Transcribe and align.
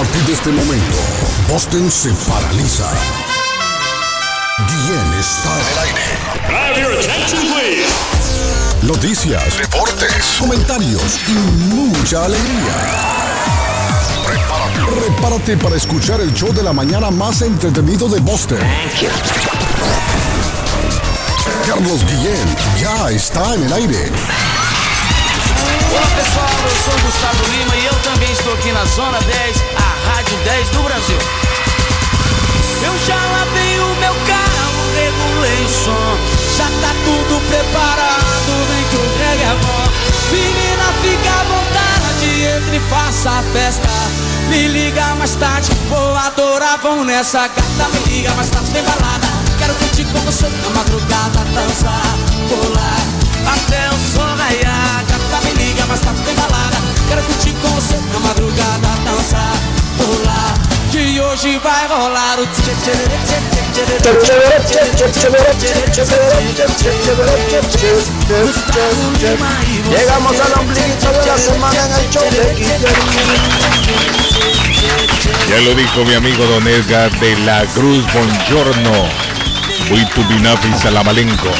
partir 0.00 0.22
de 0.22 0.32
este 0.32 0.48
momento, 0.48 0.96
Boston 1.46 1.90
se 1.90 2.08
paraliza. 2.26 2.88
Guillén 4.66 5.20
está 5.20 5.50
en 5.60 5.66
el 5.72 5.78
aire. 5.78 6.06
Have 6.48 6.80
your 6.80 6.92
attention, 6.98 7.42
please. 7.52 7.92
Noticias, 8.80 9.58
deportes, 9.58 10.38
comentarios 10.38 11.20
y 11.28 11.32
mucha 11.74 12.24
alegría. 12.24 12.76
Prepárate. 14.26 15.00
Prepárate 15.00 15.56
para 15.58 15.76
escuchar 15.76 16.22
el 16.22 16.32
show 16.32 16.50
de 16.54 16.62
la 16.62 16.72
mañana 16.72 17.10
más 17.10 17.42
entretenido 17.42 18.08
de 18.08 18.20
Boston. 18.20 18.58
Carlos 21.66 22.06
Guillén 22.06 22.56
ya 22.80 23.10
está 23.10 23.54
en 23.54 23.64
el 23.64 23.72
aire. 23.74 24.10
Olá 25.92 26.06
pessoal, 26.16 26.48
eu 26.64 26.76
sou 26.84 26.98
Gustavo 27.04 27.44
Lima 27.50 27.76
e 27.76 27.84
eu 27.84 27.94
também 28.00 28.32
estou 28.32 28.54
aqui 28.54 28.72
na 28.72 28.84
Zona 28.86 29.20
10, 29.20 29.56
Rádio 30.30 30.44
10 30.44 30.68
do 30.70 30.82
Brasil. 30.84 31.18
Eu 32.84 32.98
já 33.04 33.16
lavei 33.16 33.80
o 33.80 33.96
meu 33.96 34.14
carro, 34.28 34.82
regulei 34.94 35.64
o 35.64 35.68
som, 35.68 36.18
já 36.56 36.66
tá 36.66 36.94
tudo 37.04 37.40
preparado, 37.48 38.52
vem 38.68 38.84
que 38.90 38.96
o 38.96 39.18
reggae 39.18 39.42
é 39.42 39.56
bom. 39.60 39.90
Menina, 40.30 40.84
fica 41.02 41.30
à 41.30 41.42
vontade, 41.42 42.44
entre 42.44 42.76
e 42.76 42.80
faça 42.88 43.30
a 43.30 43.42
festa. 43.52 43.88
Me 44.48 44.68
liga 44.68 45.16
mais 45.16 45.34
tarde, 45.34 45.72
vou 45.88 46.14
adorar, 46.14 46.78
vão 46.78 47.04
nessa 47.04 47.48
gata. 47.48 47.88
Me 47.92 48.14
liga 48.14 48.32
mais 48.34 48.50
tarde, 48.50 48.70
tem 48.70 48.84
balada. 48.84 49.26
Quero 49.58 49.74
curtir 49.74 50.04
com 50.04 50.20
você 50.20 50.46
na 50.46 50.70
madrugada, 50.70 51.40
dançar, 51.52 52.16
pular 52.48 53.20
até 53.52 53.88
o 53.88 53.98
sol 53.98 54.36
raiar. 54.36 55.04
Gata, 55.08 55.44
me 55.44 55.52
liga 55.54 55.84
mais 55.86 56.00
tarde, 56.00 56.22
tem 56.22 56.36
balada. 56.36 56.76
Quero 57.08 57.22
curtir 57.24 57.52
com 57.54 57.68
você 57.70 57.96
na 57.96 58.20
madrugada, 58.20 58.88
dançar, 59.04 59.69
pular. 60.00 60.54
Que 60.90 61.20
hoje 61.20 61.58
vai 61.60 61.86
rolar 61.86 62.38
o 62.40 62.46
Llegamos 69.88 70.40
al 70.40 70.52
ombliguito 70.60 71.12
de 71.12 71.26
la 71.26 71.38
semana 71.38 71.86
en 71.86 71.92
el 71.92 72.10
show 72.10 72.24
de 72.30 72.38
Ya 75.48 75.60
lo 75.60 75.74
dijo 75.74 76.04
mi 76.04 76.14
amigo 76.14 76.44
Don 76.46 76.66
Edgar 76.66 77.10
de 77.20 77.38
la 77.40 77.64
Cruz 77.66 78.04
Buongiorno. 78.12 79.08
Huitubinafi 79.90 80.72
Salamalenco. 80.82 81.50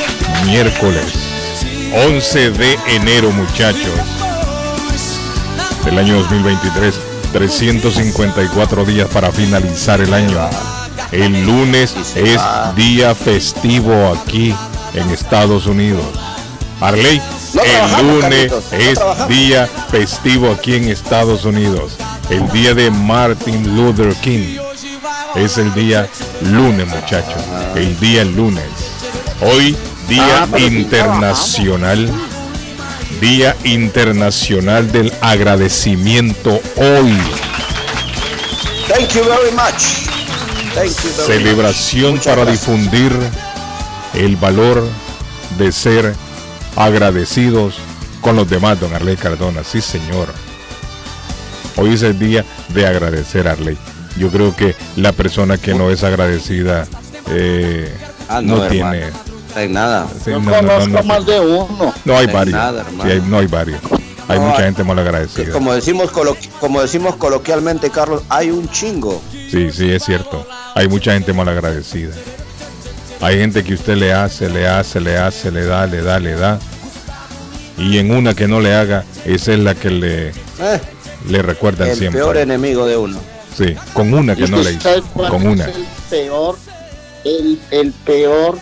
Miércoles 0.45 1.31
11 1.93 2.51
de 2.51 2.79
enero, 2.87 3.31
muchachos. 3.33 4.01
Del 5.85 5.99
año 5.99 6.19
2023. 6.19 7.10
354 7.33 8.85
días 8.85 9.09
para 9.09 9.31
finalizar 9.33 10.01
el 10.01 10.13
año. 10.15 10.39
El 11.13 11.45
lunes 11.45 11.95
es 12.15 12.41
día 12.77 13.15
festivo 13.15 14.13
aquí 14.15 14.55
en 14.95 15.11
Estados 15.11 15.67
Unidos. 15.67 16.05
Arley, 16.81 17.21
No 17.55 17.63
el 17.63 18.07
lunes 18.07 18.53
no 18.53 18.79
es 18.79 18.95
trabajamos. 18.95 19.29
día 19.29 19.69
festivo 19.91 20.51
aquí 20.53 20.75
en 20.77 20.89
Estados 20.89 21.45
Unidos. 21.45 21.93
El 22.31 22.49
día 22.51 22.75
de 22.75 22.91
Martin 22.91 23.77
Luther 23.77 24.15
King. 24.17 24.57
Es 25.35 25.59
el 25.59 25.73
día 25.75 26.09
lunes, 26.43 26.87
muchachos. 26.89 27.43
El 27.75 27.99
día 28.01 28.25
lunes. 28.25 28.65
Hoy, 29.43 29.77
Día 30.09 30.49
Ah, 30.53 30.59
Internacional. 30.59 32.11
Día 33.21 33.55
Internacional 33.65 34.91
del 34.91 35.13
Agradecimiento 35.21 36.61
hoy. 36.77 37.17
Thank 38.89 39.11
you 39.15 39.25
very 39.25 39.51
much. 39.53 40.09
Thank 40.75 40.97
you 41.05 41.11
very 41.17 41.39
Celebración 41.39 42.19
para 42.19 42.47
difundir 42.47 43.13
el 44.15 44.37
valor 44.37 44.83
de 45.59 45.71
ser 45.71 46.15
agradecidos 46.77 47.75
con 48.23 48.37
los 48.37 48.49
demás, 48.49 48.81
don 48.81 48.95
Arley 48.95 49.17
Cardona. 49.17 49.65
Sí, 49.65 49.81
señor. 49.81 50.29
Hoy 51.77 51.95
es 51.95 52.03
el 52.03 52.19
día 52.19 52.45
de 52.69 52.87
agradecer, 52.87 53.49
Arley. 53.49 53.77
Yo 54.17 54.31
creo 54.31 54.57
que 54.57 54.75
la 54.97 55.13
persona 55.13 55.59
que 55.59 55.75
no 55.75 55.91
es 55.91 56.05
agradecida 56.05 56.87
eh, 57.29 57.95
Ah, 58.31 58.41
no, 58.41 58.59
no, 58.59 58.69
tiene. 58.69 59.07
Hay 59.55 59.69
nada. 59.69 60.07
sí, 60.25 60.31
Yo 60.31 60.41
no, 60.41 60.51
no, 60.51 60.63
no, 60.63 60.69
conozco 60.69 60.89
no, 60.91 61.03
más 61.05 61.27
de 61.27 61.41
uno. 61.41 61.95
no 62.05 62.13
hay 62.19 62.27
hay 62.27 62.33
varios. 62.33 62.55
nada, 62.57 62.83
Sí, 62.85 62.89
hermano. 62.91 63.11
hay- 63.11 63.23
no 63.27 63.39
hay 63.39 63.47
varios. 63.47 63.81
Hay 64.29 64.39
No, 64.39 64.47
mucha 64.47 64.63
gente 64.63 64.85
mal 64.85 64.95
Que 64.97 65.03
agradecida. 65.03 65.51
como 65.53 65.75
decimos 65.75 66.13
coloqui- 66.13 66.49
como 66.61 66.81
decimos 66.81 67.17
coloquialmente, 67.17 67.91
Carlos, 67.91 68.23
hay 68.29 68.51
un 68.51 68.69
chingo. 68.71 69.21
Sí, 69.51 69.71
sí, 69.73 69.91
es 69.91 70.05
cierto. 70.05 70.47
Hay 70.77 70.87
mucha 70.87 71.13
gente 71.15 71.33
mal 71.33 71.49
agradecida. 71.49 72.15
Hay 73.21 73.39
gente 73.39 73.65
que 73.65 73.75
usted 73.75 73.97
le 73.97 74.13
hace, 74.13 74.49
le 74.49 74.69
hace, 74.69 75.01
le 75.01 75.19
hace, 75.19 75.51
le 75.51 75.65
da, 75.65 75.85
le 75.87 76.03
da, 76.03 76.21
le 76.21 76.35
da. 76.35 76.59
Y 77.77 77.99
en 77.99 78.13
una 78.13 78.35
que 78.35 78.47
no 78.47 78.61
le 78.61 78.75
haga, 78.75 79.05
esa 79.25 79.53
es 79.53 79.59
la 79.59 79.75
que 79.75 79.91
le, 79.91 80.29
Eh, 80.29 80.81
le 81.29 81.43
recuerdan 81.43 81.89
el 81.89 81.97
siempre. 81.97 82.21
peor 82.21 82.37
enemigo 82.37 82.87
de 82.87 82.97
uno. 82.97 83.19
Sí, 83.57 83.75
con 83.95 84.15
una 84.15 84.37
que 84.37 84.45
¿Y 84.45 84.49
no 84.49 84.63
le 84.63 84.73
hizo. 84.75 84.89
Con 85.15 85.43
es 85.43 85.49
una. 85.49 85.65
el 85.65 85.87
peor, 86.09 86.57
el, 87.25 87.61
el 87.73 87.93
peor 87.93 88.59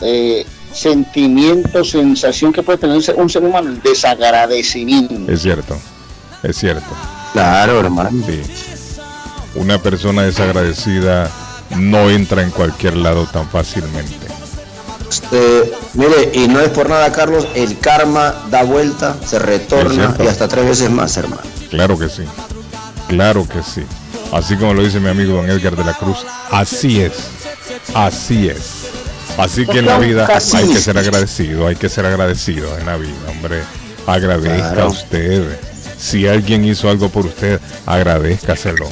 eh, 0.00 0.46
sentimiento, 0.72 1.84
sensación 1.84 2.52
que 2.52 2.62
puede 2.62 2.78
tener 2.78 2.96
un 3.16 3.28
ser- 3.30 3.42
humano, 3.44 3.70
el 3.70 3.82
desagradecimiento. 3.82 5.30
Es 5.32 5.42
cierto. 5.42 5.76
Es 6.42 6.56
cierto. 6.56 6.86
Claro, 7.32 7.80
hermano. 7.80 8.10
Sí. 8.26 8.42
Una 9.54 9.78
persona 9.80 10.22
desagradecida 10.22 11.30
no 11.76 12.10
entra 12.10 12.42
en 12.42 12.50
cualquier 12.50 12.96
lado 12.96 13.26
tan 13.26 13.48
fácilmente. 13.48 14.26
Este, 15.08 15.72
mire, 15.94 16.30
y 16.34 16.48
no 16.48 16.60
es 16.60 16.70
por 16.70 16.88
nada, 16.88 17.12
Carlos, 17.12 17.46
el 17.54 17.78
karma 17.78 18.34
da 18.50 18.64
vuelta, 18.64 19.16
se 19.24 19.38
retorna 19.38 20.16
y 20.22 20.26
hasta 20.26 20.48
tres 20.48 20.64
veces 20.66 20.90
más, 20.90 21.16
hermano. 21.16 21.42
Claro 21.70 21.96
que 21.98 22.08
sí. 22.08 22.22
Claro 23.08 23.46
que 23.48 23.62
sí. 23.62 23.82
Así 24.32 24.56
como 24.56 24.74
lo 24.74 24.82
dice 24.82 24.98
mi 24.98 25.08
amigo 25.08 25.34
don 25.34 25.48
Edgar 25.48 25.76
de 25.76 25.84
la 25.84 25.94
Cruz. 25.94 26.18
Así 26.50 27.00
es. 27.00 27.12
Así 27.94 28.48
es. 28.48 28.83
Así 29.38 29.66
que 29.66 29.78
en 29.80 29.86
la 29.86 29.98
vida 29.98 30.26
hay 30.28 30.68
que 30.68 30.80
ser 30.80 30.96
agradecido. 30.98 31.66
Hay 31.66 31.76
que 31.76 31.88
ser 31.88 32.06
agradecido 32.06 32.78
en 32.78 32.86
la 32.86 32.96
vida, 32.96 33.12
hombre. 33.28 33.62
Agradezca 34.06 34.72
Claro. 34.72 34.90
usted. 34.90 35.58
Si 35.98 36.26
alguien 36.28 36.64
hizo 36.64 36.88
algo 36.90 37.08
por 37.08 37.26
usted, 37.26 37.60
agradezcaselo. 37.86 38.88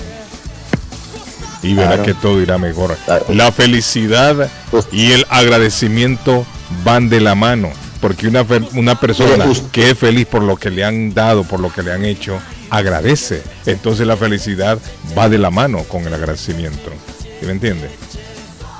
Y 1.62 1.75
verá 1.75 1.88
Claro. 1.91 2.02
que 2.04 2.14
todo 2.14 2.41
irá 2.41 2.58
mejor. 2.58 2.97
Claro. 3.04 3.26
La 3.28 3.52
felicidad 3.52 4.48
y 4.91 5.12
el 5.12 5.26
agradecimiento 5.31 6.44
van 6.84 7.08
de 7.08 7.20
la 7.20 7.34
mano. 7.34 7.70
Porque 8.00 8.26
una, 8.26 8.44
una 8.75 8.98
persona 8.98 9.44
usted- 9.44 9.70
que 9.70 9.91
es 9.91 9.98
feliz 9.98 10.26
por 10.26 10.42
lo 10.42 10.56
que 10.56 10.70
le 10.70 10.84
han 10.84 11.14
dado, 11.14 11.44
por 11.44 11.60
lo 11.60 11.72
que 11.72 11.84
le 11.84 11.92
han 11.92 12.04
hecho, 12.04 12.41
agradece. 12.69 13.42
Entonces 13.64 14.06
la 14.08 14.16
felicidad 14.16 14.76
va 15.16 15.28
de 15.28 15.38
la 15.38 15.50
mano 15.50 15.84
con 15.84 16.04
el 16.04 16.12
agradecimiento. 16.12 16.91
¿Sí 17.38 17.47
me 17.47 17.52
entiende? 17.52 17.88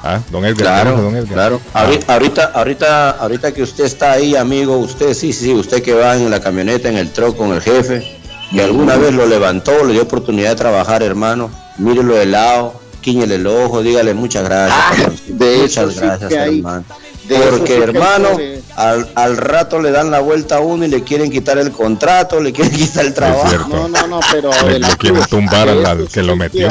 Ah, 0.05 0.21
don 0.31 0.45
Edgar. 0.45 0.57
Claro, 0.67 0.91
¿conoce, 0.97 1.03
don 1.05 1.17
Edgar? 1.17 1.33
claro. 1.35 1.61
Ah, 1.75 1.83
Ahorita, 1.85 2.45
ahorita, 2.55 3.11
ahorita, 3.11 3.53
que 3.53 3.63
usted 3.63 3.85
está 3.85 4.13
ahí, 4.13 4.35
amigo, 4.37 4.77
usted 4.79 5.15
sí, 5.15 5.33
sí, 5.33 5.55
usted 5.55 5.83
que 5.83 5.95
va 5.95 6.17
en 6.17 6.31
la 6.31 6.41
camioneta, 6.41 6.89
en 6.89 6.97
el 6.99 7.11
truck 7.13 7.37
con 7.37 7.53
el 7.53 7.61
jefe, 7.61 8.19
que 8.53 8.63
alguna 8.63 8.97
vez 8.97 9.13
lo 9.15 9.27
levantó, 9.27 9.85
le 9.85 9.93
dio 9.93 10.03
oportunidad 10.03 10.51
de 10.51 10.57
trabajar, 10.57 11.03
hermano, 11.03 11.51
mírelo 11.79 12.15
de 12.17 12.27
lado, 12.27 12.75
quiñele 13.01 13.37
el 13.37 13.47
ojo, 13.47 13.83
dígale 13.83 14.13
muchas 14.15 14.45
gracias. 14.45 14.79
Ah, 14.81 15.11
de 15.29 15.57
muchas 15.59 15.71
eso 15.71 15.91
sí 15.93 15.99
gracias, 16.01 16.33
hermano. 16.33 16.85
de 17.29 17.37
sí 17.37 17.43
Porque, 17.51 17.77
hermano, 17.77 18.29
al, 18.77 19.09
al 19.15 19.37
rato 19.37 19.81
le 19.81 19.91
dan 19.93 20.11
la 20.11 20.19
vuelta 20.21 20.57
a 20.57 20.61
uno 20.61 20.85
y 20.85 20.89
le 20.89 21.03
quieren 21.05 21.31
quitar 21.31 21.59
el 21.59 21.71
contrato, 21.71 22.41
le 22.41 22.53
quieren 22.53 22.75
quitar 22.77 23.05
el 23.07 23.15
trabajo. 23.15 23.69
No, 23.69 23.89
no, 23.89 24.07
no, 24.09 24.21
pero 24.33 24.51
Le- 24.67 24.81
le 24.81 24.97
quieren 24.97 25.23
tumbar 25.27 25.69
al- 25.69 26.09
que 26.09 26.23
lo 26.25 26.35
metió. 26.37 26.69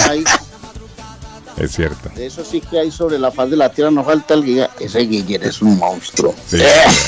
Es 1.62 1.74
cierto. 1.74 2.10
de 2.16 2.26
eso 2.26 2.44
sí 2.44 2.60
que 2.60 2.80
hay 2.80 2.90
sobre 2.90 3.20
la 3.20 3.32
faz 3.32 3.52
de 3.52 3.56
la 3.56 3.70
tierra, 3.70 3.92
no 3.92 4.04
falta 4.04 4.34
el 4.34 4.44
guía. 4.44 4.72
Ese 4.80 5.02
Guillén 5.02 5.44
es 5.44 5.62
un 5.62 5.78
monstruo. 5.78 6.34
Sí. 6.48 6.58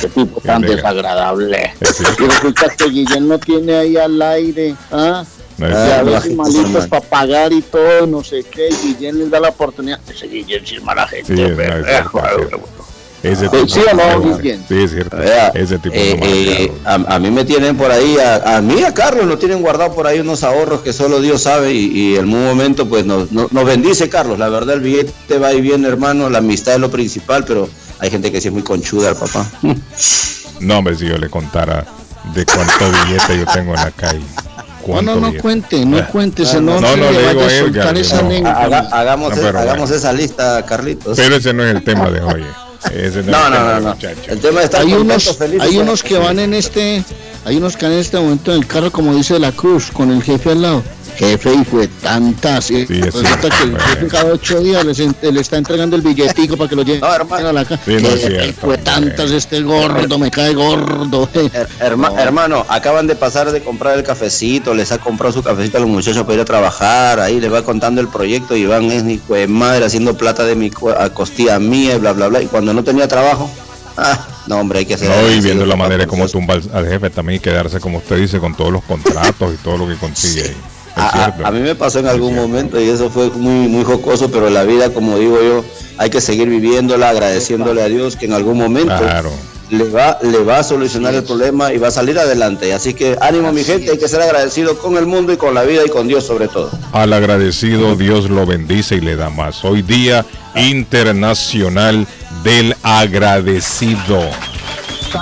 Qué 0.02 0.10
tipo 0.10 0.40
tan 0.42 0.62
desagradable. 0.62 1.74
Y 1.82 2.24
resulta 2.24 2.70
que 2.70 2.86
Guillén 2.86 3.28
no 3.28 3.40
tiene 3.40 3.76
ahí 3.76 3.98
al 3.98 4.22
aire, 4.22 4.76
¿ah? 4.92 5.26
No 5.58 5.68
es 5.68 5.76
a 5.76 6.04
veces 6.04 6.36
malitos 6.36 6.88
para 6.88 7.02
pagar 7.02 7.52
y 7.52 7.62
todo, 7.64 8.06
no 8.06 8.24
sé 8.24 8.44
qué, 8.44 8.70
Guillén 8.84 9.18
les 9.18 9.32
da 9.32 9.40
la 9.40 9.50
oportunidad. 9.50 10.00
Ese 10.08 10.28
Guillén 10.28 10.64
sí 10.66 10.76
es 10.76 10.84
mala 10.84 11.08
gente. 11.08 11.36
Sí, 11.36 11.42
no. 13.24 13.30
Ese 13.31 13.50
Sí, 13.50 13.58
sí 13.70 13.80
o 13.92 13.96
no, 13.96 14.20
no, 14.25 14.38
Guillén. 14.38 14.64
Sí, 14.68 14.84
es 14.84 14.92
cierto. 14.92 15.16
Vea, 15.18 15.48
Ese 15.56 15.80
tipo 15.80 15.96
eh, 15.98 16.18
no 16.20 16.25
eh, 16.25 16.72
marca. 16.84 17.12
a, 17.12 17.16
a 17.16 17.20
mí 17.20 17.31
me 17.31 17.46
tienen 17.46 17.78
por 17.78 17.90
ahí, 17.92 18.18
a, 18.18 18.58
a 18.58 18.62
mí 18.62 18.84
a 18.84 18.94
Carlos 18.94 19.25
nos 19.25 19.40
tienen 19.40 19.62
guardado 19.62 19.94
por 19.94 20.08
ahí 20.08 20.20
unos 20.20 20.44
ahorros 20.44 20.81
que 20.81 20.92
solo 20.94 21.22
Dios 21.22 21.42
sabe 21.44 21.74
y, 21.74 21.86
y 21.86 22.16
en 22.18 22.25
un 22.34 22.44
momento 22.46 22.88
pues 22.90 23.06
nos, 23.06 23.31
nos, 23.31 23.52
nos 23.52 23.66
bendice 23.66 24.10
Carlos, 24.10 24.38
la 24.40 24.50
verdad 24.50 24.75
el 24.75 24.81
billete 24.81 25.38
va 25.40 25.54
y 25.54 25.62
viene 25.62 25.88
hermano, 25.88 26.30
la 26.30 26.40
amistad 26.40 26.75
es 26.75 26.80
lo 26.81 26.92
principal, 26.92 27.46
pero 27.46 27.70
hay 28.00 28.12
gente 28.12 28.31
que 28.31 28.42
sí 28.42 28.50
es 28.50 28.54
muy 28.54 28.64
conchuda 28.64 29.10
el 29.12 29.16
papá. 29.16 29.46
No, 30.60 30.78
hombre, 30.78 30.96
si 30.96 31.08
yo 31.08 31.18
le 31.18 31.30
contara 31.30 31.84
de 32.34 32.46
cuánto 32.46 32.86
billete 33.06 33.38
yo 33.38 33.46
tengo 33.52 33.74
en 33.74 33.81
la 33.81 33.92
calle. 33.92 34.22
no, 34.88 35.02
no 35.02 35.30
bien. 35.31 35.42
cuente, 35.42 35.86
no 35.86 36.08
cuente, 36.08 36.46
se 36.46 36.62
no, 36.62 36.80
No, 36.80 36.96
no, 36.96 37.12
le 37.12 37.30
digo 37.34 37.42
no. 37.42 38.50
Haga- 38.50 38.88
hagamos, 38.92 39.36
No, 39.36 39.48
hagamos 39.48 39.80
bueno. 39.90 39.96
esa 39.96 40.14
lista, 40.14 40.64
Carlitos. 40.66 41.18
Pero 41.18 41.36
ese 41.36 41.54
no 41.54 41.66
es 41.66 41.76
el 41.76 41.84
tema 41.84 42.10
de 42.10 42.22
hoy. 42.22 42.46
Ese 42.91 42.91
no, 42.91 42.97
No, 42.97 43.06
es 43.07 43.15
el 43.15 43.25
tema 43.25 43.50
no, 43.50 43.80
no, 43.80 43.95
de. 43.95 44.15
El 44.27 44.39
tema 44.39 44.62
está 44.63 44.80
Hay 44.80 44.94
unos, 44.94 45.38
hay 45.59 45.77
unos 45.77 46.03
que 46.03 46.18
van 46.18 46.39
en 46.39 46.53
este, 46.53 47.03
hay 47.45 47.57
unos 47.57 47.77
que 47.77 47.85
van 47.85 47.94
en 47.94 48.00
este 48.00 48.19
momento 48.19 48.51
en 48.51 48.59
el 48.59 48.68
carro, 48.68 48.91
como 48.91 49.15
dice 49.15 49.39
la 49.39 49.51
Cruz, 49.51 49.91
con 49.91 50.12
el 50.12 50.21
jefe 50.21 50.51
al 50.51 50.62
lado. 50.62 50.83
Jefe, 51.18 51.54
y 51.54 51.63
fue 51.63 51.88
tantas. 51.88 52.65
Sí, 52.65 52.86
que 52.86 52.94
el 53.00 53.12
jefe 53.12 54.07
cada 54.10 54.33
ocho 54.33 54.60
días 54.62 54.83
les 54.86 55.00
en- 55.00 55.15
le 55.21 55.39
está 55.42 55.57
entregando 55.57 55.95
el 55.95 56.01
billetico 56.01 56.57
para 56.57 56.69
que 56.69 56.75
lo 56.75 56.83
lleven 56.83 57.01
No, 57.01 57.13
hermano. 57.13 57.48
a 57.50 57.54
la 57.54 57.65
casa. 57.65 57.81
Sí, 57.86 57.94
no 57.94 58.10
es 58.10 58.21
Jefe, 58.21 58.27
cierto, 58.42 58.62
fue 58.62 58.77
tantas 58.80 59.31
este 59.31 59.62
gordo, 59.62 60.18
me 60.19 60.31
cae 60.31 60.54
gordo. 60.54 61.30
Herma- 61.80 62.13
Hermano, 62.19 62.65
acaban 62.68 63.07
de 63.07 63.15
pasar 63.15 63.51
de 63.51 63.62
comprar 63.62 63.98
el 63.98 64.04
cafecito, 64.04 64.74
les 64.74 64.92
ha 64.92 64.98
comprado 64.98 65.33
su 65.33 65.44
cafecito 65.44 65.77
a 65.77 65.81
los 65.81 65.89
muchachos 65.89 66.24
para 66.24 66.33
ir 66.36 66.42
a 66.42 66.45
trabajar, 66.45 67.19
ahí 67.19 67.39
les 67.39 67.51
va 67.51 67.63
contando 67.63 68.01
el 68.01 68.07
proyecto 68.07 68.56
y 68.56 68.66
van 68.66 68.86
es 68.92 69.04
de 69.06 69.48
madre 69.48 69.86
haciendo 69.86 70.18
plata 70.18 70.44
de 70.44 70.56
mi 70.56 70.71
a 70.98 71.09
costilla 71.09 71.59
mía 71.59 71.95
y 71.95 72.00
bla 72.00 72.13
bla 72.13 72.27
bla. 72.27 72.42
Y 72.42 72.48
cuando 72.48 72.74
no 72.74 72.83
tenía 72.83 73.07
trabajo, 73.07 73.50
ah, 73.98 74.27
no 74.48 74.57
hombre, 74.59 74.80
hay 74.80 74.86
que 74.86 74.95
hacer. 74.95 75.09
No, 75.09 75.31
y 75.31 75.39
viendo 75.42 75.66
la 75.66 75.75
manera 75.75 76.06
como 76.07 76.27
tumba 76.27 76.56
al, 76.56 76.63
al 76.74 76.88
jefe 76.88 77.09
también 77.09 77.38
y 77.38 77.39
quedarse, 77.39 77.80
como 77.80 78.00
usted 78.00 78.18
dice, 78.18 78.39
con 78.39 78.56
todos 78.56 78.71
los 78.71 78.83
contratos 78.83 79.54
y 79.54 79.57
todo 79.63 79.77
lo 79.77 79.88
que 79.88 79.95
consigue. 79.95 80.44
ahí. 80.44 80.56
A, 80.95 81.34
a- 81.44 81.51
mí 81.51 81.60
me 81.60 81.75
pasó 81.75 82.00
en 82.00 82.06
Es 82.06 82.12
algún 82.12 82.34
cierto. 82.34 82.48
momento 82.48 82.80
y 82.81 82.88
eso 82.90 83.10
fue 83.10 83.30
muy 83.31 83.68
muy 83.68 83.84
jocoso, 83.84 84.30
pero 84.31 84.50
la 84.50 84.63
vida, 84.63 84.92
como 84.92 85.18
digo 85.18 85.38
yo, 85.42 85.63
hay 85.98 86.10
que 86.10 86.22
seguir 86.22 86.48
viviéndola, 86.50 87.10
agradeciéndole 87.10 87.81
a 87.81 87.88
Dios 87.90 88.16
que 88.16 88.25
en 88.28 88.34
algún 88.34 88.57
momento 88.57 88.95
Claro. 88.98 89.31
le 89.72 89.86
va 89.90 90.19
le 90.22 90.38
va 90.44 90.60
a 90.60 90.63
solucionar 90.63 91.16
el 91.16 91.24
problema 91.24 91.74
y 91.74 91.78
va 91.80 91.88
a 91.88 91.92
salir 91.92 92.19
adelante. 92.19 92.74
Así 92.74 92.94
que 92.94 93.18
ánimo 93.22 93.51
mi 93.51 93.63
gente, 93.63 93.90
hay 93.92 93.98
que 93.98 94.07
ser 94.07 94.22
agradecido 94.22 94.78
con 94.78 94.98
el 94.98 95.06
mundo 95.07 95.34
y 95.34 95.38
con 95.38 95.56
la 95.56 95.63
vida 95.63 95.81
y 95.86 95.90
con 95.90 96.07
Dios 96.07 96.25
sobre 96.25 96.48
todo. 96.48 96.69
Al 96.92 97.12
agradecido 97.13 97.95
Dios 97.95 98.30
lo 98.30 98.45
bendice 98.45 98.95
y 98.95 99.01
le 99.01 99.16
da 99.16 99.30
más. 99.31 99.63
Hoy 99.66 99.81
día 99.81 100.25
internacional 100.56 102.06
del 102.44 102.75
agradecido. 102.84 104.19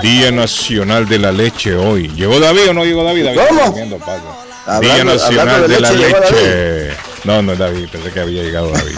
Día 0.01 0.31
nacional 0.31 1.07
de 1.07 1.19
la 1.19 1.31
leche 1.33 1.75
hoy. 1.75 2.07
¿Llegó 2.09 2.39
David 2.39 2.69
o 2.69 2.73
no 2.73 2.85
llegó 2.85 3.03
David? 3.03 3.25
David 3.25 3.39
¿Cómo? 3.49 3.75
Día 4.81 5.03
nacional 5.03 5.61
de, 5.63 5.67
de 5.75 5.79
la 5.81 5.91
leche. 5.91 6.89
No, 7.23 7.41
no 7.41 7.55
David, 7.55 7.87
pensé 7.91 8.11
que 8.11 8.19
había 8.19 8.43
llegado 8.43 8.71
David. 8.71 8.97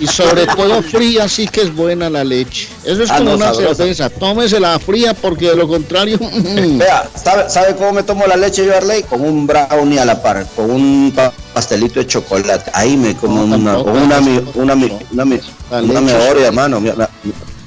Y 0.00 0.06
sobre 0.06 0.46
todo 0.46 0.82
fría, 0.82 1.28
sí 1.28 1.46
que 1.46 1.60
es 1.60 1.74
buena 1.74 2.08
la 2.08 2.24
leche. 2.24 2.68
Eso 2.84 3.02
es 3.02 3.10
Ah, 3.10 3.18
como 3.18 3.30
no, 3.30 3.36
una 3.36 3.46
sabrosa. 3.52 3.74
cerveza. 3.74 4.08
Tómesela 4.08 4.78
fría 4.78 5.12
porque 5.12 5.50
de 5.50 5.56
lo 5.56 5.68
contrario. 5.68 6.18
Vea, 6.78 7.06
¿sabe, 7.22 7.50
¿sabe 7.50 7.76
cómo 7.76 7.92
me 7.92 8.02
tomo 8.02 8.26
la 8.26 8.36
leche 8.36 8.64
yo, 8.64 8.74
Arley? 8.74 9.02
Con 9.02 9.20
un 9.20 9.46
brownie 9.46 9.98
a 9.98 10.06
la 10.06 10.22
par, 10.22 10.46
con 10.56 10.70
un 10.70 11.12
pa- 11.14 11.30
pastelito 11.52 12.00
de 12.00 12.06
chocolate. 12.06 12.70
Ahí 12.72 12.96
me 12.96 13.14
como 13.14 13.44
No, 13.46 13.56
una, 13.56 13.74
tampoco. 13.74 13.90
una, 13.98 14.18
una, 14.54 14.74
una, 14.74 15.24
La 15.70 15.82
una 15.82 16.00
memoria, 16.00 16.46
hermano. 16.46 16.80
Me, 16.80 16.92
me- 16.94 17.06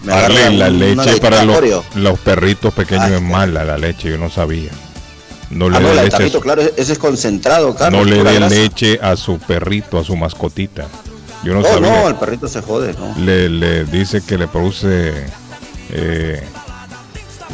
me 0.04 0.12
Arley, 0.14 0.38
agarra 0.40 0.50
la 0.58 0.70
leche 0.70 1.18
para 1.22 1.46
los, 1.46 2.20
perritos 2.20 2.74
pequeños 2.74 3.06
Ay, 3.06 3.14
es 3.14 3.22
mala, 3.22 3.64
la 3.64 3.78
leche, 3.78 4.10
yo 4.10 4.18
no 4.18 4.32
sabía. 4.32 4.72
No 5.54 5.70
le 5.70 5.78
Ah, 5.78 5.80
dé 5.80 5.94
leche, 6.04 6.24
a 6.26 6.30
su- 6.30 6.40
claro, 6.42 6.62
ese 6.62 6.94
es 6.94 7.00
concentrado, 7.00 7.76
Carlos. 7.76 8.02
no 8.02 8.10
le 8.10 8.18
pura 8.18 8.32
dé 8.32 8.38
grasa. 8.40 8.56
leche 8.56 9.00
a 9.02 9.16
su 9.16 9.38
perrito, 9.40 10.00
a 10.00 10.04
su 10.04 10.16
mascotita. 10.16 10.86
Yo 11.44 11.54
no, 11.54 11.62
No, 11.62 11.68
sabía. 11.68 11.90
no, 12.02 12.08
el 12.08 12.16
perrito 12.16 12.48
se 12.48 12.62
jode, 12.62 12.94
¿no? 12.94 13.14
le, 13.24 13.50
le 13.50 13.86
dice 13.86 14.22
que 14.26 14.38
le 14.38 14.48
produce 14.48 15.14
eh, 15.92 16.42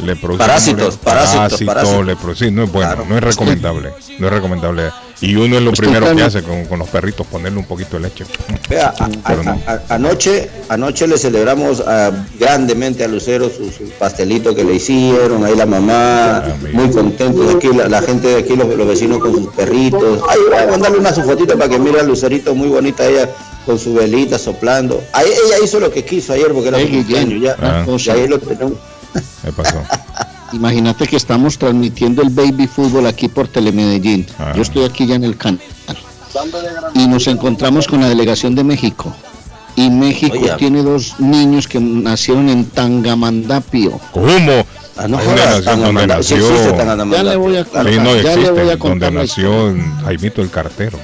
le 0.04 0.16
produce 0.16 0.38
Parásitos, 0.38 0.96
¿cómo 0.96 0.98
le- 0.98 1.04
parásitos, 1.04 1.42
parásito, 1.44 1.66
parásitos. 1.66 2.06
le 2.06 2.16
produce- 2.16 2.44
sí, 2.46 2.50
no 2.50 2.62
es 2.64 2.72
bueno 2.72 2.88
Claro. 2.90 3.04
no 3.08 3.16
es 3.18 3.22
recomendable 3.22 3.92
no 4.18 4.26
es 4.28 4.32
recomendable 4.32 4.90
y 5.22 5.34
uno 5.36 5.56
es 5.58 5.62
lo 5.62 5.70
Estoy 5.72 5.86
primero 5.88 6.14
que 6.16 6.22
hace 6.22 6.42
con, 6.42 6.64
con 6.64 6.78
los 6.78 6.88
perritos 6.88 7.26
ponerle 7.26 7.58
un 7.58 7.66
poquito 7.66 7.96
de 7.96 8.00
leche 8.04 8.24
Vea, 8.68 8.94
a- 8.98 9.08
Pero 9.26 9.40
a- 9.40 9.44
no. 9.44 9.60
a- 9.66 9.80
anoche, 9.94 10.48
anoche 10.68 11.06
le 11.06 11.18
celebramos 11.18 11.82
ah, 11.86 12.10
grandemente 12.38 13.04
a 13.04 13.08
Lucero 13.08 13.50
su, 13.50 13.70
su 13.70 13.90
pastelito 13.98 14.54
que 14.54 14.64
le 14.64 14.74
hicieron, 14.74 15.44
ahí 15.44 15.54
la 15.56 15.66
mamá, 15.66 16.38
Ah, 16.38 16.54
muy 16.72 16.90
contento 16.90 17.42
de 17.42 17.54
aquí, 17.54 17.68
la, 17.68 17.88
la 17.88 18.00
gente 18.02 18.28
de 18.28 18.36
aquí, 18.36 18.56
los, 18.56 18.66
los 18.74 18.86
vecinos 18.88 19.18
con 19.18 19.34
sus 19.34 19.52
perritos. 19.54 20.22
Ay, 20.28 20.38
voy 20.48 20.58
a 20.58 20.66
mandarle 20.70 20.98
una 20.98 21.12
su 21.12 21.22
fotito 21.22 21.56
para 21.58 21.68
que 21.68 21.78
mire 21.78 22.00
a 22.00 22.02
Lucerito, 22.02 22.54
muy 22.54 22.68
bonita 22.68 23.04
ella, 23.06 23.28
con 23.66 23.78
su 23.78 23.92
velita 23.94 24.38
soplando. 24.38 25.02
Ahí, 25.12 25.26
ella 25.46 25.56
hizo 25.62 25.78
lo 25.80 25.90
que 25.90 26.04
quiso 26.04 26.32
ayer 26.32 26.52
porque 26.52 26.68
era 26.68 26.78
Ey, 26.78 26.86
Guillén, 26.86 27.28
cumpleaños, 27.28 27.42
ya, 27.42 27.56
Ah. 27.60 27.84
ahí 28.14 28.26
lo 28.28 28.38
tenemos. 28.38 28.78
¿qué 29.44 29.52
pasó? 29.52 29.82
Imagínate 30.52 31.06
que 31.06 31.16
estamos 31.16 31.58
transmitiendo 31.58 32.22
el 32.22 32.30
baby 32.30 32.66
fútbol 32.66 33.06
aquí 33.06 33.28
por 33.28 33.48
Telemedellín. 33.48 34.26
Ah. 34.38 34.52
Yo 34.56 34.62
estoy 34.62 34.84
aquí 34.84 35.06
ya 35.06 35.14
en 35.14 35.24
el 35.24 35.36
canal. 35.36 35.60
Y 36.94 37.06
nos 37.06 37.26
encontramos 37.26 37.86
con 37.86 38.00
la 38.00 38.08
delegación 38.08 38.54
de 38.54 38.64
México. 38.64 39.14
Y 39.76 39.88
México 39.90 40.36
Oye. 40.40 40.52
tiene 40.58 40.82
dos 40.82 41.18
niños 41.20 41.68
que 41.68 41.78
nacieron 41.80 42.48
en 42.48 42.64
Tangamandapio. 42.66 44.00
¿cómo? 44.12 44.64
Ah, 44.96 45.08
no 45.08 45.16
¿Dónde 45.16 45.40
jodas, 45.40 45.46
nació? 45.46 45.64
tan 45.64 45.80
¿Dónde 45.82 46.02
amanda- 46.02 46.22
sí 46.22 46.34
nació? 46.34 46.50
existe 46.50 47.16
Ya 47.16 47.22
le 47.22 47.36
voy 47.36 47.56
a 47.56 47.64
Sí, 47.64 47.70
no 47.72 48.16
Ya 48.16 48.36
le 48.36 48.50
voy 48.50 48.60
a 48.60 48.64
donde 48.64 48.78
contar 48.78 49.12
la 49.12 49.20
nació 49.22 49.74
Jaimito 50.04 50.42
el 50.42 50.50
cartero 50.50 50.98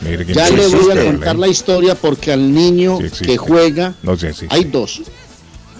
Mire 0.00 0.24
qué 0.24 0.32
Ya 0.32 0.48
le 0.48 0.66
voy 0.68 0.90
a 0.98 1.04
contar 1.04 1.36
la 1.38 1.48
historia 1.48 1.94
porque 1.94 2.32
al 2.32 2.54
niño 2.54 2.98
Sí 3.12 3.26
que 3.26 3.36
juega, 3.36 3.92
no 4.02 4.16
sí, 4.16 4.28
sí, 4.34 4.46
hay 4.48 4.64
dos. 4.64 5.02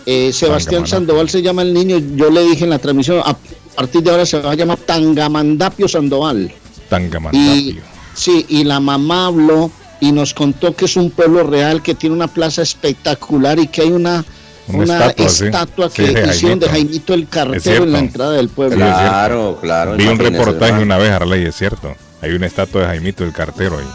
Eh, 0.07 0.33
Sebastián. 0.33 0.87
Sandoval 0.87 1.29
se 1.29 1.43
llama 1.43 1.63
el 1.63 1.73
niño. 1.75 1.99
Yo 2.17 2.31
le 2.31 2.43
dije 2.43 2.65
en 2.65 2.71
la 2.71 2.79
transmisión, 2.79 3.23
a 3.25 3.37
partir 3.75 4.03
de 4.03 4.11
ahora 4.11 4.27
se 4.27 4.39
va 4.41 4.53
a 4.53 4.55
llamar 4.55 4.79
Tangamandapio 4.79 5.89
Sandoval. 5.89 6.53
Y 6.53 6.89
Tangamandapio 6.89 7.83
sí, 8.15 8.45
y 8.49 8.65
la 8.65 8.81
mamá 8.81 9.27
habló 9.27 9.71
y 10.01 10.13
nos 10.13 10.35
contó 10.35 10.75
que 10.75 10.87
es 10.87 10.97
un 10.97 11.11
pueblo 11.11 11.43
real 11.45 11.83
que 11.83 11.95
tiene 11.95 12.15
una 12.17 12.29
plaza 12.29 12.63
espectacular 12.63 13.59
y 13.59 13.67
que 13.69 13.83
hay 13.83 13.93
una, 13.93 14.25
Una 14.69 14.79
una, 14.79 14.95
estatua, 15.07 15.29
sí. 15.29 15.45
estatua, 15.47 15.91
Sí, 15.91 15.95
que 15.97 16.13
de 16.13 16.29
hicieron 16.29 16.59
de 16.59 16.67
Jaimito. 16.69 16.71
Jaimito 16.71 17.15
el 17.15 17.29
cartero 17.29 17.85
en 17.85 17.93
la 17.93 17.99
entrada 17.99 18.33
del 18.33 18.49
pueblo. 18.49 18.77
Claro, 18.77 19.59
claro. 19.61 19.97
vi 19.97 20.07
un 20.07 20.19
reportaje 20.19 20.83
una 20.83 20.97
vez 20.99 21.11
Arley 21.11 21.45
es 21.45 21.57
cierto 21.57 21.95
hay 22.23 22.33
una 22.33 22.47
estatua 22.47 22.83
de 22.83 22.87
Jaimito 22.89 23.25
el 23.25 23.33
cartero 23.33 23.79
ahí 23.79 23.87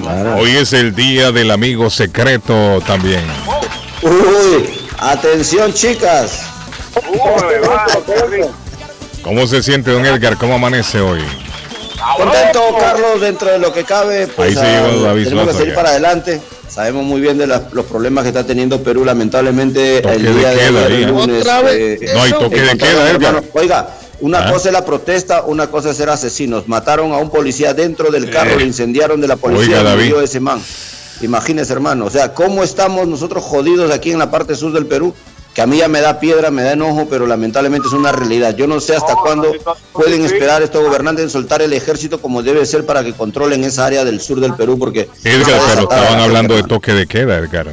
Claro. 0.00 0.36
Hoy 0.38 0.50
es 0.52 0.72
el 0.72 0.94
día 0.94 1.30
del 1.30 1.50
amigo 1.50 1.90
secreto 1.90 2.80
también. 2.86 3.22
Uy, 4.02 4.68
atención 4.98 5.72
chicas. 5.72 6.40
¿Cómo 9.22 9.46
se 9.46 9.62
siente 9.62 9.90
don 9.90 10.04
Edgar? 10.06 10.36
¿Cómo 10.36 10.54
amanece 10.54 11.00
hoy? 11.00 11.20
Contento, 12.16 12.60
Carlos, 12.78 13.20
dentro 13.20 13.50
de 13.50 13.58
lo 13.58 13.72
que 13.72 13.84
cabe. 13.84 14.26
Pues, 14.28 14.50
Ahí 14.50 14.54
sí 14.54 14.60
ah, 14.62 14.88
llegó 14.88 15.02
David 15.04 15.24
tenemos 15.24 15.46
que 15.48 15.52
seguir 15.52 15.68
ya. 15.68 15.74
para 15.74 15.90
adelante. 15.90 16.40
Sabemos 16.68 17.04
muy 17.04 17.20
bien 17.20 17.38
de 17.38 17.46
las- 17.46 17.72
los 17.72 17.86
problemas 17.86 18.22
que 18.22 18.28
está 18.28 18.44
teniendo 18.44 18.82
Perú, 18.82 19.04
lamentablemente. 19.04 20.00
Toque 20.00 20.14
el 20.16 20.36
día 20.38 20.48
de 20.50 20.56
queda 20.56 20.86
el 20.86 20.92
¿eh? 20.92 21.06
lunes, 21.06 21.40
Otra 21.42 21.62
vez. 21.62 22.02
eh, 22.02 22.10
No 22.14 22.22
hay 22.22 22.32
toque 22.32 22.60
de 22.60 22.78
queda, 22.78 23.10
Edgar. 23.10 23.42
Oiga, 23.52 23.88
una 24.20 24.46
Ah. 24.48 24.52
cosa 24.52 24.68
es 24.68 24.72
la 24.72 24.84
protesta, 24.84 25.42
una 25.42 25.66
cosa 25.68 25.90
es 25.90 25.96
ser 25.96 26.08
asesinos. 26.10 26.68
Mataron 26.68 27.12
a 27.12 27.16
un 27.18 27.30
policía 27.30 27.74
dentro 27.74 28.10
del 28.10 28.30
carro, 28.30 28.52
Eh. 28.52 28.56
le 28.58 28.64
incendiaron 28.64 29.20
de 29.20 29.28
la 29.28 29.36
policía 29.36 29.78
Oiga, 29.78 29.80
y 29.80 29.84
David. 29.84 30.04
murió 30.10 30.20
ese 30.22 30.40
man. 30.40 30.62
Imagínese, 31.20 31.72
hermano. 31.72 32.06
O 32.06 32.10
sea, 32.10 32.32
¿cómo 32.34 32.62
estamos 32.62 33.06
nosotros 33.06 33.42
jodidos 33.44 33.90
aquí 33.90 34.10
en 34.12 34.18
la 34.18 34.30
parte 34.30 34.54
sur 34.54 34.72
del 34.72 34.86
Perú? 34.86 35.14
Que 35.54 35.62
a 35.62 35.66
mí 35.66 35.78
ya 35.78 35.88
me 35.88 36.00
da 36.00 36.20
piedra, 36.20 36.52
me 36.52 36.62
da 36.62 36.72
enojo, 36.72 37.08
pero 37.10 37.26
lamentablemente 37.26 37.88
es 37.88 37.94
una 37.94 38.12
realidad. 38.12 38.54
Yo 38.54 38.68
no 38.68 38.78
sé 38.78 38.94
hasta 38.94 39.16
cuándo 39.16 39.52
pueden 39.92 40.24
esperar 40.24 40.62
estos 40.62 40.84
gobernantes 40.84 41.24
en 41.24 41.30
soltar 41.30 41.62
el 41.62 41.72
ejército 41.72 42.20
como 42.22 42.44
debe 42.44 42.64
ser 42.64 42.86
para 42.86 43.02
que 43.02 43.12
controlen 43.12 43.64
esa 43.64 43.86
área 43.86 44.04
del 44.04 44.20
sur 44.20 44.38
del 44.38 44.54
Perú, 44.54 44.78
porque... 44.78 45.08
Edgar, 45.24 45.60
pero 45.68 45.82
estaban 45.82 46.18
la 46.18 46.24
hablando 46.24 46.54
de 46.54 46.62
toque 46.62 46.92
de 46.92 47.06
queda, 47.08 47.38
Edgar. 47.38 47.66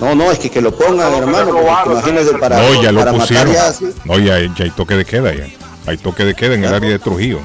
No, 0.00 0.16
no, 0.16 0.32
es 0.32 0.40
que, 0.40 0.50
que 0.50 0.60
lo 0.60 0.76
pongan, 0.76 1.12
hermano. 1.14 1.56
Imagínese 1.86 2.32
para, 2.34 2.60
No, 2.60 2.82
ya 2.82 2.90
lo 2.90 2.98
para 2.98 3.12
matar 3.12 3.28
pusieron. 3.28 3.52
ya 3.52 3.66
así. 3.68 3.86
No, 4.04 4.18
ya, 4.18 4.38
ya 4.56 4.64
hay 4.64 4.70
toque 4.70 4.94
de 4.96 5.04
queda 5.04 5.32
ya. 5.32 5.46
Hay 5.86 5.96
toque 5.98 6.24
de 6.24 6.34
queda 6.34 6.54
en 6.54 6.64
el 6.64 6.74
área 6.74 6.90
de 6.90 6.98
Trujillo. 6.98 7.38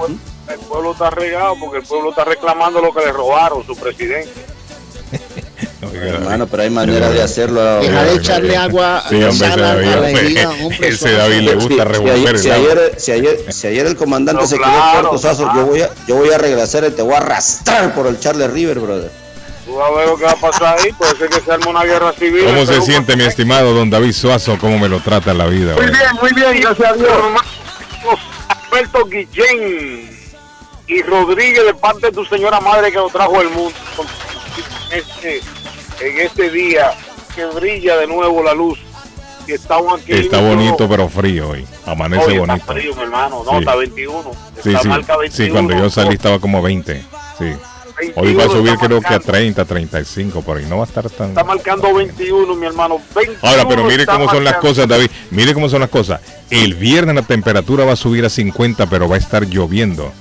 El 0.52 0.60
pueblo 0.62 0.94
está 0.94 1.12
regado 1.12 1.56
porque 1.60 1.78
el 1.78 1.84
pueblo 1.84 2.10
está 2.10 2.24
reclamando 2.24 2.82
lo 2.82 2.92
que 2.92 3.02
le 3.02 3.12
robaron, 3.12 3.64
su 3.64 3.76
presidente. 3.76 4.32
Hermano, 5.94 6.48
pero 6.48 6.64
hay 6.64 6.70
manera 6.70 7.10
de 7.10 7.22
hacerlo. 7.22 7.80
Deja 7.80 8.04
de 8.04 8.14
echarle 8.16 8.58
agua 8.58 9.04
Sí, 9.10 9.24
hombre, 9.24 9.48
a 9.52 9.56
David, 9.58 9.86
la 9.88 10.10
herida, 10.10 10.50
hombre, 10.50 10.88
ese 10.88 11.12
David 11.12 11.40
le 11.42 11.56
gusta 11.56 11.74
si 11.74 11.80
revolver 11.90 12.14
ayer, 12.16 12.40
si 12.40 12.52
ayer, 12.52 12.94
si 12.98 13.12
ayer- 13.12 13.54
si 13.54 13.68
ayer 13.68 13.86
el 13.88 13.96
comandante 13.96 14.42
No, 14.42 14.48
se 14.48 14.58
claro, 14.58 14.74
quedó 14.92 15.02
corto, 15.04 15.18
Sazo, 15.18 15.44
claro. 15.44 15.60
yo 15.60 15.66
voy 15.68 15.82
a, 15.82 15.90
yo 16.08 16.16
voy 16.16 16.32
a 16.32 16.38
regresar 16.38 16.84
y 16.86 16.92
te 16.92 17.02
voy 17.02 17.14
a 17.14 17.18
arrastrar 17.18 17.94
por 17.94 18.08
el 18.08 18.20
Charlie 18.20 18.48
River, 18.48 18.80
brother. 18.80 19.12
Tú 19.66 19.76
vas 19.76 19.92
a 19.92 19.96
ver 19.96 20.08
lo 20.08 20.18
que 20.18 20.24
va 20.24 20.32
a 20.32 20.36
pasar 20.36 20.78
ahí, 20.80 20.92
puede 20.94 21.16
ser 21.18 21.28
que 21.30 21.42
se 21.42 21.52
arme 21.52 21.68
una 21.68 21.84
guerra 21.84 22.14
civil. 22.14 22.46
¿Cómo 22.46 22.66
se 22.66 22.82
siente 22.82 23.16
mi 23.18 23.26
estimado 23.26 23.74
don 23.74 23.90
David 23.90 24.14
Suazo? 24.14 24.58
¿Cómo 24.60 24.80
me 24.80 24.88
lo 24.88 25.00
trata 25.02 25.34
la 25.34 25.46
vida? 25.48 25.74
Muy 25.76 25.86
bien, 25.88 25.96
muy 26.22 26.32
bien, 26.34 26.62
gracias 26.62 26.90
a 26.90 26.94
Dios. 26.94 27.12
Alberto 28.72 29.06
Guillén 29.06 30.10
y 30.88 31.02
Rodríguez 31.02 31.66
de 31.66 31.74
parte 31.74 32.08
de 32.08 32.12
tu 32.14 32.24
señora 32.26 32.60
madre 32.62 32.92
que 32.92 32.98
lo 32.98 33.10
trajo 33.10 33.40
al 33.40 33.50
mundo. 33.50 33.74
Este, 34.92 35.42
en 36.02 36.20
este 36.20 36.50
día 36.50 36.92
que 37.36 37.46
brilla 37.46 37.98
de 37.98 38.08
nuevo 38.08 38.44
la 38.44 38.54
luz 38.54 38.80
y 39.48 39.54
está. 39.54 39.78
Está 40.08 40.42
bonito, 40.42 40.90
pero 40.90 41.08
frío 41.08 41.50
hoy. 41.50 41.66
Amanece 41.86 42.26
Oye, 42.26 42.40
bonito. 42.40 42.56
Está 42.60 42.74
frío, 42.74 42.96
mi 42.96 43.02
hermano. 43.04 43.44
No, 43.46 43.52
Sí. 43.52 43.58
está 43.60 43.76
21. 43.76 44.32
Sí, 44.62 44.70
Está 44.70 44.82
sí. 44.82 44.88
marca 44.90 45.18
21. 45.18 45.46
Sí, 45.46 45.52
cuando 45.52 45.78
yo 45.78 45.90
salí 45.90 46.16
estaba 46.16 46.40
como 46.40 46.62
20. 46.62 47.02
Sí. 47.38 47.46
Hoy 48.16 48.34
va 48.36 48.44
a 48.44 48.48
21 48.48 48.52
subir 48.52 48.76
creo 48.78 49.00
que 49.02 49.08
a 49.08 49.12
marcando. 49.12 49.32
30, 49.32 49.66
35, 49.66 50.42
por 50.42 50.58
ahí 50.58 50.66
no 50.66 50.78
va 50.78 50.84
a 50.84 50.88
estar 50.88 51.10
tan... 51.10 51.30
Está 51.30 51.44
marcando 51.44 51.94
21, 51.96 52.56
mi 52.56 52.68
hermano. 52.68 53.00
21 53.16 53.40
Ahora, 53.42 53.68
pero 53.68 53.84
mire 53.86 54.06
cómo 54.06 54.26
son 54.30 54.44
las 54.44 54.54
marcando. 54.54 54.68
cosas, 54.70 54.88
David. 54.88 55.10
Mire 55.32 55.54
cómo 55.54 55.68
son 55.70 55.80
las 55.80 55.90
cosas. 55.90 56.22
El 56.52 56.76
viernes 56.76 57.16
la 57.16 57.22
temperatura 57.24 57.86
va 57.86 57.94
a 57.94 57.96
subir 57.96 58.24
a 58.26 58.30
50, 58.30 58.86
pero 58.88 59.08
va 59.10 59.16
a 59.16 59.20
estar 59.20 59.46
lloviendo. 59.48 60.12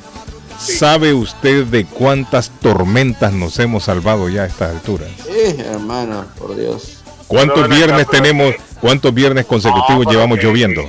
¿Sabe 0.59 1.13
usted 1.15 1.65
de 1.67 1.85
cuántas 1.85 2.51
tormentas 2.61 3.33
nos 3.33 3.59
hemos 3.59 3.85
salvado 3.85 4.29
ya 4.29 4.43
a 4.45 4.47
estas 4.47 4.71
alturas? 4.75 5.09
Eh, 5.29 5.57
hermano, 5.71 6.25
por 6.39 6.57
Dios. 6.57 7.03
¿Cuántos 7.27 7.69
viernes 7.69 8.07
tenemos, 8.09 8.53
que- 8.55 8.61
cuántos 8.81 9.13
viernes 9.13 9.47
consecutivos 9.47 10.07
llevamos 10.07 10.39
que- 10.39 10.45
lloviendo? 10.47 10.83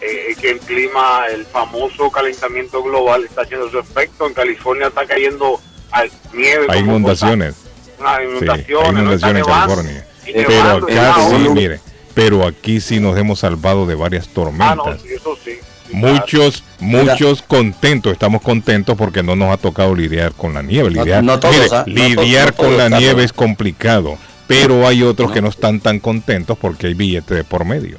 Eh, 0.00 0.34
que 0.40 0.50
el 0.50 0.58
clima, 0.60 1.26
el 1.32 1.44
famoso 1.46 2.10
calentamiento 2.10 2.82
global 2.82 3.24
está 3.24 3.42
haciendo 3.42 3.70
su 3.70 3.78
efecto. 3.78 4.26
En 4.26 4.34
California 4.34 4.86
está 4.88 5.06
cayendo 5.06 5.60
al- 5.90 6.10
nieve. 6.32 6.66
Hay 6.68 6.80
inundaciones. 6.80 7.54
Sí, 7.54 8.02
inundaciones. 8.24 8.84
hay 8.84 8.90
inundaciones 8.90 9.46
en 9.46 9.52
California. 9.52 10.06
Pero 10.34 10.70
acá 10.86 11.14
sí, 11.30 11.48
mire. 11.50 11.80
Pero 12.14 12.46
aquí 12.46 12.80
sí 12.80 13.00
nos 13.00 13.16
hemos 13.16 13.38
salvado 13.40 13.86
de 13.86 13.94
varias 13.94 14.26
Ah, 14.26 14.28
no, 14.28 14.34
tormentas. 14.34 15.00
sí, 15.02 15.08
eso 15.14 15.36
sí. 15.44 15.58
Muchos, 15.92 16.62
muchos 16.80 17.42
contentos, 17.42 18.12
estamos 18.12 18.42
contentos 18.42 18.96
porque 18.96 19.22
no 19.22 19.36
nos 19.36 19.52
ha 19.52 19.56
tocado 19.56 19.94
lidiar 19.94 20.32
con 20.32 20.54
la 20.54 20.62
nieve. 20.62 20.90
Lidiar, 20.90 21.22
no 21.22 21.38
todos, 21.38 21.54
mire, 21.54 21.68
¿ah? 21.72 21.84
Lidiar 21.86 22.50
no 22.50 22.56
con 22.56 22.76
la 22.76 22.88
nieve 22.88 23.24
es 23.24 23.32
complicado, 23.32 24.16
pero 24.46 24.86
hay 24.86 25.02
otros 25.02 25.30
que 25.32 25.40
no 25.42 25.48
están 25.48 25.80
tan 25.80 25.98
contentos 26.00 26.56
porque 26.60 26.88
hay 26.88 26.94
billetes 26.94 27.36
de 27.36 27.44
por 27.44 27.64
medio. 27.64 27.98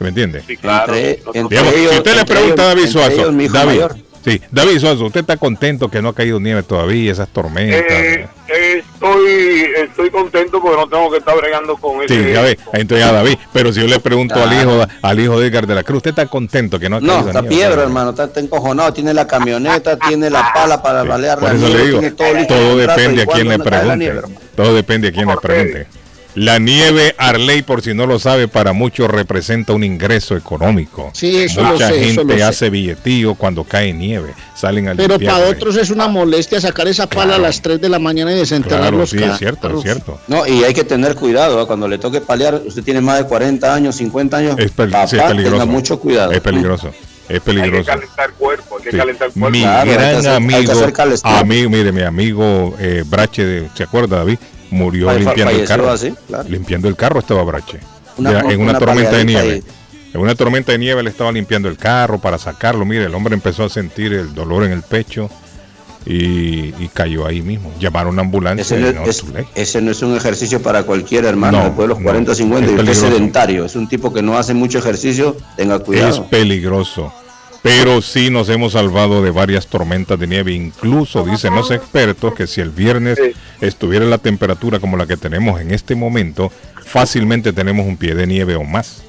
¿Me 0.00 0.08
entiende? 0.08 0.42
Sí, 0.46 0.56
claro. 0.56 0.92
Entre- 0.94 1.18
Nosotros- 1.24 1.36
entre- 1.36 1.56
Digamos, 1.56 1.74
ellos- 1.74 1.90
si 1.92 1.96
usted 1.98 2.16
le 2.16 2.24
pregunta 2.24 2.62
a 2.62 2.66
David 2.66 2.86
Suazo, 2.88 3.24
David, 3.30 3.50
mayor. 3.50 3.96
Sí, 4.24 4.40
David 4.50 4.78
Suazo, 4.78 5.04
¿usted 5.06 5.20
está 5.20 5.36
contento 5.36 5.88
que 5.90 6.00
no 6.02 6.08
ha 6.10 6.14
caído 6.14 6.40
nieve 6.40 6.62
todavía, 6.62 7.12
esas 7.12 7.28
tormentas? 7.28 7.80
Eh, 7.90 8.26
eh, 8.48 8.82
estoy, 8.92 9.66
estoy 9.76 10.10
contento 10.10 10.60
porque 10.60 10.76
no 10.76 10.88
tengo 10.88 11.10
que 11.10 11.18
estar 11.18 11.36
bregando 11.36 11.76
con 11.76 11.98
Sí, 12.08 12.14
ese. 12.14 12.32
ya 12.32 12.42
ve, 12.42 12.58
entonces 12.74 13.06
ya 13.06 13.12
David, 13.12 13.38
pero 13.52 13.72
si 13.72 13.80
yo 13.80 13.86
le 13.86 14.00
pregunto 14.00 14.34
al 14.34 14.48
Claro. 14.50 14.74
hijo 14.82 14.86
al 15.02 15.20
hijo 15.20 15.40
de 15.40 15.46
Edgar 15.48 15.66
de 15.66 15.74
la 15.74 15.82
Cruz, 15.82 15.98
¿usted 15.98 16.10
está 16.10 16.26
contento 16.26 16.78
que 16.78 16.88
no 16.90 16.96
ha 16.96 17.00
caído 17.00 17.14
No, 17.22 17.26
está 17.28 17.40
nieve 17.40 17.54
piedra, 17.56 17.82
hermano. 17.82 18.10
Está, 18.10 18.24
está 18.24 18.40
encojonado. 18.40 18.92
Tiene 18.92 19.14
la 19.14 19.26
camioneta, 19.26 19.96
tiene 20.08 20.28
la 20.30 20.52
pala 20.52 20.82
para 20.82 21.02
Sí, 21.02 21.08
balear 21.08 21.38
Por 21.38 21.48
la 21.50 21.54
eso 21.56 21.66
nieve, 21.66 21.78
le 21.80 21.86
digo, 21.86 22.00
todo 22.00 22.08
todo 22.16 22.28
en 22.28 22.36
un 22.80 22.86
rato, 22.86 23.00
depende 23.00 23.22
a 23.22 23.26
quién 23.26 23.48
le 23.48 23.58
pregunte. 23.58 23.96
nieve. 23.96 24.22
Todo 24.56 24.74
depende 24.74 25.08
a 25.08 25.12
quién 25.12 25.28
le 25.28 25.36
pregunte. 25.36 25.86
La 26.34 26.58
nieve 26.58 27.14
Arley, 27.16 27.62
por 27.62 27.80
si 27.82 27.94
no 27.94 28.06
lo 28.06 28.18
sabe, 28.18 28.48
para 28.48 28.72
muchos 28.72 29.08
representa 29.08 29.72
un 29.72 29.84
ingreso 29.84 30.36
económico. 30.36 31.10
Sí, 31.14 31.36
eso 31.36 31.62
lo 31.62 31.72
Mucha 31.74 31.88
sé, 31.90 31.94
eso 31.96 32.04
gente 32.06 32.24
lo 32.24 32.38
sé. 32.38 32.42
hace 32.42 32.70
billetío 32.70 33.36
cuando 33.36 33.62
cae 33.62 33.92
nieve. 33.92 34.34
Salen 34.56 34.88
al 34.88 34.96
Pero 34.96 35.18
para 35.20 35.48
otros 35.48 35.76
es 35.76 35.90
una 35.90 36.08
molestia 36.08 36.60
sacar 36.60 36.88
esa 36.88 37.06
pala 37.08 37.24
Claro. 37.34 37.44
a 37.44 37.46
las 37.46 37.62
3 37.62 37.80
de 37.80 37.88
la 37.88 38.00
mañana 38.00 38.32
y 38.32 38.36
desenterrar 38.36 38.80
Claro, 38.80 38.96
los 38.98 39.10
sí, 39.10 39.18
carros. 39.18 39.34
es 39.34 39.38
cierto, 39.38 39.76
es 39.76 39.82
cierto. 39.82 40.18
No, 40.26 40.44
y 40.44 40.64
hay 40.64 40.74
que 40.74 40.82
tener 40.82 41.14
cuidado. 41.14 41.62
¿eh? 41.62 41.66
Cuando 41.68 41.86
le 41.86 41.98
toque 41.98 42.20
paliar, 42.20 42.60
usted 42.66 42.82
tiene 42.82 43.00
más 43.00 43.18
de 43.18 43.26
40 43.26 43.72
años, 43.72 43.94
50 43.94 44.36
años. 44.36 44.56
Es, 44.58 44.74
pel- 44.74 44.90
papá, 44.90 45.06
sí, 45.06 45.16
es 45.16 45.22
peligroso. 45.22 45.52
tenga 45.58 45.66
mucho 45.72 46.00
cuidado. 46.00 46.32
Es 46.32 46.40
peligroso. 46.40 46.88
Es 46.88 46.94
Hay 47.30 47.34
que 47.36 47.40
peligroso. 47.40 47.84
calentar 47.86 48.28
el 48.30 48.34
cuerpo, 48.34 48.76
hay 48.78 48.84
que 48.84 48.90
Sí. 48.90 48.96
calentar 48.96 49.28
el 49.28 49.32
cuerpo. 49.34 49.50
Mi 49.50 49.60
Claro, 49.62 49.90
gran 49.92 50.16
hacer- 50.16 50.30
amigo, 50.32 50.72
amigo, 51.22 51.70
mire, 51.70 51.92
mi 51.92 52.02
amigo 52.02 52.74
eh, 52.80 53.04
Brache, 53.06 53.44
de- 53.44 53.68
¿se 53.74 53.84
acuerda 53.84 54.18
David? 54.18 54.38
Murió 54.74 55.06
Falle- 55.08 55.20
limpiando 55.24 55.50
el 55.52 55.64
carro. 55.68 55.90
así, 55.90 56.12
claro. 56.26 56.48
Limpiando 56.48 56.88
el 56.88 56.96
carro 56.96 57.20
estaba 57.20 57.42
Brache. 57.44 57.78
Una- 58.16 58.32
Ya, 58.32 58.40
en 58.40 58.60
una, 58.60 58.70
una 58.72 58.78
tormenta 58.78 59.16
de 59.16 59.24
nieve. 59.24 59.62
En 60.12 60.20
una 60.20 60.34
tormenta 60.34 60.72
de 60.72 60.78
nieve 60.78 61.02
le 61.02 61.10
estaba 61.10 61.32
limpiando 61.32 61.68
el 61.68 61.76
carro 61.76 62.18
para 62.20 62.38
sacarlo. 62.38 62.84
Mire, 62.84 63.04
el 63.06 63.14
hombre 63.14 63.34
empezó 63.34 63.64
a 63.64 63.68
sentir 63.68 64.12
el 64.12 64.32
dolor 64.34 64.64
en 64.64 64.70
el 64.72 64.82
pecho 64.82 65.28
y, 66.06 66.74
y 66.78 66.90
cayó 66.92 67.26
ahí 67.26 67.40
mismo. 67.42 67.72
Llamaron 67.80 68.10
a 68.10 68.12
una 68.12 68.22
ambulancia 68.22 68.62
Ese 68.62 68.78
no, 68.78 68.92
no, 69.00 69.06
es, 69.10 69.24
ese 69.54 69.80
no 69.80 69.90
es 69.90 70.02
un 70.02 70.16
ejercicio 70.16 70.60
para 70.62 70.82
cualquier 70.84 71.24
hermano. 71.24 71.58
No, 71.58 71.64
después 71.64 71.84
de 71.84 71.88
los 71.88 71.98
no, 71.98 72.04
40, 72.04 72.34
50, 72.34 72.66
es 72.66 72.72
y 72.72 72.78
usted 72.78 72.92
es 72.92 72.98
sedentario. 72.98 73.64
Es 73.64 73.74
un 73.76 73.88
tipo 73.88 74.12
que 74.12 74.22
no 74.22 74.36
hace 74.38 74.54
mucho 74.54 74.78
ejercicio. 74.78 75.36
Tenga 75.56 75.76
Es 75.76 75.82
cuidado. 75.82 76.26
peligroso. 76.28 77.12
Pero 77.64 78.02
sí 78.02 78.28
nos 78.28 78.50
hemos 78.50 78.74
salvado 78.74 79.22
de 79.22 79.30
varias 79.30 79.66
tormentas 79.66 80.20
de 80.20 80.26
nieve. 80.26 80.52
Incluso 80.52 81.24
dicen 81.24 81.54
los 81.54 81.70
expertos 81.70 82.34
que 82.34 82.46
si 82.46 82.60
el 82.60 82.68
viernes 82.68 83.18
Sí. 83.18 83.32
estuviera 83.62 84.04
la 84.04 84.18
temperatura 84.18 84.78
como 84.80 84.98
la 84.98 85.06
que 85.06 85.16
tenemos 85.16 85.58
en 85.62 85.70
este 85.72 85.94
momento, 85.94 86.52
fácilmente 86.84 87.54
tenemos 87.54 87.86
un 87.86 87.96
pie 87.96 88.14
de 88.14 88.26
nieve 88.26 88.54
o 88.54 88.64
más. 88.64 89.02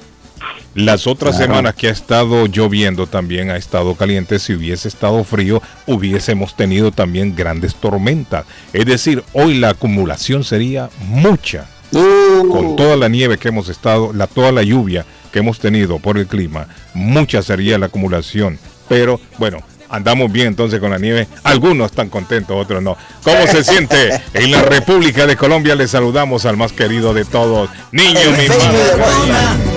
Las 0.74 1.06
otras 1.06 1.36
Claro. 1.36 1.52
semanas 1.52 1.74
que 1.74 1.88
ha 1.88 1.90
estado 1.90 2.46
lloviendo 2.46 3.06
también 3.06 3.50
ha 3.50 3.58
estado 3.58 3.94
caliente. 3.94 4.38
Si 4.38 4.54
hubiese 4.54 4.88
estado 4.88 5.22
frío, 5.24 5.60
hubiésemos 5.86 6.56
tenido 6.56 6.92
también 6.92 7.36
grandes 7.36 7.74
tormentas. 7.74 8.46
Es 8.72 8.86
decir, 8.86 9.22
hoy 9.34 9.58
la 9.58 9.70
acumulación 9.70 10.44
sería 10.44 10.88
mucha 11.00 11.66
Uh, 11.92 12.48
con 12.50 12.74
toda 12.74 12.96
la 12.96 13.08
nieve 13.08 13.38
que 13.38 13.46
hemos 13.48 13.68
estado, 13.68 14.12
la, 14.12 14.26
toda 14.26 14.50
la 14.50 14.64
lluvia 14.64 15.06
que 15.36 15.40
hemos 15.40 15.58
tenido 15.58 15.98
por 15.98 16.16
el 16.16 16.26
clima, 16.26 16.66
mucha 16.94 17.42
sería 17.42 17.76
la 17.76 17.84
acumulación. 17.86 18.58
Pero 18.88 19.20
bueno, 19.36 19.58
andamos 19.90 20.32
bien 20.32 20.46
entonces 20.46 20.80
con 20.80 20.92
la 20.92 20.96
nieve. 20.96 21.28
Algunos 21.44 21.90
están 21.90 22.08
contentos, 22.08 22.56
otros 22.58 22.82
no. 22.82 22.96
¿Cómo 23.22 23.46
se 23.46 23.62
siente? 23.62 24.18
En 24.32 24.50
la 24.50 24.62
República 24.62 25.26
de 25.26 25.36
Colombia 25.36 25.74
le 25.74 25.88
saludamos 25.88 26.46
al 26.46 26.56
más 26.56 26.72
querido 26.72 27.12
de 27.12 27.26
todos, 27.26 27.68
niño 27.92 28.30
mi 28.30 28.48
madre. 28.48 28.94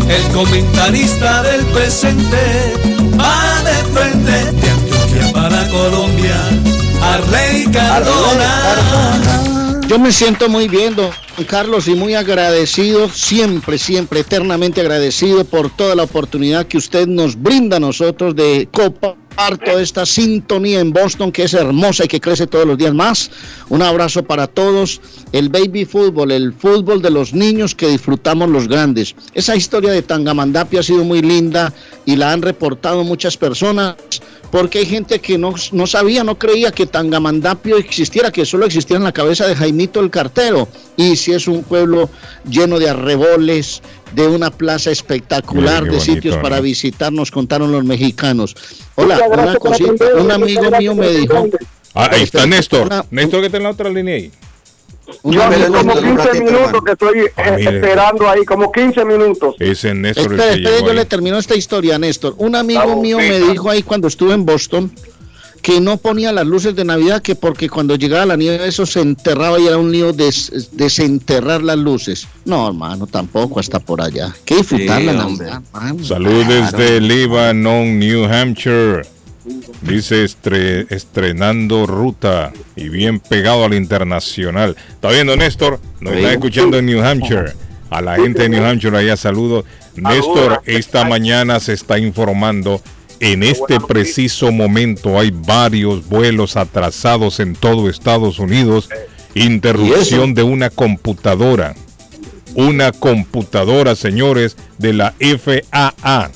El 0.07 0.23
comentarista 0.33 1.43
del 1.43 1.65
presente 1.65 2.37
va 3.19 3.61
de 3.61 3.75
frente 3.99 4.31
de 4.31 4.69
Antioquia 4.69 5.33
para 5.33 5.67
Colombia. 5.67 6.37
Arley 7.01 7.65
Cardona. 7.65 9.81
Yo 9.89 9.99
me 9.99 10.13
siento 10.13 10.47
muy 10.47 10.69
bien, 10.69 10.95
don 10.95 11.11
Carlos, 11.45 11.87
y 11.87 11.95
muy 11.95 12.15
agradecido, 12.15 13.09
siempre, 13.09 13.77
siempre, 13.77 14.21
eternamente 14.21 14.81
agradecido 14.81 15.43
por 15.45 15.69
toda 15.69 15.95
la 15.95 16.03
oportunidad 16.03 16.65
que 16.67 16.77
usted 16.77 17.07
nos 17.07 17.41
brinda 17.41 17.77
a 17.77 17.79
nosotros 17.79 18.35
de 18.35 18.67
copar 19.29 19.57
toda 19.57 19.81
esta 19.81 20.05
sintonía 20.05 20.79
en 20.79 20.91
Boston, 20.91 21.31
que 21.31 21.43
es 21.43 21.53
hermosa 21.53 22.05
y 22.05 22.07
que 22.07 22.19
crece 22.19 22.47
todos 22.47 22.65
los 22.65 22.77
días 22.77 22.93
más. 22.93 23.31
Un 23.69 23.81
abrazo 23.81 24.23
para 24.23 24.47
todos. 24.47 25.01
El 25.31 25.49
baby 25.49 25.85
fútbol, 25.85 26.31
el 26.31 26.53
fútbol 26.53 27.01
de 27.01 27.09
los 27.09 27.33
niños 27.33 27.75
que 27.75 27.87
disfrutamos 27.87 28.49
los 28.49 28.67
grandes. 28.67 29.15
Esa 29.33 29.55
historia 29.55 29.91
de 29.91 30.01
Tangamandapio 30.01 30.79
ha 30.79 30.83
sido 30.83 31.03
muy 31.03 31.21
linda 31.21 31.73
y 32.05 32.15
la 32.15 32.31
han 32.31 32.41
reportado 32.41 33.03
muchas 33.03 33.37
personas 33.37 33.95
porque 34.51 34.79
hay 34.79 34.85
gente 34.85 35.19
que 35.19 35.37
no, 35.37 35.53
no 35.71 35.85
sabía, 35.85 36.23
no 36.23 36.39
creía 36.39 36.71
que 36.71 36.87
Tangamandapio 36.87 37.77
existiera, 37.77 38.31
que 38.31 38.45
solo 38.45 38.65
existía 38.65 38.97
en 38.97 39.03
la 39.03 39.11
cabeza 39.11 39.45
de 39.45 39.55
Jaimito 39.55 39.99
el 39.99 40.09
Cartero. 40.09 40.67
Y 40.97 41.15
si 41.15 41.33
es 41.33 41.47
un 41.47 41.63
pueblo 41.63 42.09
lleno 42.49 42.79
de 42.79 42.89
arreboles, 42.89 43.81
de 44.13 44.27
una 44.27 44.49
plaza 44.51 44.91
espectacular, 44.91 45.83
de 45.85 45.99
sitios 45.99 46.37
para 46.37 46.59
visitar, 46.61 47.11
nos 47.11 47.31
contaron 47.31 47.71
los 47.71 47.83
mexicanos. 47.83 48.55
Hola, 48.95 49.19
una 49.31 49.55
cosita, 49.55 50.05
un 50.17 50.31
amigo 50.31 50.69
mío 50.77 50.95
me 50.95 51.09
dijo, 51.09 51.47
Ah, 51.95 52.09
ahí 52.11 52.23
está 52.23 52.45
Néstor. 52.45 52.85
Una- 52.87 53.03
Néstor 53.09 53.39
que 53.39 53.45
está 53.47 53.57
en 53.57 53.63
la 53.63 53.69
otra 53.71 53.89
línea 53.89 54.15
ahí. 54.15 54.31
un 55.23 55.33
Yo 55.33 55.41
amigo 55.43 55.63
hace 55.63 55.71
como 55.71 55.95
mío- 55.95 56.15
15 56.23 56.43
minutos 56.43 56.81
que 56.85 56.91
estoy 56.91 57.19
eh, 57.19 57.31
Ah, 57.35 57.55
esperando 57.59 58.29
ahí, 58.29 58.45
como 58.45 58.71
15 58.71 59.03
minutos. 59.05 59.55
Ese 59.59 59.89
es 59.89 59.95
Néstor 59.95 60.33
Espera, 60.33 60.53
espera, 60.53 60.79
yo 60.81 60.89
ahí. 60.91 60.95
le 60.95 61.05
termino 61.05 61.37
esta 61.39 61.55
historia, 61.55 61.97
Néstor. 61.97 62.35
Un 62.37 62.55
amigo 62.55 62.95
mío 63.01 63.17
me 63.17 63.39
dijo 63.39 63.69
ahí 63.71 63.81
cuando 63.81 64.07
estuve 64.07 64.33
en 64.35 64.45
Boston 64.45 64.91
que 65.61 65.81
no 65.81 65.97
ponía 65.97 66.31
las 66.31 66.47
luces 66.47 66.75
de 66.75 66.85
Navidad, 66.85 67.21
que 67.21 67.35
porque 67.35 67.69
cuando 67.69 67.95
llegaba 67.95 68.25
la 68.25 68.35
nieve 68.37 68.67
eso 68.67 68.85
se 68.85 69.01
enterraba 69.01 69.59
y 69.59 69.67
era 69.67 69.77
un 69.77 69.91
lío 69.91 70.13
des- 70.13 70.69
desenterrar 70.71 71.61
las 71.61 71.77
luces. 71.77 72.27
No, 72.45 72.67
hermano, 72.67 73.07
tampoco 73.07 73.59
hasta 73.59 73.79
por 73.79 74.01
allá. 74.01 74.33
Que 74.45 74.55
disfrutar 74.57 74.99
Sí, 75.01 75.05
la 75.07 75.25
hombre. 75.25 75.47
Navidad, 75.47 75.61
hermano. 75.73 76.03
Salud 76.05 76.45
desde 76.45 77.01
Lebanon, 77.01 77.99
New 77.99 78.25
Hampshire. 78.25 79.01
Dice 79.81 80.25
estre- 80.25 80.85
estrenando 80.89 81.85
ruta 81.85 82.51
y 82.75 82.89
bien 82.89 83.19
pegado 83.19 83.65
al 83.65 83.73
internacional. 83.73 84.75
¿Está 84.89 85.09
viendo, 85.09 85.35
Néstor? 85.35 85.79
Nos 86.01 86.13
está 86.13 86.33
escuchando 86.33 86.77
en 86.77 86.85
New 86.85 87.03
Hampshire. 87.03 87.53
A 87.89 88.01
la 88.01 88.15
gente 88.17 88.43
de 88.43 88.49
New 88.49 88.63
Hampshire 88.63 88.95
allá 88.97 89.17
saludo. 89.17 89.65
Néstor, 89.95 90.61
esta 90.65 91.05
mañana 91.05 91.59
se 91.59 91.73
está 91.73 91.97
informando. 91.97 92.81
En 93.19 93.43
este 93.43 93.79
preciso 93.79 94.51
momento 94.51 95.19
hay 95.19 95.31
varios 95.31 96.07
vuelos 96.07 96.55
atrasados 96.55 97.39
en 97.39 97.53
todo 97.53 97.89
Estados 97.89 98.39
Unidos. 98.39 98.89
Interrupción 99.35 100.33
de 100.33 100.43
una 100.43 100.69
computadora. 100.69 101.75
Una 102.55 102.91
computadora, 102.91 103.95
señores, 103.95 104.57
de 104.77 104.93
la 104.93 105.13
FAA 105.19 106.31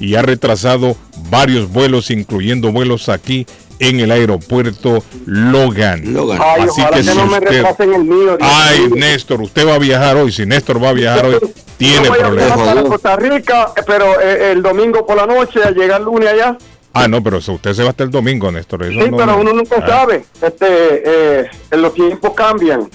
y 0.00 0.14
ha 0.14 0.22
retrasado 0.22 0.96
varios 1.30 1.70
vuelos, 1.70 2.10
incluyendo 2.10 2.72
vuelos 2.72 3.08
aquí 3.08 3.46
en 3.78 4.00
el 4.00 4.10
aeropuerto 4.10 5.02
Logan. 5.26 6.12
Logan. 6.12 6.38
Ay, 6.42 6.62
Así 6.62 6.82
que 6.84 6.90
que, 6.96 7.02
si 7.02 7.08
no 7.16 7.26
me 7.26 7.38
usted- 7.38 7.48
retrasen 7.50 7.94
el 7.94 8.04
mío. 8.04 8.36
Dios 8.36 8.38
Ay. 8.40 8.88
Néstor, 8.94 9.42
usted 9.42 9.66
va 9.66 9.74
a 9.74 9.78
viajar 9.78 10.16
hoy. 10.16 10.32
Si 10.32 10.46
Néstor 10.46 10.82
va 10.82 10.90
a 10.90 10.92
viajar 10.92 11.26
hoy, 11.26 11.38
Tiene 11.76 12.04
Yo 12.06 12.10
voy 12.10 12.18
a 12.20 12.22
problemas. 12.22 12.84
Costa 12.84 13.16
Rica, 13.16 13.72
eh, 13.76 13.82
pero 13.86 14.18
eh, 14.18 14.52
el 14.52 14.62
domingo 14.62 15.04
por 15.06 15.14
la 15.16 15.26
noche, 15.26 15.60
a 15.62 15.70
llegar 15.72 16.00
el 16.00 16.06
lunes 16.06 16.30
allá. 16.30 16.56
Ah, 16.94 17.06
no, 17.06 17.22
pero 17.22 17.36
usted 17.36 17.74
se 17.74 17.82
va 17.82 17.90
hasta 17.90 18.04
el 18.04 18.10
domingo, 18.10 18.50
Néstor. 18.50 18.84
eso 18.84 18.92
Sí, 18.92 19.10
no- 19.10 19.16
pero 19.18 19.38
uno 19.38 19.52
nunca 19.52 19.76
Ah, 19.82 19.86
sabe. 19.86 20.24
Este, 20.40 20.66
eh, 20.70 21.50
los 21.72 21.92
tiempos 21.92 22.32
cambian. 22.34 22.88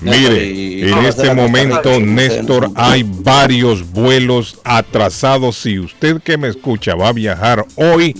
Mire, 0.00 0.90
en 0.90 0.98
este 1.06 1.32
momento, 1.32 1.98
Néstor, 2.00 2.68
hay 2.74 3.02
varios 3.08 3.88
vuelos 3.92 4.58
atrasados. 4.64 5.56
Si 5.56 5.78
usted 5.78 6.20
que 6.20 6.36
me 6.36 6.48
escucha 6.48 6.94
va 6.94 7.08
a 7.08 7.12
viajar 7.12 7.64
hoy, 7.76 8.14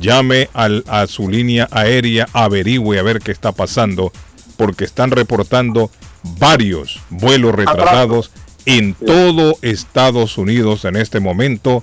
llame 0.00 0.48
al- 0.52 0.84
a 0.88 1.06
su 1.06 1.28
línea 1.28 1.68
aérea, 1.70 2.28
averigüe 2.32 2.98
a 2.98 3.02
ver 3.02 3.18
qué 3.20 3.32
está 3.32 3.52
pasando, 3.52 4.12
porque 4.56 4.84
están 4.84 5.10
reportando 5.10 5.90
varios 6.38 7.00
vuelos 7.10 7.54
retrasados 7.54 8.30
en 8.66 8.94
todo 8.94 9.56
Estados 9.62 10.38
Unidos 10.38 10.84
en 10.84 10.96
este 10.96 11.18
momento, 11.20 11.82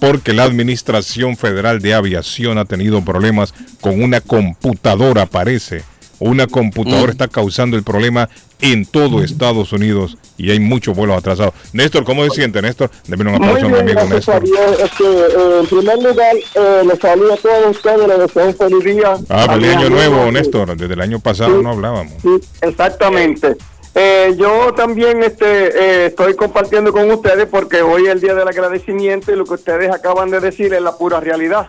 porque 0.00 0.32
la 0.32 0.44
Administración 0.44 1.36
Federal 1.36 1.80
de 1.80 1.94
Aviación 1.94 2.58
ha 2.58 2.64
tenido 2.64 3.02
problemas 3.04 3.54
con 3.80 4.02
una 4.02 4.20
computadora, 4.20 5.26
parece. 5.26 5.82
Una 6.20 6.46
computadora 6.46 7.10
está 7.10 7.28
causando 7.28 7.76
el 7.76 7.82
problema 7.82 8.28
en 8.60 8.84
todo 8.84 9.22
Estados 9.22 9.72
Unidos 9.72 10.18
y 10.36 10.50
hay 10.50 10.60
muchos 10.60 10.94
vuelos 10.94 11.16
atrasados. 11.16 11.54
Néstor, 11.72 12.04
¿cómo 12.04 12.22
se 12.24 12.30
siente, 12.30 12.60
Néstor? 12.60 12.90
Deme 13.08 13.22
un 13.28 13.36
aplauso 13.36 13.66
a 13.66 13.68
mi 13.70 13.74
bien, 13.82 13.98
amigo 13.98 14.14
Néstor. 14.14 14.44
Este, 14.44 15.04
eh, 15.04 15.60
en 15.60 15.66
primer 15.66 15.98
lugar, 16.02 16.36
eh, 16.36 16.82
les 16.86 16.98
saludo 16.98 17.32
a 17.32 17.36
todos 17.38 17.76
ustedes, 17.76 18.06
les 18.06 18.18
deseo 18.18 18.46
un 18.46 18.54
feliz 18.54 18.84
día. 18.84 19.16
Ah, 19.30 19.46
feliz 19.54 19.76
año 19.76 19.90
nuevo, 19.90 20.26
sí, 20.26 20.32
Néstor. 20.32 20.76
Desde 20.76 20.92
el 20.94 21.00
año 21.00 21.18
pasado 21.20 21.56
Sí. 21.56 21.62
no 21.62 21.70
hablábamos. 21.70 22.12
Sí, 22.20 22.38
exactamente. 22.60 23.56
Eh, 23.94 24.36
yo 24.38 24.72
también 24.74 25.22
este, 25.22 25.46
eh, 25.46 26.06
estoy 26.06 26.34
compartiendo 26.36 26.92
con 26.92 27.10
ustedes 27.10 27.46
porque 27.46 27.82
hoy 27.82 28.04
es 28.04 28.10
el 28.10 28.20
día 28.20 28.34
del 28.34 28.46
agradecimiento 28.46 29.32
y 29.32 29.36
lo 29.36 29.44
que 29.44 29.54
ustedes 29.54 29.90
acaban 29.90 30.30
de 30.30 30.38
decir 30.40 30.72
es 30.72 30.80
la 30.82 30.96
pura 30.96 31.18
realidad. 31.18 31.66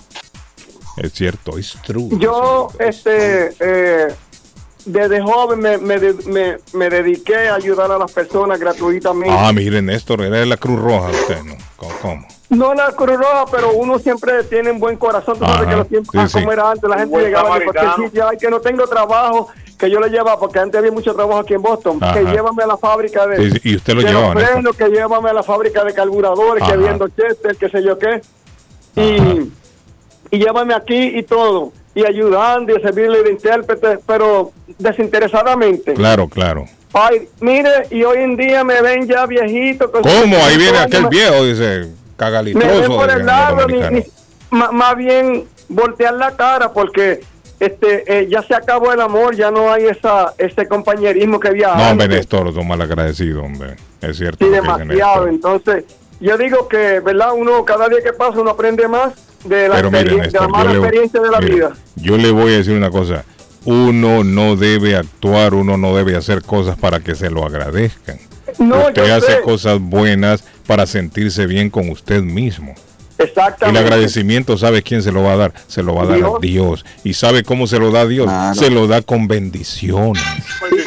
Es 0.97 1.13
cierto, 1.13 1.57
es 1.57 1.77
true. 1.85 2.09
Yo, 2.19 2.67
este, 2.79 3.53
eh, 3.59 4.13
desde 4.85 5.21
joven 5.21 5.59
me, 5.59 5.77
me, 5.77 5.97
me- 6.27 6.57
me 6.73 6.89
dediqué 6.89 7.49
a 7.49 7.55
ayudar 7.55 7.91
a 7.91 7.97
las 7.97 8.11
personas 8.11 8.59
gratuitamente. 8.59 9.35
Ah, 9.37 9.51
mire, 9.53 9.81
Néstor, 9.81 10.21
era 10.21 10.37
de 10.37 10.45
la 10.45 10.57
Cruz 10.57 10.79
Roja 10.79 11.09
usted, 11.09 11.43
¿no? 11.43 11.55
¿Cómo? 11.75 11.91
cómo? 12.01 12.27
No 12.49 12.73
la 12.73 12.91
Cruz 12.91 13.17
Roja, 13.17 13.45
pero 13.51 13.71
uno 13.73 13.97
siempre 13.99 14.43
tiene 14.43 14.71
un 14.71 14.79
buen 14.79 14.97
corazón. 14.97 15.37
Tú 15.39 15.45
sabes 15.45 15.69
que 15.69 15.75
los 15.75 15.87
tiempos, 15.87 16.11
sí, 16.11 16.17
ah, 16.19 16.27
sí. 16.27 16.33
como 16.33 16.51
era 16.51 16.71
antes, 16.71 16.89
la 16.89 16.97
gente 16.97 17.11
buen 17.11 17.25
llegaba 17.25 17.57
de 17.59 17.65
cualquier 17.65 18.05
sitio, 18.07 18.27
ay, 18.27 18.37
que 18.37 18.49
no 18.49 18.59
tengo 18.59 18.85
trabajo, 18.87 19.47
que 19.77 19.89
yo 19.89 19.99
le 19.99 20.09
llevaba, 20.09 20.37
porque 20.39 20.59
antes 20.59 20.77
había 20.77 20.91
mucho 20.91 21.13
trabajo 21.15 21.39
aquí 21.39 21.53
en 21.53 21.61
Boston, 21.61 21.99
que 22.13 22.23
llévame 22.25 22.63
a 22.63 22.67
la 22.67 22.77
fábrica 22.77 23.25
de, 23.25 23.37
Sí, 23.37 23.51
sí, 23.51 23.69
y 23.69 23.75
usted 23.77 23.93
lo 23.93 24.01
llevaba, 24.01 24.33
frenos, 24.33 24.75
que 24.75 24.89
llévame 24.89 25.29
a 25.29 25.33
la 25.33 25.43
fábrica 25.43 25.83
de 25.83 25.93
carburadores, 25.93 26.61
Ajá. 26.63 26.71
que 26.73 26.77
viendo 26.77 27.07
Chester, 27.07 27.55
que 27.55 27.69
sé 27.69 27.81
yo 27.83 27.97
qué, 27.97 28.21
Ajá. 28.95 29.35
y 30.29 30.37
llévame 30.37 30.73
aquí 30.73 31.17
y 31.17 31.23
todo, 31.23 31.71
y 31.93 32.05
ayudando 32.05 32.75
y 32.77 32.81
servirle 32.81 33.23
de 33.23 33.31
intérprete, 33.31 33.99
pero 34.05 34.51
desinteresadamente. 34.77 35.93
Claro, 35.93 36.27
claro. 36.27 36.65
Ay, 36.93 37.27
mire, 37.39 37.87
y 37.89 38.03
hoy 38.03 38.17
en 38.19 38.35
día 38.35 38.63
me 38.63 38.81
ven 38.81 39.07
ya 39.07 39.25
viejito. 39.25 39.91
con 39.91 40.01
¿Cómo? 40.01 40.37
Ahí 40.37 40.57
viene 40.57 40.77
55 40.79 40.83
aquel 40.83 41.07
viejo, 41.07 41.43
dice, 41.45 41.79
me 41.89 42.15
cagalitroso. 42.17 42.79
ven 42.81 42.91
por 42.91 43.09
el 43.11 43.25
lado, 43.25 43.67
ni- 43.67 43.81
ni- 43.99 44.05
más 44.51 44.95
bien 44.97 45.45
voltear 45.69 46.13
la 46.15 46.35
cara 46.35 46.73
porque 46.73 47.21
este 47.61 48.03
eh, 48.07 48.27
ya 48.29 48.41
se 48.41 48.53
acabó 48.55 48.91
el 48.91 48.99
amor, 48.99 49.35
ya 49.35 49.51
no 49.51 49.71
hay 49.71 49.85
esa 49.85 50.33
ese 50.37 50.67
compañerismo 50.67 51.39
que 51.39 51.47
había 51.49 51.73
No, 51.75 51.91
hombre. 51.91 52.07
Néstor, 52.09 52.53
son 52.53 52.67
mal 52.67 52.81
agradecido, 52.81 53.43
hombre. 53.43 53.75
Es 54.01 54.17
cierto. 54.17 54.43
Sí, 54.43 54.51
demasiado. 54.51 55.27
Entonces, 55.27 55.85
yo 56.21 56.37
digo 56.37 56.67
que, 56.69 56.99
¿verdad? 57.01 57.33
Uno 57.35 57.65
cada 57.65 57.89
día 57.89 58.01
que 58.01 58.13
pasa 58.13 58.39
uno 58.39 58.51
aprende 58.51 58.87
más 58.87 59.13
de 59.43 59.67
la, 59.67 59.75
Pero 59.75 59.89
de 59.89 60.29
la 60.31 60.47
mala 60.47 60.71
le- 60.71 60.79
experiencia 60.79 61.19
de 61.19 61.29
la 61.29 61.39
vida. 61.39 61.71
Yo 61.95 62.15
le 62.17 62.31
voy 62.31 62.53
a 62.53 62.57
decir 62.57 62.73
una 62.73 62.89
cosa. 62.91 63.25
Uno 63.65 64.23
no 64.23 64.55
debe 64.55 64.95
actuar, 64.95 65.53
uno 65.53 65.77
no 65.77 65.95
debe 65.95 66.15
hacer 66.15 66.41
cosas 66.41 66.77
para 66.77 66.99
que 66.99 67.13
se 67.15 67.29
lo 67.29 67.45
agradezcan. 67.45 68.17
No, 68.57 68.87
usted 68.87 69.09
hace 69.11 69.33
sé. 69.33 69.41
cosas 69.41 69.79
buenas 69.79 70.43
para 70.67 70.85
sentirse 70.85 71.45
bien 71.45 71.69
con 71.69 71.89
usted 71.89 72.21
mismo. 72.21 72.73
El 73.21 73.27
Exactamente. 73.29 73.79
agradecimiento, 73.79 74.57
¿sabe 74.57 74.81
quién 74.83 75.03
se 75.03 75.11
lo 75.11 75.23
va 75.23 75.33
a 75.33 75.37
dar? 75.37 75.53
Se 75.67 75.83
lo 75.83 75.93
va 75.95 76.03
a 76.03 76.05
dar 76.05 76.15
a 76.15 76.17
Dios. 76.17 76.41
Dios. 76.41 76.85
¿Y 77.03 77.13
sabe 77.13 77.43
cómo 77.43 77.67
se 77.67 77.77
lo 77.79 77.91
da 77.91 78.01
a 78.01 78.05
Dios? 78.07 78.25
Claro. 78.25 78.55
Se 78.55 78.69
lo 78.69 78.87
da 78.87 79.01
con 79.01 79.27
bendiciones. 79.27 80.23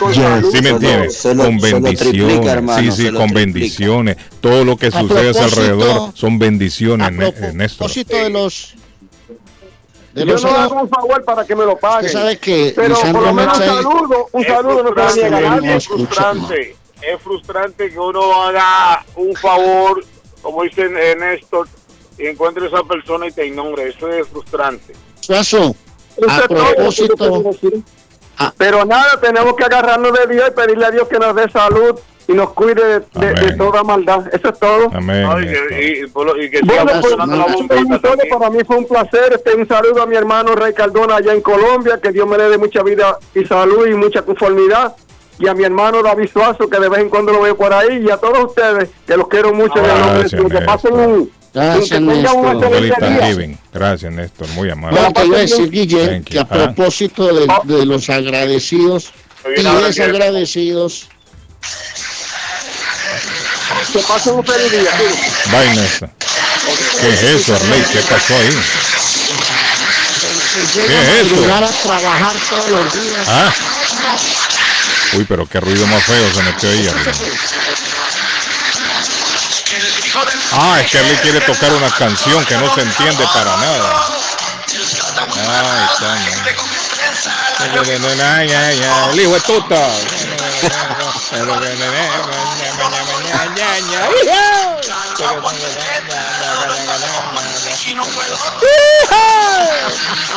Con 0.01 0.15
salud. 0.15 0.51
¿Sí 0.53 0.57
me 0.59 0.63
Se 0.63 0.71
lo- 0.71 0.77
entiende? 0.77 1.11
se 1.11 1.35
lo- 1.35 1.45
con 1.45 1.59
bendiciones. 1.59 1.99
triplica, 1.99 2.53
hermano, 2.53 2.81
sí, 2.83 2.91
sí, 2.91 3.03
con 3.11 3.15
triplica. 3.29 3.35
bendiciones. 3.41 4.17
Todo 4.41 4.65
lo 4.65 4.77
que 4.77 4.91
sucede 4.91 5.31
a 5.31 5.33
su 5.35 5.39
propósito- 5.41 5.61
alrededor 5.61 6.11
son 6.15 6.39
bendiciones, 6.39 7.13
Néstor. 7.13 7.77
propósito 7.79 8.17
de 8.17 8.31
los 8.31 8.75
de 10.15 10.21
Yo 10.21 10.27
los 10.33 10.45
no 10.45 10.51
le 10.53 10.57
hago 10.59 10.81
un 10.83 10.89
favor 10.89 11.25
para 11.25 11.45
que 11.45 11.57
me 11.57 11.65
lo 11.65 11.77
paguen. 11.77 12.09
Sabe 12.11 12.39
que 12.39 12.73
pero 12.77 12.89
Lisandro 12.91 13.21
por 13.21 13.29
lo 13.31 13.35
menos 13.35 13.59
un 13.59 13.65
saludo, 13.65 14.29
un 14.33 14.43
Es 14.43 14.49
saludo 14.49 14.83
no 14.95 15.09
se 15.11 15.21
lo 15.31 15.31
niega 15.39 15.51
nadie. 15.57 15.77
Es 15.77 15.87
frustrante, 15.89 16.77
es 17.03 17.23
frustrante 17.23 17.91
que 17.91 17.99
uno 17.99 18.43
haga 18.45 19.05
un 19.17 19.35
favor, 19.35 20.05
como 20.41 20.63
dice 20.63 20.83
eh, 20.85 21.17
Néstor, 21.19 21.67
y 22.19 22.27
encuentre 22.27 22.65
a 22.65 22.69
esa 22.69 22.83
persona 22.85 23.27
y 23.27 23.33
te 23.33 23.47
ignore. 23.47 23.89
Eso 23.89 24.09
es 24.09 24.27
frustrante. 24.29 24.95
Suazo, 25.21 25.75
Eso 26.17 26.31
a 26.31 26.49
propósito. 26.49 27.17
Ah. 28.39 28.53
Pero 28.59 28.85
nada, 28.85 29.19
tenemos 29.21 29.55
que 29.55 29.65
agarrarnos 29.65 30.13
de 30.13 30.35
Dios 30.35 30.49
y 30.49 30.51
pedirle 30.53 30.87
a 30.87 30.91
Dios 30.91 31.07
que 31.09 31.19
nos 31.19 31.35
dé 31.37 31.49
salud 31.51 31.99
y 32.27 32.33
nos 32.33 32.51
cuide 32.51 32.75
de, 32.85 33.01
de- 33.21 33.33
de 33.35 33.41
Amén. 33.41 33.59
toda 33.59 33.85
maldad. 33.85 34.27
Eso 34.33 34.49
es 34.49 34.59
todo. 34.59 34.89
Amén. 34.93 35.25
Ay, 35.29 35.45
y, 35.45 36.51
que 36.51 36.61
Bueno, 36.65 36.85
pues, 36.85 37.01
funcionando 37.01 37.37
la 37.37 37.45
eso 37.45 37.55
bombita 37.59 37.75
es 37.77 38.03
todo. 38.03 38.11
también. 38.17 38.39
para 38.39 38.51
mí 38.51 38.59
fue 38.67 38.77
un 38.77 38.87
placer. 38.87 39.33
Este, 39.35 39.55
un 39.55 39.69
saludo 39.69 40.03
a 40.03 40.07
mi 40.07 40.17
hermano 40.17 40.55
Rey 40.57 40.73
Cardona 40.73 41.17
allá 41.17 41.33
en 41.33 41.43
Colombia. 41.43 42.01
Que 42.01 42.11
Dios 42.13 42.27
me 42.27 42.37
le 42.39 42.49
dé 42.49 42.59
mucha 42.59 42.83
vida 42.83 43.19
y 43.35 43.45
salud 43.45 43.87
y 43.87 43.95
mucha 43.95 44.23
conformidad. 44.23 44.97
Y 45.39 45.47
a 45.49 45.55
mi 45.55 45.65
hermano 45.65 46.03
David 46.03 46.31
Suazo, 46.33 46.69
que 46.69 46.79
de 46.81 46.89
vez 46.89 47.01
en 47.01 47.11
cuando 47.11 47.33
lo 47.33 47.43
veo 47.43 47.57
por 47.57 47.73
ahí. 47.73 48.05
Y 48.05 48.11
a 48.11 48.17
todos 48.17 48.45
ustedes, 48.47 48.89
que 49.07 49.17
los 49.17 49.29
quiero 49.29 49.53
mucho. 49.53 49.79
en 49.79 49.85
el 49.85 49.91
nombre 49.91 50.07
de 50.09 50.19
Gracias, 50.21 50.41
Dios. 50.41 50.53
Que 50.61 50.61
pasen 50.67 50.95
un, 50.95 51.31
Gracias, 51.55 52.01
Néstor. 52.01 53.59
Gracias, 53.73 54.13
Néstor. 54.13 54.49
Muy 54.49 54.71
amable. 54.71 55.01
No, 55.01 55.13
te 55.13 55.25
iba 55.25 55.37
a 55.37 55.41
decir, 55.41 55.71
Guille, 55.71 56.07
Thank 56.09 56.25
you. 56.27 56.33
que 56.33 56.39
a 56.41 56.43
Ah. 56.43 56.49
propósito 56.49 57.33
de, 57.33 57.47
de 57.65 57.87
los 57.87 58.11
agradecidos 58.11 59.13
y 59.57 59.63
desagradecidos, 59.63 61.09
Que 63.93 63.99
pasen 64.01 64.35
un 64.35 64.45
feliz 64.45 64.73
día. 64.73 64.91
Bye, 65.53 65.75
Néstor. 65.81 66.11
¿Qué 67.01 67.09
es 67.11 67.23
eso, 67.23 67.55
Arley? 67.55 67.83
¿Qué 67.93 67.99
pasó 68.01 68.35
ahí? 68.37 68.57
llegan 70.75 71.03
es 71.07 71.27
eso? 71.27 71.37
llegar 71.37 71.63
a 71.65 71.69
trabajar 71.69 72.33
todos 72.51 72.71
los 72.71 72.93
días. 72.95 73.27
Ah. 73.29 73.53
Uy, 75.13 75.25
pero 75.29 75.47
qué 75.47 75.61
ruido 75.61 75.87
más 75.87 76.03
feo 76.05 76.33
se 76.35 76.43
metió 76.43 76.69
ahí. 76.71 76.89
Arley. 76.89 77.15
Ah, 80.53 80.81
es 80.81 80.91
que 80.91 80.99
Arley 80.99 81.17
quiere 81.17 81.41
tocar 81.41 81.73
una 81.73 81.91
canción 81.91 82.45
que 82.45 82.57
no 82.57 82.73
se 82.75 82.83
entiende 82.83 83.25
para 83.33 83.57
nada. 83.57 84.07
Ay, 85.37 85.87
está, 85.93 86.17
El 89.11 89.21
hijo 89.21 89.33
de 89.35 89.41
tuta. 89.41 89.89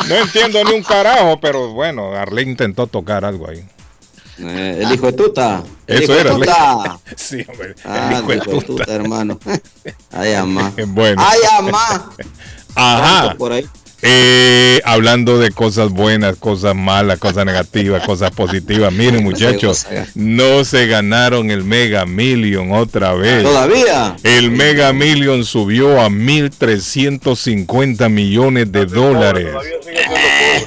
No 0.06 0.14
entiendo 0.16 0.64
ni 0.64 0.72
un 0.72 0.82
carajo, 0.82 1.38
pero 1.40 1.68
bueno, 1.68 2.14
Arley 2.14 2.44
intentó 2.44 2.86
tocar 2.86 3.24
algo 3.24 3.48
ahí. 3.48 3.64
Eh, 4.40 4.80
el 4.82 4.92
hijo 4.92 5.06
de 5.06 5.12
tuta. 5.12 5.62
El 5.86 6.02
Eso 6.02 6.04
hijo 6.04 6.12
de 6.14 6.20
era, 6.20 6.34
tuta. 6.34 6.98
Sí, 7.16 7.44
hombre. 7.48 7.74
Ah, 7.84 8.10
el 8.10 8.18
hijo 8.18 8.28
de 8.28 8.34
el 8.34 8.40
hijo 8.42 8.50
de 8.52 8.60
tuta. 8.60 8.84
tuta, 8.84 8.94
hermano. 8.94 9.38
Ay, 10.12 10.34
amá. 10.34 10.72
Bueno. 10.88 11.22
Ay, 11.24 11.38
amá. 11.58 12.10
Ajá. 12.74 13.34
Por 13.36 13.52
ahí. 13.52 13.66
Eh, 14.00 14.80
hablando 14.84 15.40
de 15.40 15.50
cosas 15.50 15.90
buenas, 15.90 16.36
cosas 16.36 16.76
malas, 16.76 17.18
cosas 17.18 17.44
negativas, 17.44 18.06
cosas 18.06 18.30
positivas. 18.30 18.92
Miren, 18.92 19.24
muchachos, 19.24 19.88
no 20.14 20.64
se 20.64 20.86
ganaron 20.86 21.50
el 21.50 21.64
Mega 21.64 22.06
Million 22.06 22.70
otra 22.70 23.14
vez. 23.14 23.42
Todavía. 23.42 24.14
El 24.22 24.52
Mega 24.52 24.92
Million 24.92 25.44
subió 25.44 26.00
a 26.00 26.08
1.350 26.08 28.08
millones 28.08 28.70
de 28.70 28.86
dólares. 28.86 29.48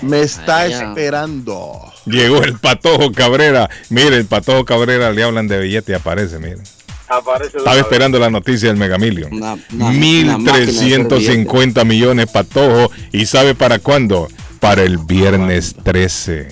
Me 0.01 0.23
está 0.23 0.67
esperando. 0.67 1.89
Llegó 2.11 2.43
el 2.43 2.53
Patojo 2.59 3.11
Cabrera. 3.11 3.69
Mire, 3.89 4.17
el 4.17 4.25
Patojo 4.25 4.65
Cabrera 4.65 5.11
le 5.11 5.23
hablan 5.23 5.47
de 5.47 5.59
billete 5.59 5.91
y 5.93 5.95
aparece, 5.95 6.37
miren. 6.39 6.61
Aparece 7.07 7.57
Estaba 7.57 7.75
vez. 7.75 7.83
esperando 7.83 8.19
la 8.19 8.29
noticia 8.29 8.69
del 8.69 8.77
Mega 8.77 8.97
Million. 8.97 9.33
Una- 9.33 9.53
una- 9.53 9.59
una 9.73 10.37
máquina 10.37 10.37
de 10.37 10.63
hacer 10.63 10.73
1.350 10.73 11.83
millones 11.85 12.27
Patojo. 12.31 12.91
¿Y 13.11 13.25
sabe 13.25 13.53
para 13.55 13.79
cuándo? 13.79 14.27
Para 14.59 14.83
el 14.83 14.97
viernes 14.97 15.75
13. 15.83 16.47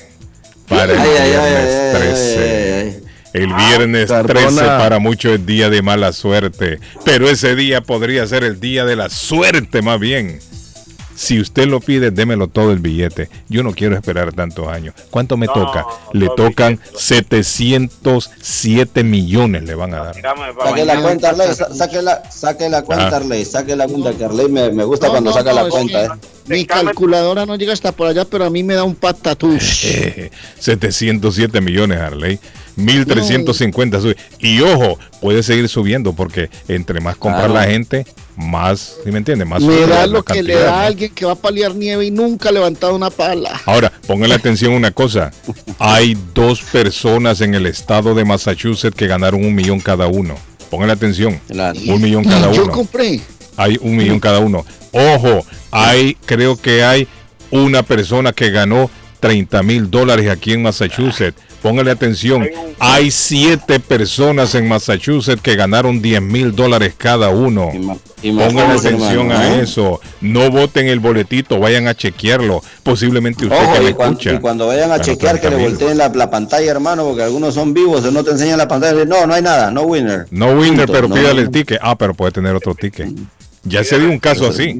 Para 0.67 0.93
el 0.93 1.00
Ay, 1.00 1.08
viernes 1.10 1.39
ay, 1.39 1.93
ay, 1.95 2.02
13. 2.02 2.39
ay, 2.39 2.72
ay. 2.95 3.04
El 3.32 3.54
viernes 3.54 4.08
Cardona. 4.10 4.41
13 4.50 4.62
para 4.65 5.00
muchos 5.00 5.34
es 5.34 5.45
día 5.45 5.69
de 5.69 5.82
mala 5.84 6.12
suerte, 6.13 6.80
pero 7.06 7.30
ese 7.30 7.56
día 7.56 7.82
podría 7.82 8.26
ser 8.26 8.43
el 8.43 8.60
día 8.60 8.86
de 8.86 8.95
la 8.95 9.10
suerte 9.10 9.82
más 9.84 10.00
bien. 10.00 10.39
Si 11.21 11.38
usted 11.38 11.67
lo 11.67 11.82
pide, 11.82 12.12
démelo 12.12 12.47
todo 12.47 12.71
el 12.71 12.79
billete. 12.79 13.27
Yo 13.49 13.62
no 13.62 13.73
quiero 13.73 13.93
esperar 13.97 14.32
tantos 14.32 14.69
años. 14.69 14.93
¿Cuánto 15.10 15.36
me 15.36 15.47
No, 15.47 15.53
toca? 15.53 15.82
no, 15.82 15.89
Le 16.13 16.27
no, 16.27 16.32
tocan 16.32 16.77
billete. 16.77 17.43
707 17.43 19.03
millones 19.03 19.63
le 19.63 19.75
van 19.75 19.93
a 19.95 20.03
dar. 20.05 20.15
Saque 20.15 20.86
la 20.86 21.01
cuenta, 21.01 21.29
Arley, 21.32 21.53
sa- 21.53 21.73
saque 21.75 22.01
la, 22.01 22.32
saque 22.32 22.69
la 22.69 22.84
cuenta, 22.84 23.10
Ah. 23.10 23.15
Arley, 23.17 23.43
saque 23.43 23.75
la 23.75 23.88
cuenta, 23.88 24.13
que 24.13 24.23
Arley 24.23 24.47
me, 24.49 24.71
me 24.71 24.86
gusta 24.86 25.08
No, 25.08 25.12
cuando 25.12 25.32
no, 25.32 25.36
saca 25.36 25.51
no, 25.53 25.63
la 25.63 25.69
cuenta, 25.69 26.05
¿eh? 26.05 26.10
Mi 26.47 26.65
calculadora 26.65 27.45
no 27.45 27.55
llega 27.58 27.73
hasta 27.73 27.91
por 27.91 28.08
allá, 28.08 28.23
pero 28.25 28.45
a 28.45 28.49
mí 28.49 28.63
me 28.63 28.75
da 28.75 28.84
un 28.86 28.95
patatús. 28.95 29.84
Eh, 29.84 30.32
707 30.58 31.60
millones, 31.62 31.99
Harley. 31.99 32.39
1350 32.80 34.02
sube. 34.02 34.15
Y 34.39 34.62
ojo, 34.62 34.98
puede 35.22 35.44
seguir 35.44 35.68
subiendo 35.70 36.13
porque 36.13 36.50
entre 36.68 37.00
más 37.00 37.15
compra 37.18 37.46
Claro. 37.46 37.54
la 37.54 37.63
gente, 37.65 38.06
más, 38.36 38.96
¿sí 39.04 39.12
me 39.12 39.18
entiende? 39.20 39.46
Más 39.46 39.62
sube 39.62 39.86
da 39.88 40.08
lo 40.08 40.24
que 40.24 40.42
le 40.44 40.56
da 40.56 40.82
a 40.82 40.86
alguien 40.88 41.12
que 41.13 41.26
va 41.26 41.34
a 41.34 41.36
paliar 41.36 41.76
nieve 41.76 42.06
y 42.06 42.12
nunca 42.12 42.50
ha 42.50 42.52
levantado 42.52 42.96
una 42.96 43.10
pala. 43.10 43.60
Ahora, 43.65 43.92
póngale 44.08 44.34
atención 44.36 44.74
una 44.74 44.92
cosa. 44.92 45.32
Hay 45.78 46.18
dos 46.34 46.62
personas 46.62 47.42
en 47.42 47.54
el 47.56 47.65
estado 47.65 48.15
de 48.15 48.26
Massachusetts 48.26 48.96
que 48.96 49.08
ganaron 49.08 49.44
un 49.46 49.54
millón 49.56 49.80
cada 49.80 50.08
uno. 50.08 50.36
Póngale 50.70 50.94
atención. 50.94 51.39
Claro. 51.48 51.80
Un 51.88 52.02
millón 52.02 52.24
cada 52.24 52.52
yo 52.52 52.63
uno. 52.63 52.72
compré. 52.74 53.20
Hay 53.58 53.78
un 53.82 53.98
millón 53.98 54.20
cada 54.20 54.39
uno. 54.39 54.65
Ojo, 54.92 55.46
hay, 55.72 56.15
creo 56.26 56.56
que 56.56 56.84
hay 56.84 57.08
una 57.52 57.84
persona 57.84 58.32
que 58.32 58.52
ganó 58.52 58.89
30 59.19 59.62
mil 59.63 59.89
dólares 59.89 60.29
aquí 60.29 60.53
en 60.53 60.63
Massachusetts. 60.63 61.39
Póngale 61.62 61.91
atención. 61.91 62.47
Hay 62.79 63.12
siete 63.12 63.82
personas 63.82 64.55
en 64.55 64.69
Massachusetts 64.69 65.41
que 65.41 65.55
ganaron 65.58 66.01
10 66.01 66.21
mil 66.21 66.55
dólares 66.55 66.93
cada 66.97 67.29
uno. 67.32 67.69
Póngale 68.21 68.73
atención 68.79 69.32
a 69.34 69.55
¿eh? 69.58 69.62
eso. 69.63 69.99
No 70.21 70.49
voten 70.51 70.88
el 70.88 70.99
boletito, 70.99 71.60
vayan 71.60 71.88
a 71.88 71.95
chequearlo. 71.95 72.62
Posiblemente 72.84 73.45
usted 73.45 73.58
que 73.58 73.63
Ojo, 73.65 73.84
me 73.84 73.89
y, 73.89 73.93
cuan- 73.93 74.12
escucha. 74.12 74.34
y 74.34 74.39
cuando 74.39 74.67
vayan 74.67 74.91
a 74.91 74.99
chequear 75.01 75.41
que 75.41 75.49
le 75.49 75.55
30,000. 75.58 75.69
volteen 75.69 75.97
la, 75.97 76.08
la 76.10 76.29
pantalla, 76.29 76.71
hermano, 76.71 77.03
porque 77.05 77.23
algunos 77.23 77.53
son 77.55 77.73
vivos, 77.73 78.10
no 78.12 78.23
te 78.23 78.32
enseñan 78.32 78.58
la 78.58 78.67
pantalla. 78.69 79.03
No, 79.03 79.25
no 79.27 79.34
hay 79.34 79.41
nada, 79.41 79.69
no 79.69 79.82
winner. 79.82 80.27
No 80.32 80.51
winner, 80.53 80.86
Punto, 80.86 80.93
pero 80.93 81.08
no. 81.10 81.15
pídale 81.15 81.41
el 81.41 81.49
ticket. 81.51 81.79
Ah, 81.82 81.97
pero 81.97 82.13
puede 82.13 82.32
tener 82.32 82.55
otro 82.55 82.73
ticket. 82.73 83.10
Ya 83.63 83.84
se 83.84 83.99
dio 83.99 84.10
un 84.10 84.19
caso 84.19 84.47
así. 84.47 84.79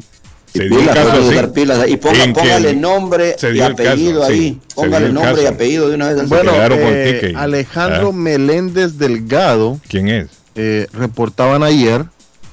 Se 0.54 0.64
dio 0.68 0.86
caso 0.86 1.12
así. 1.12 1.48
pilas. 1.54 1.88
Y 1.88 1.98
ponga- 1.98 2.34
póngale 2.34 2.74
nombre 2.76 3.36
y 3.42 3.58
caso, 3.60 3.72
apellido 3.72 4.26
sí, 4.28 4.32
ahí. 4.34 4.60
se 4.68 4.76
Póngale 4.76 5.10
nombre 5.10 5.44
y 5.44 5.46
apellido 5.46 5.90
de 5.90 5.96
una 5.96 6.14
vez. 6.14 6.28
Bueno, 6.30 6.52
eh. 6.54 7.34
Alejandro 7.36 8.10
Ah. 8.10 8.14
Meléndez 8.18 8.98
Delgado 8.98 9.80
¿Quién 9.88 10.08
es? 10.10 10.28
eh, 10.56 10.88
reportaban 10.94 11.64
ayer 11.64 12.06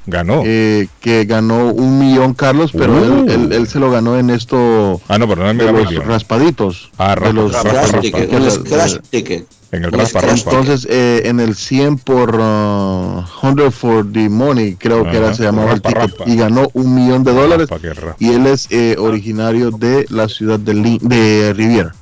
Ganó. 0.07 0.42
eh, 0.45 0.88
que 1.01 1.25
ganó 1.25 1.71
un 1.73 1.99
millón 1.99 2.35
Carlos, 2.35 2.71
pero 2.73 2.92
Uh. 2.92 3.25
él, 3.27 3.31
él- 3.31 3.53
él 3.53 3.66
se 3.66 3.79
lo 3.81 3.90
ganó 3.90 4.19
en 4.19 4.31
esto 4.31 5.01
ah, 5.09 5.19
no, 5.19 5.27
pero 5.29 5.42
no 5.42 5.51
es 5.51 5.59
de 5.59 5.73
los 5.95 6.07
raspaditos. 6.07 6.90
Ah, 6.99 7.14
de 7.14 7.16
raspa- 7.16 7.33
los 7.33 7.53
raspa- 7.53 7.73
raspa. 7.73 8.01
ticket, 8.01 8.33
la- 8.33 8.51
scratch 8.51 8.92
la- 8.95 9.01
ticket. 9.11 9.47
En 9.73 9.85
el 9.85 9.90
raspa 9.92 10.21
raspa. 10.21 10.51
Entonces, 10.53 10.87
eh, 10.88 11.23
en 11.25 11.40
el 11.40 11.57
100 11.57 11.99
por 11.99 12.37
uh, 12.37 13.25
100 13.40 13.73
for 13.73 14.07
the 14.12 14.29
money, 14.29 14.77
creo 14.77 15.03
que 15.11 15.16
era, 15.16 15.35
se 15.35 15.42
llamaba 15.42 15.73
raspa, 15.73 15.88
el 15.88 15.95
ticket, 15.95 16.19
raspa. 16.19 16.25
y 16.33 16.37
ganó 16.37 16.69
un 16.73 16.95
millón 16.95 17.25
de 17.25 17.33
dólares. 17.35 17.69
Raspa 17.69 17.88
raspa. 17.88 18.16
Y 18.21 18.29
él 18.33 18.47
es 18.47 18.69
eh, 18.71 18.95
originario 18.99 19.73
de 19.73 20.07
la 20.09 20.29
ciudad 20.29 20.61
de, 20.61 20.73
Li- 20.75 21.01
de 21.03 21.53
Riviera. 21.53 21.95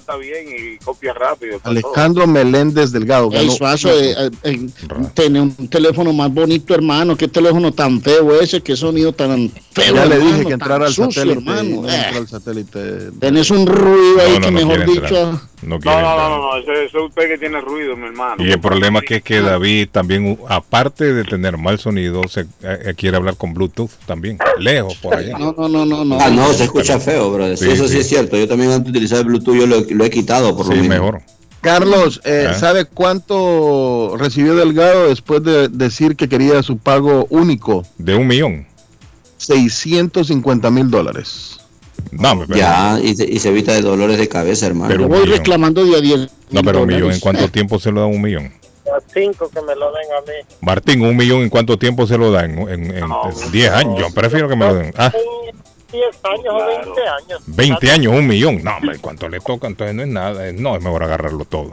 Canta 0.00 0.16
bien 0.16 0.46
y 0.48 0.78
copia 0.84 1.12
rápido. 1.12 1.60
Alejandro 1.62 2.26
Meléndez 2.26 2.90
Delgado 2.90 3.30
Ey. 3.32 3.50
Suazo, 3.50 3.90
eh, 3.90 4.14
eh, 4.16 4.30
eh, 4.44 4.68
tiene 5.14 5.40
un 5.42 5.68
teléfono 5.68 6.12
más 6.12 6.32
bonito, 6.32 6.74
hermano. 6.74 7.16
Qué 7.16 7.28
teléfono 7.28 7.72
tan 7.72 8.00
feo 8.00 8.40
ese, 8.40 8.62
qué 8.62 8.76
sonido 8.76 9.12
tan 9.12 9.50
feo. 9.72 9.94
ya 9.94 10.06
le 10.06 10.18
dije 10.18 10.46
que 10.46 10.52
entrara 10.54 10.86
al 10.86 10.92
sucio, 10.92 11.10
satélite. 11.22 11.38
hermano. 11.38 11.88
Eh, 11.88 12.16
al 12.16 12.28
satélite. 12.28 13.10
tenés 13.20 13.50
un 13.50 13.66
ruido 13.66 14.20
ahí 14.20 14.38
No, 14.38 14.40
no, 14.40 14.46
que 14.46 14.50
no 14.52 14.68
mejor 14.68 14.86
dicho. 14.86 15.02
entrar. 15.04 15.50
No 15.62 15.74
No, 15.76 15.78
quiere 15.78 16.00
no, 16.00 16.38
no, 16.38 16.56
ese 16.56 16.84
es 16.86 16.94
usted 16.94 17.28
que 17.28 17.36
tiene 17.36 17.60
ruido, 17.60 17.94
mi 17.94 18.06
hermano. 18.06 18.42
Y 18.42 18.50
el 18.50 18.60
problema 18.60 19.02
que 19.02 19.16
es 19.16 19.22
que 19.22 19.42
David 19.42 19.88
también, 19.92 20.38
aparte 20.48 21.12
de 21.12 21.22
tener 21.24 21.58
mal 21.58 21.78
sonido, 21.78 22.22
se 22.28 22.46
eh, 22.62 22.94
quiere 22.96 23.18
hablar 23.18 23.36
con 23.36 23.52
Bluetooth 23.52 23.90
también, 24.06 24.38
lejos 24.58 24.94
por 24.96 25.14
allá. 25.16 25.36
No, 25.36 25.52
no, 25.58 25.68
no, 25.68 25.84
no, 25.84 26.02
no. 26.02 26.18
Ah, 26.18 26.30
no, 26.30 26.50
se 26.54 26.64
escucha 26.64 26.98
feo, 26.98 27.30
bro. 27.30 27.54
Sí, 27.58 27.68
eso 27.70 27.86
sí. 27.88 27.92
sí. 27.96 27.98
es 28.00 28.08
cierto. 28.08 28.38
Yo 28.38 28.48
también 28.48 28.70
antes 28.70 28.84
de 28.84 28.90
utilizar 28.90 29.18
el 29.18 29.24
Bluetooth, 29.26 29.54
yo 29.54 29.66
lo, 29.66 29.86
lo 29.94 30.04
he 30.04 30.10
quitado 30.10 30.56
por 30.56 30.66
lo 30.66 30.72
Sí, 30.72 30.78
mismo. 30.80 30.94
mejor. 30.94 31.22
Carlos, 31.60 32.20
eh, 32.24 32.46
Ah. 32.50 32.54
¿sabe 32.54 32.86
cuánto 32.86 34.14
recibió 34.18 34.54
Delgado 34.56 35.08
después 35.08 35.42
de 35.42 35.68
decir 35.68 36.16
que 36.16 36.28
quería 36.28 36.62
su 36.62 36.78
pago 36.78 37.26
único? 37.28 37.84
De 37.98 38.14
un 38.16 38.26
millón. 38.26 38.66
650 39.36 40.70
mil 40.70 40.90
dólares. 40.90 41.58
No, 42.12 42.34
me- 42.34 42.46
pero, 42.46 42.58
Ya, 42.58 42.98
y 43.02 43.14
se, 43.14 43.24
y 43.24 43.38
se 43.38 43.50
evita 43.50 43.72
de 43.72 43.82
dolores 43.82 44.16
de 44.18 44.28
cabeza, 44.28 44.66
hermano. 44.66 44.88
Pero- 44.88 45.08
voy 45.08 45.20
millón. 45.20 45.36
reclamando 45.36 45.84
de 45.84 45.96
a 45.96 46.00
10. 46.00 46.28
no, 46.50 46.62
pero 46.62 46.80
un 46.82 46.86
mil 46.88 46.96
millón, 46.96 47.12
¿en 47.12 47.20
cuánto 47.20 47.48
tiempo 47.48 47.78
se 47.78 47.90
lo 47.92 48.00
da 48.00 48.06
un 48.06 48.20
millón? 48.22 48.52
Cinco 49.14 49.48
que 49.48 49.60
me 49.62 49.74
lo 49.76 49.86
den 49.92 50.06
a 50.18 50.20
mí. 50.22 50.56
Martín, 50.62 51.02
un 51.02 51.16
millón, 51.16 51.42
¿en 51.42 51.48
cuánto 51.48 51.78
tiempo 51.78 52.06
se 52.08 52.18
lo 52.18 52.32
dan? 52.32 52.58
En, 52.58 52.90
en, 52.96 53.00
No, 53.08 53.22
en 53.44 53.52
10 53.52 53.70
años. 53.70 54.00
Yo 54.00 54.10
prefiero 54.12 54.48
que 54.48 54.56
me 54.56 54.66
lo 54.66 54.74
den. 54.74 54.92
Ah, 54.96 55.12
10 55.92 56.04
años 56.24 56.54
o 56.54 56.66
20 56.66 57.00
años. 57.08 57.42
20 57.46 57.90
años, 57.90 58.14
un 58.14 58.26
millón. 58.26 58.62
No, 58.62 58.76
hombre, 58.76 58.98
¿cuánto 59.00 59.28
le 59.28 59.40
toca? 59.40 59.66
Entonces 59.66 59.94
no 59.94 60.02
es 60.02 60.08
nada. 60.08 60.52
No, 60.52 60.76
es 60.76 60.82
mejor 60.82 61.02
agarrarlo 61.02 61.44
todo. 61.44 61.72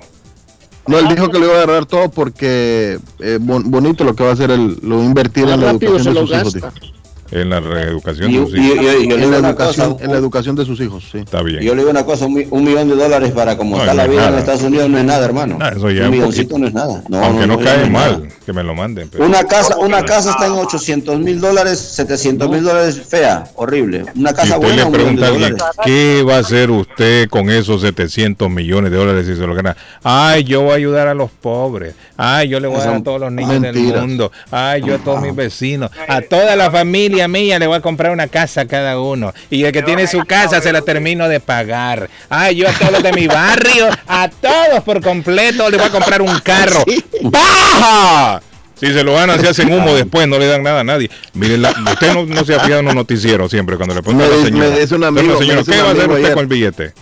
No, 0.88 1.00
él 1.00 1.08
dijo 1.10 1.30
que 1.30 1.38
lo 1.38 1.46
iba 1.48 1.56
a 1.56 1.58
agarrar 1.64 1.86
todo 1.86 2.10
porque 2.10 2.98
eh, 3.20 3.38
bon- 3.42 3.70
bonito 3.70 4.04
lo 4.06 4.16
que 4.16 4.24
va 4.24 4.30
a 4.30 4.34
hacer, 4.34 4.52
él 4.52 4.78
lo 4.82 4.98
va 4.98 5.02
a 5.02 5.06
invertir 5.06 5.44
Más 5.46 5.54
en 5.56 5.60
la 5.62 5.72
educación 5.72 6.04
de 6.14 6.14
lo 6.22 6.28
sus 6.28 6.38
hijos. 6.56 6.94
En 7.32 7.50
la 7.50 7.60
reeducación 7.60 8.32
Y, 8.32 8.38
de 8.38 8.46
sus 8.46 8.56
hijos. 8.58 8.78
En 8.78 9.32
la, 9.32 9.38
educación, 9.50 9.92
cosa, 9.94 10.04
en 10.06 10.12
la 10.12 10.18
educación 10.18 10.56
de 10.56 10.66
sus 10.66 10.80
hijos, 10.80 11.04
sí. 11.12 11.20
Está 11.20 11.42
bien. 11.42 11.62
yo 11.62 11.74
le 11.76 11.80
digo 11.82 11.92
una 11.92 12.06
cosa, 12.06 12.26
un, 12.26 12.34
mi- 12.36 12.48
un 12.50 12.64
millón 12.64 12.88
de 12.90 12.96
dólares 12.96 13.32
para 13.32 13.58
como 13.58 13.76
No, 13.78 13.82
está 13.84 13.94
no 13.94 13.98
la 13.98 14.08
vida 14.08 14.28
en. 14.30 14.36
Estados 14.36 14.62
Unidos 14.62 14.90
no 14.90 14.98
es 14.98 15.04
nada, 15.06 15.26
hermano. 15.26 15.58
Eso 15.70 15.92
ya 15.92 16.06
un 16.06 16.12
milloncito 16.12 16.56
poquito. 16.56 16.60
no 16.60 16.68
es 16.68 16.74
nada. 16.74 17.04
No, 17.10 17.24
Aunque 17.24 17.48
no, 17.48 17.58
no, 17.58 17.64
cae 17.64 17.90
nada. 17.90 17.90
mal, 17.90 18.30
que 18.46 18.54
me 18.54 18.64
lo 18.64 18.74
manden. 18.76 19.10
pero- 19.10 19.26
Una 19.26 19.44
casa, 19.44 19.78
una 19.78 20.04
casa 20.04 20.32
está 20.32 20.46
en 20.48 20.54
800 20.54 21.20
mil 21.20 21.42
dólares, 21.42 21.80
700 21.80 22.50
mil 22.50 22.64
dólares, 22.64 23.02
fea, 23.08 23.44
horrible. 23.56 24.06
Una 24.16 24.30
Si 24.30 24.36
casa 24.36 24.58
usted 24.58 24.68
buena, 24.68 24.82
le 24.84 24.86
un 24.86 24.92
millón 25.16 25.16
pregunta 25.18 25.66
de. 25.76 25.84
¿qué 25.84 26.24
va 26.24 26.36
a 26.38 26.40
hacer 26.40 26.72
usted 26.72 27.28
con 27.30 27.50
esos 27.50 27.82
700 27.82 28.50
millones 28.50 28.92
de 28.92 28.98
dólares 28.98 29.26
si 29.28 29.36
se 29.36 29.46
lo 29.46 29.54
gana? 29.54 29.76
Ay, 30.04 30.44
yo 30.44 30.62
voy 30.62 30.72
a 30.72 30.76
ayudar 30.76 31.08
a 31.08 31.14
los 31.14 31.30
pobres. 31.32 31.94
Ay, 32.16 32.48
yo 32.50 32.60
le 32.60 32.68
voy 32.68 32.78
a 32.78 32.86
dar 32.86 32.96
a 32.96 33.04
todos 33.04 33.20
los 33.20 33.32
niños 33.32 33.62
del 33.62 33.76
mundo. 33.76 34.32
Ay, 34.50 34.82
yo 34.86 34.96
a 34.96 34.98
todos 35.00 35.22
mis 35.22 35.36
vecinos. 35.36 35.92
A 36.08 36.22
toda 36.22 36.56
la 36.56 36.72
familia 36.72 37.17
mía 37.28 37.58
le 37.58 37.68
voy 37.68 37.78
a 37.78 37.82
comprar 37.82 38.12
una 38.12 38.28
casa 38.28 38.62
a 38.62 38.66
cada 38.68 39.00
uno. 39.00 39.34
Y 39.50 39.64
el 39.64 39.72
que 39.72 39.82
tiene 39.82 40.08
su 40.08 40.20
casa 40.26 40.60
se 40.62 40.72
la 40.74 40.82
termino 40.82 41.30
de 41.30 41.40
pagar. 41.40 42.10
Ay, 42.30 42.58
yo 42.58 42.68
a 42.70 42.74
todos 42.74 42.92
los 42.92 43.04
de 43.04 43.14
mi 43.14 43.28
barrio, 43.28 43.88
a 44.08 44.30
todos 44.30 44.84
por 44.84 45.02
completo 45.02 45.70
le 45.70 45.78
voy 45.78 45.88
a 45.88 45.90
comprar 45.92 46.22
un 46.22 46.38
carro. 46.40 46.84
¡Baja! 47.22 48.42
Si 48.80 48.88
se 48.94 49.04
lo 49.04 49.16
ganan, 49.16 49.40
se 49.40 49.48
hacen 49.48 49.74
humo 49.74 49.96
después, 49.96 50.28
no 50.28 50.38
le 50.38 50.46
dan 50.48 50.62
nada 50.62 50.82
a 50.82 50.84
nadie. 50.84 51.10
Miren, 51.34 51.62
la- 51.64 51.72
usted 51.92 52.14
no, 52.14 52.26
no 52.26 52.44
se 52.46 52.54
ha 52.54 52.60
fijado 52.60 52.80
en 52.82 52.86
los 52.86 52.94
noticieros 52.96 53.50
siempre 53.50 53.76
cuando 53.78 53.96
le 53.96 54.04
ponen 54.04 54.22
a 54.22 54.28
la 54.28 54.44
señora. 54.46 54.70
me 54.70 54.80
dice 54.82 54.94
un 54.96 55.04
Entonces, 55.04 55.24
amigo- 55.24 55.34
la 55.34 55.40
señora, 55.40 55.64
me 55.64 55.66
¿qué 55.66 55.72
un 55.72 55.84
va 55.84 55.88
a 55.88 55.92
hacer 55.94 56.10
usted 56.10 56.16
ayer. 56.26 56.34
con 56.34 56.42
el 56.42 56.48
billete? 56.48 56.94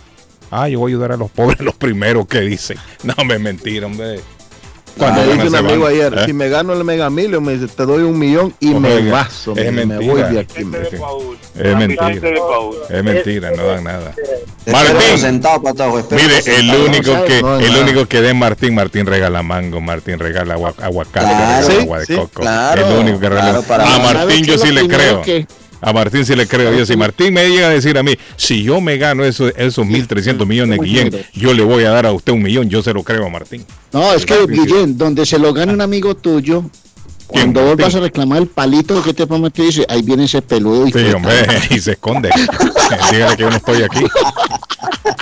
Ah, 0.52 0.70
yo 0.70 0.80
voy 0.80 0.92
a 0.92 0.96
ayudar 0.96 1.12
a 1.12 1.18
los 1.18 1.30
pobres, 1.32 1.60
los 1.60 1.76
primeros 1.76 2.28
que 2.28 2.40
dicen. 2.42 2.78
No, 3.04 3.26
me 3.26 3.40
mentira, 3.40 3.88
hombre. 3.88 4.22
Cuando 4.98 5.22
me 5.22 5.28
ganan, 5.28 5.44
dice 5.46 5.48
un 5.50 5.56
amigo 5.66 5.84
van. 5.84 5.94
ayer, 5.94 6.14
¿Eh? 6.18 6.26
si 6.26 6.34
me 6.34 6.50
gano 6.50 6.74
el 6.74 6.84
Mega 6.84 7.10
Million, 7.10 7.44
me 7.44 7.58
dice, 7.58 7.68
te 7.68 7.86
doy 7.86 8.04
un 8.04 8.18
millón 8.18 8.54
y 8.60 8.68
me 8.74 8.94
Oiga, 8.96 9.12
baso, 9.12 9.54
es 9.56 9.66
me, 9.66 9.72
me 9.72 9.86
mentira. 9.88 10.12
voy 10.14 10.22
de 10.34 10.40
aquí. 10.40 10.64
me 10.66 10.80
dice. 10.80 10.98
Paul. 10.98 11.38
Es 11.58 11.76
mentira. 11.76 12.12
Es 12.90 13.04
mentira, 13.04 13.52
no 13.52 13.66
dan 13.66 13.84
nada. 13.84 14.14
Espéralo 14.66 14.94
Martín. 15.00 15.18
sentado, 15.20 15.62
patojo, 15.62 16.00
espéralo 16.00 16.28
Mire, 16.30 16.56
el 16.60 16.76
único 16.76 17.14
no, 17.14 17.26
que, 17.26 17.42
no, 17.42 17.60
el 17.60 17.72
nada. 17.72 17.84
único 17.84 18.06
que 18.08 18.22
dé 18.22 18.34
Martín, 18.34 18.74
Martín 18.76 19.06
regala 19.06 19.44
mango, 19.44 19.80
Martín 19.82 20.18
regala 20.18 20.54
agua- 20.56 20.74
aguacate, 20.82 21.26
Claro, 21.28 21.38
regala 21.38 21.64
sí, 21.64 21.78
agua 21.82 22.00
de 22.00 22.06
sí, 22.06 22.16
coco. 22.16 22.42
claro, 22.42 22.82
es 22.82 22.90
lo 22.90 23.00
único 23.02 23.20
que 23.20 23.30
regala. 23.30 23.50
claro, 23.52 23.64
para- 23.64 23.84
a 23.84 23.88
¿Sabe 23.98 24.14
Martín 24.14 24.46
yo 24.46 24.54
es 24.56 24.62
sí 24.62 24.72
le 24.72 24.88
creo. 24.88 25.22
que- 25.22 25.46
A 25.86 25.94
Martín 25.94 26.26
sí 26.26 26.36
le 26.36 26.48
creo. 26.48 26.76
Yo, 26.76 26.84
si 26.84 26.98
Martín 26.98 27.32
me 27.32 27.48
llega 27.48 27.68
a 27.68 27.70
decir 27.70 27.96
a 27.96 28.02
mí, 28.02 28.16
si 28.38 28.64
yo 28.64 28.82
me 28.82 28.98
gano 28.98 29.24
eso, 29.24 29.50
esos 29.50 29.86
1.300 29.86 30.44
millones 30.44 30.80
de 30.80 30.84
Guillén, 30.84 31.26
yo 31.34 31.54
le 31.54 31.62
voy 31.62 31.84
a 31.84 31.92
dar 31.92 32.08
a 32.08 32.12
usted 32.12 32.34
un 32.34 32.42
millón, 32.42 32.68
yo 32.72 32.82
se 32.82 32.92
lo 32.92 33.04
creo 33.04 33.24
a 33.24 33.30
Martín. 33.30 33.64
No, 33.94 34.12
es 34.12 34.26
que. 34.26 34.48
Guillén, 34.48 34.98
donde 34.98 35.28
se 35.28 35.38
lo 35.38 35.54
gane 35.54 35.74
un 35.74 35.82
amigo 35.82 36.16
tuyo, 36.16 36.64
cuando 37.28 37.64
vos 37.64 37.78
vas 37.78 37.94
a 37.94 38.00
reclamar 38.00 38.40
el 38.40 38.48
palito 38.48 39.04
que 39.04 39.14
te 39.14 39.28
prometió, 39.28 39.64
dice, 39.64 39.86
ahí 39.88 40.02
viene 40.02 40.24
ese 40.24 40.42
peludo. 40.42 40.88
Y 40.88 40.92
Sí, 40.92 41.06
hombre, 41.16 41.46
y 41.70 41.80
se 41.80 41.92
esconde. 41.92 42.32
Dígale 43.12 43.36
que 43.36 43.44
yo 43.44 43.50
no 43.52 43.58
estoy 43.58 43.84
aquí. 43.84 44.00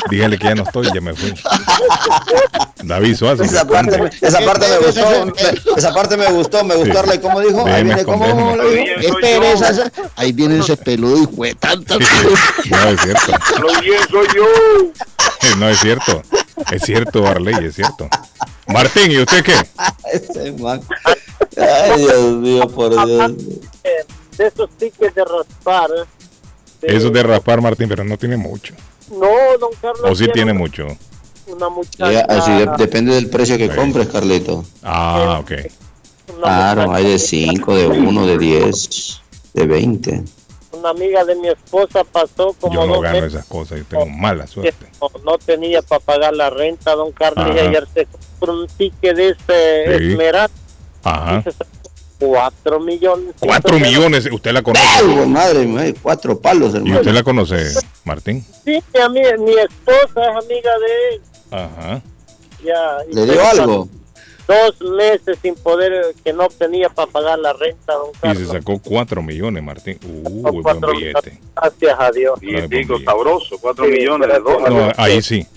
Dígale 0.09 0.37
que 0.37 0.47
ya 0.47 0.55
no 0.55 0.63
estoy, 0.63 0.87
ya 0.93 1.01
me 1.01 1.13
fui. 1.13 1.33
David 2.83 3.15
Suazo. 3.15 3.43
Esa 3.43 3.65
parte, 3.67 3.97
me- 4.01 4.09
esa 4.21 4.39
parte 4.41 4.67
me 4.67 4.77
gustó, 4.85 5.25
me- 5.25 5.77
esa 5.77 5.93
parte 5.93 6.17
me 6.17 6.31
gustó, 6.31 6.63
me 6.63 6.75
gustó, 6.75 7.03
Sí. 7.11 7.19
¿cómo 7.19 7.39
dijo? 7.39 7.65
Ahí 7.65 7.83
viene, 7.83 8.03
¿cómo, 8.03 8.55
lo 8.55 8.69
dijo? 8.69 8.85
Ahí 10.15 10.31
viene 10.31 10.59
ese 10.59 10.75
peludo 10.77 11.23
y 11.23 11.35
fue 11.35 11.55
tanta. 11.55 11.95
No, 11.97 12.89
es 12.89 13.01
cierto. 13.01 13.31
Lo 13.61 13.81
bien 13.81 13.99
soy 14.09 14.27
yo. 14.35 14.45
No 15.57 15.67
es 15.69 15.79
cierto. 15.79 16.21
Es 16.71 16.83
cierto, 16.83 17.27
Arley, 17.27 17.53
es 17.65 17.75
cierto. 17.75 18.07
Martín, 18.67 19.11
¿y 19.11 19.19
usted 19.19 19.43
qué? 19.43 19.55
Man. 20.59 20.81
Ay, 21.57 21.97
Dios 22.01 22.33
mío, 22.35 22.67
por 22.69 22.89
Dios. 23.05 23.33
de 24.37 24.47
esos 24.47 24.69
tickets 24.77 25.13
de 25.15 25.23
raspar. 25.25 25.89
de- 26.81 26.95
Eso 26.95 27.09
de 27.09 27.23
raspar, 27.23 27.61
Martín, 27.61 27.89
pero 27.89 28.03
no 28.05 28.17
tiene 28.17 28.37
mucho. 28.37 28.73
No, 29.11 29.57
don 29.59 29.71
Carlos. 29.81 30.11
O 30.11 30.15
sí 30.15 30.27
tiene 30.33 30.51
una- 30.51 30.59
mucho. 30.59 30.87
Una 31.47 31.65
Ya, 31.67 31.69
muchacha. 31.69 32.25
así 32.29 32.51
de- 32.51 32.69
depende 32.77 33.13
del 33.15 33.29
precio 33.29 33.57
que 33.57 33.69
Sí. 33.69 33.75
compres, 33.75 34.07
Carlito. 34.07 34.63
Ah, 34.81 35.39
ok. 35.41 35.51
Claro, 36.41 36.91
hay 36.93 37.03
de 37.05 37.19
5, 37.19 37.75
de 37.75 37.87
1, 37.87 38.25
de 38.25 38.37
10, 38.37 39.21
de 39.53 39.65
20. 39.67 40.23
Una 40.71 40.89
amiga 40.89 41.23
de 41.23 41.35
mi 41.35 41.49
esposa 41.49 42.03
pasó 42.03 42.53
como 42.59 42.73
Yo 42.73 42.87
no 42.87 42.93
dos 42.95 43.03
gano 43.03 43.15
meses 43.15 43.33
esas 43.33 43.45
cosas, 43.45 43.79
yo 43.79 43.85
tengo 43.85 44.05
mala 44.07 44.47
suerte. 44.47 44.87
no, 45.01 45.09
no 45.23 45.37
tenía 45.37 45.81
para 45.81 45.99
pagar 45.99 46.33
la 46.33 46.49
renta, 46.49 46.95
don 46.95 47.11
Carlos, 47.11 47.45
y 47.55 47.59
ayer 47.59 47.87
se 47.93 48.05
compró 48.07 48.53
un 48.61 48.67
ticket 48.67 49.15
de 49.15 49.29
ese 49.29 49.97
Sí. 49.99 50.11
Esmeralda. 50.11 50.53
Ajá. 51.05 51.39
y 51.39 51.43
se 51.43 51.51
sacó 51.51 51.65
Cuatro 52.27 52.79
millones. 52.79 53.33
Cuatro 53.39 53.79
millones, 53.79 54.29
usted 54.31 54.51
la 54.51 54.61
conoce. 54.61 54.85
¡Ay, 54.95 55.25
madre 55.27 55.65
mía! 55.65 55.93
Cuatro 56.01 56.39
palos, 56.39 56.73
¿Y 56.73 56.77
hermano. 56.77 56.99
usted 56.99 57.11
la 57.13 57.23
conoce, 57.23 57.57
Martín? 58.05 58.45
Sí, 58.63 58.81
mi, 58.93 58.99
ami- 58.99 59.37
mi 59.39 59.51
esposa 59.53 60.21
es 60.29 60.45
amiga 60.45 60.71
de 60.79 61.15
él. 61.15 61.21
Ajá. 61.51 62.01
Ya, 62.63 62.97
y 63.11 63.15
¿Le 63.15 63.25
dio 63.25 63.45
algo? 63.47 63.87
Dos 64.47 64.81
meses 64.91 65.37
sin 65.41 65.55
poder, 65.55 66.13
que 66.23 66.33
no 66.33 66.47
tenía 66.49 66.89
para 66.89 67.09
pagar 67.09 67.39
la 67.39 67.53
renta, 67.53 67.93
don 67.93 68.31
Y 68.31 68.35
se 68.35 68.45
sacó 68.45 68.77
cuatro 68.79 69.21
millones, 69.23 69.63
Martín. 69.63 69.97
Uh, 70.05 70.29
buen 70.51 70.63
Cuatro 70.63 70.91
billete. 70.91 71.39
Gracias 71.55 71.95
a 71.99 72.11
Dios. 72.11 72.39
Billetico 72.41 72.93
billete. 72.95 73.05
sabroso, 73.05 73.57
4 73.61 73.85
Sí, 73.85 73.91
millones 73.91 74.27
de 74.27 74.33
pero- 74.33 74.43
dólares. 74.59 74.95
No, 74.97 75.03
ahí 75.03 75.21
sí. 75.21 75.47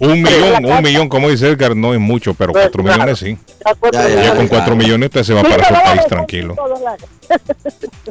Un 0.00 0.22
millón, 0.22 0.64
un 0.64 0.82
millón, 0.82 1.08
como 1.08 1.28
dice 1.28 1.48
Edgar, 1.48 1.74
no 1.74 1.92
es 1.92 1.98
mucho, 2.00 2.34
pero 2.34 2.52
Pues, 2.52 2.64
cuatro 2.66 2.82
claro. 2.84 2.98
millones 3.02 3.18
sí. 3.18 3.36
Ya 3.66 3.74
cuatro 3.74 4.00
Ya, 4.00 4.08
ya, 4.08 4.14
Ya 4.14 4.20
millones. 4.20 4.36
con 4.38 4.48
cuatro 4.48 4.76
millones 4.76 5.06
usted 5.08 5.22
se 5.24 5.34
va 5.34 5.42
para 5.42 5.64
su 5.66 5.74
país 5.74 6.06
tranquilo. 6.08 6.54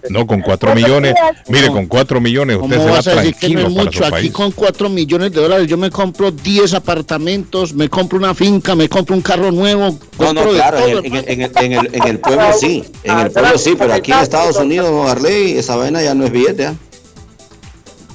No, 0.10 0.28
con 0.28 0.42
cuatro 0.42 0.76
millones, 0.76 1.16
mire, 1.48 1.70
con 1.70 1.88
cuatro 1.88 2.22
millones 2.22 2.58
usted 2.62 2.78
¿Cómo 2.78 2.84
se 2.84 2.90
va 2.90 2.96
vas 2.98 3.08
a 3.08 3.16
decir 3.16 3.36
que 3.36 3.50
no 3.50 3.62
tranquilo 3.62 3.68
es 3.68 3.74
para 3.74 3.84
mucho? 3.86 3.98
su 3.98 4.04
Aquí 4.06 4.12
país. 4.12 4.32
con 4.32 4.52
4 4.52 4.90
millones 4.90 5.32
de 5.32 5.42
dólares 5.42 5.68
yo 5.68 5.76
me 5.78 5.90
compro 5.90 6.30
10 6.32 6.74
apartamentos, 6.76 7.74
me 7.74 7.90
compro 7.90 8.20
una 8.20 8.36
finca, 8.36 8.76
me 8.76 8.88
compro 8.88 9.16
un 9.16 9.22
carro 9.24 9.52
nuevo. 9.52 9.98
No, 10.20 10.34
no, 10.34 10.50
claro, 10.50 10.78
todo, 10.78 11.00
en 11.04 11.16
el, 11.16 11.24
en, 11.30 11.42
el, 11.42 11.52
en, 11.56 11.74
el, 11.74 11.90
en, 11.94 12.18
pueblo 12.20 12.54
sí, 12.60 12.84
en 13.04 13.18
el 13.20 13.32
pueblo 13.32 13.58
sí, 13.58 13.76
pero 13.78 13.94
aquí 13.96 14.12
en 14.12 14.20
Estados 14.20 14.58
Unidos, 14.58 15.10
Arley, 15.10 15.58
esa 15.58 15.76
vaina 15.76 16.02
ya 16.04 16.14
no 16.14 16.26
es 16.26 16.32
billete. 16.32 16.68
¿ah? 16.68 16.76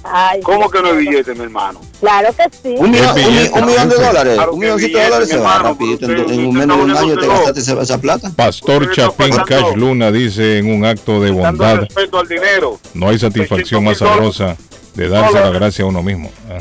Ay, 0.04 0.40
¿Cómo 0.42 0.68
que 0.70 0.82
no 0.82 0.88
hay 0.88 0.96
billete, 0.96 1.34
mi 1.34 1.44
hermano? 1.44 1.80
Claro 2.00 2.28
que 2.34 2.44
sí. 2.62 2.74
Un, 2.76 2.90
millón, 2.90 3.16
Es 3.18 3.26
un, 3.26 3.32
billete, 3.32 3.58
un 3.58 3.66
millón 3.66 3.88
de 3.88 3.94
dólares, 3.94 4.34
Claro 4.34 4.52
un 4.52 4.58
milloncito 4.58 4.86
de 4.86 5.04
billete, 5.04 5.10
dólares 5.10 5.28
se 5.28 5.38
va 5.38 5.58
rapidito. 5.58 6.06
En, 6.06 6.46
un 6.46 6.54
menos 6.54 6.76
de 6.76 6.82
un 6.84 6.96
año 6.96 7.16
te 7.18 7.26
gastaste 7.26 7.60
esa, 7.60 7.82
esa 7.82 7.98
plata. 8.00 8.30
Pastor 8.34 8.90
Chapín 8.92 9.36
Cash 9.46 9.76
Luna 9.76 10.10
dice 10.10 10.58
en 10.58 10.72
un 10.74 10.84
acto 10.84 11.20
de 11.20 11.30
bondad, 11.30 11.80
respeto 11.80 12.18
al 12.18 12.28
dinero. 12.28 12.78
no 12.94 13.08
hay 13.08 13.18
satisfacción 13.18 13.84
más 13.84 13.98
600 13.98 14.20
mil 14.20 14.32
sabrosa 14.34 14.56
de 14.94 15.08
darse 15.08 15.40
la 15.40 15.50
gracia 15.50 15.84
a 15.84 15.88
uno 15.88 16.02
mismo. 16.02 16.30
Ah, 16.50 16.58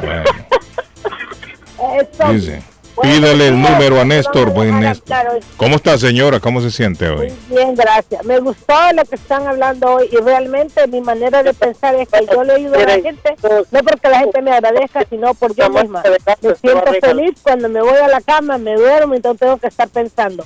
Bueno, 0.00 0.24
Eso. 2.12 2.32
dice, 2.32 2.62
pídele 3.02 3.48
el 3.48 3.60
número 3.60 4.00
a 4.00 4.04
Néstor, 4.04 4.50
buen 4.50 4.80
Néstor. 4.80 5.40
¿Cómo 5.56 5.76
está 5.76 5.98
señora? 5.98 6.40
¿Cómo 6.40 6.60
se 6.60 6.70
siente 6.70 7.08
hoy? 7.08 7.32
Muy 7.48 7.58
bien, 7.58 7.74
gracias. 7.74 8.24
Me 8.24 8.38
gustó 8.38 8.74
lo 8.94 9.04
que 9.04 9.16
están 9.16 9.46
hablando 9.46 9.94
hoy 9.94 10.08
y 10.10 10.16
realmente 10.16 10.86
mi 10.86 11.00
manera 11.00 11.42
de 11.42 11.52
pensar 11.52 11.94
es 11.96 12.08
que 12.08 12.26
yo 12.32 12.44
le 12.44 12.54
ayudo 12.54 12.74
a 12.74 12.84
la 12.84 13.00
gente, 13.00 13.36
no 13.70 13.82
porque 13.82 14.08
la 14.08 14.18
gente 14.20 14.42
me 14.42 14.52
agradezca, 14.52 15.04
sino 15.08 15.34
por 15.34 15.54
yo 15.54 15.68
misma. 15.68 16.02
Me 16.40 16.54
siento 16.54 16.92
feliz 17.00 17.34
cuando 17.42 17.68
me 17.68 17.80
voy 17.80 17.98
a 17.98 18.08
la 18.08 18.20
cama, 18.20 18.58
me 18.58 18.74
duermo 18.74 19.14
y 19.14 19.20
no 19.20 19.34
tengo 19.34 19.56
que 19.58 19.66
estar 19.66 19.88
pensando. 19.88 20.44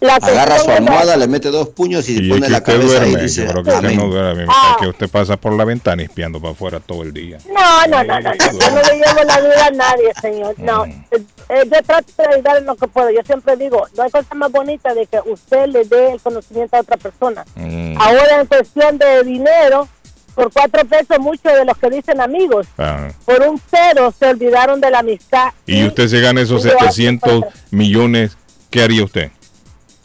La 0.00 0.14
Agarra 0.14 0.58
su 0.58 0.70
almohada, 0.70 1.14
le 1.18 1.28
mete 1.28 1.50
dos 1.50 1.68
puños 1.68 2.08
y, 2.08 2.12
Y 2.18 2.26
es 2.30 2.34
pone 2.34 2.46
que 2.46 2.52
la 2.52 2.62
cabeza 2.62 3.02
ahí 3.02 3.08
y 3.08 3.10
duerme, 3.10 3.22
dice, 3.22 3.44
yo 3.44 3.50
creo 3.52 3.64
que 3.64 3.70
usted 3.70 3.90
no 3.92 4.06
duerme, 4.08 4.46
Ah. 4.48 4.76
que 4.80 4.86
usted 4.88 5.08
pasa 5.10 5.36
por 5.36 5.52
la 5.52 5.64
ventana 5.66 6.02
espiando 6.02 6.40
para 6.40 6.52
afuera 6.52 6.80
todo 6.80 7.02
el 7.02 7.12
día. 7.12 7.36
No, 7.52 7.86
no, 7.86 8.02
no, 8.04 8.18
no, 8.20 8.32
yo 8.34 8.70
no 8.70 8.82
le 8.82 8.94
llevo 8.96 9.24
la 9.26 9.40
vida 9.40 9.66
a 9.66 9.70
nadie, 9.70 10.10
señor. 10.22 10.54
No, 10.58 10.86
Mm. 10.86 10.90
eh, 11.10 11.22
eh, 11.50 11.62
yo 11.70 11.82
trato 11.86 12.12
de 12.16 12.34
ayudar 12.34 12.56
en 12.56 12.64
lo 12.64 12.76
que 12.76 12.86
puedo. 12.88 13.10
Yo 13.10 13.20
siempre 13.26 13.56
digo, 13.56 13.86
no 13.96 14.02
hay 14.02 14.10
cosa 14.10 14.34
más 14.34 14.50
bonita 14.50 14.94
de 14.94 15.06
que 15.06 15.18
usted 15.26 15.66
le 15.66 15.84
dé 15.84 16.12
el 16.12 16.20
conocimiento 16.22 16.76
a 16.76 16.80
otra 16.80 16.96
persona. 16.96 17.44
Mm, 17.56 17.96
Ahora 18.00 18.40
en 18.40 18.46
cuestión 18.46 18.96
de 18.96 19.22
dinero, 19.22 19.86
por 20.34 20.50
cuatro 20.50 20.82
pesos 20.86 21.18
muchos 21.18 21.52
de 21.52 21.64
los 21.66 21.76
que 21.76 21.90
dicen 21.90 22.22
amigos, 22.22 22.66
ah. 22.78 23.08
por 23.26 23.42
un 23.42 23.60
cero 23.70 24.14
se 24.18 24.26
olvidaron 24.28 24.80
de 24.80 24.90
la 24.90 25.00
amistad. 25.00 25.48
Y 25.66 25.84
usted 25.84 26.08
se 26.08 26.20
gana 26.20 26.40
esos 26.40 26.64
y 26.64 26.68
yo 26.68 26.78
700 26.78 27.42
hasta- 27.44 27.60
millones, 27.70 28.38
¿qué 28.70 28.82
haría 28.82 29.04
usted? 29.04 29.30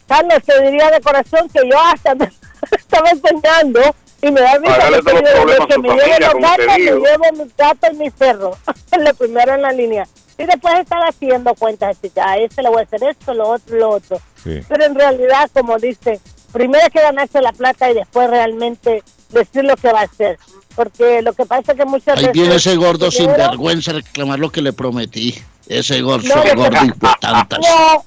Carlos, 0.06 0.42
te 0.44 0.62
diría 0.62 0.90
de 0.90 1.00
corazón 1.00 1.48
que 1.48 1.68
yo 1.68 1.78
hasta 1.80 2.14
me 2.14 2.30
estaba 2.70 3.10
enseñando 3.10 3.80
y 4.22 4.30
me 4.30 4.40
da 4.40 4.58
risa 4.58 4.90
los 4.90 5.04
que 5.04 5.12
me 5.12 5.20
familia, 5.20 5.34
llevo 5.34 5.46
los 5.46 5.66
como 5.66 5.94
usted 5.94 6.18
gatos, 6.40 6.66
me 6.66 6.78
llevo 6.78 7.44
mis 7.44 7.56
gatos 7.56 7.90
y 7.92 7.96
mis 7.96 8.12
perros. 8.12 8.58
lo 8.98 9.14
primero 9.14 9.54
en 9.54 9.62
la 9.62 9.72
línea. 9.72 10.06
Y 10.38 10.44
después 10.44 10.74
estar 10.78 11.00
haciendo 11.02 11.54
cuentas, 11.54 11.96
así 11.96 12.10
que 12.10 12.20
a 12.20 12.36
este 12.36 12.62
le 12.62 12.68
voy 12.68 12.80
a 12.80 12.82
hacer 12.82 13.02
esto, 13.04 13.32
lo 13.32 13.48
otro, 13.48 13.76
lo 13.76 13.90
otro. 13.90 14.20
Sí. 14.42 14.60
Pero 14.68 14.84
en 14.84 14.94
realidad, 14.94 15.50
como 15.52 15.78
dice, 15.78 16.20
primero 16.52 16.84
hay 16.84 16.90
que 16.90 17.00
ganarse 17.00 17.40
la 17.40 17.52
plata 17.52 17.90
y 17.90 17.94
después 17.94 18.28
realmente 18.28 19.02
decir 19.30 19.64
lo 19.64 19.76
que 19.76 19.92
va 19.92 20.00
a 20.00 20.04
hacer. 20.04 20.38
Porque 20.74 21.22
lo 21.22 21.32
que 21.32 21.46
pasa 21.46 21.72
es 21.72 21.78
que 21.78 21.84
muchas 21.86 22.18
Ahí 22.18 22.26
veces... 22.26 22.32
viene 22.32 22.54
ese 22.56 22.76
gordo 22.76 23.10
sin 23.10 23.28
vergüenza 23.28 23.92
a 23.92 23.94
reclamar 23.94 24.38
lo 24.38 24.50
que 24.50 24.60
le 24.60 24.74
prometí. 24.74 25.34
Ese 25.66 26.02
gordo, 26.02 26.28
No, 26.28 26.42
gordo 26.54 26.84
hijo 26.84 26.94
de 26.94 27.14
tantas. 27.20 27.58
No, 27.60 28.04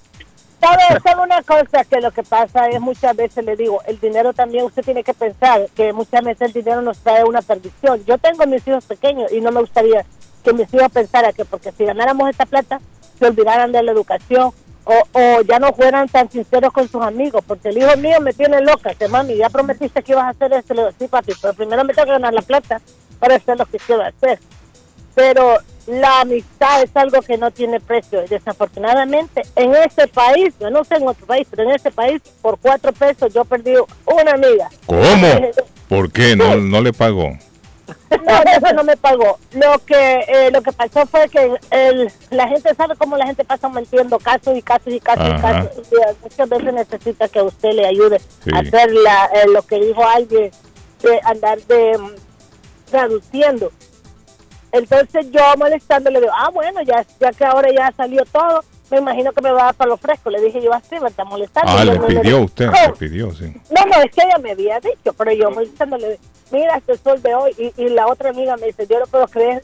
¿sabe, 0.59 0.83
sabe 1.03 1.21
una 1.21 1.41
cosa 1.43 1.83
que 1.83 2.01
lo 2.01 2.11
que 2.11 2.23
pasa 2.23 2.67
es 2.69 2.79
muchas 2.79 3.15
veces 3.15 3.45
le 3.45 3.55
digo, 3.55 3.81
el 3.85 3.99
dinero 3.99 4.33
también 4.33 4.65
usted 4.65 4.83
tiene 4.83 5.03
que 5.03 5.13
pensar 5.13 5.67
que 5.75 5.93
muchas 5.93 6.23
veces 6.23 6.47
el 6.47 6.53
dinero 6.53 6.81
nos 6.81 6.99
trae 6.99 7.23
una 7.23 7.41
perdición. 7.41 8.03
Yo 8.05 8.17
tengo 8.17 8.45
mis 8.45 8.67
hijos 8.67 8.85
pequeños 8.85 9.31
y 9.31 9.41
no 9.41 9.51
me 9.51 9.61
gustaría 9.61 10.05
que 10.43 10.53
mis 10.53 10.73
hijos 10.73 10.91
pensaran 10.91 11.33
que 11.33 11.45
porque 11.45 11.71
si 11.71 11.85
ganáramos 11.85 12.29
esta 12.29 12.45
plata 12.45 12.79
se 13.17 13.25
olvidaran 13.25 13.71
de 13.71 13.83
la 13.83 13.91
educación 13.91 14.51
o, 14.85 14.93
o 15.11 15.41
ya 15.41 15.59
no 15.59 15.73
fueran 15.73 16.07
tan 16.07 16.31
sinceros 16.31 16.73
con 16.73 16.87
sus 16.87 17.01
amigos, 17.03 17.43
porque 17.45 17.69
el 17.69 17.77
hijo 17.77 17.95
mío 17.97 18.19
me 18.21 18.33
tiene 18.33 18.61
loca, 18.61 18.95
que 18.95 19.07
mami, 19.07 19.35
ya 19.35 19.49
prometiste 19.49 20.01
que 20.01 20.13
ibas 20.13 20.23
a 20.25 20.29
hacer 20.29 20.53
esto, 20.53 20.73
le 20.73 20.81
digo, 20.81 20.93
sí 20.97 21.07
papi, 21.07 21.33
pero 21.41 21.53
primero 21.53 21.83
me 21.83 21.93
tengo 21.93 22.05
que 22.07 22.13
ganar 22.13 22.33
la 22.33 22.41
plata 22.41 22.81
para 23.19 23.35
hacer 23.35 23.57
lo 23.57 23.65
que 23.65 23.77
quiero 23.77 24.03
hacer 24.03 24.39
pero 25.19 25.57
la 25.89 26.21
amistad 26.21 26.83
es 26.83 26.91
algo 26.95 27.21
que 27.21 27.37
no 27.37 27.51
tiene 27.51 27.79
precio. 27.79 28.23
Y 28.23 28.27
desafortunadamente, 28.27 29.41
en 29.55 29.73
este 29.75 30.07
país, 30.07 30.53
yo 30.59 30.69
no 30.69 30.83
sé 30.83 30.95
en 30.95 31.07
otro 31.07 31.25
país, 31.25 31.47
pero 31.49 31.63
en 31.63 31.71
este 31.71 31.91
país, 31.91 32.21
por 32.41 32.59
cuatro 32.59 32.91
pesos 32.93 33.33
yo 33.33 33.43
perdí 33.45 33.73
una 34.05 34.31
amiga. 34.31 34.69
¿Cómo? 34.85 35.27
¿Por 35.89 36.11
qué? 36.11 36.35
¿No, 36.35 36.55
no 36.55 36.81
le 36.81 36.93
pagó? 36.93 37.29
No, 38.11 38.41
eso 38.43 38.73
no 38.75 38.83
me 38.83 38.95
pagó. 38.97 39.39
Lo 39.53 39.79
que 39.83 40.19
eh, 40.27 40.51
lo 40.51 40.61
que 40.61 40.71
pasó 40.71 41.07
fue 41.07 41.27
que 41.27 41.55
el, 41.71 42.11
la 42.29 42.47
gente 42.47 42.73
sabe 42.75 42.95
cómo 42.95 43.17
la 43.17 43.25
gente 43.25 43.43
pasa 43.43 43.67
metiendo 43.69 44.19
casos 44.19 44.55
y 44.55 44.61
casos 44.61 44.93
y 44.93 44.99
casos 44.99 45.27
y 45.27 45.41
casos. 45.41 45.71
Y 45.91 45.95
muchas 46.23 46.49
veces 46.49 46.73
necesita 46.73 47.27
que 47.29 47.41
usted 47.41 47.71
le 47.73 47.87
ayude 47.87 48.19
Sí. 48.43 48.51
a 48.53 48.59
hacer 48.59 48.91
la, 48.91 49.25
eh, 49.33 49.47
lo 49.51 49.63
que 49.63 49.79
dijo 49.79 50.05
alguien, 50.05 50.51
de 51.01 51.19
andar 51.23 51.57
de 51.61 51.97
mm, 51.97 52.11
traduciendo. 52.91 53.71
Entonces 54.71 55.31
yo 55.31 55.41
molestando 55.57 56.09
le 56.11 56.19
digo, 56.21 56.31
ah, 56.35 56.49
bueno, 56.53 56.81
ya, 56.83 57.05
ya 57.19 57.31
que 57.31 57.45
ahora 57.45 57.69
ya 57.75 57.91
salió 57.95 58.23
todo, 58.25 58.63
me 58.91 58.97
imagino 58.97 59.31
que 59.31 59.41
me 59.41 59.51
va 59.51 59.61
a 59.61 59.65
dar 59.65 59.75
para 59.75 59.89
lo 59.89 59.97
fresco. 59.97 60.29
Le 60.29 60.41
dije 60.41 60.61
yo 60.61 60.73
así, 60.73 60.99
me 60.99 61.09
está 61.09 61.23
molestando. 61.23 61.71
Ah, 61.71 61.83
Yo 61.83 61.93
le 61.93 61.99
no 61.99 62.07
pidió 62.07 62.39
usted, 62.41 62.69
Oh, 62.69 62.87
le 62.87 62.93
pidió, 62.97 63.31
sí. 63.31 63.45
no, 63.69 63.85
no, 63.85 64.01
es 64.03 64.11
que 64.11 64.21
ella 64.23 64.37
me 64.41 64.51
había 64.51 64.79
dicho, 64.79 65.13
pero 65.13 65.31
yo 65.31 65.49
molestándole, 65.51 66.19
mira 66.51 66.77
este 66.77 66.97
sol 66.97 67.21
de 67.21 67.33
hoy, 67.35 67.51
y, 67.57 67.81
y 67.83 67.89
la 67.89 68.07
otra 68.07 68.29
amiga 68.29 68.55
me 68.57 68.67
dice, 68.67 68.85
yo 68.87 68.99
no 68.99 69.05
puedo 69.07 69.27
creer, 69.27 69.61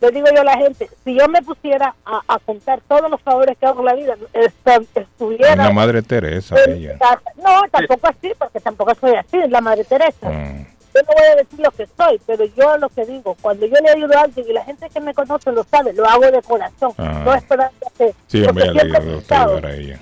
le 0.00 0.10
digo 0.12 0.26
yo 0.34 0.40
a 0.40 0.44
la 0.44 0.56
gente, 0.56 0.88
si 1.04 1.14
yo 1.14 1.28
me 1.28 1.42
pusiera 1.42 1.94
a, 2.06 2.20
a 2.26 2.38
contar 2.38 2.80
todos 2.88 3.10
los 3.10 3.20
favores 3.20 3.58
que 3.58 3.66
hago 3.66 3.80
en 3.80 3.86
la 3.86 3.94
vida, 3.94 4.16
est- 4.32 4.96
estuviera... 4.96 5.52
Una 5.54 5.70
madre 5.72 6.00
Teresa, 6.02 6.56
en 6.64 6.72
ella. 6.72 6.98
No, 7.36 7.62
tampoco 7.70 8.08
así, 8.08 8.32
porque 8.38 8.60
tampoco 8.60 8.94
soy 8.94 9.14
así, 9.16 9.36
la 9.48 9.60
madre 9.60 9.84
Teresa. 9.84 10.16
Ah, 10.22 10.54
Yo 10.94 11.00
no 11.02 11.14
voy 11.14 11.24
a 11.32 11.36
decir 11.36 11.60
lo 11.60 11.70
que 11.70 11.86
soy, 11.96 12.20
pero 12.26 12.44
yo 12.56 12.76
lo 12.78 12.88
que 12.88 13.06
digo, 13.06 13.36
cuando 13.40 13.64
yo 13.66 13.74
le 13.82 13.90
ayudo 13.90 14.18
a 14.18 14.22
alguien 14.22 14.46
y 14.48 14.52
la 14.52 14.64
gente 14.64 14.88
que 14.90 15.00
me 15.00 15.14
conoce 15.14 15.52
lo 15.52 15.64
sabe, 15.64 15.92
lo 15.92 16.04
hago 16.06 16.30
de 16.30 16.42
corazón, 16.42 16.92
Ah. 16.98 17.22
no 17.24 17.34
esperando 17.34 17.74
que... 17.96 18.14
Sí, 18.26 18.42
hombre, 18.44 18.64
siempre 18.72 18.96
a 18.96 19.00
usted 19.00 19.12
pensado- 19.18 19.60
a 19.66 19.72
ella. 19.72 19.98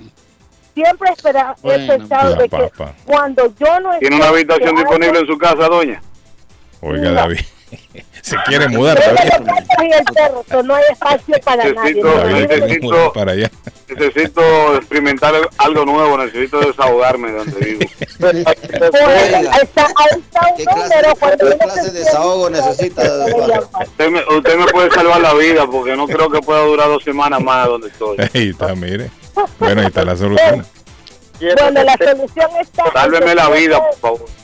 siempre 0.73 1.09
espera, 1.11 1.55
he 1.63 1.87
pensado 1.87 2.35
de 2.35 2.49
que 2.49 2.71
cuando 3.05 3.53
yo 3.59 3.79
no 3.81 3.99
¿Tiene 3.99 4.15
una 4.15 4.27
habitación 4.29 4.75
disponible 4.75 5.07
alguien- 5.19 5.25
en 5.25 5.27
su 5.27 5.37
casa, 5.37 5.67
doña? 5.67 6.01
Oiga, 6.81 7.09
No. 7.09 7.13
David. 7.13 7.39
Se 8.21 8.35
quiere 8.45 8.67
mudar. 8.67 8.99
El 9.01 10.03
perro, 10.13 10.63
no 10.63 10.75
hay 10.75 10.83
espacio 10.91 11.35
para 11.43 11.63
nadie. 11.63 11.73
Necesito, 11.73 12.21
quiere 12.21 12.47
necesito, 12.47 13.13
para 13.13 13.31
allá. 13.31 13.51
necesito 13.87 14.75
experimentar 14.75 15.33
algo 15.57 15.85
nuevo, 15.85 16.17
necesito 16.17 16.59
desahogarme 16.59 17.31
de 17.31 17.37
donde 17.37 17.59
vivo. 17.59 17.91
Bueno, 18.19 18.43
ahí 18.47 19.63
está, 19.63 19.85
ahí 19.85 20.19
está 20.19 20.47
un 20.49 20.57
¿Qué 20.57 20.63
clase, 20.65 20.81
número 20.81 21.73
qué 21.73 21.81
de 21.81 21.91
desahogo 21.91 22.49
necesita? 22.49 23.01
Usted 23.81 24.09
me, 24.09 24.37
usted 24.37 24.57
me 24.57 24.65
puede 24.67 24.91
salvar 24.91 25.21
la 25.21 25.33
vida 25.33 25.65
porque 25.65 25.95
no 25.95 26.07
creo 26.07 26.29
que 26.29 26.39
pueda 26.41 26.61
durar 26.61 26.87
dos 26.87 27.03
semanas 27.03 27.41
más 27.41 27.67
donde 27.67 27.87
estoy. 27.87 28.17
Ahí 28.33 28.49
está, 28.49 28.75
mire. 28.75 29.09
Bueno, 29.57 29.81
ahí 29.81 29.87
está 29.87 30.03
la 30.03 30.17
solución. 30.17 30.65
Bueno, 31.39 31.83
la 31.83 31.95
solución 31.97 32.49
está. 32.59 32.91
Sálveme 32.91 33.33
la 33.33 33.49
vida, 33.49 33.79
por 33.79 33.95
favor. 33.95 34.38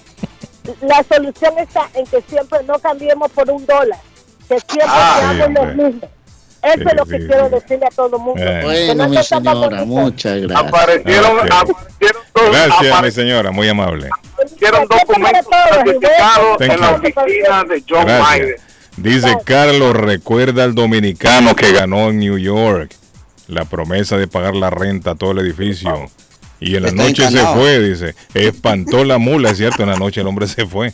La 0.82 1.04
solución 1.04 1.54
está 1.60 1.90
en 1.94 2.06
que 2.06 2.22
siempre 2.28 2.60
no 2.68 2.80
cambiemos 2.80 3.32
por 3.32 3.50
un 3.50 3.66
dólar, 3.66 4.00
que 4.48 4.60
siempre 4.60 4.86
Ah, 4.88 5.34
seamos 5.38 5.54
los 5.66 5.76
mismos. 5.76 6.10
Eso 6.64 6.74
Sí, 6.78 6.84
es 6.90 6.96
lo 6.96 7.06
que 7.06 7.20
sí, 7.20 7.28
quiero 7.28 7.46
sí. 7.48 7.56
decirle 7.56 7.86
a 7.86 7.90
todo 7.92 8.16
el 8.18 8.22
mundo. 8.24 8.44
Que 8.44 8.62
Bueno, 8.64 8.96
no 8.96 9.10
mi 9.10 9.18
señora, 9.24 9.86
muchas 9.86 10.42
gracias. 10.42 10.68
Aparecieron, 10.68 11.40
aparecieron 11.40 12.24
dos, 12.34 12.52
Gracias, 12.52 13.02
mi 13.04 13.12
señora, 13.12 13.52
muy 13.52 13.70
amable. 13.70 14.10
aparecieron 14.34 14.88
documentos 14.88 15.46
certificados 15.72 16.62
en 16.62 16.82
la 16.82 16.92
oficina 16.92 17.64
de 17.66 17.84
John 17.88 18.06
Biden. 18.06 18.48
Gracias. 18.48 18.62
Dice 18.98 19.38
Carlos, 19.44 19.94
recuerda 19.96 20.64
al 20.64 20.74
dominicano 20.74 21.56
que 21.56 21.72
ganó 21.72 22.10
en 22.10 22.20
New 22.20 22.38
York 22.40 22.92
la 23.48 23.66
promesa 23.66 24.18
de 24.18 24.28
pagar 24.28 24.56
la 24.56 24.70
renta 24.72 25.12
a 25.12 25.16
todo 25.16 25.32
el 25.34 25.40
edificio. 25.40 26.10
Y 26.60 26.76
en 26.76 26.84
la 26.84 26.92
noche 26.92 27.30
se 27.30 27.46
fue, 27.48 27.80
dice. 27.80 28.16
Espantó 28.34 29.04
la 29.04 29.18
mula, 29.18 29.52
es 29.52 29.58
cierto, 29.58 29.84
en 29.84 29.90
la 29.90 29.98
noche 29.98 30.22
el 30.22 30.28
hombre 30.28 30.48
se 30.48 30.66
fue. 30.66 30.94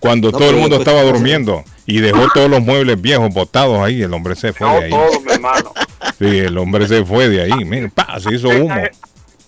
Cuando 0.00 0.30
No, 0.30 0.38
todo 0.38 0.50
el 0.50 0.56
mundo 0.56 0.78
después- 0.78 0.88
estaba 0.96 1.02
durmiendo 1.10 1.64
y 1.86 1.98
dejó 2.00 2.26
todos 2.34 2.48
los 2.50 2.62
muebles 2.62 3.00
viejos 3.00 3.32
botados 3.32 3.78
ahí, 3.80 4.02
el 4.02 4.12
hombre 4.14 4.34
se 4.36 4.52
fue 4.52 4.66
No 4.66 4.78
de 4.78 4.84
ahí. 4.84 4.90
todo, 4.90 5.20
mi 5.20 5.32
hermano. 5.32 5.72
Sí, 6.18 6.24
el 6.38 6.56
hombre 6.58 6.86
se 6.88 7.04
fue 7.04 7.28
de 7.28 7.42
ahí, 7.42 7.64
mire, 7.64 7.88
pa, 7.90 8.18
se 8.20 8.34
hizo 8.34 8.48
humo. 8.48 8.74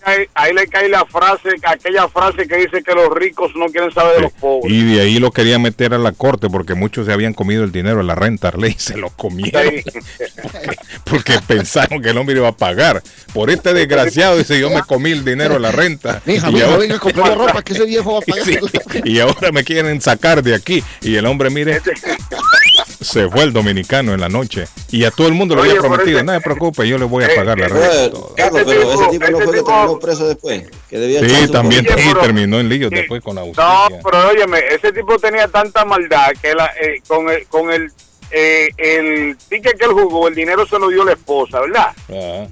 Ahí, 0.09 0.25
ahí 0.33 0.53
le 0.53 0.67
cae 0.67 0.89
la 0.89 1.05
frase, 1.05 1.49
aquella 1.63 2.07
frase 2.07 2.47
que 2.47 2.55
dice 2.57 2.81
que 2.83 2.93
los 2.93 3.13
ricos 3.13 3.51
no 3.55 3.67
quieren 3.67 3.91
saber 3.91 4.15
de 4.15 4.21
los 4.23 4.31
pobres. 4.33 4.71
Y 4.71 4.95
de 4.95 5.01
ahí 5.01 5.19
lo 5.19 5.31
querían 5.31 5.61
meter 5.61 5.93
a 5.93 5.97
la 5.97 6.11
corte 6.11 6.49
porque 6.49 6.73
muchos 6.73 7.05
se 7.05 7.13
habían 7.13 7.33
comido 7.33 7.63
el 7.63 7.71
dinero 7.71 7.97
de 7.97 8.05
la 8.05 8.15
renta, 8.15 8.51
ley, 8.57 8.75
se 8.77 8.97
lo 8.97 9.09
comieron. 9.09 9.63
Porque 11.03 11.39
pensaron 11.47 12.01
que 12.01 12.09
el 12.09 12.17
hombre 12.17 12.35
iba 12.35 12.47
a 12.47 12.55
pagar. 12.55 13.01
Por 13.33 13.49
este 13.49 13.73
desgraciado, 13.73 14.37
dice, 14.37 14.59
yo 14.59 14.69
me 14.69 14.81
comí 14.83 15.11
el 15.11 15.25
dinero 15.25 15.55
de 15.55 15.59
la 15.59 15.71
renta. 15.71 16.21
Mija, 16.25 16.49
y, 16.49 16.53
mija, 16.53 16.65
ahora, 16.65 16.77
venga 16.77 16.95
a 16.95 16.99
comprar 16.99 17.29
la 17.29 17.35
ropa 17.35 17.61
que 17.63 17.73
ese 17.73 17.85
viejo 17.85 18.13
va 18.13 18.19
a 18.19 18.21
pagar. 18.21 18.39
Sí, 18.49 19.01
y 19.03 19.19
ahora 19.19 19.51
me 19.51 19.63
quieren 19.63 20.01
sacar 20.01 20.41
de 20.41 20.55
aquí. 20.55 20.83
Y 21.01 21.15
el 21.15 21.25
hombre, 21.25 21.49
mire, 21.49 21.81
se 23.01 23.29
fue 23.29 23.43
el 23.43 23.53
dominicano 23.53 24.13
en 24.13 24.19
la 24.21 24.29
noche. 24.29 24.65
Y 24.91 25.03
a 25.05 25.11
todo 25.11 25.27
el 25.27 25.33
mundo 25.33 25.55
le 25.55 25.61
había 25.61 25.75
por 25.75 25.87
prometido, 25.89 26.23
no 26.23 26.33
se 26.33 26.41
preocupe, 26.41 26.87
yo 26.87 26.97
le 26.97 27.05
voy 27.05 27.23
a 27.23 27.27
Eh, 27.27 27.35
pagar 27.35 27.57
la 27.59 27.65
eh, 27.65 27.69
renta. 27.69 28.11
Todo". 28.11 28.33
Carlos, 28.35 28.61
Ese 28.61 28.69
pero 28.69 28.81
tipo- 28.81 29.01
ese 29.01 29.11
tipo 29.11 29.25
no 29.31 29.37
ese 29.37 29.45
fue 29.45 29.53
que 29.53 29.59
tipo- 29.59 29.71
terminó 29.71 29.99
preso 29.99 30.27
después. 30.27 30.63
Que 30.89 30.97
debía 30.97 31.19
Sí, 31.21 31.51
también. 31.51 31.85
Oye, 31.87 31.95
pero- 31.95 32.19
terminó 32.21 32.59
en 32.59 32.69
líos 32.69 32.89
Sí. 32.89 32.95
después 32.95 33.21
con 33.23 33.35
la 33.35 33.41
No, 33.41 33.47
justicia. 33.47 33.99
pero 34.03 34.27
óyeme, 34.29 34.59
ese 34.71 34.91
tipo 34.91 35.17
tenía 35.19 35.47
tanta 35.47 35.85
maldad 35.85 36.29
que 36.41 36.53
la, 36.53 36.65
eh, 36.81 37.01
con 37.07 37.29
el, 37.29 37.45
con 37.47 37.71
el, 37.71 37.91
eh, 38.31 38.69
el 38.77 39.37
ticket 39.49 39.77
que 39.77 39.85
él 39.85 39.91
jugó, 39.91 40.27
el 40.27 40.35
dinero 40.35 40.67
se 40.67 40.77
lo 40.77 40.89
dio 40.89 41.03
la 41.05 41.13
esposa, 41.13 41.61
¿verdad? 41.61 41.87
Ah, 42.11 42.47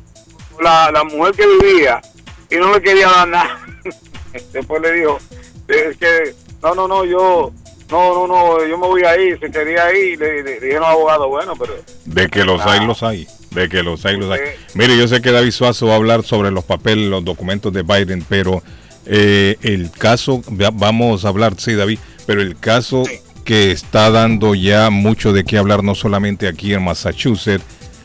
La, 0.62 0.92
la 0.92 1.04
mujer 1.04 1.34
que 1.36 1.46
vivía 1.46 2.02
y 2.50 2.56
no 2.56 2.74
le 2.74 2.82
quería 2.82 3.08
dar 3.10 3.28
nada. 3.28 3.60
Después 4.54 4.82
le 4.82 4.92
dijo, 4.94 5.20
es 5.68 5.98
que, 5.98 6.34
no, 6.64 6.74
no, 6.74 6.88
no, 6.88 7.06
yo, 7.06 7.52
no, 7.90 8.14
no, 8.14 8.28
no, 8.28 8.66
yo 8.68 8.78
me 8.78 8.88
voy 8.88 9.04
a 9.04 9.20
ir, 9.20 9.40
se 9.40 9.50
quería 9.52 9.92
ir. 9.98 10.20
Le, 10.20 10.44
le 10.44 10.60
dijeron 10.60 10.84
al 10.86 10.92
abogado, 10.92 11.28
bueno, 11.30 11.54
pero 11.58 11.74
De 12.06 12.28
que 12.28 12.44
los 12.44 12.62
hay, 12.66 12.86
los 12.86 13.02
hay. 13.04 13.28
De 13.52 13.70
que 13.70 13.82
los 13.84 14.06
hay, 14.06 14.18
los 14.18 14.30
hay. 14.32 14.40
Mire, 14.74 14.98
yo 14.98 15.08
sé 15.08 15.22
que 15.22 15.32
David 15.32 15.52
Suazo 15.52 15.88
va 15.88 15.94
a 15.94 15.96
hablar 15.96 16.24
sobre 16.24 16.52
los 16.52 16.64
papeles, 16.66 17.08
los 17.10 17.24
documentos 17.24 17.72
de 17.74 17.84
Biden, 17.84 18.26
pero 18.28 18.62
eh, 19.06 19.56
el 19.62 19.90
caso, 19.92 20.42
va- 20.50 20.72
vamos 20.72 21.24
a 21.26 21.30
hablar, 21.30 21.54
sí, 21.58 21.74
David, 21.74 22.00
pero 22.26 22.42
el 22.42 22.58
caso 22.60 23.04
que 23.46 23.72
está 23.72 24.12
dando 24.12 24.54
ya 24.54 24.90
mucho 24.90 25.32
de 25.32 25.46
qué 25.46 25.58
hablar, 25.58 25.82
no 25.84 25.96
solamente 25.96 26.48
aquí 26.50 26.74
en 26.74 26.84
Massachusetts, 26.84 27.64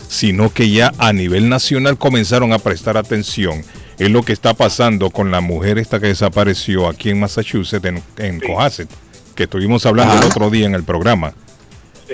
sino 0.08 0.52
que 0.52 0.70
ya 0.70 0.92
a 0.98 1.12
nivel 1.12 1.48
nacional 1.48 1.98
comenzaron 1.98 2.52
a 2.52 2.58
prestar 2.60 2.96
atención. 2.96 3.62
Es 3.98 4.10
lo 4.10 4.22
que 4.22 4.32
está 4.32 4.54
pasando 4.54 5.10
con 5.10 5.30
la 5.30 5.40
mujer 5.40 5.78
esta 5.78 5.98
que 6.00 6.06
desapareció 6.08 6.88
aquí 6.88 7.10
en 7.10 7.18
Massachusetts, 7.20 7.84
en, 7.84 8.02
en 8.18 8.40
Cohasset, 8.40 8.88
que 9.34 9.44
estuvimos 9.44 9.86
hablando 9.86 10.14
el 10.14 10.24
otro 10.24 10.50
día 10.50 10.66
en 10.66 10.74
el 10.74 10.84
programa. 10.84 11.34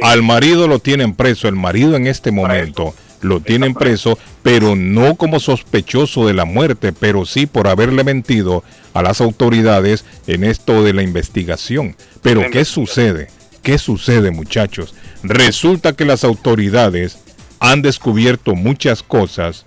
Al 0.02 0.22
marido 0.22 0.68
lo 0.68 0.78
tienen 0.78 1.14
preso, 1.14 1.48
el 1.48 1.56
marido 1.56 1.96
en 1.96 2.06
este 2.06 2.30
momento 2.30 2.94
lo 3.20 3.40
tienen 3.40 3.74
preso, 3.74 4.18
pero 4.42 4.76
no 4.76 5.16
como 5.16 5.40
sospechoso 5.40 6.26
de 6.26 6.34
la 6.34 6.44
muerte, 6.44 6.92
pero 6.92 7.26
sí 7.26 7.46
por 7.46 7.66
haberle 7.66 8.04
mentido 8.04 8.62
a 8.94 9.02
las 9.02 9.20
autoridades 9.20 10.04
en 10.26 10.44
esto 10.44 10.84
de 10.84 10.92
la 10.92 11.02
investigación. 11.02 11.96
Pero 12.22 12.50
¿qué 12.50 12.64
sucede? 12.64 13.28
¿Qué 13.62 13.78
sucede 13.78 14.30
muchachos? 14.30 14.94
Resulta 15.22 15.94
que 15.94 16.04
las 16.04 16.24
autoridades 16.24 17.18
han 17.60 17.82
descubierto 17.82 18.54
muchas 18.54 19.02
cosas 19.02 19.66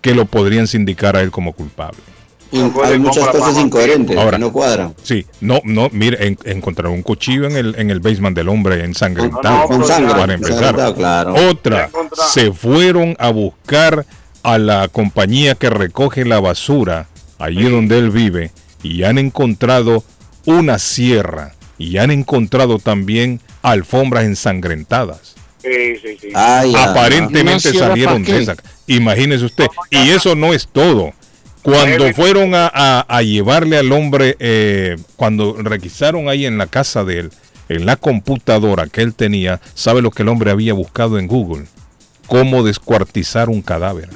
que 0.00 0.14
lo 0.14 0.24
podrían 0.24 0.66
sindicar 0.66 1.16
a 1.16 1.22
él 1.22 1.30
como 1.30 1.52
culpable. 1.52 1.98
Hay 2.84 2.98
muchas 2.98 3.28
cosas 3.28 3.56
incoherentes 3.58 4.16
Ahora. 4.16 4.32
que 4.36 4.38
no 4.40 4.52
cuadran. 4.52 4.94
Sí, 5.02 5.24
no, 5.40 5.60
no, 5.64 5.88
mire, 5.92 6.26
en- 6.26 6.38
encontraron 6.44 6.94
un 6.94 7.02
cuchillo 7.02 7.46
en 7.46 7.56
el, 7.56 7.74
en 7.78 7.90
el 7.90 8.00
basement 8.00 8.36
del 8.36 8.48
hombre 8.48 8.84
ensangrentado. 8.84 9.42
No, 9.60 9.66
Con 9.66 9.86
sangre. 9.86 10.14
para 10.14 10.34
empezar. 10.34 10.94
claro. 10.94 11.34
Otra, 11.50 11.90
se 12.32 12.52
fueron 12.52 13.14
a 13.18 13.30
buscar 13.30 14.04
a 14.42 14.58
la 14.58 14.88
compañía 14.88 15.54
que 15.54 15.70
recoge 15.70 16.24
la 16.24 16.40
basura 16.40 17.06
allí 17.38 17.68
donde 17.68 17.98
él 17.98 18.10
vive 18.10 18.50
y 18.82 19.04
han 19.04 19.18
encontrado 19.18 20.02
una 20.44 20.78
sierra 20.78 21.54
y 21.78 21.98
han 21.98 22.10
encontrado 22.10 22.78
también 22.78 23.40
alfombras 23.62 24.24
ensangrentadas. 24.24 25.34
sí, 25.62 25.96
sí, 26.02 26.16
sí. 26.20 26.28
Ay, 26.34 26.74
Aparentemente 26.76 27.68
¿Una 27.68 27.72
sierra 27.72 27.88
salieron 27.88 28.24
de 28.24 28.42
esa. 28.42 28.56
Imagínese 28.86 29.44
usted. 29.44 29.66
Y 29.90 30.10
eso 30.10 30.34
no 30.34 30.52
es 30.52 30.66
todo. 30.66 31.12
Cuando 31.62 32.12
fueron 32.14 32.54
a, 32.54 32.70
a- 32.72 33.04
a 33.08 33.22
llevarle 33.22 33.76
al 33.78 33.92
hombre, 33.92 34.36
eh, 34.38 34.96
cuando 35.16 35.54
requisaron 35.58 36.28
ahí 36.28 36.46
en 36.46 36.56
la 36.58 36.66
casa 36.66 37.04
de 37.04 37.20
él, 37.20 37.30
en 37.68 37.86
la 37.86 37.96
computadora 37.96 38.86
que 38.86 39.02
él 39.02 39.14
tenía, 39.14 39.60
¿sabe 39.74 40.02
lo 40.02 40.10
que 40.10 40.22
el 40.22 40.28
hombre 40.28 40.50
había 40.50 40.72
buscado 40.74 41.18
en 41.18 41.26
Google? 41.26 41.66
Cómo 42.26 42.62
descuartizar 42.62 43.48
un 43.48 43.60
cadáver. 43.62 44.08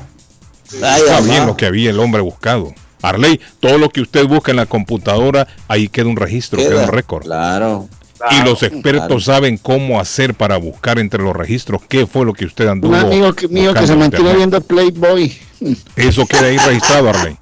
Está 0.73 1.21
bien 1.21 1.47
lo 1.47 1.57
que 1.57 1.67
había 1.67 1.91
el 1.91 2.01
hombre 2.01 2.21
buscado. 2.23 2.73
Arley, 3.03 3.39
todo 3.61 3.77
lo 3.79 3.91
que 3.91 4.01
usted 4.01 4.27
busca 4.27 4.51
en 4.51 4.57
la 4.57 4.67
computadora, 4.67 5.47
ahí 5.69 5.89
queda 5.89 6.07
un 6.07 6.17
registro, 6.17 6.59
queda, 6.59 6.71
Queda, 6.71 6.85
un 6.85 6.89
récord. 6.89 7.23
Claro. 7.25 7.89
Y 8.31 8.45
los 8.45 8.63
expertos 8.63 9.07
Claro. 9.07 9.21
saben 9.21 9.59
cómo 9.59 10.01
hacer 10.01 10.35
para 10.35 10.57
buscar 10.57 10.99
entre 10.99 11.23
los 11.23 11.35
registros 11.35 11.83
qué 11.89 12.07
fue 12.07 12.25
lo 12.25 12.33
que 12.33 12.45
usted 12.47 12.67
anduvo. 12.69 12.93
Un 12.95 12.99
amigo 13.01 13.33
que- 13.35 13.49
mío 13.49 13.75
que 13.75 13.87
se 13.87 13.93
en 13.93 13.99
mantiene 13.99 14.35
viendo 14.35 14.61
Playboy. 14.61 15.33
Eso 15.97 16.27
queda 16.27 16.47
ahí 16.47 16.59
registrado, 16.59 17.09
Arley. 17.09 17.37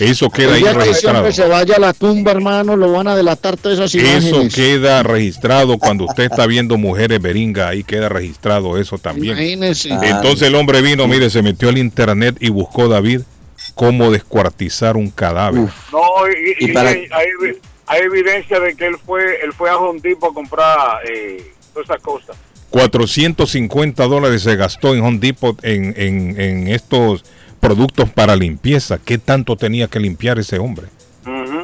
Eso 0.00 0.28
queda 0.30 0.54
ahí 0.54 0.62
que 0.62 0.72
registrado. 0.72 1.18
hombre 1.18 1.32
se 1.32 1.46
vaya 1.46 1.76
a 1.76 1.78
la 1.78 1.92
tumba, 1.92 2.32
hermano, 2.32 2.74
lo 2.76 2.90
van 2.92 3.06
a 3.06 3.14
delatar 3.14 3.56
todas 3.56 3.78
esas 3.78 3.94
Eso 3.94 4.26
imágenes. 4.28 4.54
queda 4.54 5.02
registrado 5.04 5.78
cuando 5.78 6.04
usted 6.04 6.24
está 6.24 6.46
viendo 6.46 6.76
mujeres 6.78 7.20
beringa, 7.22 7.68
ahí 7.68 7.84
queda 7.84 8.08
registrado 8.08 8.76
eso 8.78 8.98
también. 8.98 9.34
Imagínese. 9.38 9.90
Entonces 9.90 10.48
el 10.48 10.54
hombre 10.56 10.82
vino, 10.82 11.06
mire, 11.06 11.30
se 11.30 11.42
metió 11.42 11.68
al 11.68 11.78
internet 11.78 12.36
y 12.40 12.48
buscó 12.48 12.88
David 12.88 13.20
cómo 13.74 14.10
descuartizar 14.10 14.96
un 14.96 15.10
cadáver. 15.10 15.60
No, 15.92 16.00
y, 16.28 16.64
Y 16.64 16.70
y- 16.70 16.72
para- 16.72 16.90
hay, 16.90 17.06
hay 17.90 18.02
evidencia 18.02 18.60
de 18.60 18.74
que 18.76 18.86
él 18.86 18.96
fue, 19.04 19.40
él 19.44 19.52
fue 19.52 19.68
a 19.68 19.76
Home 19.76 20.00
Depot 20.00 20.30
a 20.30 20.34
comprar 20.34 21.00
eh, 21.12 21.52
todas 21.74 21.88
esas 21.90 22.02
cosas. 22.02 22.36
450 22.70 24.04
dólares 24.06 24.42
se 24.42 24.56
gastó 24.56 24.94
en 24.94 25.02
Home 25.02 25.18
Depot 25.18 25.58
en, 25.64 25.94
en- 25.96 26.40
en 26.40 26.68
estos 26.68 27.24
productos 27.60 28.08
para 28.10 28.36
limpieza. 28.36 28.98
¿Qué 29.04 29.18
tanto 29.18 29.56
tenía 29.56 29.88
que 29.88 30.00
limpiar 30.00 30.38
ese 30.38 30.58
hombre? 30.58 30.86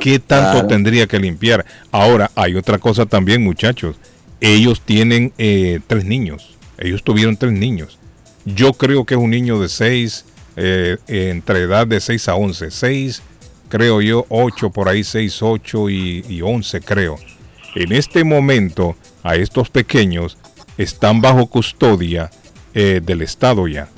¿Qué 0.00 0.18
tanto 0.18 0.52
Claro. 0.52 0.66
tendría 0.68 1.06
que 1.06 1.18
limpiar? 1.18 1.64
Ahora, 1.90 2.30
hay 2.34 2.54
otra 2.56 2.78
cosa 2.78 3.06
también, 3.06 3.42
muchachos. 3.42 3.96
Ellos 4.40 4.80
tienen 4.82 5.32
eh, 5.38 5.80
tres 5.86 6.04
niños. 6.04 6.56
Ellos 6.78 7.02
tuvieron 7.02 7.36
tres 7.36 7.52
niños. 7.52 7.98
Yo 8.44 8.72
creo 8.74 9.04
que 9.04 9.14
es 9.14 9.20
un 9.20 9.30
niño 9.30 9.58
de 9.58 9.68
seis, 9.68 10.26
eh, 10.56 10.98
entre 11.08 11.60
edad 11.60 11.86
de 11.86 12.00
6 12.00 12.28
a 12.28 12.34
11. 12.34 12.70
6, 12.70 13.22
creo 13.68 14.00
yo, 14.00 14.26
8, 14.28 14.70
por 14.70 14.88
ahí 14.88 15.04
6, 15.04 15.42
8 15.42 15.90
y, 15.90 16.24
y 16.28 16.42
11, 16.42 16.80
creo. 16.80 17.16
En 17.74 17.92
este 17.92 18.24
momento, 18.24 18.96
a 19.22 19.36
estos 19.36 19.68
pequeños 19.70 20.38
están 20.78 21.20
bajo 21.20 21.46
custodia 21.46 22.30
eh, 22.74 23.00
del 23.04 23.22
Estado 23.22 23.66
ya. 23.68 23.88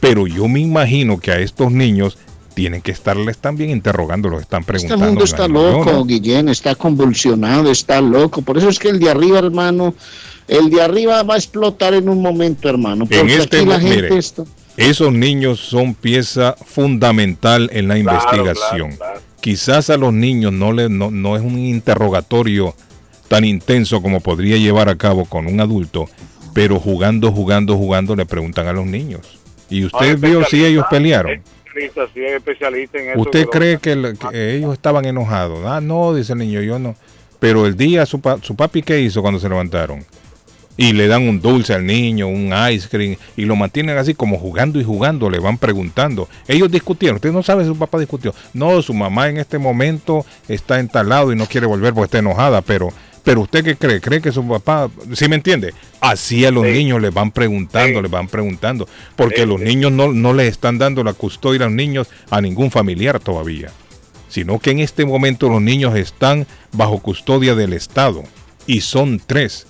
Pero 0.00 0.26
yo 0.26 0.46
me 0.48 0.60
imagino 0.60 1.18
que 1.18 1.32
a 1.32 1.38
estos 1.40 1.72
niños 1.72 2.18
tienen 2.54 2.80
que 2.80 2.90
estarles 2.92 3.38
también 3.38 3.70
interrogando, 3.70 4.28
los 4.28 4.42
están 4.42 4.60
Este 4.60 4.72
preguntando. 4.72 5.04
mundo 5.06 5.24
está 5.24 5.46
loco, 5.48 5.92
¿no? 5.92 6.04
Guillén, 6.04 6.48
está 6.48 6.74
convulsionado, 6.74 7.70
está 7.70 8.00
loco. 8.00 8.42
Por 8.42 8.56
eso 8.58 8.68
es 8.68 8.78
que 8.78 8.88
el 8.88 8.98
de 8.98 9.10
arriba, 9.10 9.38
hermano, 9.38 9.94
el 10.48 10.70
de 10.70 10.80
arriba 10.82 11.22
va 11.22 11.34
a 11.34 11.36
explotar 11.38 11.94
en 11.94 12.08
un 12.08 12.22
momento, 12.22 12.68
hermano. 12.68 13.04
Porque 13.04 13.20
En 13.20 13.28
este, 13.30 13.58
aquí 13.58 13.66
la 13.66 13.80
gente 13.80 13.96
mire, 14.02 14.18
está... 14.18 14.44
esos 14.76 15.12
niños 15.12 15.60
son 15.60 15.94
pieza 15.94 16.54
fundamental 16.64 17.70
en 17.72 17.88
la 17.88 17.98
investigación. 17.98 18.98
Quizás 19.40 19.90
a 19.90 19.96
los 19.96 20.12
niños 20.12 20.52
no, 20.52 20.72
le, 20.72 20.88
no, 20.88 21.10
no 21.10 21.36
es 21.36 21.42
un 21.42 21.58
interrogatorio 21.58 22.74
tan 23.28 23.44
intenso 23.44 24.02
como 24.02 24.20
podría 24.20 24.56
llevar 24.56 24.88
a 24.88 24.96
cabo 24.96 25.24
con 25.24 25.46
un 25.46 25.60
adulto, 25.60 26.06
pero 26.54 26.78
jugando, 26.78 27.32
jugando, 27.32 27.76
jugando 27.76 28.16
le 28.16 28.26
preguntan 28.26 28.66
a 28.68 28.72
los 28.72 28.86
niños. 28.86 29.38
¿Y 29.68 29.84
usted 29.84 30.18
vio 30.18 30.44
si 30.44 30.64
ellos 30.64 30.84
pelearon? 30.90 31.42
Especialista, 31.66 32.06
sí, 32.14 32.20
es 32.24 32.32
especialista 32.36 32.98
en 32.98 33.10
eso. 33.10 33.20
¿Usted 33.20 33.46
cree 33.46 33.78
que, 33.78 33.92
el- 33.92 34.16
que 34.18 34.54
ellos 34.56 34.72
estaban 34.72 35.04
enojados? 35.04 35.60
Ah, 35.66 35.80
no, 35.80 36.14
dice 36.14 36.32
el 36.32 36.38
niño, 36.38 36.60
yo 36.62 36.78
no. 36.78 36.94
Pero 37.38 37.66
el 37.66 37.76
día, 37.76 38.06
su, 38.06 38.20
pa- 38.20 38.38
su 38.42 38.56
papi, 38.56 38.82
¿qué 38.82 39.00
hizo 39.00 39.20
cuando 39.22 39.38
se 39.40 39.48
levantaron? 39.48 40.04
Y 40.76 40.92
le 40.92 41.08
dan 41.08 41.28
un 41.28 41.40
dulce 41.40 41.74
al 41.74 41.86
niño, 41.86 42.28
un 42.28 42.52
ice 42.70 42.88
cream, 42.88 43.16
y 43.36 43.44
lo 43.44 43.56
mantienen 43.56 43.96
así 43.96 44.14
como 44.14 44.38
jugando 44.38 44.78
y 44.78 44.84
jugando, 44.84 45.30
le 45.30 45.38
van 45.38 45.58
preguntando. 45.58 46.28
Ellos 46.46 46.70
discutieron, 46.70 47.16
usted 47.16 47.32
no 47.32 47.42
sabe 47.42 47.64
si 47.64 47.68
su 47.68 47.78
papá 47.78 47.98
discutió. 47.98 48.34
No, 48.52 48.82
su 48.82 48.92
mamá 48.92 49.28
en 49.28 49.38
este 49.38 49.58
momento 49.58 50.26
está 50.48 50.78
en 50.78 50.88
tal 50.88 51.08
lado 51.08 51.32
y 51.32 51.36
no 51.36 51.46
quiere 51.46 51.66
volver 51.66 51.94
porque 51.94 52.06
está 52.06 52.18
enojada, 52.18 52.62
pero... 52.62 52.90
Pero 53.24 53.40
usted 53.40 53.64
qué 53.64 53.74
cree? 53.74 54.00
¿Cree 54.00 54.20
que 54.20 54.30
su 54.30 54.46
papá, 54.46 54.88
sí 55.12 55.26
me 55.26 55.34
entiende? 55.34 55.74
Así 56.00 56.44
a 56.44 56.52
los 56.52 56.62
niños 56.62 57.02
les 57.02 57.12
van 57.12 57.32
preguntando, 57.32 58.00
les 58.00 58.08
van 58.08 58.28
preguntando, 58.28 58.88
porque 59.16 59.44
los 59.44 59.60
niños 59.60 59.90
no, 59.90 60.12
no 60.12 60.32
le 60.32 60.46
están 60.46 60.78
dando 60.78 61.02
la 61.02 61.12
custodia 61.12 61.62
a 61.62 61.64
los 61.64 61.74
niños 61.74 62.06
a 62.30 62.40
ningún 62.40 62.70
familiar 62.70 63.18
todavía 63.18 63.72
sino 64.36 64.58
que 64.58 64.70
en 64.70 64.80
este 64.80 65.06
momento 65.06 65.48
los 65.48 65.62
niños 65.62 65.96
están 65.96 66.46
bajo 66.72 66.98
custodia 66.98 67.54
del 67.54 67.72
Estado 67.72 68.22
y 68.66 68.82
son 68.82 69.18
tres. 69.24 69.66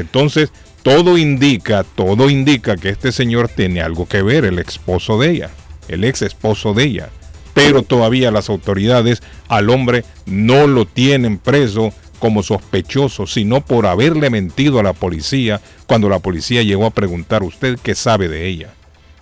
Entonces, 0.00 0.52
todo 0.82 1.18
indica, 1.18 1.84
todo 1.84 2.30
indica 2.30 2.76
que 2.76 2.88
este 2.88 3.12
señor 3.12 3.48
tiene 3.48 3.82
algo 3.82 4.06
que 4.06 4.22
ver, 4.22 4.44
el 4.44 4.58
esposo 4.58 5.18
de 5.18 5.30
ella, 5.30 5.50
el 5.88 6.04
ex 6.04 6.22
esposo 6.22 6.72
de 6.74 6.84
ella. 6.84 7.08
Pero 7.54 7.82
todavía 7.82 8.30
las 8.30 8.48
autoridades 8.48 9.22
al 9.48 9.70
hombre 9.70 10.04
no 10.26 10.66
lo 10.66 10.86
tienen 10.86 11.38
preso 11.38 11.92
como 12.20 12.42
sospechoso, 12.42 13.26
sino 13.26 13.60
por 13.60 13.86
haberle 13.86 14.30
mentido 14.30 14.78
a 14.78 14.82
la 14.82 14.92
policía 14.92 15.60
cuando 15.86 16.08
la 16.08 16.20
policía 16.20 16.62
llegó 16.62 16.86
a 16.86 16.90
preguntar 16.90 17.42
usted 17.42 17.78
qué 17.82 17.94
sabe 17.94 18.28
de 18.28 18.46
ella. 18.46 18.74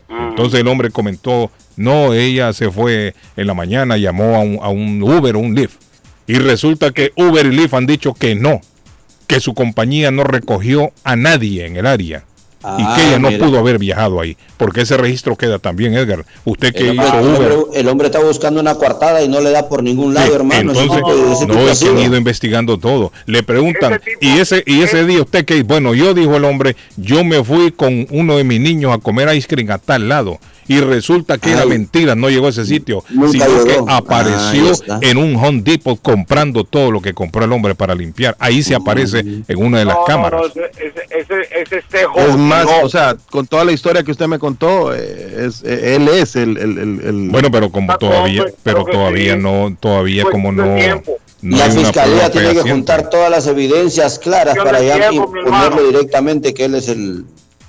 Entonces 0.09 0.61
el 0.61 0.69
hombre 0.69 0.91
comentó, 0.91 1.51
no, 1.77 2.13
ella 2.13 2.53
se 2.53 2.71
fue 2.71 3.15
en 3.37 3.47
la 3.47 3.55
mañana, 3.55 3.97
llamó 3.97 4.37
a 4.37 4.41
un, 4.41 4.59
a 4.63 4.69
un 4.69 5.03
Uber 5.03 5.37
o 5.37 5.41
un 5.41 5.55
Lyft. 5.55 5.77
Y 6.27 6.35
resulta 6.35 6.91
que 6.91 7.13
Uber 7.17 7.47
y 7.47 7.53
Lyft 7.53 7.75
han 7.75 7.87
dicho 7.87 8.13
que 8.13 8.35
no, 8.35 8.61
que 9.27 9.41
su 9.41 9.55
compañía 9.55 10.11
no 10.11 10.25
recogió 10.25 10.91
a 11.05 11.17
nadie 11.17 11.67
en 11.67 11.77
el 11.77 11.87
área. 11.87 12.25
y 12.63 12.83
Ah, 12.83 12.95
que 12.97 13.07
ella 13.07 13.19
no 13.21 13.31
mira. 13.31 13.45
pudo 13.47 13.59
haber 13.61 13.79
viajado 13.79 14.21
ahí, 14.21 14.37
porque 14.57 14.81
ese 14.81 14.97
registro 14.97 15.37
queda 15.37 15.61
también, 15.61 15.95
Edgar. 15.95 16.25
Usted 16.45 16.73
que 16.75 16.89
El 16.89 16.97
hizo 16.97 17.19
el 17.21 17.27
Uber, 17.27 17.53
hombre- 17.53 17.79
el 17.81 17.89
hombre 17.89 18.07
está 18.09 18.19
buscando 18.19 18.61
una 18.61 18.75
coartada 18.75 19.23
y 19.23 19.29
no 19.29 19.41
le 19.41 19.51
da 19.53 19.69
por 19.69 19.85
ningún 19.85 20.15
lado, 20.15 20.27
Sí, 20.27 20.33
hermano. 20.35 20.73
Entonces, 20.73 21.01
no 21.47 21.65
de 21.65 21.71
es 21.71 21.79
que 21.79 21.89
han 21.91 21.99
ido 21.99 22.17
investigando 22.17 22.77
todo. 22.77 23.13
Le 23.27 23.45
preguntan, 23.45 24.01
y 24.21 24.39
ese 24.39 24.65
y 24.67 24.81
ese 24.83 25.05
día 25.05 25.21
usted 25.23 25.45
que, 25.45 25.63
bueno, 25.63 25.95
yo 25.95 26.13
dijo 26.13 26.35
el 26.37 26.45
hombre, 26.45 26.75
yo 26.97 27.23
me 27.23 27.45
fui 27.45 27.71
con 27.71 28.09
uno 28.11 28.37
de 28.37 28.43
mis 28.43 28.59
niños 28.61 28.93
a 28.93 28.99
comer 28.99 29.33
ice 29.37 29.47
cream 29.47 29.71
a 29.71 29.79
tal 29.79 30.09
lado. 30.09 30.41
Y 30.69 30.81
resulta 30.81 31.39
que 31.39 31.53
era 31.53 31.65
mentira, 31.67 32.15
no 32.15 32.29
llegó 32.29 32.47
a 32.47 32.51
ese 32.51 32.65
sitio, 32.67 33.05
Nunca 33.11 33.31
sino 33.33 33.65
que 33.65 33.71
llegó. 33.73 33.91
Apareció 33.91 34.73
en 35.01 35.17
un 35.19 35.37
Home 35.37 35.63
Depot 35.63 36.01
comprando 36.03 36.65
todo 36.65 36.91
lo 36.91 37.01
que 37.01 37.15
compró 37.15 37.45
el 37.45 37.53
hombre 37.53 37.75
para 37.75 37.95
limpiar. 37.95 38.37
Ahí 38.39 38.63
se 38.63 38.75
aparece 38.75 39.21
en 39.21 39.57
una 39.59 39.79
de 39.79 39.85
las 39.85 39.97
No, 39.97 40.05
cámaras. 40.05 40.41
no, 40.41 40.47
ese, 40.47 40.71
ese, 40.79 41.03
ese, 41.21 41.61
ese 41.63 41.77
es 41.79 41.85
tejo, 41.89 42.19
Es 42.19 42.37
más, 42.37 42.65
no. 42.65 42.81
o 42.83 42.89
sea, 42.89 43.17
con 43.31 43.47
toda 43.47 43.65
la 43.65 43.73
historia 43.73 44.03
que 44.03 44.11
usted 44.11 44.27
me 44.27 44.39
contó, 44.39 44.95
eh, 44.95 45.47
es, 45.47 45.63
eh, 45.65 45.97
él 45.97 46.09
es 46.09 46.35
el, 46.37 46.57
el, 46.57 46.79
el- 46.79 47.01
el- 47.05 47.29
Bueno, 47.31 47.51
pero 47.51 47.71
como 47.71 47.97
todavía, 47.99 48.45
pero 48.63 48.85
todavía 48.85 49.35
sí. 49.35 49.41
no, 49.41 49.77
todavía 49.79 50.23
Fue 50.23 50.33
como 50.33 50.51
de 50.53 50.57
no, 50.57 50.75
tiempo. 50.77 51.17
no 51.43 51.57
la 51.59 51.71
fiscalía 51.71 52.31
tiene 52.31 52.55
que 52.55 52.63
juntar 52.63 53.09
todas 53.09 53.31
las 53.31 53.47
evidencias 53.47 54.19
claras 54.19 54.57
para 54.57 54.83
ya 54.83 55.11
ponerlo 55.11 55.87
directamente 55.87 56.53
que 56.55 56.65
él 56.65 56.75
es 56.75 56.89
el. 56.89 57.25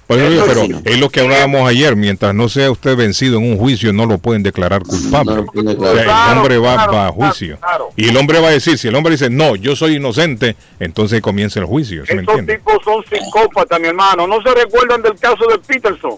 Pero 0.07 0.55
sí, 0.55 0.71
es 0.85 0.99
lo 0.99 1.09
que 1.09 1.19
hablábamos 1.19 1.67
ayer, 1.69 1.97
mientras 1.97 2.33
no 2.33 2.47
sea 2.47 2.71
usted 2.71 2.95
vencido 2.95 3.39
en 3.39 3.51
un 3.51 3.57
juicio, 3.57 3.91
no 3.91 4.05
lo 4.05 4.17
pueden 4.19 4.41
declarar 4.41 4.83
culpable. 4.83 5.35
No 5.35 5.41
O 5.51 5.87
el 5.97 6.09
hombre 6.37 6.57
va, 6.57 6.75
claro, 6.75 6.91
va 6.93 7.07
a 7.07 7.11
juicio. 7.11 7.57
claro. 7.59 7.89
Y 7.97 8.07
el 8.07 8.15
hombre 8.15 8.39
va 8.39 8.47
a 8.47 8.51
decir, 8.51 8.77
si 8.77 8.87
el 8.87 8.95
hombre 8.95 9.11
dice, 9.11 9.29
no, 9.29 9.57
yo 9.57 9.75
soy 9.75 9.95
inocente, 9.97 10.55
entonces 10.79 11.21
comienza 11.21 11.59
el 11.59 11.65
juicio. 11.65 12.05
¿sí 12.05 12.13
me 12.15 12.21
Estos 12.21 12.45
tipos 12.45 12.77
son 12.85 13.03
psicópatas, 13.03 13.79
mi 13.81 13.87
hermano. 13.89 14.25
¿No 14.27 14.41
se 14.41 14.53
recuerdan 14.55 15.01
del 15.01 15.15
caso 15.15 15.45
de 15.45 15.59
Peterson? 15.59 16.15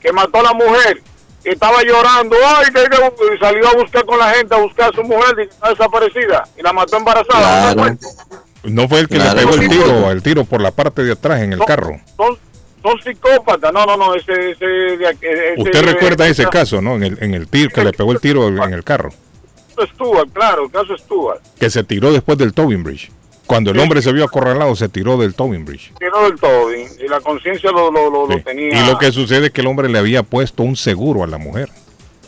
Que 0.00 0.12
mató 0.12 0.40
a 0.40 0.42
la 0.42 0.52
mujer. 0.54 1.00
Que 1.44 1.50
estaba 1.50 1.80
llorando. 1.84 2.34
Ay, 2.44 2.66
que, 2.66 2.72
que- 2.90 3.34
y 3.36 3.38
salió 3.38 3.68
a 3.68 3.74
buscar 3.74 4.04
con 4.04 4.18
la 4.18 4.30
gente, 4.34 4.52
a 4.52 4.58
buscar 4.58 4.90
a 4.92 4.96
su 4.96 5.04
mujer 5.04 5.36
y 5.38 5.42
está 5.42 5.68
desaparecida. 5.70 6.42
Y 6.58 6.62
la 6.62 6.72
mató 6.72 6.96
embarazada. 6.96 7.72
¿No 8.64 8.88
fue 8.88 8.98
el 9.00 9.08
que 9.08 9.14
Claro. 9.14 9.34
le 9.40 9.46
pegó 9.46 9.54
el 9.62 9.68
tiro, 9.68 10.10
el 10.10 10.22
tiro 10.22 10.44
por 10.44 10.60
la 10.60 10.72
parte 10.72 11.04
de 11.04 11.12
atrás 11.12 11.40
en 11.42 11.52
el 11.52 11.60
carro. 11.60 12.00
Son, 12.16 12.36
son 12.90 13.02
psicópatas. 13.02 13.72
No, 13.72 13.86
no, 13.86 13.96
no. 13.96 14.14
Ese, 14.14 14.56
Usted 15.56 15.82
recuerda 15.82 16.26
ese 16.28 16.46
caso, 16.46 16.80
¿no? 16.80 16.96
En 16.96 17.02
el, 17.04 17.18
en 17.22 17.34
el 17.34 17.48
tiro, 17.48 17.70
que 17.70 17.84
le 17.84 17.92
pegó 17.92 18.12
el 18.12 18.20
tiro 18.20 18.48
en 18.48 18.72
el 18.72 18.84
carro. 18.84 19.10
caso 19.76 19.88
Stuart, 19.92 20.30
claro, 20.32 20.64
el 20.64 20.70
caso 20.70 20.96
Stuart. 20.96 21.40
Que 21.58 21.70
se 21.70 21.84
tiró 21.84 22.12
después 22.12 22.38
del 22.38 22.52
towing 22.52 22.82
bridge. 22.82 23.10
Cuando 23.46 23.70
el 23.70 23.78
hombre 23.78 24.02
se 24.02 24.12
vio 24.12 24.24
acorralado, 24.24 24.76
se 24.76 24.90
tiró 24.90 25.16
del 25.16 25.34
towing 25.34 25.64
bridge. 25.64 25.92
Tiró 25.98 26.24
del 26.28 26.38
todo. 26.38 26.74
Y, 26.74 27.08
la 27.08 27.20
conciencia 27.20 27.70
lo, 27.70 27.90
lo, 27.90 28.26
lo, 28.26 28.42
tenía. 28.42 28.78
Y 28.78 28.86
lo 28.86 28.98
que 28.98 29.10
sucede 29.10 29.46
es 29.46 29.52
que 29.52 29.62
el 29.62 29.66
hombre 29.68 29.88
le 29.88 29.98
había 29.98 30.22
puesto 30.22 30.62
un 30.62 30.76
seguro 30.76 31.24
a 31.24 31.26
la 31.26 31.38
mujer. 31.38 31.70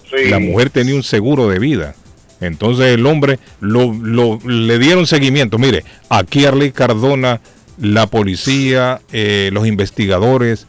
sí. 0.09 0.31
La 0.31 0.39
mujer 0.39 0.71
tenía 0.71 0.95
un 0.95 1.03
seguro 1.03 1.49
de 1.49 1.59
vida. 1.59 1.95
Entonces 2.41 2.87
el 2.87 3.05
hombre 3.05 3.39
lo, 3.61 3.93
lo- 3.93 4.39
le 4.47 4.79
dieron 4.79 5.07
seguimiento. 5.07 5.59
Mire, 5.59 5.85
aquí 6.09 6.47
Arley 6.47 6.73
Cardona, 6.73 7.41
la 7.81 8.07
policía, 8.07 9.01
eh, 9.13 9.51
los 9.53 9.67
investigadores 9.67 10.67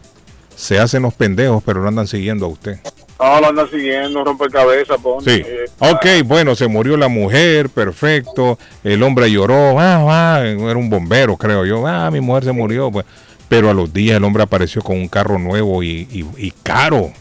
se 0.55 0.79
hacen 0.79 1.03
los 1.03 1.13
pendejos, 1.13 1.61
pero 1.65 1.81
lo 1.81 1.87
andan 1.87 2.07
siguiendo 2.07 2.45
a 2.45 2.49
usted. 2.49 2.77
No, 3.19 3.39
lo 3.39 3.47
anda 3.49 3.67
siguiendo, 3.69 4.23
rompe 4.23 4.47
cabeza, 4.49 4.97
pon. 4.97 5.23
Sí. 5.23 5.43
Eh, 5.45 5.65
Ok, 5.79 6.25
bueno, 6.25 6.55
se 6.55 6.67
murió 6.67 6.97
la 6.97 7.07
mujer, 7.07 7.69
perfecto. 7.69 8.57
El 8.83 9.03
hombre 9.03 9.31
lloró, 9.31 9.79
ah, 9.79 10.37
ah, 10.37 10.41
era 10.43 10.75
un 10.77 10.89
bombero, 10.89 11.37
creo 11.37 11.65
yo. 11.65 11.85
Ah, 11.85 12.09
mi 12.09 12.19
mujer 12.19 12.45
se 12.45 12.51
murió. 12.51 12.89
Pues. 12.91 13.05
Pero 13.47 13.69
a 13.69 13.73
los 13.73 13.93
días 13.93 14.17
el 14.17 14.23
hombre 14.23 14.41
apareció 14.43 14.81
con 14.81 14.97
un 14.97 15.07
carro 15.07 15.37
nuevo 15.37 15.83
y, 15.83 16.07
y- 16.11 16.25
y 16.37 16.51
caro. 16.63 17.11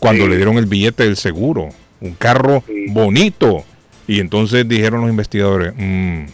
Cuando 0.00 0.24
Sí. 0.24 0.30
le 0.30 0.36
dieron 0.36 0.56
el 0.56 0.66
billete 0.66 1.04
del 1.04 1.16
seguro. 1.16 1.68
Un 2.00 2.14
carro 2.14 2.64
Sí. 2.66 2.86
bonito. 2.88 3.62
Y 4.08 4.18
entonces 4.20 4.66
dijeron 4.66 5.02
los 5.02 5.10
investigadores, 5.10 5.74
mmm, 5.76 6.24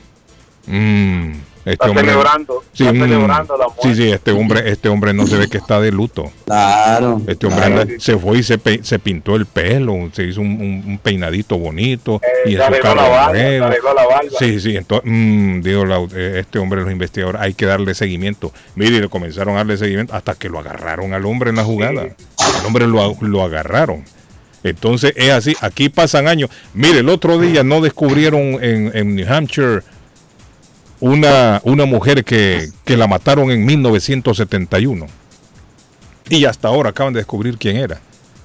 mmm, 0.68 1.32
este 1.66 1.72
Está 1.72 1.86
hombre... 1.90 2.04
celebrando, 2.06 2.64
Sí, 2.72 2.86
está 2.86 2.98
celebrando 2.98 3.56
la 3.56 3.64
muerte. 3.66 3.82
sí, 3.82 3.94
sí, 3.96 4.10
este 4.12 4.30
hombre, 4.30 4.70
este 4.70 4.88
hombre 4.88 5.12
no 5.12 5.26
se 5.26 5.36
ve 5.36 5.48
que 5.48 5.58
está 5.58 5.80
de 5.80 5.90
luto. 5.90 6.30
Claro. 6.46 7.20
Este 7.26 7.46
hombre 7.46 7.66
claro. 7.66 7.80
anda- 7.82 7.94
se 7.98 8.16
fue 8.16 8.38
y 8.38 8.42
se, 8.44 8.56
pe- 8.58 8.80
se 8.84 8.98
pintó 9.00 9.34
el 9.36 9.46
pelo, 9.46 10.08
se 10.12 10.22
hizo 10.24 10.40
un, 10.40 10.52
un- 10.52 10.82
un 10.86 10.98
peinadito 11.02 11.58
bonito 11.58 12.20
Eh, 12.22 12.50
y 12.50 12.54
en 12.54 12.58
su 12.58 12.62
arregló 12.62 12.94
la 12.94 12.94
carro 13.02 13.10
barba, 13.10 13.94
la 13.94 14.06
barba. 14.06 14.30
Sí, 14.38 14.60
sí, 14.60 14.76
entonces, 14.76 15.10
mm, 15.12 15.60
digo, 15.62 15.84
la- 15.84 16.06
eh, 16.14 16.38
este 16.40 16.58
hombre, 16.60 16.80
los 16.82 16.90
investigadores, 16.92 17.40
hay 17.42 17.52
que 17.54 17.66
darle 17.66 17.94
seguimiento. 17.94 18.52
Mire, 18.76 19.00
le 19.00 19.08
comenzaron 19.08 19.54
a 19.54 19.58
darle 19.58 19.76
seguimiento 19.76 20.14
hasta 20.14 20.34
que 20.36 20.48
lo 20.48 20.60
agarraron 20.60 21.12
al 21.14 21.26
hombre 21.26 21.50
en 21.50 21.56
la 21.56 21.64
jugada. 21.64 22.02
El 22.04 22.66
hombre 22.66 22.86
lo, 22.86 23.16
lo 23.20 23.42
agarraron. 23.42 24.04
Entonces 24.62 25.12
es 25.16 25.30
así, 25.30 25.54
aquí 25.60 25.88
pasan 25.88 26.26
años. 26.26 26.50
Mire, 26.74 27.00
el 27.00 27.08
otro 27.08 27.38
día 27.38 27.62
no 27.62 27.80
descubrieron 27.80 28.58
en, 28.62 28.90
en 28.94 29.14
New 29.14 29.26
Hampshire 29.32 29.82
una, 31.00 31.60
una 31.64 31.84
mujer 31.84 32.24
que, 32.24 32.68
que 32.84 32.96
la 32.96 33.06
mataron 33.06 33.50
en 33.50 33.64
1971. 33.64 35.06
Y 36.28 36.44
hasta 36.44 36.68
ahora 36.68 36.90
acaban 36.90 37.12
de 37.12 37.20
descubrir 37.20 37.56
quién 37.56 37.76
era. 37.76 38.00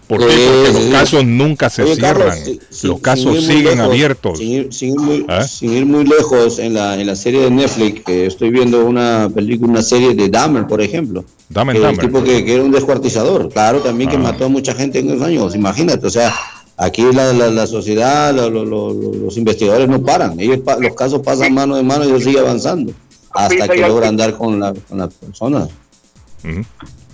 ¿Por 0.07 0.19
qué? 0.19 0.25
Sí, 0.33 0.41
Porque 0.45 0.73
los 0.73 0.83
sí. 0.83 0.91
casos 0.91 1.25
nunca 1.25 1.69
se 1.69 1.83
Oye, 1.83 1.95
cierran. 1.95 2.27
Carlos, 2.29 2.59
si- 2.69 2.87
los 2.87 2.99
casos 2.99 3.43
siguen 3.45 3.63
lejos, 3.77 3.79
abiertos. 3.85 4.37
Sin 4.39 4.51
ir, 4.51 4.67
sin 4.73 4.89
ir 4.93 4.99
muy, 4.99 5.25
¿Ah? 5.29 5.43
sin 5.47 5.73
ir 5.73 5.85
muy 5.85 6.03
lejos, 6.03 6.59
en 6.59 6.73
la, 6.73 6.99
en 6.99 7.07
la 7.07 7.15
serie 7.15 7.39
de 7.41 7.49
Netflix, 7.49 8.03
que 8.03 8.25
estoy 8.25 8.49
viendo 8.49 8.85
una 8.85 9.29
película, 9.33 9.71
una 9.71 9.81
serie 9.81 10.13
de 10.13 10.27
Dahmer, 10.27 10.67
por 10.67 10.81
ejemplo. 10.81 11.23
Dame 11.47 11.71
que 11.71 11.77
el 11.77 11.83
Dahmer. 11.83 12.01
tipo 12.05 12.23
que, 12.23 12.43
que 12.43 12.53
era 12.55 12.63
un 12.63 12.71
descuartizador, 12.71 13.49
claro, 13.49 13.79
también 13.79 14.09
que 14.09 14.17
Ah. 14.17 14.19
mató 14.19 14.45
a 14.45 14.49
mucha 14.49 14.73
gente 14.75 14.99
en 14.99 15.09
esos 15.11 15.21
años, 15.21 15.55
imagínate, 15.55 16.05
o 16.05 16.09
sea, 16.09 16.33
aquí 16.82 17.03
la, 17.13 17.32
la, 17.34 17.49
la 17.49 17.67
sociedad, 17.67 18.34
lo- 18.34 18.49
lo- 18.49 18.65
lo- 18.65 18.93
lo- 18.93 19.13
los 19.13 19.38
investigadores 19.38 19.88
no 19.88 20.01
paran, 20.03 20.39
ellos 20.39 20.59
pa- 20.59 20.77
los 20.77 20.95
casos 20.95 21.21
pasan 21.21 21.53
mano 21.53 21.77
en 21.77 21.86
mano 21.88 22.03
y 22.03 22.07
ellos 22.09 22.23
siguen 22.23 22.41
avanzando 22.43 22.91
hasta 23.32 23.67
que 23.69 23.82
logran 23.88 24.17
dar 24.17 24.38
con 24.38 24.59
la, 24.59 24.73
con 24.73 24.97
la 24.97 25.07
persona. 25.07 25.67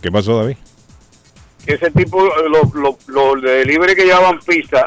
¿Qué 0.02 0.12
pasó, 0.12 0.38
David? 0.38 0.56
ese 1.66 1.92
tipo, 1.92 2.24
los 2.50 2.74
lo, 2.74 2.98
lo 3.08 3.42
de 3.42 3.58
delivery 3.60 3.94
que 3.94 4.06
llevaban 4.06 4.40
pizza, 4.40 4.86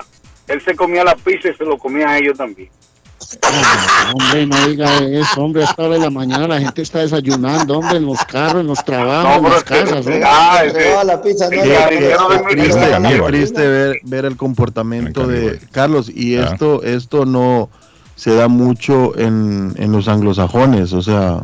él 0.49 0.63
se 0.65 0.75
comía 0.75 1.05
la 1.05 1.15
pizza 1.15 1.51
y 1.51 1.55
se 1.55 1.65
lo 1.65 1.77
comía 1.77 2.09
a 2.09 2.19
ellos 2.19 2.39
también. 2.39 2.71
Hombre, 4.15 4.47
no 4.47 4.67
diga 4.67 4.99
eso, 4.99 5.43
hombre, 5.43 5.63
a 5.63 5.67
esta 5.67 5.83
hora 5.85 5.95
de 5.95 6.01
la 6.01 6.11
mañana 6.11 6.49
la 6.49 6.61
gente 6.61 6.83
está 6.83 6.99
desayunando, 7.01 7.79
hombre, 7.79 7.99
en 7.99 8.07
los 8.07 8.19
carros, 8.25 8.61
en 8.63 8.67
los 8.67 8.85
trabajos, 8.85 9.37
en 9.37 9.43
las 9.45 9.65
casas. 9.65 10.07
ah, 10.25 10.63
Es 13.11 13.27
triste 13.27 13.69
ver, 13.69 13.97
ver 14.03 14.25
el 14.25 14.37
comportamiento 14.37 15.23
En 15.23 15.29
de. 15.29 15.61
Carlos 15.71 16.09
y 16.09 16.37
Ah. 16.37 16.51
esto 16.53 16.83
esto 16.83 17.25
no 17.25 17.69
se 18.17 18.35
da 18.35 18.49
mucho 18.49 19.17
en, 19.19 19.73
en 19.77 19.93
los 19.93 20.07
anglosajones 20.09 20.93
o 20.93 21.01
sea 21.03 21.43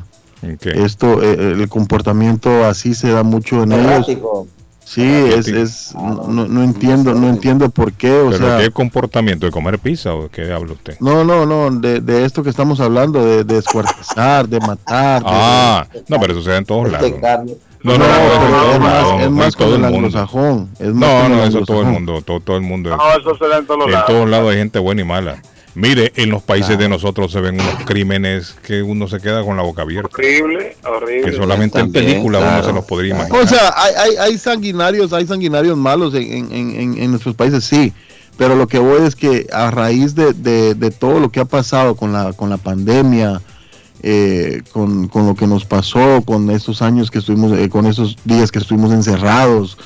esto 0.85 1.23
eh, 1.23 1.53
el 1.59 1.69
comportamiento 1.69 2.65
así 2.67 2.95
se 2.95 3.11
da 3.11 3.23
mucho 3.23 3.63
en 3.63 3.73
ellos. 3.73 4.07
Sí 4.89 5.03
es, 5.03 5.49
Errático. 5.49 5.59
es 5.59 5.95
no, 5.97 6.47
no 6.47 6.63
entiendo 6.63 7.13
no 7.13 7.29
entiendo 7.29 7.69
por 7.71 7.93
qué 7.93 8.13
o 8.21 8.31
¿Pero 8.31 8.47
sea 8.47 8.59
qué 8.59 8.71
comportamiento? 8.71 9.45
¿De 9.45 9.53
comer 9.53 9.79
pizza 9.81 10.15
o 10.15 10.23
de 10.25 10.29
qué 10.31 10.53
habla 10.53 10.73
usted? 10.75 10.97
no 11.01 11.25
no 11.25 11.45
no 11.45 11.71
de, 11.81 12.01
de 12.01 12.25
esto 12.25 12.43
que 12.45 12.51
estamos 12.51 12.79
hablando 12.81 13.25
de, 13.25 13.43
de 13.45 13.55
descuartizar 13.57 14.49
de 14.49 14.61
matar 14.61 15.23
de- 15.23 15.29
Ah, 15.31 15.87
no, 16.09 16.21
pero 16.21 16.33
eso 16.35 16.43
se 16.43 16.51
da 16.53 16.59
en 16.59 16.65
todos 16.65 16.91
lados. 16.91 17.11
No, 17.83 17.97
no, 17.99 17.99
no, 17.99 18.15
en 18.15 19.21
es 19.23 19.31
más, 19.31 19.49
es 19.49 19.55
en 19.55 19.59
todo 19.59 19.71
con 19.71 19.79
el 19.79 19.85
anglosajón 19.85 20.71
es 20.79 20.95
más 20.95 21.29
No, 21.29 21.29
no, 21.37 21.45
eso 21.45 21.61
todo 21.65 21.83
el 21.83 21.87
mundo, 21.89 22.23
todo, 22.23 22.41
todo 22.41 22.57
el 22.57 22.63
mundo. 22.63 22.97
No, 22.97 23.13
eso 23.19 23.37
se 23.37 23.47
da 23.49 23.59
en 23.59 23.67
todos 23.67 23.85
En 23.87 23.93
lados. 23.93 24.07
todos 24.07 24.29
lados 24.29 24.51
hay 24.53 24.59
gente 24.59 24.79
buena 24.79 25.03
y 25.03 25.05
mala. 25.05 25.43
Mire, 25.77 26.11
en 26.17 26.31
los 26.31 26.43
países 26.43 26.79
de 26.79 26.89
nosotros 26.89 27.31
se 27.31 27.39
ven 27.41 27.61
unos 27.61 27.85
crímenes 27.85 28.57
que 28.63 28.83
uno 28.83 29.07
se 29.09 29.21
queda 29.21 29.45
con 29.45 29.59
la 29.59 29.63
boca 29.63 29.83
abierta. 29.83 30.09
Horrible, 30.11 30.75
horrible. 30.85 31.31
Que 31.31 31.37
solamente 31.37 31.79
en 31.79 31.93
película 31.93 32.39
uno 32.39 32.63
se 32.65 32.73
los 32.73 32.85
podría 32.87 33.15
imaginar. 33.15 33.43
O 33.43 33.47
sea, 33.47 33.75
hay, 33.77 33.93
hay, 33.95 34.17
hay 34.17 34.39
sanguinarios, 34.39 35.13
hay 35.13 35.27
sanguinarios 35.27 35.77
malos 35.77 36.15
en, 36.15 36.51
en, 36.51 36.71
en, 36.81 36.99
en 36.99 37.11
nuestros 37.11 37.35
países, 37.35 37.63
sí. 37.65 37.93
Pero 38.39 38.57
lo 38.57 38.67
que 38.69 38.79
voy 38.79 39.03
es 39.07 39.15
que 39.15 39.47
a 39.53 39.71
raíz 39.71 40.15
de, 40.15 40.33
de, 40.33 40.75
de 40.75 40.91
todo 40.91 41.21
lo 41.21 41.31
que 41.31 41.41
ha 41.41 41.45
pasado 41.45 41.95
con 41.95 42.11
la, 42.13 42.33
con 42.33 42.49
la 42.49 42.57
pandemia, 42.57 43.43
eh, 44.03 44.63
con, 44.73 45.09
con 45.09 45.27
lo 45.27 45.35
que 45.35 45.47
nos 45.47 45.67
pasó, 45.67 46.23
con 46.25 46.51
estos 46.51 46.81
años 46.81 47.11
que 47.11 47.19
estuvimos, 47.19 47.53
eh, 47.59 47.69
con 47.69 47.85
esos 47.87 48.17
días 48.25 48.51
que 48.51 48.61
estuvimos 48.61 48.93
encerrados, 48.93 49.77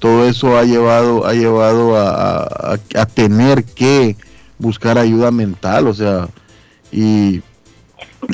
todo 0.00 0.26
eso 0.26 0.58
ha 0.58 0.64
llevado, 0.64 1.26
ha 1.26 1.32
llevado 1.32 1.96
a, 1.96 2.42
a- 2.42 2.78
a 2.94 3.06
tener 3.06 3.64
que 3.64 4.16
buscar 4.60 4.98
ayuda 4.98 5.30
mental, 5.30 5.86
o 5.88 5.94
sea, 5.94 6.28
y 6.92 7.40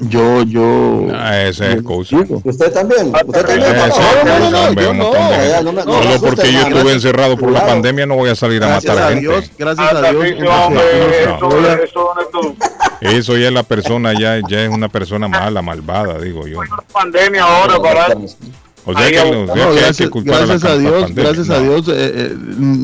yo, 0.09 0.43
yo... 0.43 1.07
Ah, 1.15 1.43
esa 1.43 1.71
es 1.73 1.83
cosa. 1.83 2.17
digo, 2.19 2.43
Usted 2.45 2.73
también. 2.73 3.13
Usted 3.25 3.47
también. 3.47 3.63
Esa 3.77 3.87
es 3.87 3.95
papá. 3.95 4.25
no, 4.25 4.39
no, 4.39 4.51
no, 4.51 4.51
no. 4.51 4.67
gente. 4.67 5.63
no 5.63 5.73
no, 5.73 5.83
Solo 5.85 6.11
no, 6.15 6.21
porque 6.21 6.53
yo 6.53 6.61
estuve 6.61 6.93
encerrado 6.93 7.37
por 7.37 7.51
la 7.53 7.61
Cuidado. 7.61 7.67
pandemia 7.75 8.07
no 8.07 8.17
voy 8.17 8.31
a 8.31 8.35
salir 8.35 8.63
a 8.65 8.67
Gracias 8.69 8.93
matar 8.95 9.07
a 9.07 9.15
gente. 9.15 9.29
Dios, 9.29 9.51
gracias 9.57 9.95
a 9.95 10.11
Dios. 10.11 10.25
eso, 10.25 10.41
no. 10.43 11.59
eso 11.83 12.15
no 12.15 12.21
es 12.21 12.31
tu- 12.31 12.57
Eso 13.01 13.37
ya 13.37 13.47
es 13.49 13.53
la 13.55 13.63
persona, 13.63 14.13
ya, 14.19 14.41
ya 14.49 14.65
es 14.65 14.71
una 14.71 14.89
persona 14.89 15.29
mala, 15.29 15.63
malvada, 15.63 16.19
digo 16.19 16.47
yo. 16.49 16.59
pandemia 16.93 17.45
ahora 17.45 17.79
para 17.81 18.09
O 18.85 18.93
sea 18.93 19.09
que, 19.11 19.31
no, 19.31 19.43
o 19.43 19.55
sea 19.55 19.67
No, 19.67 19.73
que 19.73 19.85
hay 19.85 19.93
que 19.95 20.09
gracias, 20.11 20.11
a 20.11 20.15
la 20.15 20.47
gracias 20.47 20.79
Dios, 20.81 21.03
pandemia. 21.03 21.25
gracias 21.25 21.51
a. 21.51 21.61
Dios. 21.61 21.89
eh, 21.89 21.93
eh, 21.97 22.37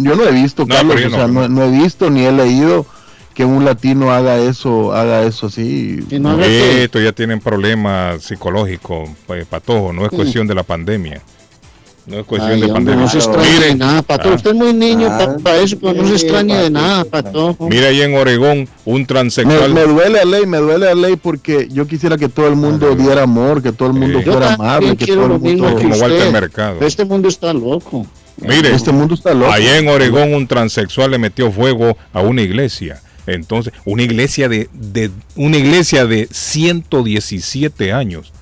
yo 0.02 0.14
no 0.14 0.24
he 0.24 0.32
visto, 0.32 0.64
No, 0.66 0.74
Carlos, 0.74 0.96
o 1.04 1.10
sea, 1.10 1.26
no. 1.26 1.28
no, 1.42 1.48
no 1.48 1.62
he 1.64 1.70
visto 1.70 2.10
ni 2.10 2.24
he 2.24 2.32
leído 2.32 2.86
que 3.34 3.44
un 3.44 3.64
latino 3.64 4.12
haga 4.12 4.38
eso, 4.38 4.92
haga 4.92 5.22
eso 5.22 5.46
así. 5.46 6.00
Que 6.08 6.18
no 6.18 6.38
Esto 6.40 7.00
ya 7.00 7.12
tienen 7.12 7.40
problemas 7.40 8.22
psicológicos, 8.22 9.08
pues, 9.26 9.46
patojo, 9.46 9.92
no 9.92 10.04
es 10.04 10.10
cuestión 10.10 10.46
de 10.46 10.54
la 10.54 10.62
pandemia. 10.62 11.20
No 12.04 12.18
es 12.18 12.24
cuestión 12.26 12.54
Ay, 12.54 12.60
de 12.60 12.66
hombre, 12.66 12.74
pandemia. 12.94 13.00
no 13.04 13.08
se 13.08 13.18
extrañe 13.18 13.60
de 13.60 13.74
nada, 13.76 14.02
Pato. 14.02 14.30
ah. 14.30 14.34
Usted 14.34 14.50
es 14.50 14.56
muy 14.56 14.72
niño 14.72 15.06
Ah. 15.08 15.36
para 15.40 15.58
eso, 15.58 15.78
pero 15.80 15.92
no 15.94 16.02
se 16.08 16.18
Sí, 16.18 16.24
extrañe 16.24 16.56
de 16.56 16.68
nada, 16.70 17.04
Pato. 17.04 17.56
mira 17.60 17.86
ahí 17.88 18.02
en 18.02 18.16
Oregón, 18.16 18.68
un 18.84 19.00
Me, 19.02 19.06
transexual. 19.06 19.72
me 19.72 19.82
duele 19.84 20.18
a 20.18 20.24
ley, 20.24 20.44
me 20.44 20.58
duele 20.58 20.88
a 20.90 20.94
ley 20.96 21.14
porque 21.14 21.68
yo 21.70 21.86
quisiera 21.86 22.16
que 22.18 22.28
todo 22.28 22.48
el 22.48 22.56
mundo 22.56 22.96
diera 22.96 23.22
amor, 23.22 23.62
que 23.62 23.70
todo 23.72 23.86
el 23.90 23.94
mundo. 23.94 24.20
Yo 24.20 24.32
fuera 24.32 24.54
amable, 24.54 24.96
que 24.96 25.04
quiero 25.04 25.20
todo 25.22 25.28
lo 25.28 25.34
el 25.36 25.42
mismo 25.42 25.66
mundo... 25.68 25.76
que 25.80 25.84
Como 25.88 25.96
Walter 25.96 26.18
usted. 26.18 26.32
Mercado. 26.32 26.76
Este 26.80 27.04
mundo 27.04 27.28
está 27.28 27.52
loco. 27.52 28.04
Mire, 28.38 28.74
Este 28.74 28.90
mundo 28.90 29.14
está 29.14 29.32
loco. 29.32 29.52
allá 29.52 29.78
en 29.78 29.86
Oregón 29.86 30.34
un 30.34 30.48
transexual 30.48 31.12
le 31.12 31.18
metió 31.18 31.52
fuego 31.52 31.96
a 32.12 32.20
una 32.20 32.42
iglesia. 32.42 33.00
Entonces, 33.26 33.72
una 33.84 34.02
iglesia 34.02 34.48
de, 34.48 34.68
de 34.72 35.10
una 35.36 35.56
iglesia 35.56 36.06
de 36.06 36.28
117 36.30 37.92
años. 37.92 38.32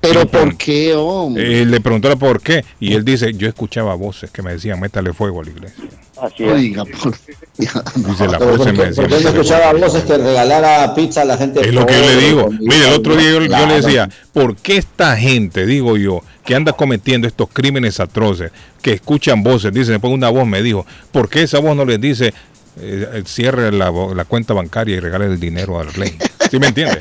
Pero 0.00 0.26
¿por 0.26 0.56
qué, 0.56 0.94
hombre? 0.94 1.62
Eh, 1.62 1.64
le 1.64 1.80
preguntó 1.80 2.16
por 2.18 2.40
qué 2.40 2.64
y 2.80 2.94
él 2.94 3.04
dice, 3.04 3.32
yo 3.34 3.46
escuchaba 3.48 3.94
voces 3.94 4.30
que 4.32 4.42
me 4.42 4.52
decían, 4.52 4.80
métale 4.80 5.12
fuego 5.12 5.40
a 5.40 5.44
la 5.44 5.50
iglesia. 5.50 5.84
Así 6.20 6.42
es. 6.42 6.52
Oiga, 6.52 6.84
por 6.84 7.14
Dice 7.56 8.26
la 8.28 8.38
voz 8.38 8.58
¿por 8.58 8.72
me 8.72 8.84
decía. 8.86 9.02
por 9.02 9.06
qué 9.08 9.14
no 9.14 9.16
"Métale 9.18 9.28
escuchaba 9.28 9.70
fuego". 9.70 9.86
voces 9.86 10.02
que 10.04 10.18
regalara 10.18 10.94
pizza 10.94 11.22
a 11.22 11.24
la 11.24 11.36
gente? 11.36 11.60
Es 11.60 11.72
lo 11.72 11.86
que 11.86 11.94
yo 11.94 12.00
le 12.00 12.16
digo. 12.16 12.48
Mire, 12.60 12.88
el 12.88 12.94
otro 12.94 13.16
día 13.16 13.30
yo, 13.30 13.40
yo 13.44 13.66
le 13.66 13.74
decía, 13.80 14.08
¿por 14.32 14.56
qué 14.56 14.76
esta 14.76 15.16
gente, 15.16 15.66
digo 15.66 15.96
yo, 15.96 16.20
que 16.44 16.56
anda 16.56 16.72
cometiendo 16.72 17.28
estos 17.28 17.48
crímenes 17.52 18.00
atroces, 18.00 18.50
que 18.82 18.92
escuchan 18.94 19.44
voces, 19.44 19.72
dicen, 19.72 19.92
después 19.94 20.12
una 20.12 20.30
voz 20.30 20.46
me 20.46 20.62
dijo, 20.62 20.84
¿por 21.12 21.28
qué 21.28 21.42
esa 21.42 21.60
voz 21.60 21.76
no 21.76 21.84
les 21.84 22.00
dice, 22.00 22.34
eh, 22.80 23.22
cierre 23.26 23.70
la, 23.72 23.90
la 24.14 24.24
cuenta 24.24 24.54
bancaria 24.54 24.96
y 24.96 25.00
regale 25.00 25.26
el 25.26 25.38
dinero 25.40 25.78
al 25.80 25.92
rey? 25.92 26.16
¿Sí 26.50 26.58
me 26.58 26.66
entiende? 26.68 26.98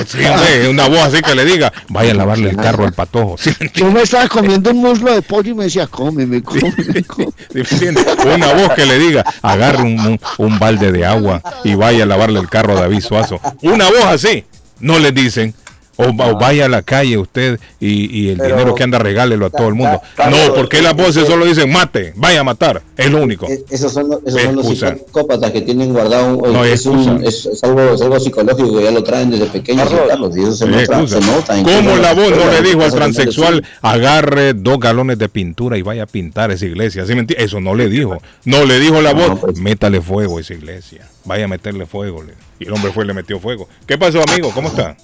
O 0.00 0.04
sea, 0.06 0.34
hombre, 0.34 0.68
una 0.68 0.88
voz 0.88 0.98
así 1.00 1.22
que 1.22 1.34
le 1.36 1.44
diga, 1.44 1.72
vaya 1.88 2.10
a 2.10 2.14
lavarle 2.14 2.50
el 2.50 2.56
carro 2.56 2.84
al 2.84 2.92
patojo. 2.92 3.36
¿Sí 3.38 3.50
me 3.60 3.66
entiende? 3.66 3.80
Yo 3.80 3.90
me 3.92 4.02
estaba 4.02 4.26
comiendo 4.28 4.70
un 4.70 4.78
muslo 4.78 5.12
de 5.14 5.22
pollo 5.22 5.52
y 5.52 5.54
me 5.54 5.64
decía, 5.64 5.86
cómeme, 5.86 6.42
cómeme, 6.42 7.02
cómeme. 7.06 7.64
¿Sí 7.64 7.86
me? 7.86 8.34
Una 8.34 8.52
voz 8.54 8.72
que 8.74 8.84
le 8.86 8.98
diga, 8.98 9.24
agarre 9.42 9.82
un, 9.84 10.00
un- 10.00 10.20
un 10.38 10.58
balde 10.58 10.90
de 10.90 11.06
agua 11.06 11.40
y 11.62 11.74
vaya 11.74 12.02
a 12.02 12.06
lavarle 12.06 12.40
el 12.40 12.48
carro 12.48 12.76
a 12.76 12.80
David 12.80 13.00
Suazo. 13.02 13.40
Una 13.62 13.86
voz 13.88 14.04
así, 14.06 14.44
no 14.80 14.98
le 14.98 15.12
dicen. 15.12 15.54
O, 15.96 16.16
va- 16.16 16.28
o 16.28 16.38
vaya 16.38 16.64
a 16.64 16.68
la 16.70 16.80
calle 16.82 17.18
usted 17.18 17.60
y, 17.78 18.18
y 18.18 18.28
el 18.30 18.38
Pero- 18.38 18.56
dinero 18.56 18.74
que 18.74 18.82
anda 18.82 18.98
regálelo 18.98 19.46
a 19.46 19.50
todo 19.50 19.68
el 19.68 19.74
mundo. 19.74 20.00
No, 20.18 20.54
porque 20.54 20.80
las 20.80 20.94
voces 20.96 21.26
solo 21.26 21.44
dicen 21.44 21.70
mate, 21.70 22.12
vaya 22.16 22.40
a 22.40 22.44
matar. 22.44 22.82
Es 22.96 23.10
lo 23.10 23.22
único. 23.22 23.46
Es- 23.46 23.64
Esos 23.70 23.92
son, 23.92 24.08
los- 24.08 24.20
esos 24.24 24.40
son 24.42 24.56
los 24.56 24.66
psicópatas 24.68 25.50
que 25.50 25.60
tienen 25.60 25.92
guardado 25.92 26.36
un, 26.36 26.52
No, 26.52 26.64
es, 26.64 26.86
un- 26.86 26.98
excusa. 26.98 27.28
es- 27.28 27.46
es 27.46 27.64
algo, 27.64 27.80
es 27.94 28.00
algo 28.00 28.18
psicológico 28.18 28.76
que 28.78 28.84
ya 28.84 28.90
lo 28.90 29.02
traen 29.04 29.30
desde 29.30 29.46
pequeños 29.46 29.90
Carlos. 30.08 30.36
Y 30.36 30.40
eso 30.42 30.52
se 30.54 30.66
nota, 30.66 31.06
se 31.06 31.20
nota. 31.20 31.62
¿Cómo 31.62 31.96
la 31.96 32.14
voz 32.14 32.30
no 32.30 32.50
le 32.50 32.62
dijo 32.62 32.82
al 32.82 32.92
transexual, 32.92 33.64
agarre 33.82 34.54
dos 34.54 34.80
galones 34.80 35.18
de 35.18 35.28
pintura 35.28 35.76
y 35.76 35.82
vaya 35.82 36.04
a 36.04 36.06
pintar 36.06 36.50
esa 36.50 36.64
iglesia? 36.66 37.04
Eso 37.36 37.60
no 37.60 37.74
le 37.74 37.88
dijo. 37.88 38.18
No 38.44 38.64
le 38.64 38.78
dijo 38.80 39.00
la 39.02 39.12
No, 39.12 39.28
voz, 39.28 39.40
pues. 39.40 39.58
métale 39.58 40.00
fuego 40.00 40.38
a 40.38 40.40
esa 40.40 40.54
iglesia. 40.54 41.06
Vaya 41.24 41.44
a 41.44 41.48
meterle 41.48 41.84
fuego. 41.86 42.24
Y 42.58 42.66
el 42.66 42.72
hombre 42.72 42.92
fue 42.92 43.04
y 43.04 43.08
le 43.08 43.14
metió 43.14 43.38
fuego. 43.38 43.68
¿Qué 43.86 43.98
pasó, 43.98 44.22
amigo? 44.26 44.50
¿Cómo 44.54 44.68
está? 44.68 44.96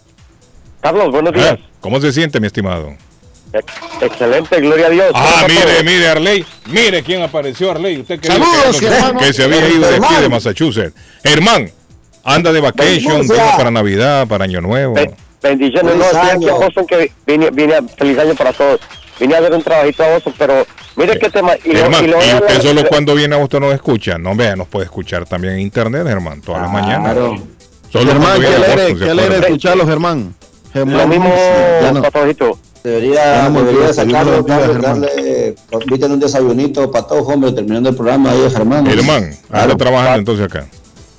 Carlos, 0.80 1.10
buenos 1.10 1.32
días. 1.32 1.58
Ah, 1.60 1.66
¿Cómo 1.80 2.00
se 2.00 2.12
siente, 2.12 2.40
mi 2.40 2.46
estimado? 2.46 2.94
Ex- 3.52 3.72
Excelente, 4.02 4.60
gloria 4.60 4.86
a 4.86 4.90
Dios. 4.90 5.10
Ah, 5.14 5.42
¿Cómo 5.42 5.46
está 5.46 5.48
mire, 5.48 5.74
todo? 5.74 5.84
mire, 5.84 6.08
Arley. 6.08 6.46
Mire 6.66 7.02
quién 7.02 7.22
apareció, 7.22 7.70
Arley. 7.70 8.00
Usted 8.00 8.20
que, 8.20 8.28
Saludos, 8.28 8.78
que, 8.78 8.86
hermano. 8.86 9.18
que 9.20 9.32
se 9.32 9.44
había 9.44 9.68
ido 9.68 9.90
de 9.90 9.96
aquí, 9.96 10.14
de 10.20 10.28
Massachusetts. 10.28 10.94
Germán, 11.24 11.70
anda 12.24 12.52
de 12.52 12.60
vacation, 12.60 13.22
vino 13.22 13.34
para 13.56 13.70
Navidad, 13.70 14.26
para 14.28 14.44
Año 14.44 14.60
Nuevo. 14.60 14.94
Be- 14.94 15.14
bendiciones, 15.42 15.92
Feliz 15.92 15.98
no, 15.98 16.04
estoy 16.04 16.20
aquí 16.20 16.28
a 16.28 16.52
año. 16.52 16.60
Boston 16.60 16.86
que 16.86 17.12
vine, 17.26 17.50
vine 17.50 17.74
a, 17.76 17.82
feliz 17.82 18.18
año 18.18 18.34
para 18.34 18.52
todos. 18.52 18.80
Vine 19.18 19.34
a 19.34 19.38
hacer 19.38 19.52
un 19.52 19.62
trabajito 19.62 20.04
a 20.04 20.08
Boston, 20.10 20.34
pero 20.38 20.66
mire 20.94 21.18
qué 21.18 21.30
tema. 21.30 21.52
Y, 21.64 21.72
lo- 21.72 21.78
Germán, 21.80 22.04
y 22.04 22.08
y, 22.08 22.10
lo 22.10 22.18
a- 22.20 22.34
usted 22.40 22.62
solo 22.62 22.84
cuando 22.88 23.14
viene 23.14 23.34
a 23.34 23.38
usted 23.38 23.58
nos 23.60 23.74
escucha. 23.74 24.18
No, 24.18 24.34
vea, 24.36 24.54
nos 24.56 24.68
puede 24.68 24.84
escuchar 24.84 25.24
también 25.26 25.54
en 25.54 25.60
internet, 25.60 26.06
Germán, 26.06 26.40
todas 26.42 26.62
las 26.62 26.70
mañanas. 26.70 27.14
Claro. 27.14 27.36
Solo 27.90 28.12
Germán, 28.12 28.40
qué 28.40 28.46
alegre, 28.46 28.66
Boston, 28.74 28.98
qué 28.98 29.04
¿se 29.04 29.10
alegre 29.10 29.38
escucharlo, 29.38 29.86
Germán. 29.86 30.34
Lo 30.86 31.06
mismo, 31.08 31.32
no. 31.92 32.02
Patojito. 32.02 32.58
Debería, 32.84 33.42
Vamos, 33.42 33.66
debería 33.66 33.92
sacarlo, 33.92 34.42
darle, 34.42 35.54
inviten 35.84 36.12
un 36.12 36.20
desayunito 36.20 36.90
para 36.90 37.06
todos, 37.06 37.26
hombre, 37.28 37.52
terminando 37.52 37.88
el 37.90 37.96
programa 37.96 38.30
ahí, 38.30 38.48
Germán. 38.50 38.86
Germán, 38.86 39.30
Claro. 39.50 39.76
trabajando 39.76 40.18
entonces 40.20 40.46
acá. 40.46 40.66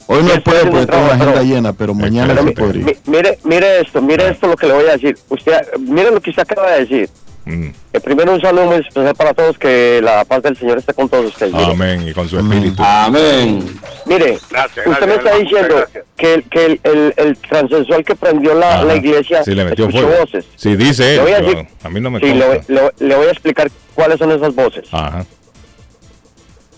Hoy 0.07 0.23
no 0.23 0.41
puede 0.41 0.65
porque 0.65 0.85
tengo 0.87 1.05
la 1.07 1.13
agenda 1.13 1.33
pero- 1.33 1.43
llena, 1.43 1.73
pero 1.73 1.93
mañana 1.93 2.33
Pero 2.35 2.53
podría. 2.53 2.85
Mi- 2.85 2.97
mire, 3.05 3.37
mire 3.43 3.81
esto, 3.81 4.01
mire 4.01 4.29
esto 4.29 4.47
lo 4.47 4.55
que 4.55 4.65
le 4.67 4.73
voy 4.73 4.85
a 4.87 4.93
decir. 4.93 5.15
Usted, 5.29 5.53
mire 5.79 6.09
lo 6.09 6.19
que 6.21 6.31
usted 6.31 6.41
acaba 6.41 6.71
de 6.71 6.79
decir. 6.79 7.09
Mm, 7.45 7.69
Eh, 7.93 7.99
primero 8.01 8.33
un 8.33 8.41
saludo 8.41 8.65
muy 8.65 8.75
especial 8.75 9.15
para 9.15 9.33
todos, 9.33 9.57
que 9.57 10.01
la 10.03 10.23
paz 10.25 10.43
del 10.43 10.55
Señor 10.57 10.77
esté 10.77 10.93
con 10.93 11.09
todos 11.09 11.27
ustedes. 11.27 11.53
Mire, 11.53 11.71
Amén, 11.71 12.07
y 12.07 12.13
con 12.13 12.27
su 12.29 12.37
espíritu. 12.37 12.83
Amén. 12.83 13.79
mire, 14.05 14.37
Gracias, 14.51 14.85
usted 14.87 15.07
me 15.07 15.15
está 15.15 15.35
diciendo 15.35 15.75
gracias. 15.77 16.03
que, 16.15 16.33
el, 16.35 16.43
que 16.43 16.65
el, 16.65 16.79
el, 16.83 17.13
el 17.17 17.37
transexual 17.37 18.03
que 18.05 18.15
prendió 18.15 18.53
la, 18.53 18.83
la 18.83 18.95
iglesia 18.95 19.43
Sí, 19.43 19.55
le 19.55 19.65
metió 19.65 19.85
escuchó 19.87 20.05
fuego. 20.07 20.21
voces. 20.21 20.45
Sí, 20.55 20.75
dice 20.75 21.03
Le 21.03 21.13
él, 21.15 21.21
voy 21.21 21.31
a 21.31 21.35
pero 21.37 21.47
decir- 21.49 21.67
a 21.83 21.89
mí 21.89 21.99
no 22.01 22.11
me 22.11 22.19
Sí, 22.19 22.25
le, 22.33 22.61
le- 22.67 22.91
le 22.99 23.15
voy 23.15 23.27
a 23.27 23.31
explicar 23.31 23.71
cuáles 23.95 24.19
son 24.19 24.31
esas 24.31 24.53
voces. 24.53 24.85
Ajá. 24.91 25.25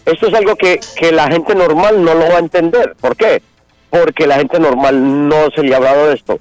Esto 0.05 0.27
es 0.27 0.33
algo 0.33 0.55
que, 0.55 0.79
que 0.95 1.11
la 1.11 1.27
gente 1.27 1.53
normal 1.53 2.03
no 2.03 2.13
lo 2.13 2.27
va 2.29 2.35
a 2.37 2.39
entender. 2.39 2.95
¿Por 2.99 3.15
qué? 3.15 3.41
Porque 3.89 4.25
la 4.25 4.35
gente 4.37 4.59
normal 4.59 5.27
no 5.27 5.49
se 5.55 5.63
le 5.63 5.73
ha 5.73 5.77
hablado 5.77 6.07
de 6.07 6.15
esto. 6.15 6.39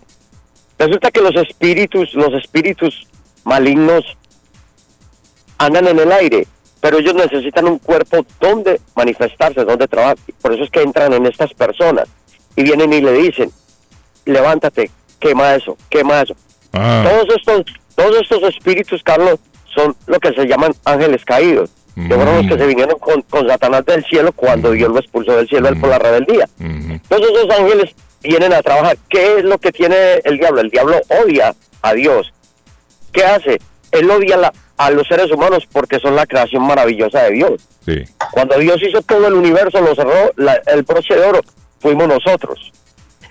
Resulta 0.79 1.11
que 1.11 1.21
los 1.21 1.35
espíritus, 1.37 2.15
los 2.15 2.33
espíritus 2.35 3.07
malignos 3.45 4.05
andan 5.59 5.89
en 5.89 5.99
el 5.99 6.13
aire 6.13 6.47
pero 6.81 6.99
ellos 6.99 7.15
necesitan 7.15 7.67
un 7.67 7.79
cuerpo 7.79 8.25
donde 8.41 8.81
manifestarse, 8.97 9.65
donde 9.65 9.87
trabajar. 9.87 10.17
Por 10.41 10.55
eso 10.55 10.65
es 10.65 10.71
que 10.71 10.83
entran 10.83 11.13
en 11.13 11.27
estas 11.27 11.53
personas 11.53 12.09
y 12.57 12.63
vienen 12.63 12.93
y 12.93 13.01
le 13.01 13.13
dicen, 13.13 13.51
levántate, 14.25 14.91
quema 15.19 15.55
eso, 15.55 15.77
quema 15.91 16.23
eso. 16.23 16.35
Ah. 16.73 17.05
Todos 17.07 17.37
estos, 17.37 17.65
todos 17.95 18.17
estos 18.23 18.43
espíritus, 18.55 19.03
Carlos, 19.03 19.39
son 19.75 19.95
lo 20.07 20.19
que 20.19 20.33
se 20.33 20.47
llaman 20.47 20.73
ángeles 20.85 21.25
caídos. 21.25 21.71
Que 21.95 22.15
fueron 22.15 22.37
los 22.37 22.47
que 22.47 22.57
se 22.57 22.67
vinieron 22.67 22.99
con, 22.99 23.21
con 23.23 23.47
Satanás 23.47 23.85
del 23.85 24.03
cielo 24.05 24.33
cuando 24.33 24.71
Dios 24.71 24.89
lo 24.89 25.01
expulsó 25.01 25.37
del 25.37 25.49
cielo 25.49 25.69
él 25.69 25.79
por 25.79 25.91
la 25.91 25.99
rebeldía. 25.99 26.49
Entonces 26.59 27.31
esos 27.35 27.51
ángeles 27.51 27.95
vienen 28.23 28.55
a 28.55 28.63
trabajar. 28.63 28.97
¿Qué 29.11 29.39
es 29.39 29.45
lo 29.45 29.59
que 29.59 29.71
tiene 29.71 30.15
el 30.25 30.39
diablo? 30.39 30.63
El 30.63 30.71
diablo 30.71 30.99
odia 31.23 31.55
a 31.83 31.93
Dios. 31.93 32.33
¿Qué 33.13 33.25
hace? 33.25 33.61
Él 33.93 34.11
odia 34.11 34.37
la- 34.37 34.53
a 34.77 34.91
los 34.91 35.07
seres 35.09 35.31
humanos 35.31 35.67
porque 35.71 35.99
son 35.99 36.17
la 36.17 36.27
creación 36.27 36.63
maravillosa 36.67 37.25
de 37.25 37.33
Dios. 37.33 37.69
Sí. 37.85 38.05
Cuando 38.33 38.57
Dios 38.59 38.79
hizo 38.83 39.03
todo 39.03 39.27
el 39.27 39.35
universo, 39.35 39.81
lo 39.81 39.95
cerró, 39.95 40.33
la- 40.37 40.61
el 40.67 40.83
broche 40.85 41.15
de 41.15 41.23
oro, 41.27 41.41
fuimos 41.81 42.09
nosotros. 42.09 42.73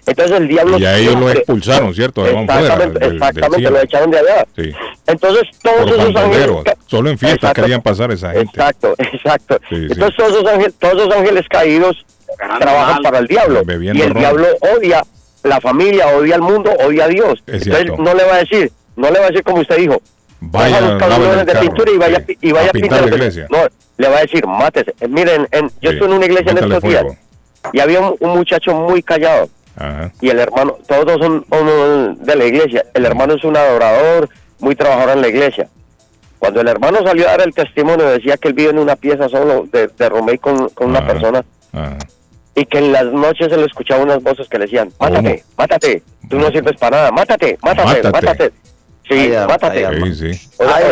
Entonces 0.06 0.38
el 0.38 0.48
diablo... 0.48 0.78
Y 0.80 0.86
a 0.86 0.98
ellos 0.98 1.16
lo 1.20 1.30
expulsaron, 1.30 1.94
¿cierto? 1.94 2.22
Van 2.24 2.46
fuera 2.48 2.60
Exactamente, 2.62 3.00
del- 3.00 3.10
del 3.10 3.14
exactamente 3.18 3.58
cielo. 3.58 3.72
lo 3.72 3.82
echaron 3.84 4.12
de 4.12 4.20
allá. 4.20 4.46
Sí. 4.56 4.72
Entonces 5.08 5.44
todos 5.62 5.92
Por 5.92 6.00
esos 6.00 6.16
ángeles... 6.16 6.50
Solo 6.88 7.10
en 7.12 7.18
fiestas 7.20 7.38
Exacto. 7.38 7.62
querían 7.62 7.82
pasar 7.82 8.12
esa 8.12 8.32
gente. 8.32 8.50
Exacto, 8.50 8.96
exacto. 8.98 9.60
Sí, 9.70 9.76
sí. 9.76 9.88
Entonces 9.92 10.16
todos 10.18 10.32
esos, 10.32 10.48
ángeles, 10.48 10.74
todos 10.80 10.94
esos 11.02 11.16
ángeles 11.16 11.46
caídos 11.50 12.06
trabajan 12.60 13.02
para 13.04 13.20
el 13.20 13.28
diablo. 13.28 13.62
Bebiendo 13.66 14.00
Y 14.00 14.02
el 14.06 14.14
ron. 14.14 14.20
diablo 14.20 14.48
odia 14.78 15.04
la 15.44 15.62
familia, 15.62 16.08
odia 16.10 16.36
al 16.36 16.42
mundo, 16.42 16.72
odia 16.84 17.06
a 17.06 17.08
Dios. 17.08 17.44
Es 17.48 17.62
Entonces 17.66 17.84
cierto. 17.86 18.02
no 18.02 18.14
le 18.14 18.24
va 18.26 18.36
a 18.36 18.40
decir, 18.40 18.72
no 19.00 19.10
le 19.12 19.20
va 19.20 19.26
a 19.26 19.30
decir 19.30 19.44
como 19.44 19.62
usted 19.62 19.78
dijo, 19.78 20.02
Vaya, 20.42 20.78
a 20.78 20.82
buscar 20.82 21.46
de 21.46 21.46
carro, 21.54 21.62
pintura 21.62 21.92
y 21.92 21.98
vaya, 21.98 22.24
sí. 22.26 22.38
y 22.42 22.52
vaya 22.54 22.70
A 22.70 22.72
pintar 22.72 23.02
la 23.02 23.16
iglesia. 23.16 23.48
No, 23.50 23.58
le 23.98 24.08
va 24.08 24.18
a 24.18 24.22
decir, 24.22 24.46
mátese. 24.48 24.94
Eh, 25.02 25.08
Miren, 25.08 25.48
en- 25.52 25.70
yo 25.82 25.90
Sí. 25.90 25.96
estuve 25.96 26.06
en 26.10 26.14
una 26.14 26.26
iglesia 26.26 26.52
en 26.52 26.58
estos 26.60 26.82
días 26.84 27.02
fuego. 27.02 27.18
y 27.74 27.80
había 27.82 28.00
un, 28.00 28.16
un 28.20 28.30
muchacho 28.38 28.74
muy 28.74 29.04
callado 29.04 29.50
Ajá. 29.76 30.12
y 30.22 30.30
el 30.30 30.40
hermano, 30.40 30.78
todos 30.88 31.18
son 31.20 31.46
uno 31.50 32.16
de 32.16 32.36
la 32.36 32.46
iglesia. 32.46 32.86
El 32.94 33.06
hermano 33.06 33.34
es 33.34 33.44
un 33.44 33.58
adorador, 33.58 34.30
muy 34.60 34.76
trabajador 34.76 35.16
en 35.18 35.22
la 35.22 35.28
iglesia. 35.28 35.68
Cuando 36.40 36.62
el 36.62 36.70
hermano 36.70 37.00
salió 37.06 37.28
a 37.28 37.32
dar 37.32 37.42
el 37.42 37.54
testimonio, 37.54 38.08
decía 38.10 38.38
que 38.38 38.48
él 38.48 38.54
vive 38.54 38.70
en 38.70 38.80
una 38.80 38.96
pieza 38.96 39.28
solo 39.28 39.66
de, 39.72 39.88
de 39.90 40.10
Romey 40.10 40.38
con, 40.38 40.70
con 40.70 40.88
una 40.90 41.06
persona 41.06 41.44
Ajá. 41.74 41.98
y 42.56 42.66
que 42.66 42.78
en 42.78 42.94
las 42.94 43.06
noches 43.08 43.50
se 43.50 43.58
le 43.58 43.66
escuchaba 43.66 44.02
unas 44.04 44.24
voces 44.24 44.48
que 44.48 44.58
le 44.58 44.64
decían, 44.66 44.90
mátate, 44.98 45.44
mátate, 45.58 46.02
tú 46.30 46.40
no 46.40 46.48
sirves 46.50 46.78
para 46.80 46.96
nada, 46.96 47.12
mátate, 47.12 47.58
mátate, 47.62 48.04
Mátate. 48.04 48.12
mátate. 48.12 48.52
Sí, 49.10 49.32
mátate. 49.48 50.14
Sí, 50.14 50.34
sí. 50.34 50.50
Ay, 50.60 50.84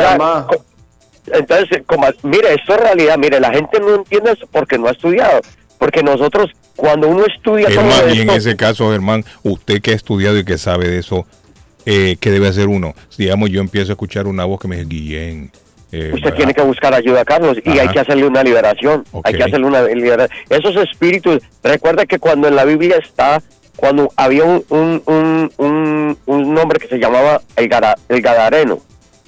entonces, 1.32 1.84
como, 1.86 2.07
mire, 2.24 2.53
esto 2.53 2.76
es 2.76 2.80
realidad, 2.82 3.18
mire, 3.18 3.39
la 3.39 3.51
gente 3.51 3.80
no 3.80 3.95
entiende 3.95 4.32
eso 4.32 4.47
porque 4.51 4.78
no 4.78 4.88
ha 4.88 4.91
estudiado. 4.91 5.41
Porque 5.78 6.01
nosotros, 6.01 6.49
cuando 6.76 7.07
uno 7.07 7.26
estudia 7.26 7.68
todo 7.68 7.91
Germán, 7.91 8.15
y 8.15 8.22
en 8.22 8.30
ese 8.32 8.55
caso, 8.55 8.91
Germán, 8.91 9.26
usted 9.43 9.82
que 9.82 9.91
ha 9.91 9.95
estudiado 9.95 10.38
y 10.38 10.45
que 10.45 10.57
sabe 10.57 10.88
de 10.88 10.99
eso, 10.99 11.28
eh, 11.86 12.18
¿qué 12.20 12.32
debe 12.32 12.47
hacer 12.47 12.68
uno? 12.68 12.95
Digamos, 13.18 13.49
yo 13.49 13.61
empiezo 13.61 13.91
a 13.91 13.93
escuchar 13.93 14.26
una 14.28 14.45
voz 14.45 14.59
que 14.59 14.68
me 14.68 14.78
dice, 14.78 14.88
Guillén. 14.88 15.51
eh, 15.91 16.11
usted 16.13 16.34
tiene 16.34 16.53
que 16.53 16.61
buscar 16.61 16.93
ayuda, 16.93 17.24
Carlos, 17.24 17.57
y 17.63 17.72
Ajá. 17.72 17.82
hay 17.82 17.88
que 17.89 17.99
hacerle 17.99 18.26
una 18.26 18.43
liberación. 18.43 19.03
Hay 19.24 19.34
que 19.36 19.43
hacerle 19.43 19.68
una 19.68 19.82
liberación. 19.84 20.39
Esos 20.49 20.76
espíritus, 20.78 21.39
recuerda 21.63 22.05
que 22.05 22.20
cuando 22.20 22.47
en 22.47 22.55
la 22.55 22.65
Biblia 22.65 22.97
está, 22.97 23.41
cuando 23.78 24.12
había 24.18 24.44
un, 24.44 24.64
un, 24.70 25.02
un, 25.06 25.52
un, 25.58 26.18
un 26.26 26.58
hombre 26.58 26.80
que 26.80 26.88
se 26.88 26.98
llamaba 27.00 27.42
el, 27.56 27.70
Gara- 27.70 27.96
el 28.10 28.22
Gadareno, 28.22 28.80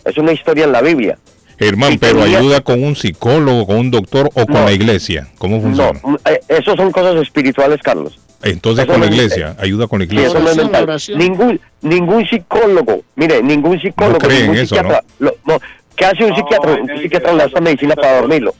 es 0.03 0.17
una 0.17 0.33
historia 0.33 0.65
en 0.65 0.71
la 0.73 0.81
Biblia. 0.81 1.17
Germán, 1.57 1.97
pero 1.99 2.19
tenía- 2.23 2.39
ayuda 2.39 2.61
con 2.61 2.83
un 2.83 2.95
psicólogo, 2.95 3.65
con 3.67 3.77
un 3.77 3.91
doctor 3.91 4.29
o 4.33 4.45
con 4.45 4.53
No. 4.55 4.65
la 4.65 4.71
iglesia. 4.71 5.27
¿Cómo 5.37 5.57
No, 5.57 5.61
funciona? 5.61 5.99
mm, 6.03 6.15
eh, 6.25 6.39
esos 6.47 6.75
son 6.75 6.91
cosas 6.91 7.15
espirituales, 7.21 7.79
Carlos. 7.81 8.19
Entonces 8.41 8.83
eso 8.85 8.93
con 8.93 9.01
la 9.01 9.07
no- 9.07 9.13
iglesia, 9.15 9.55
ayuda 9.59 9.87
con 9.87 9.99
la 9.99 10.05
Sí, 10.05 10.13
iglesia. 10.13 10.39
eso 10.39 10.39
no 10.39 10.49
es 10.77 10.81
Oración. 10.81 11.17
Ningún, 11.19 11.59
ningún 11.81 12.25
psicólogo, 12.25 13.01
mire, 13.15 13.43
ningún 13.43 13.79
psicólogo, 13.79 14.25
en 14.29 14.39
ningún 14.41 14.55
eso, 14.55 14.75
psiquiatra, 14.75 15.03
lo- 15.19 15.35
no, 15.45 15.59
¿qué 15.97 16.05
hace 16.05 16.23
un 16.23 16.33
psiquiatra? 16.35 16.71
Un 16.81 17.01
psiquiatra 17.01 17.33
le 17.33 17.47
da 17.49 17.59
medicina 17.61 17.95
para 17.95 18.21
dormirlo, 18.21 18.53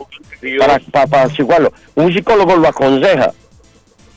para, 0.60 0.80
para, 0.92 1.08
para. 1.08 1.72
Un 1.96 2.14
psicólogo 2.14 2.58
lo 2.58 2.68
aconseja, 2.68 3.32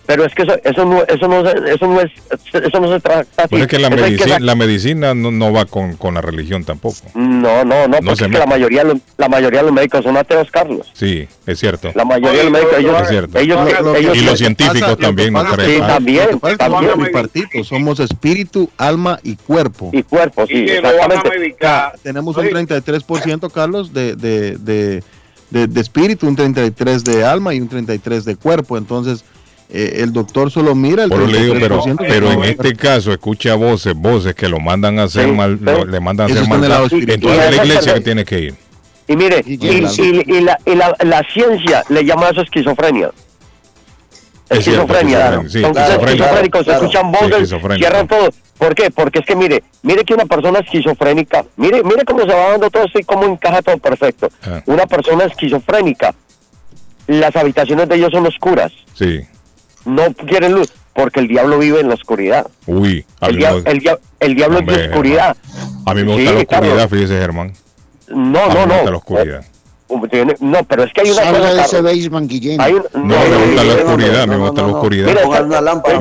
pero 0.06 0.24
es 0.24 0.34
que 0.34 0.42
eso, 0.42 0.54
eso 0.64 0.84
no, 0.84 1.02
eso 1.04 1.28
no, 1.28 1.42
se- 1.48 1.74
eso 1.74 1.86
no 1.86 2.00
es, 2.00 2.10
eso 2.54 2.80
no 2.80 2.92
se 2.92 3.00
trata 3.00 3.26
así. 3.36 3.48
Pues 3.50 3.62
es 3.62 3.68
que 3.68 3.78
la, 3.78 3.88
que 3.90 3.96
medicina, 3.96 4.36
sac- 4.38 4.40
la 4.40 4.54
medicina 4.54 5.14
no, 5.14 5.30
no 5.30 5.52
va 5.52 5.64
con, 5.64 5.96
con 5.96 6.14
la 6.14 6.20
religión 6.20 6.64
tampoco. 6.64 6.96
No, 7.14 7.64
no, 7.64 7.86
no, 7.88 7.98
porque 7.98 8.16
se 8.16 8.24
es 8.24 8.30
que 8.32 8.38
la 8.38 8.46
mayoría, 8.46 8.82
de 8.84 8.94
los- 8.94 9.02
la 9.16 9.28
mayoría 9.28 9.60
de 9.60 9.66
los 9.66 9.72
médicos 9.74 10.04
son 10.04 10.16
ateos, 10.16 10.50
Carlos. 10.50 10.90
Sí, 10.94 11.26
es 11.46 11.58
cierto. 11.58 11.90
La 11.94 12.04
mayoría 12.04 12.38
de 12.38 12.44
los 12.44 12.52
médicos, 12.52 12.74
ellos, 12.78 13.00
Es 13.02 13.08
cierto. 13.08 13.38
ellos, 13.38 13.72
Lo- 13.72 13.82
lo- 13.82 13.96
ellos, 13.96 14.16
Y 14.16 14.20
lo 14.20 14.24
los 14.26 14.32
que 14.32 14.38
científicos 14.38 14.80
pasa- 14.80 14.90
lo 14.90 14.96
que 14.96 15.02
también 15.06 15.32
no 15.32 15.42
pasa- 15.42 15.54
creen. 15.56 15.70
Sí, 15.70 15.80
Ah, 15.82 15.86
también, 15.88 16.22
Lo 16.24 16.28
que 16.30 16.36
pasa 16.38 16.52
es 16.52 16.58
que 16.58 16.64
también. 16.64 16.90
somos 16.92 17.06
bipartitos, 17.06 17.66
somos 17.68 18.00
espíritu, 18.00 18.70
alma 18.78 19.18
y 19.22 19.36
cuerpo. 19.36 19.90
y 19.92 20.02
cuerpo, 20.02 20.46
sí, 20.46 20.54
Y 20.54 20.66
que 20.66 20.80
lo 20.80 20.88
exactamente. 20.90 21.38
medicar. 21.38 21.92
Tenemos 22.02 22.36
un 22.36 22.42
Oye, 22.42 22.50
33%, 22.50 23.50
Carlos, 23.50 23.92
de, 23.92 24.16
de, 24.16 24.56
de, 24.58 25.02
de- 25.50 25.66
de 25.66 25.80
espíritu, 25.80 26.26
un 26.26 26.34
33% 26.36 27.02
de 27.12 27.24
alma 27.24 27.54
y 27.54 27.60
un 27.60 27.68
33% 27.68 28.24
de 28.24 28.36
cuerpo. 28.36 28.76
Entonces, 28.78 29.24
eh, 29.74 30.02
el 30.02 30.12
doctor 30.12 30.50
solo 30.50 30.74
mira 30.74 31.04
el 31.04 31.08
Por 31.10 31.22
eso 31.22 31.30
le 31.32 31.40
digo, 31.42 31.54
pero, 31.58 31.82
33% 31.82 31.96
que 31.98 32.04
pero 32.04 32.30
en 32.32 32.44
este 32.44 32.74
caso 32.76 33.10
escucha 33.12 33.54
voces, 33.54 33.94
voces 33.94 34.34
que 34.34 34.48
lo 34.48 34.60
mandan 34.60 34.98
a 34.98 35.04
hacer 35.04 35.24
Sí, 35.24 35.32
mal, 35.32 35.58
lo- 35.60 35.84
le 35.86 35.98
mandan 36.00 36.28
a 36.30 36.32
hacer 36.34 36.46
mal. 36.48 36.62
Entonces 36.90 37.20
la 37.50 37.64
iglesia 37.64 37.88
es 37.92 37.94
que 37.94 38.00
tiene 38.00 38.24
que 38.24 38.38
ir. 38.40 38.54
Y 39.08 39.16
mire, 39.16 39.42
Y 39.46 39.54
y, 39.54 39.84
y- 39.84 40.36
y 40.36 40.40
la, 40.42 40.58
y 40.66 40.74
la, 40.74 40.94
la 41.00 41.22
ciencia 41.32 41.82
le 41.88 42.04
llama 42.04 42.26
a 42.26 42.30
eso 42.30 42.42
esquizofrenia. 42.42 43.10
Es 44.48 44.64
cierto, 44.64 44.82
Esquizofrenia. 44.82 45.42
sí, 45.48 45.62
Son 45.62 45.76
esquizofrénicos, 45.76 46.64
Claro, 46.64 46.80
escuchan 46.84 47.10
voces, 47.12 47.54
cierran 47.78 48.06
todo. 48.06 48.28
¿Por 48.58 48.74
qué? 48.74 48.90
Porque 48.90 49.20
es 49.20 49.26
que 49.26 49.34
mire, 49.34 49.62
mire 49.82 50.04
que 50.04 50.12
una 50.12 50.26
persona 50.26 50.58
esquizofrénica, 50.58 51.44
mire, 51.56 51.82
mire 51.82 52.04
cómo 52.04 52.20
se 52.20 52.26
va 52.26 52.50
dando 52.50 52.70
todo 52.70 52.84
esto 52.84 52.98
y 52.98 53.02
cómo 53.04 53.24
encaja 53.24 53.62
todo 53.62 53.78
perfecto. 53.78 54.28
Ah. 54.44 54.62
Una 54.66 54.86
persona 54.86 55.24
esquizofrénica, 55.24 56.14
las 57.06 57.34
habitaciones 57.34 57.88
de 57.88 57.96
ellos 57.96 58.10
son 58.12 58.26
oscuras, 58.26 58.70
Sí. 58.94 59.20
No 59.84 60.12
quieren 60.14 60.52
luz, 60.54 60.72
porque 60.94 61.20
el 61.20 61.28
diablo 61.28 61.58
vive 61.58 61.80
en 61.80 61.88
la 61.88 61.94
oscuridad. 61.94 62.46
Uy, 62.66 63.04
El, 63.20 63.36
dia- 63.36 63.52
me- 63.54 63.70
el, 63.70 63.78
dia- 63.80 63.98
el 64.20 64.34
diablo 64.34 64.58
Hombre, 64.58 64.74
es 64.74 64.80
de 64.82 64.88
oscuridad. 64.88 65.36
a 65.86 65.94
mí 65.94 66.02
me 66.04 66.12
gusta 66.14 66.30
Sí, 66.30 66.34
la 66.36 66.40
oscuridad, 66.58 66.88
fíjese 66.88 67.18
Germán. 67.18 67.52
No, 68.08 68.40
A 68.40 68.48
mí 68.48 68.54
no, 68.54 68.60
me 68.60 68.66
no. 68.66 68.74
gusta 68.74 68.90
la 68.90 68.96
oscuridad. 68.96 69.44
No, 70.40 70.64
pero 70.64 70.84
es 70.84 70.92
que 70.92 71.02
hay 71.02 71.10
una 71.10 71.22
Salga 71.22 71.38
cosa, 71.40 71.52
de 71.54 71.60
ese 71.62 71.80
basement, 71.82 72.30
Guillén. 72.30 72.60
Hay 72.60 72.72
un- 72.74 72.84
No, 72.94 73.02
me 73.04 73.14
gusta 73.46 73.64
la 73.64 73.74
no, 73.74 73.82
oscuridad, 73.82 74.26
no, 74.26 74.32
me 74.32 74.38
no, 74.38 74.44
gusta 74.46 74.60
no, 74.62 74.66
la 74.66 74.72
no. 74.72 74.76
oscuridad. 74.78 75.06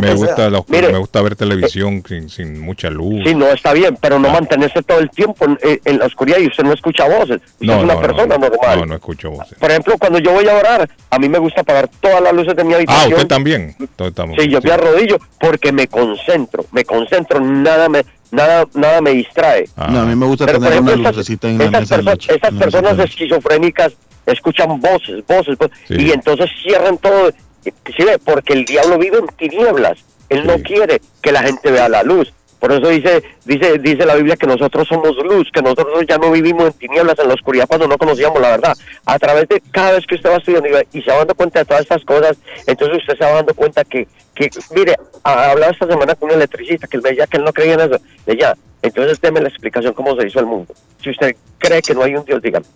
Me 0.02 0.14
gusta 0.14 0.50
la 0.50 0.60
oscuridad, 0.60 0.92
me 0.92 0.98
gusta 0.98 1.22
ver 1.22 1.36
televisión 1.36 2.04
sin, 2.08 2.30
sin 2.30 2.60
mucha 2.60 2.90
luz. 2.90 3.22
Sí, 3.26 3.36
no, 3.36 3.48
está 3.48 3.74
bien, 3.74 3.98
pero 4.02 4.20
no 4.20 4.30
mantenerse 4.30 4.82
todo 4.84 5.00
el 5.00 5.10
tiempo 5.10 5.46
en, 5.46 5.58
en 5.84 6.00
la 6.00 6.06
oscuridad 6.06 6.38
y 6.40 6.48
usted 6.48 6.64
no 6.64 6.74
escucha 6.74 7.06
voces. 7.08 7.42
Usted 7.54 7.66
no, 7.68 7.78
es 7.78 7.84
una 7.84 7.94
no, 7.96 8.02
persona 8.02 8.38
no, 8.38 8.48
normal. 8.50 8.80
No, 8.80 8.86
no 8.86 8.96
escucho 8.96 9.32
voces. 9.32 9.58
Por 9.60 9.70
ejemplo, 9.70 9.96
cuando 10.00 10.20
yo 10.20 10.32
voy 10.32 10.48
a 10.48 10.56
orar, 10.56 10.90
a 11.10 11.20
mí 11.20 11.28
me 11.30 11.40
gusta 11.40 11.62
apagar 11.62 11.90
todas 12.00 12.22
las 12.22 12.34
luces 12.34 12.56
de 12.56 12.64
mi 12.64 12.74
Ah, 12.74 12.78
habitación. 12.78 13.14
usted 13.14 13.28
también. 13.28 13.76
Estamos- 13.98 14.38
Sí, 14.40 14.48
yo 14.50 14.60
me 14.64 14.72
arrodillo 14.72 15.18
porque 15.40 15.72
me 15.72 15.88
concentro, 15.88 16.66
me 16.72 16.84
concentro, 16.86 17.40
nada 17.40 17.90
me, 17.90 18.04
nada, 18.32 18.66
nada 18.74 19.02
me 19.02 19.12
distrae. 19.12 19.70
Ah, 19.76 19.88
No, 19.92 20.02
a 20.02 20.06
mí 20.06 20.16
me 20.16 20.26
gusta 20.26 20.46
Pero 20.46 20.60
tener 20.60 20.80
una 20.80 20.92
ejemplo, 20.92 21.10
estas, 21.10 21.16
lucecita 21.18 21.48
en 21.50 21.58
la 21.58 21.72
mesa 21.80 21.96
perso- 21.98 22.04
noche. 22.06 22.34
mesa 22.34 22.52
personas 22.52 23.00
esquizofrénicas 23.00 23.94
escuchan 24.26 24.80
voces, 24.80 25.24
voces, 25.28 25.58
voces, 25.58 25.78
Sí. 25.88 25.96
y 26.00 26.12
entonces 26.12 26.50
cierran 26.64 26.98
todo. 26.98 27.32
¿Sí 27.64 28.04
ve? 28.04 28.18
Porque 28.24 28.54
el 28.54 28.66
diablo 28.66 28.98
vive 28.98 29.18
en 29.20 29.28
tinieblas. 29.38 30.00
Él 30.30 30.48
no 30.48 30.58
quiere 30.60 31.02
que 31.22 31.32
la 31.32 31.44
gente 31.44 31.70
vea 31.72 31.90
la 31.90 32.04
luz. 32.04 32.34
Por 32.62 32.72
eso 32.72 32.90
dice, 32.90 33.24
dice, 33.44 33.80
dice 33.80 34.06
la 34.06 34.14
Biblia 34.14 34.36
que 34.36 34.46
nosotros 34.46 34.88
somos 34.88 35.16
luz, 35.18 35.50
que 35.52 35.64
nosotros 35.64 36.06
ya 36.08 36.20
no 36.20 36.32
vivimos 36.32 36.68
en 36.68 36.74
tinieblas, 36.74 37.18
en 37.18 37.28
la 37.28 37.34
oscuridad, 37.34 37.66
cuando 37.68 37.88
no 37.88 37.98
conocíamos 37.98 38.40
la 38.40 38.52
verdad. 38.52 38.78
A 39.04 39.18
través 39.18 39.50
de 39.50 39.64
cada 39.72 39.94
vez 39.94 40.06
que 40.06 40.14
usted 40.14 40.30
va 40.30 40.36
estudiando 40.36 40.70
y, 40.92 41.02
se 41.02 41.10
va 41.10 41.18
dando 41.18 41.34
cuenta 41.34 41.58
de 41.58 41.66
todas 41.66 41.82
estas 41.82 42.06
cosas, 42.06 42.38
entonces 42.68 43.00
usted 43.00 43.18
se 43.18 43.26
va 43.26 43.32
dando 43.32 43.56
cuenta 43.56 43.84
que, 43.84 44.08
que 44.36 44.52
mire, 44.76 44.96
hablaba 45.24 45.72
esta 45.72 45.88
semana 45.88 46.14
con 46.14 46.30
un 46.30 46.36
electricista 46.36 46.86
que 46.86 46.98
él 46.98 47.04
decía 47.04 47.26
que 47.26 47.38
él 47.38 47.44
no 47.46 47.52
creía 47.52 47.74
en 47.74 47.80
eso. 47.80 48.00
Le 48.28 48.34
decía, 48.34 48.56
entonces 48.84 49.20
deme 49.20 49.42
la 49.42 49.50
explicación 49.50 49.94
cómo 49.96 50.16
se 50.16 50.28
hizo 50.28 50.40
el 50.40 50.46
mundo. 50.46 50.72
Si 51.02 51.10
usted 51.10 51.36
cree 51.58 51.82
que 51.82 51.96
no 51.96 52.04
hay 52.04 52.14
un 52.14 52.26
Dios, 52.26 52.44
dígame. 52.44 52.68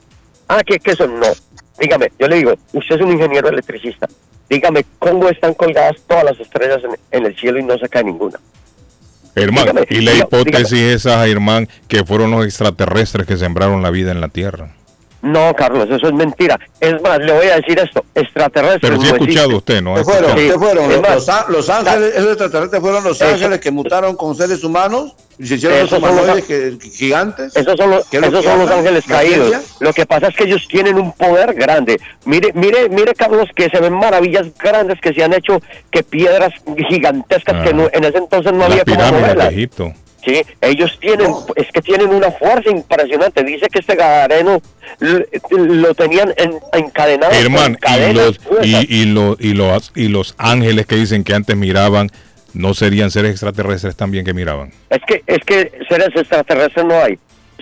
Ah, 0.48 0.64
que, 0.66 0.80
que 0.80 0.92
eso 0.94 1.06
no. 1.08 1.28
Dígame, 1.80 2.12
yo 2.18 2.28
le 2.28 2.38
digo, 2.38 2.56
usted 2.74 2.96
es 2.96 3.02
un 3.02 3.12
ingeniero 3.12 3.50
electricista. 3.50 4.08
Dígame, 4.50 4.84
¿cómo 4.98 5.30
están 5.30 5.54
colgadas 5.54 6.02
todas 6.08 6.24
las 6.24 6.40
estrellas 6.40 6.82
en, 6.84 7.20
en 7.20 7.26
el 7.28 7.36
cielo 7.36 7.60
y 7.60 7.64
no 7.64 7.78
se 7.78 7.88
cae 7.88 8.04
ninguna? 8.04 8.40
Dígame, 9.36 9.86
y 9.90 10.02
la 10.02 10.14
hipótesis 10.14 10.80
esa, 10.80 11.26
Germán, 11.26 11.68
que 11.88 12.06
fueron 12.06 12.32
los 12.32 12.46
extraterrestres 12.46 13.28
que 13.28 13.38
sembraron 13.38 13.82
la 13.82 13.90
vida 13.90 14.12
en 14.12 14.22
la 14.22 14.30
Tierra. 14.30 14.74
No, 15.26 15.56
Carlos, 15.56 15.88
eso 15.90 16.08
es 16.08 16.14
mentira. 16.14 16.60
Es 16.80 17.02
más, 17.02 17.18
le 17.20 17.32
voy 17.34 17.48
a 17.48 17.56
decir 17.56 17.80
esto, 17.80 18.06
extraterrestres. 18.14 18.80
Pero 18.82 18.96
sí 19.02 19.08
no 19.10 19.16
escuchado 19.16 19.52
existen. 19.52 19.56
usted, 19.56 19.82
¿no? 19.82 19.94
Ha 19.96 19.98
¿Qué 20.36 20.54
fueron? 20.54 20.90
Los, 20.90 21.02
más, 21.02 21.16
los 21.16 21.30
á- 21.30 21.46
los 21.50 21.70
ángeles, 21.70 22.14
esos 22.16 22.28
extraterrestres 22.30 22.82
fueron 22.82 23.04
los 23.04 23.20
Eso- 23.20 23.34
ángeles 23.34 23.60
que 23.60 23.72
mutaron 23.72 24.16
con 24.16 24.36
seres 24.36 24.64
humanos 24.64 25.16
y 25.40 25.48
se 25.48 25.56
hicieron 25.56 25.80
Esos 25.80 26.00
los 26.00 26.42
que- 26.46 26.78
gigantes. 26.94 27.56
Esos 27.56 27.76
son 27.76 27.90
los, 27.90 28.06
ángeles 28.72 29.08
¿La 29.08 29.16
caídos. 29.16 29.76
Lo 29.80 29.94
que 29.94 30.06
pasa 30.06 30.28
es 30.28 30.36
que 30.36 30.44
ellos 30.44 30.68
tienen 30.70 30.96
un 30.98 31.12
poder 31.14 31.56
grande. 31.56 32.00
Mire, 32.26 32.52
mire, 32.54 32.88
mire, 32.90 33.14
Carlos, 33.16 33.48
que 33.56 33.68
se 33.70 33.80
ven 33.80 33.94
maravillas 33.94 34.46
grandes 34.60 35.02
que 35.02 35.12
se 35.14 35.24
han 35.24 35.34
hecho, 35.34 35.60
que 35.92 36.04
piedras 36.04 36.54
gigantescas 36.88 37.56
Ah. 37.60 37.64
que 37.64 37.74
no- 37.74 37.90
en 37.92 38.04
ese 38.04 38.20
entonces 38.20 38.54
no 38.54 38.64
había 38.66 38.84
como 38.86 38.96
pirámides 38.96 39.36
de. 39.36 39.48
Egipto. 39.48 39.94
Sí, 40.26 40.42
ellos 40.62 40.98
tienen, 41.00 41.32
es 41.56 41.68
que 41.72 41.82
tienen 41.82 42.10
una 42.10 42.32
fuerza 42.32 42.72
impresionante. 42.72 43.44
Dice 43.44 43.68
que 43.68 43.80
este 43.80 43.96
gadareno 43.96 44.60
lo, 45.52 45.94
tenían 45.94 46.34
en, 46.38 46.56
encadenado. 46.74 47.32
Herman, 47.32 47.78
y 47.88 48.14
los, 48.14 48.44
gruesas. 48.44 48.86
y, 48.90 49.02
y, 49.02 49.06
los, 49.06 49.38
y, 49.40 49.54
los, 49.54 49.92
y 49.96 50.08
los 50.08 50.36
ángeles 50.40 50.88
que 50.88 50.96
dicen 50.96 51.24
que 51.24 51.36
antes 51.36 51.56
miraban, 51.56 52.10
¿no 52.54 52.74
serían 52.74 53.12
seres 53.12 53.32
extraterrestres 53.32 53.96
también 53.96 54.26
que 54.26 54.34
miraban? 54.34 54.72
Es 54.90 55.02
que, 55.06 55.24
es 55.28 55.40
que 55.46 55.72
seres 55.88 56.10
extraterrestres 56.16 56.86
no 56.86 57.00
hay. 57.00 57.20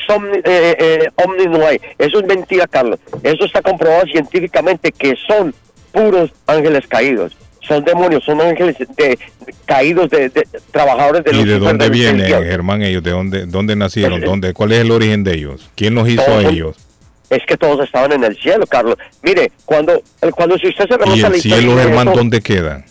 Son, 0.07 0.25
eh, 0.33 0.41
eh, 0.45 1.09
ovnis 1.15 1.49
no 1.49 1.67
hay. 1.67 1.81
Eso 1.97 2.19
es 2.19 2.25
mentira, 2.25 2.65
Carlos. 2.67 2.99
Eso 3.23 3.43
está 3.43 3.61
comprobado 3.61 4.05
científicamente 4.05 4.91
que 4.93 5.15
son 5.27 5.53
puros 5.91 6.31
ángeles 6.47 6.87
caídos. 6.87 7.35
Son 7.67 7.83
demonios, 7.83 8.23
son 8.23 8.41
ángeles 8.41 8.75
de, 8.97 9.17
caídos 9.65 10.09
de, 10.09 10.29
de 10.29 10.45
trabajadores 10.71 11.23
de 11.23 11.31
¿Y 11.37 11.45
de 11.45 11.59
dónde 11.59 11.89
vienen. 11.89 12.25
Germán, 12.25 12.81
ellos? 12.81 13.01
¿De 13.03 13.11
dónde, 13.11 13.45
dónde 13.45 13.75
nacieron? 13.75 14.19
Es- 14.21 14.25
¿Dónde, 14.29 14.53
¿Cuál 14.53 14.73
es 14.73 14.79
el 14.81 14.91
origen 14.91 15.23
de 15.23 15.35
ellos? 15.35 15.69
¿Quién 15.75 15.95
los 15.95 16.07
hizo 16.09 16.23
Todos 16.23 16.45
a 16.45 16.49
ellos? 16.49 16.75
Es 17.29 17.41
que 17.47 17.57
todos 17.57 17.83
estaban 17.85 18.11
en 18.11 18.23
el 18.25 18.35
cielo, 18.37 18.67
Carlos. 18.67 18.95
Mire, 19.23 19.51
cuando, 19.65 20.01
cuando 20.35 20.57
si 20.57 20.67
usted 20.67 20.87
se 20.87 20.97
remonta 20.97 21.15
¿Y 21.17 21.23
a 21.23 21.27
el 21.27 21.31
la 21.31 21.37
historia 21.37 21.57
cielo, 21.57 21.75
de 21.77 21.83
Germán, 21.83 22.13
dónde 22.13 22.41
queda? 22.41 22.85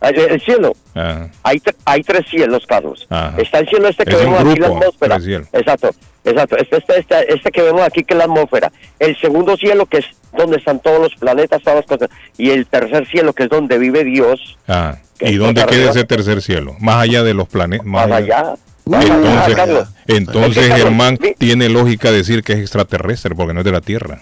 Ah, 0.00 0.10
El 0.10 0.40
cielo. 0.40 0.74
Ah, 0.94 1.26
Hay, 1.42 1.60
hay 1.84 2.02
tres 2.02 2.26
cielos, 2.30 2.64
Carlos. 2.66 3.06
Ajá. 3.10 3.34
Está 3.40 3.58
el 3.58 3.68
cielo 3.68 3.88
este 3.88 4.04
que 4.04 4.12
Es 4.12 4.18
vemos 4.20 4.40
aquí, 4.40 4.60
la 4.60 4.66
grupo, 4.68 4.78
atmósfera. 4.84 5.16
Exacto, 5.52 5.90
exacto. 6.24 6.56
Este, 6.56 6.76
este, 6.76 6.98
este, 7.00 7.34
este 7.34 7.50
que 7.50 7.62
vemos 7.62 7.82
aquí, 7.82 8.04
que 8.04 8.14
es 8.14 8.18
la 8.18 8.24
atmósfera. 8.24 8.70
El 9.00 9.16
segundo 9.20 9.56
cielo, 9.56 9.86
que 9.86 9.98
es 9.98 10.06
donde 10.36 10.58
están 10.58 10.78
todos 10.80 11.00
los 11.00 11.14
planetas, 11.16 11.60
todas 11.62 11.78
las 11.78 11.86
cosas. 11.86 12.10
Y 12.36 12.50
el 12.50 12.66
tercer 12.66 13.06
cielo, 13.08 13.32
que 13.32 13.44
es 13.44 13.48
donde 13.48 13.76
vive 13.78 14.04
Dios, 14.04 14.56
ah. 14.68 14.96
Que 15.18 15.30
¿Y 15.30 15.36
dónde 15.36 15.62
queda 15.62 15.70
arriba. 15.78 15.90
ese 15.90 16.04
tercer 16.04 16.42
cielo? 16.42 16.76
Más 16.78 17.02
allá 17.02 17.24
de 17.24 17.34
los 17.34 17.48
planetas. 17.48 17.84
más 17.84 18.08
allá. 18.08 18.54
Más 18.84 19.04
allá, 19.04 19.16
Entonces, 19.16 19.54
Carlos. 19.56 19.88
entonces 20.06 20.56
Es 20.56 20.62
que, 20.62 20.68
Carlos, 20.68 20.84
Germán, 20.88 21.18
mi- 21.20 21.34
tiene 21.34 21.68
lógica 21.68 22.12
decir 22.12 22.42
que 22.44 22.52
es 22.54 22.60
extraterrestre 22.60 23.34
porque 23.34 23.52
no 23.52 23.60
es 23.60 23.64
de 23.64 23.72
la 23.72 23.80
Tierra. 23.80 24.20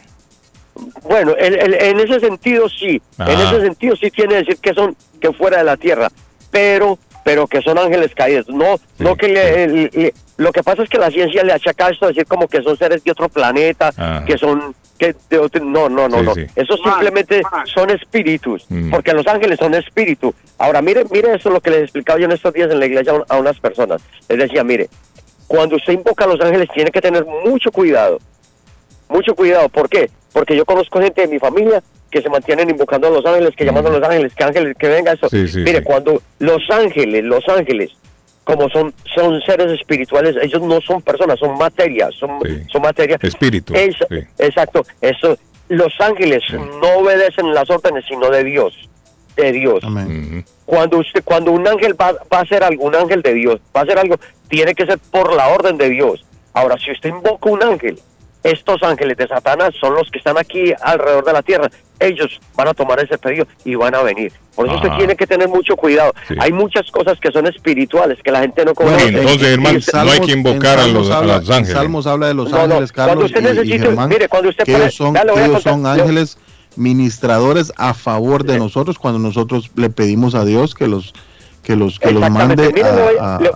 Bueno, 1.02 1.34
en 1.38 2.00
ese 2.00 2.20
sentido 2.20 2.68
sí, 2.68 3.00
en 3.18 3.26
Ah. 3.38 3.50
ese 3.50 3.60
sentido 3.62 3.96
sí 3.96 4.10
tiene 4.10 4.30
que 4.34 4.38
decir 4.40 4.56
que 4.58 4.74
son 4.74 4.96
que 5.20 5.32
fuera 5.32 5.58
de 5.58 5.64
la 5.64 5.76
tierra, 5.76 6.08
pero 6.50 6.98
pero 7.24 7.48
que 7.48 7.60
son 7.60 7.76
ángeles 7.76 8.14
caídos. 8.14 8.48
No, 8.48 8.78
no 8.98 9.16
que 9.16 9.26
le, 9.26 9.66
le- 9.66 9.90
le- 9.92 10.14
lo 10.36 10.52
que 10.52 10.62
pasa 10.62 10.84
es 10.84 10.88
que 10.88 10.96
la 10.96 11.10
ciencia 11.10 11.42
le 11.42 11.52
achaca 11.52 11.88
esto 11.88 12.04
a 12.04 12.08
decir 12.08 12.24
como 12.24 12.46
que 12.46 12.62
son 12.62 12.76
seres 12.78 13.02
de 13.02 13.10
otro 13.10 13.28
planeta, 13.28 13.90
Ah. 13.96 14.22
que 14.24 14.38
son 14.38 14.74
que 14.96 15.14
de 15.28 15.38
otro- 15.38 15.62
no, 15.64 15.88
no, 15.88 16.08
no, 16.08 16.20
Sí, 16.20 16.24
no. 16.24 16.34
sí. 16.34 16.46
Eso 16.54 16.76
simplemente 16.78 17.42
son 17.74 17.90
espíritus, 17.90 18.64
Mm. 18.70 18.90
porque 18.90 19.12
los 19.12 19.26
ángeles 19.26 19.58
son 19.58 19.74
espíritu. 19.74 20.32
Ahora, 20.56 20.80
mire, 20.80 21.04
mire 21.10 21.34
eso 21.34 21.50
lo 21.50 21.60
que 21.60 21.70
les 21.70 21.82
explicaba 21.82 22.18
yo 22.20 22.24
en 22.26 22.32
estos 22.32 22.54
días 22.54 22.70
en 22.70 22.78
la 22.80 22.86
iglesia 22.86 23.12
a 23.28 23.36
unas 23.38 23.58
personas. 23.60 24.00
Les 24.28 24.38
decía, 24.38 24.62
mire, 24.64 24.88
cuando 25.48 25.76
usted 25.76 25.92
invoca 25.94 26.24
a 26.24 26.28
los 26.28 26.40
ángeles 26.40 26.68
tiene 26.72 26.90
que 26.92 27.00
tener 27.02 27.26
mucho 27.44 27.70
cuidado. 27.72 28.18
Mucho 29.08 29.34
cuidado, 29.34 29.68
¿por 29.68 29.88
qué? 29.88 30.10
Porque 30.32 30.56
yo 30.56 30.64
conozco 30.64 31.00
gente 31.00 31.22
de 31.22 31.28
mi 31.28 31.38
familia 31.38 31.82
que 32.10 32.22
se 32.22 32.28
mantienen 32.28 32.70
invocando 32.70 33.08
a 33.08 33.10
los 33.10 33.24
ángeles, 33.26 33.54
que 33.56 33.64
llamando 33.64 33.90
a 33.90 33.98
los 33.98 34.02
ángeles, 34.02 34.34
que 34.34 34.44
ángeles, 34.44 34.76
que 34.78 34.88
venga 34.88 35.12
eso. 35.12 35.28
Sí, 35.28 35.48
sí, 35.48 35.58
Mire, 35.58 35.78
sí. 35.78 35.84
cuando 35.84 36.22
los 36.38 36.62
ángeles, 36.70 37.24
los 37.24 37.48
ángeles, 37.48 37.90
como 38.44 38.68
son 38.68 38.94
son 39.14 39.40
seres 39.42 39.72
espirituales, 39.72 40.36
ellos 40.40 40.62
no 40.62 40.80
son 40.80 41.02
personas, 41.02 41.38
son 41.38 41.58
materia, 41.58 42.08
son, 42.12 42.38
son 42.70 42.82
materia. 42.82 43.18
Espíritu. 43.20 43.74
Exacto, 44.38 44.84
eso. 45.00 45.36
Los 45.68 45.92
ángeles 46.00 46.42
no 46.52 46.98
obedecen 46.98 47.52
las 47.52 47.68
órdenes, 47.70 48.04
sino 48.08 48.30
de 48.30 48.44
Dios, 48.44 48.88
de 49.36 49.52
Dios. 49.52 49.82
Amén. 49.82 50.44
Cuando 50.64 50.98
usted, 50.98 51.24
cuando 51.24 51.50
un 51.50 51.66
ángel 51.66 52.00
va, 52.00 52.12
va 52.12 52.38
a 52.38 52.42
hacer 52.42 52.62
algo, 52.62 52.84
un 52.84 52.94
ángel 52.94 53.22
de 53.22 53.34
Dios, 53.34 53.60
va 53.74 53.80
a 53.80 53.82
hacer 53.82 53.98
algo, 53.98 54.16
tiene 54.48 54.74
que 54.74 54.86
ser 54.86 54.98
por 55.10 55.34
la 55.34 55.48
orden 55.48 55.76
de 55.76 55.88
Dios. 55.88 56.24
Ahora, 56.52 56.76
si 56.78 56.92
usted 56.92 57.10
invoca 57.10 57.50
un 57.50 57.62
ángel, 57.62 57.98
estos 58.42 58.82
ángeles 58.82 59.16
de 59.16 59.26
Satanás 59.26 59.70
son 59.80 59.94
los 59.94 60.10
que 60.10 60.18
están 60.18 60.38
aquí 60.38 60.72
alrededor 60.82 61.24
de 61.24 61.32
la 61.32 61.42
tierra. 61.42 61.70
Ellos 61.98 62.40
van 62.54 62.68
a 62.68 62.74
tomar 62.74 63.00
ese 63.00 63.16
pedido 63.18 63.46
y 63.64 63.74
van 63.74 63.94
a 63.94 64.02
venir. 64.02 64.32
Por 64.54 64.66
eso 64.66 64.76
usted 64.76 64.88
Ajá. 64.88 64.98
tiene 64.98 65.16
que 65.16 65.26
tener 65.26 65.48
mucho 65.48 65.76
cuidado. 65.76 66.14
Sí. 66.28 66.34
Hay 66.38 66.52
muchas 66.52 66.90
cosas 66.90 67.18
que 67.18 67.30
son 67.32 67.46
espirituales 67.46 68.18
que 68.22 68.30
la 68.30 68.40
gente 68.40 68.64
no 68.64 68.74
Bueno, 68.74 68.92
conoce. 68.92 69.08
entonces, 69.08 69.42
Y 69.42 69.52
hermano, 69.52 69.78
usted- 69.78 69.92
no 70.04 70.10
hay 70.12 70.20
que 70.20 70.32
invocar 70.32 70.78
a 70.78 70.86
los- 70.86 71.08
Salmos 71.08 71.10
a 71.10 71.18
habla- 71.18 71.38
los 71.38 71.50
ángeles. 71.50 71.72
Salmos 71.76 72.06
habla 72.06 72.26
de 72.28 72.34
los 72.34 72.50
No, 72.50 72.56
no, 72.56 72.62
ángeles, 72.64 72.92
cuando 72.92 73.10
Carlos 73.12 73.24
usted 73.30 73.40
y- 73.40 73.44
y, 73.44 73.48
necesite- 73.48 73.78
Germán, 73.86 74.08
mire, 74.08 74.28
cuando 74.28 74.48
usted 74.50 74.64
que 74.64 74.72
pone- 74.72 74.84
ellos 74.84 74.94
son, 74.94 75.14
que 75.14 75.44
ellos 75.44 75.62
son 75.62 75.86
ángeles 75.86 76.38
ministradores 76.76 77.72
a 77.76 77.94
favor 77.94 78.44
de 78.44 78.58
nosotros 78.58 78.98
cuando 78.98 79.18
nosotros 79.18 79.70
le 79.76 79.90
pedimos 79.90 80.34
a 80.34 80.44
Dios 80.44 80.74
que 80.74 80.86
los 80.86 81.12
que 81.62 81.74
los 81.74 81.98
que 81.98 82.12
los 82.12 82.30
mande 82.30 82.72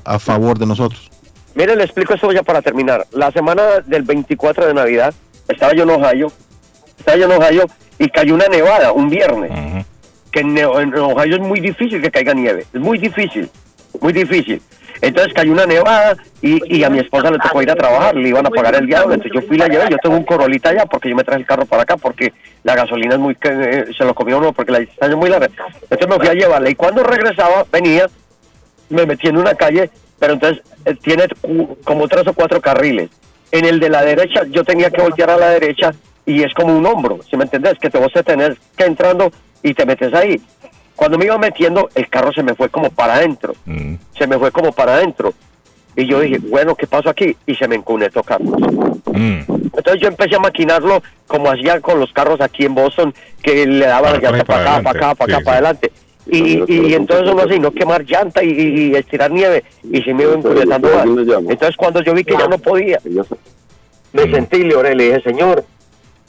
a 0.04 0.18
favor 0.18 0.58
de 0.58 0.66
nosotros. 0.66 1.10
Mire, 1.54 1.76
le 1.76 1.84
explico 1.84 2.14
esto 2.14 2.30
ya 2.32 2.42
para 2.42 2.62
terminar. 2.62 3.06
La 3.12 3.30
semana 3.32 3.80
del 3.84 4.02
24 4.02 4.66
de 4.66 4.74
Navidad, 4.74 5.14
estaba 5.48 5.72
yo 5.74 5.82
en 5.82 5.90
Ohio, 5.90 6.32
estaba 6.98 7.16
yo 7.16 7.24
en 7.26 7.42
Ohio 7.42 7.66
y 7.98 8.08
cayó 8.08 8.34
una 8.34 8.46
nevada 8.46 8.92
un 8.92 9.10
viernes. 9.10 9.84
Que 10.32 10.40
en, 10.40 10.56
en 10.56 10.94
Ohio 10.94 11.36
es 11.36 11.40
muy 11.40 11.60
difícil 11.60 12.00
que 12.00 12.10
caiga 12.10 12.32
nieve, 12.32 12.64
es 12.72 12.80
muy 12.80 12.98
difícil, 12.98 13.50
muy 14.00 14.12
difícil. 14.12 14.62
Entonces 15.02 15.32
cayó 15.32 15.52
una 15.52 15.66
nevada 15.66 16.14
y, 16.42 16.76
y 16.76 16.84
a 16.84 16.90
mi 16.90 16.98
esposa 16.98 17.30
le 17.30 17.38
tocó 17.38 17.62
ir 17.62 17.70
a 17.70 17.74
trabajar, 17.74 18.14
le 18.14 18.28
iban 18.28 18.46
a 18.46 18.50
pagar 18.50 18.74
el 18.74 18.86
diablo, 18.86 19.14
entonces 19.14 19.40
yo 19.40 19.46
fui 19.46 19.56
y 19.56 19.60
la 19.60 19.66
llevé, 19.66 19.86
yo 19.90 19.96
tengo 19.98 20.16
un 20.16 20.24
corolita 20.24 20.68
allá 20.68 20.84
porque 20.84 21.08
yo 21.08 21.16
me 21.16 21.24
traje 21.24 21.40
el 21.40 21.46
carro 21.46 21.64
para 21.64 21.82
acá 21.82 21.96
porque 21.96 22.32
la 22.62 22.74
gasolina 22.74 23.14
es 23.14 23.20
muy, 23.20 23.36
eh, 23.42 23.86
se 23.96 24.04
lo 24.04 24.14
comió 24.14 24.38
uno 24.38 24.52
porque 24.52 24.72
la 24.72 24.80
distancia 24.80 25.08
es 25.08 25.16
muy 25.16 25.30
larga. 25.30 25.48
Entonces 25.82 26.08
me 26.08 26.16
fui 26.16 26.28
a 26.28 26.34
llevarla 26.34 26.68
y 26.68 26.74
cuando 26.74 27.02
regresaba 27.02 27.64
venía, 27.72 28.08
me 28.90 29.06
metí 29.06 29.28
en 29.28 29.38
una 29.38 29.54
calle, 29.54 29.90
pero 30.20 30.34
entonces 30.34 30.62
eh, 30.84 30.94
tiene 31.02 31.24
como 31.82 32.06
tres 32.06 32.26
o 32.28 32.32
cuatro 32.32 32.60
carriles. 32.60 33.10
En 33.50 33.64
el 33.64 33.80
de 33.80 33.88
la 33.88 34.02
derecha 34.04 34.44
yo 34.48 34.62
tenía 34.62 34.90
que 34.90 35.02
voltear 35.02 35.30
a 35.30 35.36
la 35.36 35.48
derecha 35.50 35.92
y 36.24 36.44
es 36.44 36.54
como 36.54 36.76
un 36.76 36.86
hombro, 36.86 37.18
si 37.28 37.36
me 37.36 37.42
entendés? 37.44 37.74
Que 37.80 37.90
te 37.90 37.98
vos 37.98 38.12
te 38.12 38.22
tenés 38.22 38.56
que 38.76 38.84
entrando 38.84 39.32
y 39.64 39.74
te 39.74 39.84
metes 39.84 40.14
ahí. 40.14 40.40
Cuando 40.94 41.18
me 41.18 41.24
iba 41.24 41.38
metiendo, 41.38 41.88
el 41.94 42.08
carro 42.08 42.30
se 42.32 42.42
me 42.44 42.54
fue 42.54 42.68
como 42.68 42.90
para 42.90 43.14
adentro, 43.14 43.54
Mm. 43.64 43.94
se 44.16 44.26
me 44.28 44.38
fue 44.38 44.52
como 44.52 44.70
para 44.70 44.94
adentro. 44.94 45.32
Y 45.96 46.06
yo 46.06 46.20
dije, 46.20 46.38
bueno, 46.38 46.76
¿qué 46.76 46.86
pasó 46.86 47.08
aquí? 47.10 47.36
Y 47.46 47.54
se 47.56 47.66
me 47.66 47.74
encunetó 47.74 48.22
Carlos. 48.22 48.60
Mm. 49.06 49.40
Entonces 49.74 50.00
yo 50.00 50.08
empecé 50.08 50.36
a 50.36 50.40
maquinarlo 50.40 51.02
como 51.26 51.50
hacía 51.50 51.80
con 51.80 51.98
los 51.98 52.12
carros 52.12 52.40
aquí 52.40 52.64
en 52.66 52.74
Boston, 52.74 53.12
que 53.42 53.66
le 53.66 53.86
daban 53.86 54.12
la 54.12 54.20
Para 54.20 54.36
llanta 54.36 54.42
atrás 54.42 54.42
y 54.42 54.44
para 54.44 54.60
acá, 54.60 54.82
para 54.82 54.82
para 54.82 54.98
acá, 55.06 55.14
para 55.16 55.34
acá, 55.34 55.44
para 55.44 55.56
adelante. 55.56 55.92
Y, 56.30 56.62
y 56.72 56.94
entonces 56.94 57.34
así, 57.44 57.58
no 57.58 57.72
quemar 57.72 58.04
llanta 58.04 58.42
y, 58.44 58.94
estirar 58.94 59.30
nieve, 59.30 59.64
y 59.82 60.00
se 60.02 60.14
me 60.14 60.22
iba 60.24 60.34
encunetando 60.34 60.88
más. 60.94 61.06
Entonces 61.48 61.76
cuando 61.76 62.02
yo 62.02 62.14
vi 62.14 62.24
que 62.24 62.36
ya 62.36 62.46
no 62.46 62.58
podía, 62.58 62.98
me 64.12 64.26
Mm. 64.26 64.30
sentí 64.32 64.56
y 64.58 64.64
le 64.64 64.74
oré, 64.76 64.94
le 64.94 65.04
dije, 65.04 65.20
Señor, 65.22 65.64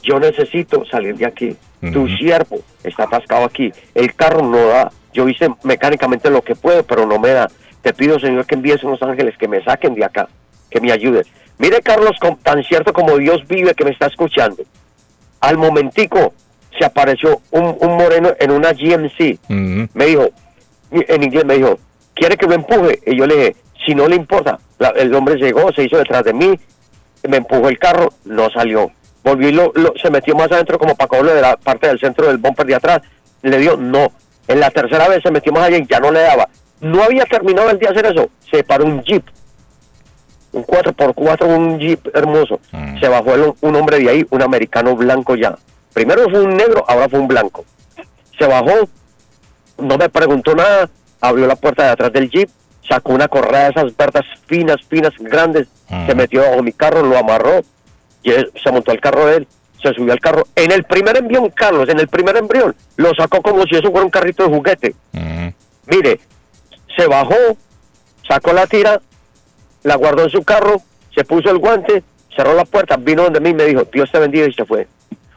yo 0.04 0.20
necesito 0.20 0.84
salir 0.86 1.16
de 1.16 1.26
aquí. 1.26 1.56
Tu 1.94 2.08
siervo 2.10 2.60
está 2.84 3.04
atascado 3.04 3.44
aquí. 3.46 3.72
El 3.96 4.14
carro 4.14 4.42
no 4.44 4.68
da. 4.68 4.92
Yo 5.14 5.28
hice 5.28 5.50
mecánicamente 5.64 6.30
lo 6.30 6.44
que 6.44 6.56
puedo, 6.56 6.84
pero 6.84 7.06
no 7.08 7.18
me 7.20 7.30
da. 7.30 7.50
Te 7.82 7.92
pido, 7.94 8.20
Señor, 8.20 8.46
que 8.46 8.54
envíes 8.56 8.84
unos 8.84 9.02
ángeles 9.02 9.36
que 9.38 9.48
me 9.48 9.64
saquen 9.64 9.96
de 9.96 10.06
acá, 10.06 10.30
que 10.70 10.80
me 10.80 10.92
ayuden. 10.92 11.24
Mire, 11.58 11.82
Carlos, 11.82 12.12
con- 12.20 12.38
tan 12.38 12.64
cierto 12.64 12.94
como 12.94 13.18
Dios 13.18 13.48
vive 13.48 13.74
que 13.74 13.84
me 13.84 13.90
está 13.92 14.06
escuchando. 14.08 14.58
Al 15.40 15.58
momentico 15.58 16.34
se 16.78 16.86
apareció 16.86 17.42
un, 17.52 17.76
un 17.80 17.98
moreno 17.98 18.32
en 18.40 18.52
una 18.52 18.72
GMC. 18.74 19.40
Me 19.94 20.06
dijo, 20.06 20.30
en 20.92 21.24
inglés 21.24 21.46
me 21.46 21.56
dijo, 21.56 21.78
¿quiere 22.14 22.38
que 22.38 22.48
lo 22.48 22.54
empuje? 22.54 23.00
Y 23.06 23.18
yo 23.18 23.26
le 23.28 23.36
dije, 23.36 23.56
si 23.86 23.96
no 23.96 24.08
le 24.08 24.16
importa. 24.16 24.60
La- 24.80 24.90
el 24.90 25.14
hombre 25.14 25.36
llegó, 25.36 25.72
se 25.74 25.84
hizo 25.84 25.98
detrás 25.98 26.24
de 26.24 26.34
mí, 26.34 26.60
me 27.28 27.38
empujó 27.38 27.70
el 27.70 27.78
carro, 27.80 28.14
no 28.26 28.50
salió. 28.50 28.92
Volvió 29.24 29.50
y 29.50 29.52
lo, 29.52 29.72
lo- 29.76 29.94
se 30.02 30.10
metió 30.10 30.36
más 30.36 30.52
adentro 30.52 30.80
como 30.80 30.96
para 30.96 31.08
cogerlo 31.08 31.34
de 31.36 31.42
la 31.42 31.56
parte 31.58 31.88
del 31.88 32.00
centro 32.00 32.28
del 32.28 32.38
bumper 32.38 32.66
de 32.66 32.76
atrás. 32.76 33.02
Le 33.44 33.58
dio, 33.60 33.78
no. 33.78 34.12
En 34.48 34.60
la 34.60 34.72
tercera 34.72 35.08
vez 35.08 35.22
se 35.24 35.30
metió 35.32 35.52
más 35.54 35.64
allá 35.68 35.78
y 35.78 35.86
ya 35.88 36.00
no 36.00 36.12
le 36.12 36.22
daba. 36.22 36.48
No 36.80 37.04
había 37.04 37.26
terminado 37.26 37.70
el 37.70 37.78
día 37.78 37.92
de 37.92 38.00
hacer 38.00 38.12
eso. 38.18 38.30
Se 38.50 38.64
paró 38.64 38.86
un 38.86 39.04
jeep. 39.04 39.24
Un 40.54 40.64
4x4, 40.66 41.46
un 41.46 41.80
jeep 41.80 42.08
hermoso. 42.16 42.60
Mm. 42.72 43.00
Se 43.00 43.08
bajó 43.08 43.36
el- 43.36 43.54
un 43.62 43.76
hombre 43.76 44.00
de 44.00 44.10
ahí, 44.10 44.26
un 44.32 44.42
americano 44.42 44.96
blanco 44.96 45.36
ya. 45.36 45.56
Primero 45.94 46.30
fue 46.30 46.42
un 46.42 46.56
negro, 46.56 46.86
ahora 46.88 47.10
fue 47.10 47.20
un 47.20 47.28
blanco. 47.28 47.66
Se 48.38 48.46
bajó, 48.46 48.88
no 49.78 49.98
me 49.98 50.10
preguntó 50.10 50.56
nada, 50.56 50.90
abrió 51.20 51.48
la 51.48 51.56
puerta 51.56 51.84
de 51.84 51.90
atrás 51.90 52.14
del 52.14 52.30
jeep, 52.30 52.50
sacó 52.88 53.14
una 53.14 53.28
correa 53.28 53.66
de 53.66 53.70
esas 53.72 53.96
verdes 53.96 54.24
finas, 54.46 54.78
finas, 54.88 55.14
grandes, 55.20 55.68
se 56.08 56.16
metió 56.16 56.42
bajo 56.42 56.64
mi 56.64 56.72
carro, 56.72 57.04
lo 57.04 57.18
amarró, 57.18 57.62
y 58.24 58.32
él 58.32 58.52
se 58.64 58.72
montó 58.72 58.92
al 58.92 59.00
carro 59.00 59.26
de 59.26 59.38
él, 59.38 59.48
se 59.82 59.94
subió 59.94 60.14
al 60.14 60.20
carro. 60.20 60.48
En 60.56 60.72
el 60.72 60.84
primer 60.84 61.18
embrión, 61.18 61.50
Carlos, 61.50 61.90
en 61.90 62.00
el 62.00 62.08
primer 62.08 62.38
embrión, 62.38 62.76
lo 62.96 63.14
sacó 63.14 63.42
como 63.42 63.64
si 63.64 63.76
eso 63.76 63.92
fuera 63.92 64.06
un 64.06 64.12
carrito 64.12 64.44
de 64.48 64.56
juguete. 64.56 64.96
Mire, 65.88 66.20
se 66.96 67.08
bajó, 67.08 67.36
sacó 68.28 68.54
la 68.54 68.68
tira, 68.68 69.02
la 69.84 69.96
guardó 69.96 70.24
en 70.24 70.30
su 70.30 70.44
carro, 70.44 70.82
se 71.14 71.24
puso 71.24 71.50
el 71.50 71.58
guante, 71.58 72.04
cerró 72.36 72.54
la 72.54 72.66
puerta, 72.66 72.96
vino 72.98 73.24
donde 73.24 73.40
mí 73.40 73.50
y 73.50 73.54
me 73.54 73.66
dijo, 73.66 73.84
Dios 73.92 74.12
te 74.12 74.20
bendiga 74.20 74.48
y 74.48 74.54
se 74.54 74.66
fue. 74.66 74.88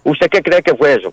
¿Usted 0.05 0.29
qué 0.29 0.43
cree 0.43 0.63
que 0.63 0.75
fue 0.75 0.95
eso? 0.95 1.13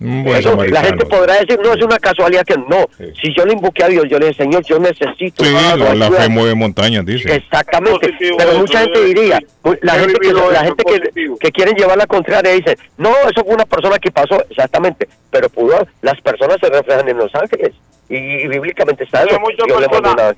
La 0.00 0.82
gente 0.84 1.04
podrá 1.06 1.34
decir, 1.40 1.58
no 1.60 1.72
es 1.72 1.82
una 1.84 1.98
casualidad 1.98 2.44
que 2.44 2.56
no. 2.56 2.86
Sí. 2.96 3.12
Si 3.20 3.34
yo 3.34 3.44
le 3.44 3.54
invoqué 3.54 3.82
a 3.82 3.88
Dios, 3.88 4.04
yo 4.08 4.18
le 4.20 4.28
dije, 4.28 4.44
Señor, 4.44 4.62
yo 4.64 4.78
necesito. 4.78 5.44
Sí, 5.44 5.56
algo, 5.56 5.86
la, 5.86 5.94
la 5.96 6.06
ayuda". 6.06 6.20
fe 6.22 6.28
mueve 6.28 6.54
montañas, 6.54 7.04
dice. 7.04 7.34
Exactamente, 7.34 7.98
Positivo, 8.06 8.36
pero 8.38 8.58
mucha 8.58 8.80
gente 8.82 9.04
diría, 9.06 9.40
la 9.82 9.94
gente 9.94 10.20
que 10.20 10.32
la 10.32 10.64
gente 10.64 10.84
que, 10.84 11.34
que 11.40 11.50
quieren 11.50 11.74
llevar 11.74 11.98
la 11.98 12.06
contraria 12.06 12.52
dice, 12.52 12.78
no, 12.96 13.10
eso 13.28 13.44
fue 13.44 13.54
una 13.54 13.66
persona 13.66 13.98
que 13.98 14.12
pasó, 14.12 14.40
exactamente, 14.48 15.08
pero 15.30 15.48
pudo, 15.48 15.84
las 16.02 16.20
personas 16.20 16.58
se 16.60 16.68
reflejan 16.70 17.08
en 17.08 17.16
los 17.18 17.34
ángeles 17.34 17.72
y, 18.08 18.16
y 18.16 18.46
bíblicamente 18.46 19.02
está 19.02 19.22
Hay 19.22 19.28
eso. 19.30 19.40
muchas 19.40 19.66
personas- 19.66 20.34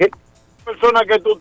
que 1.06 1.18
tú 1.18 1.38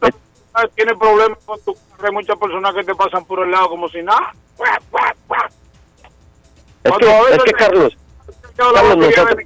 tienes 0.76 0.98
problemas 0.98 1.38
con 1.46 1.58
tu 1.64 1.74
carro, 1.74 2.08
hay 2.08 2.12
muchas 2.12 2.38
personas 2.38 2.74
que 2.74 2.84
te 2.84 2.96
pasan 2.96 3.24
por 3.24 3.46
el 3.46 3.52
lado 3.52 3.70
como 3.70 3.88
si 3.88 4.02
nada. 4.02 4.34
Es 6.90 6.98
que, 6.98 7.36
es 7.36 7.44
que 7.44 7.52
Carlos, 7.52 7.98
Carlos, 8.56 8.98
nosotros, 8.98 9.46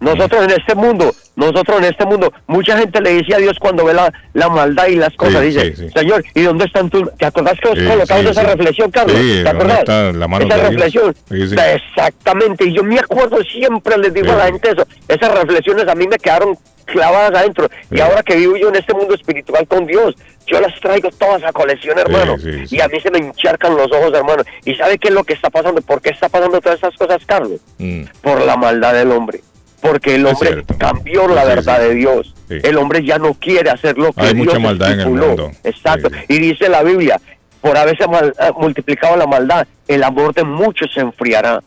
nosotros 0.00 0.44
en 0.44 0.50
este 0.50 0.74
mundo, 0.74 1.14
nosotros 1.36 1.78
en 1.78 1.84
este 1.84 2.04
mundo, 2.06 2.32
mucha 2.46 2.76
gente 2.78 3.00
le 3.00 3.10
dice 3.14 3.34
a 3.34 3.38
Dios 3.38 3.56
cuando 3.60 3.84
ve 3.84 3.94
la, 3.94 4.12
la 4.34 4.48
maldad 4.48 4.86
y 4.86 4.96
las 4.96 5.14
cosas, 5.14 5.40
Sí, 5.42 5.46
dice, 5.48 5.74
sí, 5.74 5.88
sí. 5.88 5.90
Señor, 5.94 6.24
¿y 6.34 6.42
dónde 6.42 6.64
están 6.64 6.88
tus? 6.90 7.12
¿Te 7.16 7.26
acordás 7.26 7.58
que 7.60 7.68
os 7.68 7.78
Sí, 7.78 7.84
colocamos 7.86 8.24
sí, 8.24 8.30
esa 8.30 8.42
reflexión, 8.42 8.90
Carlos? 8.90 9.16
¿Te 9.16 9.20
¿dónde 9.42 9.48
acordás? 9.50 9.78
está 9.80 10.12
la 10.12 10.28
mano 10.28 10.46
esa 10.46 10.56
de 10.56 10.62
reflexión. 10.68 11.14
Exactamente, 11.30 12.64
y 12.64 12.74
yo 12.74 12.84
me 12.84 12.98
acuerdo 12.98 13.38
siempre, 13.44 13.98
les 13.98 14.12
digo 14.14 14.32
a 14.32 14.36
la 14.36 14.44
gente 14.46 14.70
eso, 14.70 14.86
esas 15.08 15.32
reflexiones 15.38 15.88
a 15.88 15.94
mí 15.94 16.06
me 16.06 16.18
quedaron 16.18 16.56
clavadas 16.86 17.32
adentro, 17.38 17.68
y 17.90 18.00
ahora 18.00 18.22
que 18.22 18.34
vivo 18.36 18.56
yo 18.56 18.68
en 18.70 18.76
este 18.76 18.94
mundo 18.94 19.14
espiritual 19.14 19.66
con 19.68 19.86
Dios, 19.86 20.14
yo 20.46 20.58
las 20.60 20.74
traigo 20.80 21.10
todas 21.10 21.44
a 21.44 21.52
colección, 21.52 21.98
hermano, 21.98 22.36
y 22.70 22.80
a 22.80 22.88
mí 22.88 22.98
se 23.00 23.10
me 23.10 23.18
encharcan 23.18 23.76
los 23.76 23.92
ojos, 23.92 24.12
hermano, 24.14 24.42
y 24.64 24.74
¿sabe 24.74 24.96
qué 24.98 25.08
es 25.08 25.14
lo 25.14 25.22
que 25.22 25.34
está 25.34 25.50
pasando? 25.50 25.82
¿Por 25.82 26.00
qué 26.00 26.10
está 26.10 26.30
pasando 26.30 26.60
todas 26.60 26.76
estas 26.76 26.96
cosas, 26.96 27.20
Carlos? 27.26 27.60
Mm. 27.78 28.04
por 28.22 28.40
la 28.40 28.56
maldad 28.56 28.94
del 28.94 29.12
hombre. 29.12 29.40
Porque 29.80 30.16
el 30.16 30.26
hombre 30.26 30.64
cambió 30.76 31.28
la 31.28 31.42
Sí, 31.42 31.48
verdad 31.48 31.76
sí. 31.80 31.88
de 31.88 31.94
Dios. 31.94 32.34
Sí. 32.48 32.56
El 32.62 32.76
hombre 32.78 33.04
ya 33.04 33.18
no 33.18 33.34
quiere 33.34 33.70
hacer 33.70 33.96
lo 33.96 34.12
que 34.12 34.22
Hay 34.22 34.34
Dios 34.34 34.46
mucha 34.46 34.58
maldad 34.58 34.92
en 34.92 35.00
el 35.00 35.08
mundo. 35.10 35.50
Exacto. 35.64 36.08
Sí. 36.10 36.16
Y 36.34 36.38
dice 36.38 36.68
la 36.68 36.82
Biblia, 36.82 37.20
por 37.60 37.76
haberse 37.76 38.06
mal- 38.08 38.34
eh, 38.40 38.50
multiplicado 38.58 39.16
la 39.16 39.26
maldad, 39.26 39.66
el 39.86 40.02
amor 40.02 40.34
de 40.34 40.44
muchos 40.44 40.90
se 40.92 41.00
enfriará. 41.00 41.62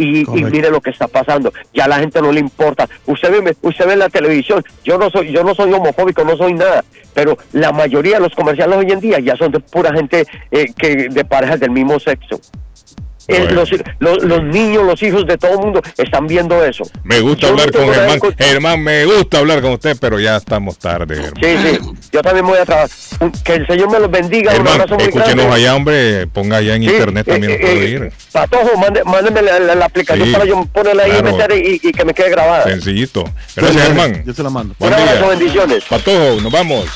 Y, 0.00 0.20
y 0.20 0.44
mire 0.44 0.70
lo 0.70 0.80
que 0.80 0.90
está 0.90 1.08
pasando. 1.08 1.52
Ya 1.74 1.86
a 1.86 1.88
la 1.88 1.98
gente 1.98 2.22
no 2.22 2.30
le 2.30 2.38
importa. 2.38 2.88
Usted 3.06 3.32
ve, 3.42 3.56
usted 3.62 3.84
ve 3.84 3.94
en 3.94 3.98
la 3.98 4.08
televisión. 4.08 4.62
Yo 4.84 4.96
no 4.96 5.10
soy, 5.10 5.32
yo 5.32 5.42
no 5.42 5.56
soy 5.56 5.72
homofóbico, 5.72 6.22
no 6.22 6.36
soy 6.36 6.52
nada. 6.54 6.84
Pero 7.14 7.36
la 7.52 7.72
mayoría 7.72 8.14
de 8.14 8.20
los 8.22 8.32
comerciales 8.36 8.76
hoy 8.78 8.92
en 8.92 9.00
día 9.00 9.18
ya 9.18 9.34
son 9.34 9.50
de 9.50 9.58
pura 9.58 9.92
gente 9.92 10.24
eh, 10.52 10.66
que 10.78 11.08
de 11.08 11.24
parejas 11.24 11.58
del 11.58 11.72
mismo 11.72 11.98
sexo. 11.98 12.40
Eh, 13.28 13.40
Bueno, 13.44 13.52
los, 13.60 13.70
los- 13.98 14.22
los 14.24 14.42
niños, 14.42 14.84
los 14.84 15.02
hijos 15.02 15.26
de 15.26 15.36
todo 15.36 15.52
el 15.52 15.58
mundo 15.58 15.82
están 15.98 16.26
viendo 16.26 16.64
eso. 16.64 16.84
Me 17.04 17.20
gusta 17.20 17.42
Yo 17.42 17.48
hablar 17.48 17.70
con 17.72 17.92
Germán. 17.92 18.20
Germán, 18.38 18.82
me 18.82 19.04
gusta 19.04 19.38
hablar 19.38 19.60
con 19.60 19.72
usted, 19.72 19.96
pero 20.00 20.18
ya 20.18 20.36
estamos 20.36 20.78
tarde, 20.78 21.14
Germán. 21.16 21.42
Sí, 21.42 21.76
sí, 21.76 22.08
yo 22.10 22.22
también 22.22 22.46
voy 22.46 22.58
a 22.58 22.64
trabajar. 22.64 22.88
Un- 23.20 23.32
Que 23.32 23.54
el 23.54 23.66
Señor 23.66 23.90
me 23.90 23.98
los 24.00 24.10
bendiga. 24.10 24.50
un 24.50 24.56
Germán, 24.56 24.72
abrazo 24.74 24.94
muy 24.94 25.04
escúchenos 25.04 25.34
grande. 25.44 25.54
allá, 25.54 25.74
hombre. 25.74 26.26
Ponga 26.28 26.56
allá 26.56 26.74
en 26.76 26.82
Sí, 26.82 26.88
internet 26.88 27.28
eh, 27.28 27.30
también 27.32 27.52
eh, 27.52 27.58
eh, 27.62 27.88
ir. 27.90 28.12
Patojo, 28.32 28.76
mande- 28.78 29.04
mándeme 29.04 29.42
la, 29.42 29.58
la- 29.58 29.74
la 29.74 29.84
aplicación 29.84 30.26
Sí, 30.26 30.32
para 30.32 30.44
yo 30.46 30.64
ponerla 30.72 31.02
ahí 31.04 31.10
claro. 31.10 31.28
y 31.28 31.32
meter 31.32 31.52
y, 31.52 31.80
y 31.88 31.92
que 31.92 32.04
me 32.06 32.14
quede 32.14 32.30
grabada. 32.30 32.64
Sencillito. 32.64 33.24
Gracias, 33.54 33.82
Germán. 33.88 34.22
Yo 34.24 34.32
se 34.32 34.42
la 34.42 34.50
mando. 34.50 34.74
Buen 34.78 34.92
Un 34.94 35.00
abrazo, 35.00 35.28
bendiciones. 35.28 35.84
Patojo, 35.84 36.40
nos 36.40 36.50
vamos. 36.50 36.86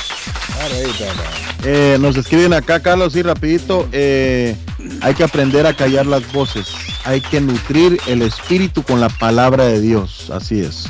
Eh, 1.65 1.97
nos 2.01 2.17
escriben 2.17 2.53
acá, 2.53 2.81
Carlos, 2.81 3.15
y 3.17 3.23
rapidito. 3.23 3.89
eh, 3.93 4.57
hay 5.01 5.15
que 5.15 5.25
aprender 5.25 5.67
a 5.67 5.75
callar 5.75 6.07
las 6.07 6.31
voces. 6.33 6.69
Hay 7.05 7.21
que 7.21 7.41
nutrir 7.41 8.01
el 8.07 8.23
espíritu 8.23 8.83
con 8.83 9.01
la 9.01 9.09
palabra 9.09 9.65
de 9.67 9.81
Dios. 9.81 10.31
Así 10.31 10.61
es. 10.61 10.85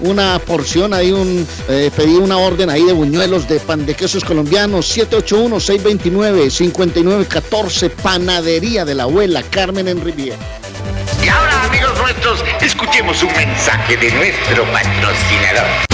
una 0.00 0.40
porción 0.40 0.92
ahí, 0.92 1.12
un, 1.12 1.46
eh, 1.68 1.92
pedí 1.96 2.16
una 2.16 2.36
orden 2.38 2.68
ahí 2.68 2.82
de 2.84 2.92
buñuelos 2.92 3.46
de 3.48 3.60
pan 3.60 3.86
de 3.86 3.94
quesos 3.94 4.24
colombianos. 4.24 4.92
781-629-5914. 4.96 7.90
Panadería 7.90 8.84
de 8.84 8.96
la 8.96 9.04
abuela 9.04 9.44
Carmen 9.44 9.86
en 9.86 10.04
Riviera. 10.04 10.36
Y 11.24 11.28
ahora, 11.28 11.62
amigos 11.64 11.96
nuestros, 12.00 12.42
escuchemos 12.60 13.22
un 13.22 13.32
mensaje 13.32 13.96
de 13.96 14.10
nuestro 14.10 14.64
patrocinador. 14.72 15.93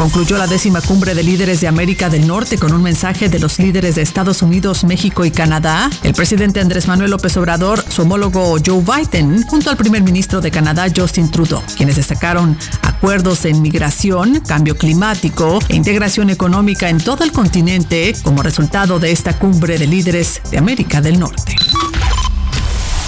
Concluyó 0.00 0.38
la 0.38 0.46
décima 0.46 0.80
cumbre 0.80 1.14
de 1.14 1.22
líderes 1.22 1.60
de 1.60 1.68
América 1.68 2.08
del 2.08 2.26
Norte 2.26 2.56
con 2.56 2.72
un 2.72 2.82
mensaje 2.82 3.28
de 3.28 3.38
los 3.38 3.58
líderes 3.58 3.96
de 3.96 4.00
Estados 4.00 4.40
Unidos, 4.40 4.82
México 4.82 5.26
y 5.26 5.30
Canadá. 5.30 5.90
El 6.02 6.14
presidente 6.14 6.58
Andrés 6.58 6.88
Manuel 6.88 7.10
López 7.10 7.36
Obrador, 7.36 7.84
su 7.86 8.00
homólogo 8.00 8.56
Joe 8.64 8.82
Biden, 8.82 9.42
junto 9.42 9.68
al 9.68 9.76
primer 9.76 10.02
ministro 10.02 10.40
de 10.40 10.50
Canadá, 10.50 10.86
Justin 10.96 11.30
Trudeau, 11.30 11.62
quienes 11.76 11.96
destacaron 11.96 12.56
acuerdos 12.80 13.44
en 13.44 13.60
migración, 13.60 14.40
cambio 14.40 14.74
climático 14.78 15.58
e 15.68 15.76
integración 15.76 16.30
económica 16.30 16.88
en 16.88 16.96
todo 16.96 17.22
el 17.22 17.30
continente 17.30 18.14
como 18.22 18.42
resultado 18.42 19.00
de 19.00 19.12
esta 19.12 19.38
cumbre 19.38 19.76
de 19.76 19.86
líderes 19.86 20.40
de 20.50 20.56
América 20.56 21.02
del 21.02 21.20
Norte. 21.20 21.56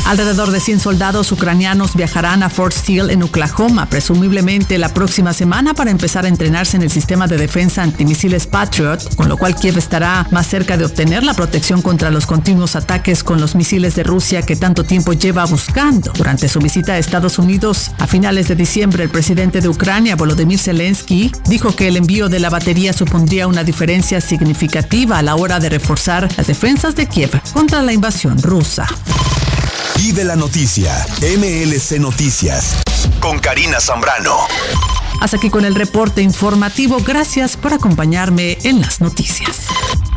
Alrededor 0.04 0.50
de 0.50 0.58
100 0.58 0.80
soldados 0.80 1.30
ucranianos 1.30 1.94
viajarán 1.94 2.42
a 2.42 2.50
Fort 2.50 2.74
Steele 2.74 3.12
en 3.12 3.22
Oklahoma, 3.22 3.86
presumiblemente 3.86 4.76
la 4.76 4.92
próxima 4.92 5.32
semana 5.32 5.74
para 5.74 5.92
empezar 5.92 6.24
a 6.24 6.28
entrenarse 6.28 6.76
en 6.76 6.82
el 6.82 6.90
sistema 6.90 7.28
de 7.28 7.38
defensa 7.38 7.84
antimisiles 7.84 8.48
Patriot, 8.48 9.14
con 9.14 9.28
lo 9.28 9.36
cual 9.36 9.54
Kiev 9.54 9.78
estará 9.78 10.26
más 10.32 10.48
cerca 10.48 10.76
de 10.76 10.84
obtener 10.84 11.22
la 11.22 11.34
protección 11.34 11.82
contra 11.82 12.10
los 12.10 12.26
continuos 12.26 12.74
ataques 12.74 13.22
con 13.22 13.40
los 13.40 13.54
misiles 13.54 13.94
de 13.94 14.02
Rusia 14.02 14.42
que 14.42 14.56
tanto 14.56 14.84
tiempo 14.84 15.12
lleva 15.12 15.44
buscando. 15.44 16.12
Durante 16.12 16.48
su 16.48 16.58
visita 16.58 16.94
a 16.94 16.98
Estados 16.98 17.38
Unidos 17.38 17.92
a 17.98 18.08
finales 18.08 18.48
de 18.48 18.56
diciembre, 18.56 19.04
el 19.04 19.10
presidente 19.10 19.60
de 19.60 19.68
Ucrania, 19.68 20.16
Volodymyr 20.16 20.58
Zelensky, 20.58 21.30
dijo 21.48 21.76
que 21.76 21.88
el 21.88 21.96
envío 21.96 22.28
de 22.28 22.40
la 22.40 22.50
batería 22.50 22.92
supondría 22.92 23.46
una 23.46 23.62
diferencia 23.62 24.20
significativa 24.20 25.18
a 25.18 25.22
la 25.22 25.36
hora 25.36 25.60
de 25.60 25.68
reforzar 25.68 26.28
las 26.36 26.48
defensas 26.48 26.96
de 26.96 27.06
Kiev 27.06 27.30
contra 27.52 27.82
la 27.82 27.92
invasión 27.92 28.42
rusa. 28.42 28.86
Vive 29.96 30.24
la 30.24 30.36
noticia. 30.36 31.06
MLC 31.20 31.98
Noticias. 31.98 32.76
Con 33.20 33.38
Karina 33.38 33.80
Zambrano. 33.80 34.36
Hasta 35.20 35.36
aquí 35.36 35.50
con 35.50 35.64
el 35.64 35.74
reporte 35.74 36.22
informativo. 36.22 36.98
Gracias 37.04 37.56
por 37.56 37.72
acompañarme 37.72 38.58
en 38.64 38.80
las 38.80 39.00
noticias. 39.00 39.66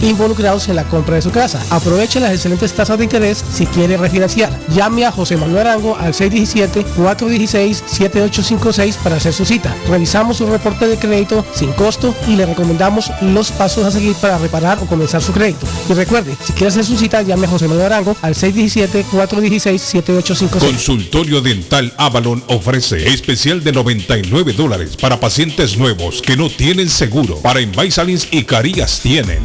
involucrados 0.00 0.68
en 0.68 0.76
la 0.76 0.84
compra 0.84 1.16
de 1.16 1.22
su 1.22 1.30
casa. 1.30 1.60
Aproveche 1.70 2.20
las 2.20 2.32
excelentes 2.32 2.72
tasas 2.72 2.98
de 2.98 3.04
interés 3.04 3.44
si 3.52 3.66
quiere 3.66 3.96
refinanciar. 3.96 4.56
Llame 4.74 5.06
a 5.06 5.12
José 5.12 5.36
Manuel 5.36 5.66
Arango 5.66 5.96
al 5.96 6.14
617-416-7856 6.14 8.96
para 8.96 9.16
hacer 9.16 9.32
su 9.32 9.44
cita. 9.44 9.74
Revisamos 9.88 10.36
su 10.38 10.46
reporte 10.46 10.86
de 10.86 10.96
crédito 10.96 11.44
sin 11.54 11.72
costo 11.72 12.14
y 12.28 12.36
le 12.36 12.46
recomendamos 12.46 13.10
los 13.20 13.50
pasos 13.50 13.84
a 13.84 13.90
seguir 13.90 14.14
para 14.16 14.38
reparar 14.38 14.78
o 14.80 14.86
comenzar 14.86 15.22
su 15.22 15.32
crédito. 15.32 15.66
Y 15.88 15.94
recuerde, 15.94 16.36
si 16.44 16.52
quiere 16.52 16.68
hacer 16.68 16.84
su 16.84 16.96
cita, 16.96 17.22
llame 17.22 17.46
a 17.46 17.50
José 17.50 17.66
Manuel 17.68 17.86
Arango 17.86 18.16
al 18.22 18.34
617-416-7856. 18.34 20.58
Consultorio 20.58 21.40
Dental 21.40 21.92
Avalon 21.96 22.42
ofrece 22.48 23.08
especial 23.08 23.62
de 23.62 23.70
99 23.72 24.52
dólares 24.52 24.96
para 24.96 25.20
pacientes 25.20 25.76
nuevos 25.76 26.22
que 26.22 26.36
no 26.36 26.50
tienen 26.50 26.88
seguro. 26.88 27.36
Para 27.38 27.60
Invisalins 27.60 28.28
y 28.30 28.44
Carías 28.44 29.00
tienen 29.00 29.44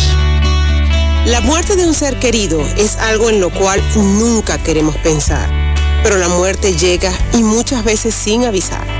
La 1.27 1.41
muerte 1.41 1.77
de 1.77 1.87
un 1.87 1.95
ser 1.95 2.19
querido 2.19 2.61
es 2.77 2.97
algo 2.97 3.31
en 3.31 3.41
lo 3.41 3.51
cual 3.51 3.81
nunca 3.95 4.63
queremos 4.63 4.97
pensar, 4.97 5.49
pero 6.03 6.17
la 6.17 6.29
muerte 6.29 6.75
llega 6.75 7.13
y 7.35 7.43
muchas 7.43 7.85
veces 7.85 8.15
sin 8.15 8.45
avisar. 8.45 9.00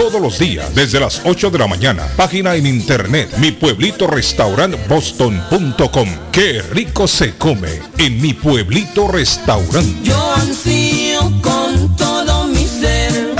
todos 0.01 0.19
los 0.19 0.39
días 0.39 0.73
desde 0.73 0.99
las 0.99 1.21
8 1.25 1.51
de 1.51 1.59
la 1.59 1.67
mañana. 1.67 2.07
Página 2.17 2.55
en 2.55 2.65
internet 2.65 3.37
mi 3.37 3.51
pueblito 3.51 4.07
restaurant 4.07 4.75
boston.com. 4.87 6.09
Qué 6.31 6.63
rico 6.71 7.07
se 7.07 7.37
come 7.37 7.79
en 7.99 8.19
mi 8.19 8.33
pueblito 8.33 9.07
restaurante. 9.07 9.93
Yo 10.03 10.33
ansío 10.33 11.19
con 11.43 11.95
todo 11.95 12.47
mi 12.47 12.65
ser 12.65 13.35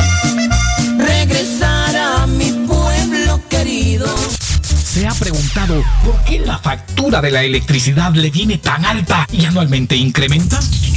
regresar 1.00 1.96
a 1.96 2.28
mi 2.28 2.52
pueblo 2.68 3.42
querido. 3.50 4.06
¿Se 4.62 5.08
ha 5.08 5.14
preguntado 5.16 5.84
por 6.06 6.24
qué 6.26 6.42
la 6.42 6.60
factura 6.60 7.22
de 7.22 7.32
la 7.32 7.42
electricidad 7.42 8.14
le 8.14 8.30
viene 8.30 8.60
tan 8.60 8.86
alta 8.86 9.26
y 9.32 9.46
anualmente 9.46 9.96
incrementa? 9.96 10.60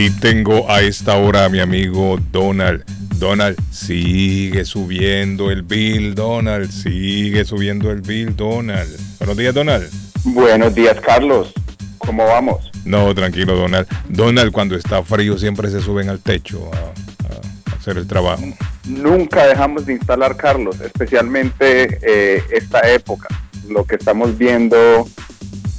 Y 0.00 0.08
tengo 0.08 0.70
a 0.70 0.80
esta 0.80 1.18
hora 1.18 1.44
a 1.44 1.50
mi 1.50 1.60
amigo 1.60 2.18
Donald. 2.32 2.82
Donald, 3.18 3.58
sigue 3.70 4.64
subiendo 4.64 5.50
el 5.50 5.60
bill, 5.60 6.14
Donald. 6.14 6.70
Sigue 6.70 7.44
subiendo 7.44 7.90
el 7.90 8.00
bill, 8.00 8.34
Donald. 8.34 8.88
Buenos 9.18 9.36
días, 9.36 9.54
Donald. 9.54 9.90
Buenos 10.24 10.74
días, 10.74 10.98
Carlos. 11.02 11.52
¿Cómo 11.98 12.24
vamos? 12.24 12.70
No, 12.86 13.14
tranquilo, 13.14 13.54
Donald. 13.54 13.86
Donald, 14.08 14.52
cuando 14.52 14.74
está 14.74 15.02
frío, 15.02 15.36
siempre 15.36 15.68
se 15.68 15.82
suben 15.82 16.08
al 16.08 16.20
techo 16.20 16.70
a, 16.72 17.74
a 17.74 17.76
hacer 17.76 17.98
el 17.98 18.06
trabajo. 18.06 18.42
Nunca 18.86 19.48
dejamos 19.48 19.84
de 19.84 19.92
instalar, 19.92 20.34
Carlos, 20.34 20.80
especialmente 20.80 21.98
eh, 22.00 22.42
esta 22.50 22.90
época. 22.90 23.28
Lo 23.68 23.84
que 23.84 23.96
estamos 23.96 24.38
viendo 24.38 25.06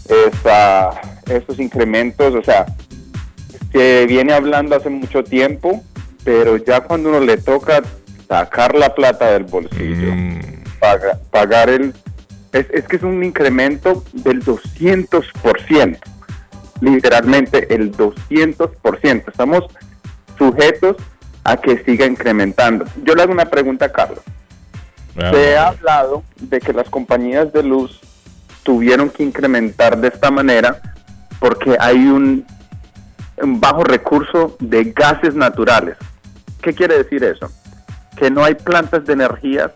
es 0.08 0.36
ah, 0.46 0.92
estos 1.26 1.60
incrementos, 1.60 2.36
o 2.36 2.44
sea, 2.44 2.68
se 3.72 4.06
viene 4.06 4.34
hablando 4.34 4.76
hace 4.76 4.90
mucho 4.90 5.24
tiempo, 5.24 5.84
pero 6.24 6.58
ya 6.58 6.82
cuando 6.82 7.10
uno 7.10 7.20
le 7.20 7.38
toca 7.38 7.82
sacar 8.28 8.76
la 8.76 8.94
plata 8.94 9.32
del 9.32 9.44
bolsillo, 9.46 10.12
paga- 10.80 11.20
pagar 11.32 11.70
el... 11.70 11.94
Es, 12.52 12.66
es 12.72 12.86
que 12.86 12.98
es 12.98 13.04
un 13.04 13.24
incremento 13.24 14.04
del 14.12 14.44
200%, 14.44 15.98
literalmente 16.82 17.74
el 17.74 17.92
200%. 17.96 19.24
Estamos 19.30 19.64
sujetos 20.38 20.98
a 21.44 21.58
que 21.58 21.84
siga 21.84 22.06
incrementando. 22.06 22.86
Yo 23.04 23.16
le 23.16 23.24
hago 23.24 23.32
una 23.32 23.46
pregunta 23.46 23.86
a 23.86 23.92
Carlos. 23.92 24.20
Se 25.32 25.58
ha 25.58 25.68
hablado 25.70 26.24
de 26.40 26.60
que 26.60 26.72
las 26.74 26.90
compañías 26.90 27.52
de 27.54 27.64
luz 27.64 28.00
tuvieron 28.64 29.10
que 29.10 29.24
incrementar 29.24 29.98
de 29.98 30.08
esta 30.10 30.30
manera 30.32 30.82
porque 31.40 31.76
hay 31.80 31.98
un 32.06 32.46
bajo 33.44 33.84
recurso 33.84 34.56
de 34.60 34.86
gases 34.96 35.36
naturales. 35.36 35.98
¿Qué 36.62 36.74
quiere 36.74 36.98
decir 36.98 37.24
eso? 37.24 37.50
Que 38.16 38.30
no 38.30 38.44
hay 38.44 38.56
plantas 38.56 39.06
de 39.06 39.14
energía 39.14 39.72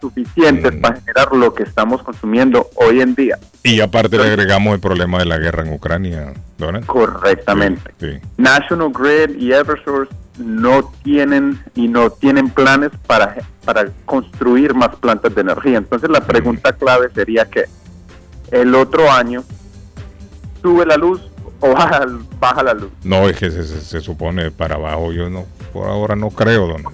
suficientes 0.00 0.72
para 0.80 1.00
generar 1.00 1.32
lo 1.32 1.54
que 1.54 1.62
estamos 1.62 2.02
consumiendo 2.02 2.68
hoy 2.76 3.00
en 3.00 3.14
día. 3.14 3.38
Y 3.62 3.80
aparte 3.80 4.16
le 4.16 4.24
agregamos 4.24 4.74
el 4.74 4.80
problema 4.80 5.18
de 5.18 5.24
la 5.24 5.38
guerra 5.38 5.64
en 5.64 5.72
Ucrania, 5.72 6.32
Donald. 6.58 6.86
Correctamente. 6.86 7.94
Sí. 7.98 8.18
National 8.36 8.92
Grid 8.92 9.36
y 9.36 9.52
Eversource 9.52 10.14
no 10.38 10.92
tienen 11.02 11.62
y 11.74 11.88
no 11.88 12.10
tienen 12.10 12.50
planes 12.50 12.90
para, 13.06 13.36
para 13.64 13.86
construir 14.04 14.74
más 14.74 14.94
plantas 14.96 15.34
de 15.34 15.40
energía. 15.40 15.78
Entonces 15.78 16.10
la 16.10 16.20
pregunta 16.20 16.72
clave 16.72 17.08
sería 17.14 17.46
que 17.46 17.64
el 18.50 18.74
otro 18.74 19.10
año 19.10 19.42
sube 20.62 20.86
la 20.86 20.96
luz 20.96 21.20
o 21.60 21.72
baja, 21.72 22.06
baja 22.38 22.62
la 22.62 22.74
luz. 22.74 22.90
No, 23.04 23.28
es 23.28 23.36
que 23.38 23.50
se, 23.50 23.64
se- 23.64 23.80
se 23.80 24.00
supone 24.00 24.50
para 24.50 24.74
abajo. 24.76 25.12
Yo 25.12 25.28
no, 25.30 25.46
por 25.72 25.88
ahora 25.88 26.14
no 26.16 26.30
creo, 26.30 26.66
Donald. 26.66 26.88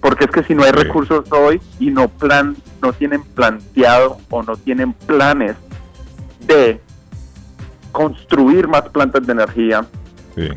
Porque 0.00 0.24
es 0.24 0.30
que 0.30 0.42
si 0.44 0.54
no 0.54 0.64
hay 0.64 0.72
recursos 0.72 1.24
hoy 1.30 1.60
y 1.78 1.90
no 1.90 2.08
plan, 2.08 2.56
no 2.82 2.92
tienen 2.92 3.22
planteado 3.22 4.18
o 4.30 4.42
no 4.42 4.56
tienen 4.56 4.92
planes 4.94 5.54
de 6.40 6.80
construir 7.92 8.68
más 8.68 8.82
plantas 8.88 9.26
de 9.26 9.32
energía 9.32 9.84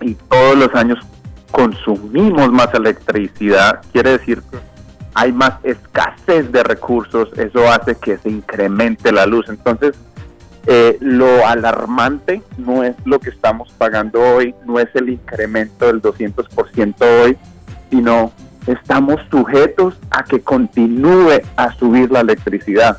y 0.01 0.13
todos 0.15 0.57
los 0.57 0.73
años 0.75 0.99
consumimos 1.51 2.51
más 2.51 2.73
electricidad, 2.73 3.81
quiere 3.91 4.11
decir 4.17 4.41
que 4.51 4.57
hay 5.15 5.31
más 5.33 5.53
escasez 5.63 6.51
de 6.51 6.63
recursos, 6.63 7.29
eso 7.37 7.67
hace 7.71 7.95
que 7.95 8.17
se 8.17 8.29
incremente 8.29 9.11
la 9.11 9.25
luz. 9.25 9.45
Entonces, 9.49 9.95
eh, 10.67 10.97
lo 10.99 11.45
alarmante 11.47 12.41
no 12.57 12.83
es 12.83 12.95
lo 13.05 13.19
que 13.19 13.29
estamos 13.29 13.71
pagando 13.77 14.21
hoy, 14.21 14.53
no 14.65 14.79
es 14.79 14.89
el 14.93 15.09
incremento 15.09 15.87
del 15.87 16.01
200% 16.01 16.95
hoy, 17.23 17.37
sino 17.89 18.31
estamos 18.67 19.19
sujetos 19.31 19.95
a 20.11 20.23
que 20.23 20.41
continúe 20.41 21.41
a 21.55 21.73
subir 21.73 22.11
la 22.11 22.19
electricidad. 22.21 22.97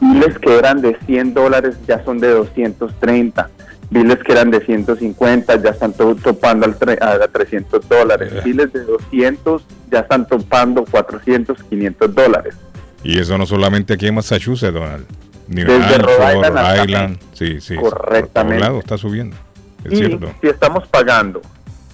Biles 0.00 0.38
que 0.38 0.56
eran 0.58 0.80
de 0.80 0.96
100 1.06 1.34
dólares 1.34 1.76
ya 1.86 2.02
son 2.04 2.18
de 2.18 2.28
230. 2.30 3.48
Biles 3.90 4.18
que 4.18 4.32
eran 4.32 4.50
de 4.50 4.60
150 4.60 5.62
ya 5.62 5.70
están 5.70 5.92
to- 5.94 6.14
topando 6.16 6.66
al 6.66 6.76
a 7.00 7.28
300 7.28 7.88
dólares. 7.88 8.32
Biles 8.44 8.72
de 8.72 8.80
200 8.84 9.62
ya 9.90 10.00
están 10.00 10.26
topando 10.26 10.84
400, 10.84 11.62
500 11.62 12.14
dólares. 12.14 12.54
Y 13.04 13.18
eso 13.18 13.38
no 13.38 13.46
solamente 13.46 13.94
aquí 13.94 14.08
en 14.08 14.16
Massachusetts, 14.16 14.74
Donald. 14.74 15.06
Desde 15.48 15.74
Hampshire, 15.74 16.02
Rhode 16.02 16.36
Island 16.36 16.58
hasta 16.58 16.84
Island. 16.84 17.18
Sí, 17.32 17.60
sí. 17.60 17.76
Correctamente. 17.76 18.58
Por 18.58 18.68
lados 18.68 18.84
está 18.84 18.98
subiendo. 18.98 19.36
Es 19.84 19.92
y 19.92 19.96
cierto. 19.96 20.30
si 20.40 20.48
estamos 20.48 20.86
pagando 20.88 21.40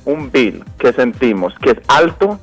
un 0.05 0.31
bill 0.31 0.65
que 0.79 0.93
sentimos 0.93 1.55
que 1.61 1.71
es 1.71 1.79
alto, 1.89 2.39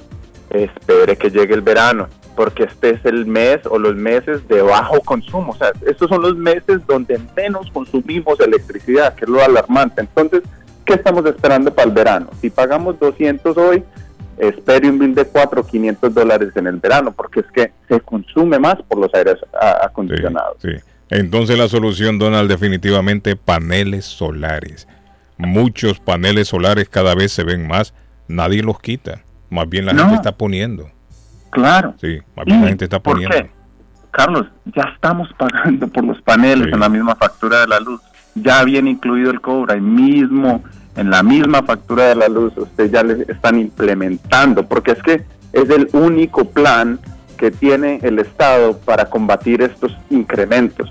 espere 0.49 1.17
que 1.17 1.29
llegue 1.29 1.53
el 1.53 1.61
verano, 1.61 2.07
porque 2.35 2.63
este 2.63 2.91
es 2.91 3.05
el 3.05 3.25
mes 3.25 3.59
o 3.69 3.77
los 3.77 3.95
meses 3.95 4.47
de 4.47 4.61
bajo 4.61 5.01
consumo. 5.01 5.51
O 5.51 5.55
sea, 5.55 5.71
estos 5.85 6.09
son 6.09 6.21
los 6.21 6.35
meses 6.35 6.85
donde 6.87 7.19
menos 7.35 7.69
consumimos 7.71 8.39
electricidad, 8.39 9.13
que 9.15 9.25
es 9.25 9.29
lo 9.29 9.43
alarmante. 9.43 10.01
Entonces, 10.01 10.41
¿qué 10.85 10.93
estamos 10.93 11.25
esperando 11.25 11.73
para 11.73 11.87
el 11.87 11.93
verano? 11.93 12.29
Si 12.39 12.49
pagamos 12.49 12.99
200 12.99 13.57
hoy, 13.57 13.83
espere 14.37 14.89
un 14.89 14.97
bill 14.97 15.13
de 15.13 15.25
4 15.25 15.61
o 15.61 15.65
500 15.65 16.13
dólares 16.13 16.49
en 16.55 16.67
el 16.67 16.77
verano, 16.77 17.11
porque 17.11 17.41
es 17.41 17.45
que 17.53 17.71
se 17.87 17.99
consume 18.01 18.59
más 18.59 18.81
por 18.83 18.97
los 18.97 19.13
aires 19.13 19.37
acondicionados. 19.81 20.57
Sí. 20.61 20.71
Entonces 21.11 21.57
la 21.57 21.67
solución, 21.67 22.17
Donald, 22.17 22.49
definitivamente 22.49 23.35
paneles 23.35 24.05
solares. 24.05 24.87
Muchos 25.37 25.99
paneles 25.99 26.47
solares 26.47 26.87
cada 26.89 27.13
vez 27.15 27.31
se 27.31 27.43
ven 27.43 27.67
más. 27.67 27.93
Nadie 28.27 28.63
los 28.63 28.79
quita. 28.79 29.21
Más 29.49 29.67
bien 29.67 29.85
la 29.85 29.93
No. 29.93 30.03
gente 30.03 30.15
está 30.15 30.31
poniendo. 30.37 30.89
Claro. 31.49 31.93
Sí, 31.99 32.19
más 32.35 32.45
bien 32.45 32.61
la 32.61 32.65
¿Y 32.65 32.69
gente 32.69 32.85
está 32.85 32.99
por 32.99 33.13
poniendo. 33.15 33.35
qué? 33.37 33.49
Carlos, 34.11 34.47
ya 34.73 34.83
estamos 34.93 35.29
pagando 35.37 35.87
por 35.87 36.03
los 36.05 36.21
paneles 36.21 36.71
en 36.71 36.79
la 36.79 36.89
misma 36.89 37.15
factura 37.15 37.59
de 37.61 37.67
la 37.67 37.79
luz. 37.81 38.01
Ya 38.35 38.63
viene 38.63 38.91
incluido 38.91 39.31
el 39.31 39.41
cobre 39.41 39.73
ahí 39.73 39.81
mismo, 39.81 40.63
en 40.95 41.09
la 41.09 41.21
misma 41.23 41.63
factura 41.63 42.05
de 42.05 42.15
la 42.15 42.29
luz, 42.29 42.53
ustedes 42.55 42.91
ya 42.91 43.03
les 43.03 43.27
están 43.27 43.59
implementando, 43.59 44.65
porque 44.65 44.91
es 44.91 45.03
que 45.03 45.23
es 45.51 45.69
el 45.69 45.89
único 45.93 46.45
plan 46.49 46.99
que 47.37 47.51
tiene 47.51 47.99
el 48.03 48.19
Estado 48.19 48.77
para 48.79 49.05
combatir 49.05 49.61
estos 49.61 49.97
incrementos. 50.09 50.89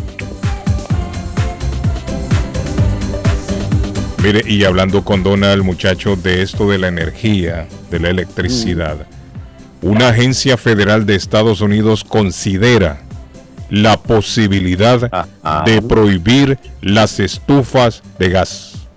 Mire, 4.24 4.42
y 4.48 4.64
hablando 4.64 5.04
con 5.04 5.22
Donald, 5.22 5.64
muchacho, 5.64 6.16
de 6.16 6.42
esto 6.42 6.70
de 6.70 6.78
la 6.78 6.88
energía, 6.88 7.68
de 7.92 8.00
la 8.00 8.10
electricidad, 8.10 9.06
una 9.82 10.10
agencia 10.10 10.56
federal 10.56 11.06
de 11.06 11.16
Estados 11.16 11.60
Unidos 11.60 12.06
considera 12.06 13.02
la 13.70 13.98
posibilidad 13.98 15.28
de 15.66 15.82
prohibir 15.82 16.58
las 16.82 17.20
estufas 17.20 18.02
de 18.18 18.30
gas. 18.30 18.88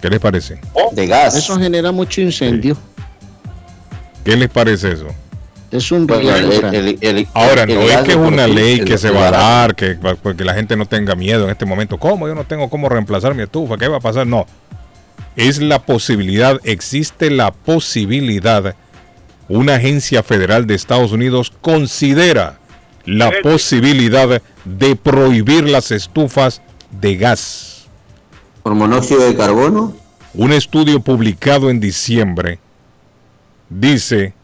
¿Qué 0.00 0.08
les 0.08 0.20
parece? 0.20 0.58
De 0.92 1.06
gas. 1.06 1.36
Eso 1.36 1.58
genera 1.58 1.92
mucho 1.92 2.22
incendio. 2.22 2.78
¿Qué 4.24 4.36
les 4.36 4.48
parece 4.48 4.92
eso? 4.92 5.06
Es 5.70 5.90
un 5.90 6.08
el- 6.10 7.28
Ahora, 7.34 7.64
el 7.64 7.74
no 7.74 7.80
es 7.82 7.96
que 8.02 8.12
es 8.12 8.16
una 8.16 8.46
ley 8.46 8.78
el- 8.80 8.84
que 8.84 8.96
se 8.96 9.10
va 9.10 9.28
a 9.28 9.30
dar, 9.32 9.74
que 9.74 9.96
porque 10.22 10.44
la 10.44 10.54
gente 10.54 10.76
no 10.76 10.86
tenga 10.86 11.14
miedo 11.16 11.44
en 11.44 11.50
este 11.50 11.66
momento. 11.66 11.98
¿Cómo? 11.98 12.28
Yo 12.28 12.34
no 12.34 12.44
tengo 12.44 12.70
cómo 12.70 12.88
reemplazar 12.88 13.34
mi 13.34 13.42
estufa. 13.42 13.76
¿Qué 13.76 13.88
va 13.88 13.96
a 13.96 14.00
pasar? 14.00 14.26
No. 14.26 14.46
Es 15.36 15.60
la 15.60 15.80
posibilidad, 15.82 16.60
existe 16.62 17.28
la 17.30 17.50
posibilidad. 17.52 18.76
Una 19.48 19.74
agencia 19.74 20.22
federal 20.22 20.66
de 20.66 20.74
Estados 20.74 21.10
Unidos 21.12 21.52
considera 21.60 22.58
la 23.04 23.32
posibilidad 23.42 24.40
de 24.64 24.96
prohibir 24.96 25.68
las 25.68 25.90
estufas 25.90 26.62
de 27.00 27.16
gas. 27.16 27.86
¿Por 28.62 28.74
monóxido 28.74 29.22
de 29.26 29.34
carbono? 29.34 29.94
Un 30.34 30.52
estudio 30.52 31.00
publicado 31.00 31.68
en 31.68 31.80
diciembre 31.80 32.60
dice 33.68 34.34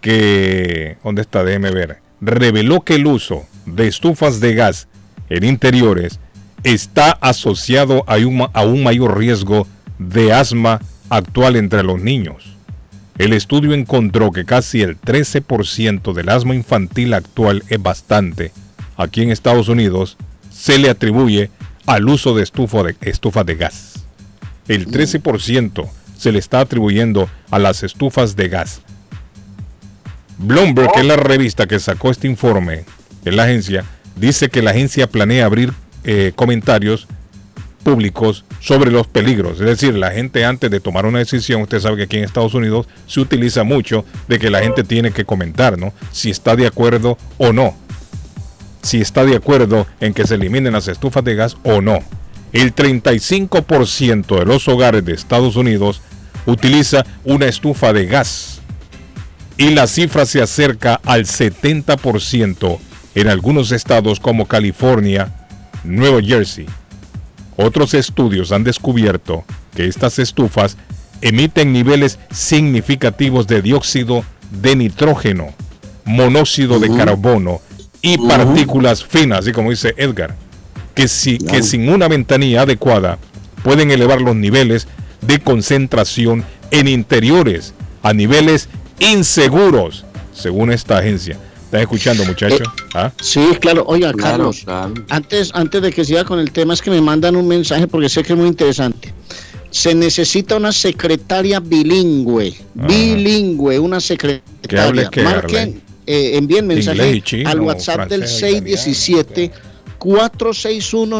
que, 0.00 0.96
¿dónde 1.02 1.22
está? 1.22 1.44
Déjeme 1.44 1.70
ver. 1.70 1.98
Reveló 2.20 2.80
que 2.82 2.94
el 2.96 3.06
uso 3.06 3.46
de 3.66 3.86
estufas 3.88 4.40
de 4.40 4.54
gas 4.54 4.88
en 5.28 5.44
interiores 5.44 6.18
está 6.64 7.12
asociado 7.20 8.04
a 8.06 8.16
un, 8.16 8.38
ma- 8.38 8.50
a 8.52 8.64
un 8.64 8.82
mayor 8.82 9.18
riesgo 9.18 9.66
de 9.98 10.32
asma 10.32 10.80
actual 11.10 11.56
entre 11.56 11.82
los 11.82 12.00
niños. 12.00 12.56
El 13.18 13.32
estudio 13.32 13.74
encontró 13.74 14.30
que 14.30 14.44
casi 14.44 14.82
el 14.82 15.00
13% 15.00 16.12
del 16.12 16.28
asma 16.28 16.54
infantil 16.54 17.14
actual 17.14 17.64
es 17.68 17.82
bastante. 17.82 18.52
Aquí 18.96 19.22
en 19.22 19.30
Estados 19.30 19.68
Unidos 19.68 20.16
se 20.52 20.78
le 20.78 20.90
atribuye 20.90 21.50
al 21.86 22.08
uso 22.08 22.34
de 22.34 22.42
estufa 22.44 22.82
de, 22.84 22.96
estufas 23.00 23.44
de 23.46 23.54
gas. 23.56 24.04
El 24.68 24.86
13% 24.88 25.88
se 26.18 26.32
le 26.32 26.38
está 26.38 26.60
atribuyendo 26.60 27.30
a 27.50 27.58
las 27.58 27.82
estufas 27.82 28.36
de 28.36 28.48
gas. 28.48 28.82
Bloomberg, 30.36 30.92
que 30.92 31.00
es 31.00 31.06
la 31.06 31.16
revista 31.16 31.66
que 31.66 31.80
sacó 31.80 32.10
este 32.10 32.28
informe, 32.28 32.84
en 33.24 33.36
la 33.36 33.44
agencia, 33.44 33.84
dice 34.16 34.50
que 34.50 34.62
la 34.62 34.72
agencia 34.72 35.08
planea 35.08 35.46
abrir 35.46 35.72
eh, 36.04 36.32
comentarios 36.34 37.08
públicos 37.82 38.44
sobre 38.60 38.90
los 38.90 39.06
peligros. 39.06 39.60
Es 39.60 39.66
decir, 39.66 39.94
la 39.94 40.10
gente 40.10 40.44
antes 40.44 40.70
de 40.70 40.80
tomar 40.80 41.06
una 41.06 41.20
decisión, 41.20 41.62
usted 41.62 41.80
sabe 41.80 41.96
que 41.96 42.02
aquí 42.04 42.18
en 42.18 42.24
Estados 42.24 42.54
Unidos 42.54 42.86
se 43.06 43.20
utiliza 43.20 43.64
mucho 43.64 44.04
de 44.28 44.38
que 44.38 44.50
la 44.50 44.60
gente 44.60 44.84
tiene 44.84 45.10
que 45.10 45.24
comentar, 45.24 45.78
¿no? 45.78 45.92
Si 46.12 46.30
está 46.30 46.56
de 46.56 46.66
acuerdo 46.66 47.16
o 47.38 47.52
no. 47.52 47.74
Si 48.82 49.00
está 49.00 49.24
de 49.24 49.36
acuerdo 49.36 49.86
en 50.00 50.14
que 50.14 50.26
se 50.26 50.34
eliminen 50.34 50.72
las 50.72 50.88
estufas 50.88 51.24
de 51.24 51.34
gas 51.34 51.56
o 51.62 51.80
no. 51.80 51.98
El 52.52 52.74
35% 52.74 54.38
de 54.38 54.44
los 54.46 54.68
hogares 54.68 55.04
de 55.04 55.12
Estados 55.12 55.56
Unidos 55.56 56.00
utiliza 56.46 57.04
una 57.24 57.46
estufa 57.46 57.92
de 57.92 58.06
gas 58.06 58.60
y 59.58 59.70
la 59.70 59.86
cifra 59.86 60.24
se 60.24 60.40
acerca 60.40 61.00
al 61.04 61.26
70% 61.26 62.78
en 63.14 63.28
algunos 63.28 63.72
estados 63.72 64.20
como 64.20 64.46
California, 64.46 65.46
Nueva 65.84 66.22
Jersey. 66.22 66.66
Otros 67.56 67.92
estudios 67.92 68.52
han 68.52 68.62
descubierto 68.62 69.44
que 69.74 69.86
estas 69.86 70.18
estufas 70.20 70.76
emiten 71.20 71.72
niveles 71.72 72.18
significativos 72.30 73.48
de 73.48 73.60
dióxido 73.60 74.24
de 74.50 74.76
nitrógeno, 74.76 75.48
monóxido 76.04 76.78
de 76.78 76.96
carbono 76.96 77.60
y 78.00 78.16
partículas 78.16 79.04
finas, 79.04 79.40
así 79.40 79.52
como 79.52 79.70
dice 79.70 79.94
Edgar, 79.96 80.36
que, 80.98 81.06
si, 81.06 81.38
que 81.38 81.62
sin 81.62 81.88
una 81.88 82.08
ventanilla 82.08 82.62
adecuada 82.62 83.18
pueden 83.62 83.92
elevar 83.92 84.20
los 84.20 84.34
niveles 84.34 84.88
de 85.20 85.38
concentración 85.38 86.44
en 86.72 86.88
interiores 86.88 87.72
a 88.02 88.12
niveles 88.12 88.68
inseguros, 88.98 90.04
según 90.32 90.72
esta 90.72 90.98
agencia. 90.98 91.38
¿Estás 91.66 91.82
escuchando, 91.82 92.24
muchacho? 92.24 92.64
¿Ah? 92.94 93.12
Sí, 93.20 93.46
claro. 93.60 93.84
Oiga, 93.86 94.12
Claro, 94.12 94.36
Carlos, 94.38 94.62
claro. 94.64 94.94
Antes, 95.10 95.50
antes 95.54 95.82
de 95.82 95.92
que 95.92 96.04
siga 96.04 96.24
con 96.24 96.40
el 96.40 96.50
tema, 96.50 96.74
es 96.74 96.82
que 96.82 96.90
me 96.90 97.00
mandan 97.00 97.36
un 97.36 97.46
mensaje 97.46 97.86
porque 97.86 98.08
sé 98.08 98.24
que 98.24 98.32
es 98.32 98.38
muy 98.38 98.48
interesante. 98.48 99.12
Se 99.70 99.94
necesita 99.94 100.56
una 100.56 100.72
secretaria 100.72 101.60
bilingüe, 101.60 102.54
bilingüe, 102.74 103.78
una 103.78 104.00
secretaria. 104.00 105.10
Marquen, 105.22 105.80
eh, 106.06 106.38
envíen 106.38 106.66
mensaje 106.66 107.20
chino, 107.20 107.50
al 107.50 107.60
WhatsApp 107.60 108.08
del 108.08 108.20
francés, 108.20 108.62
617 108.64 109.50
461 109.50 109.67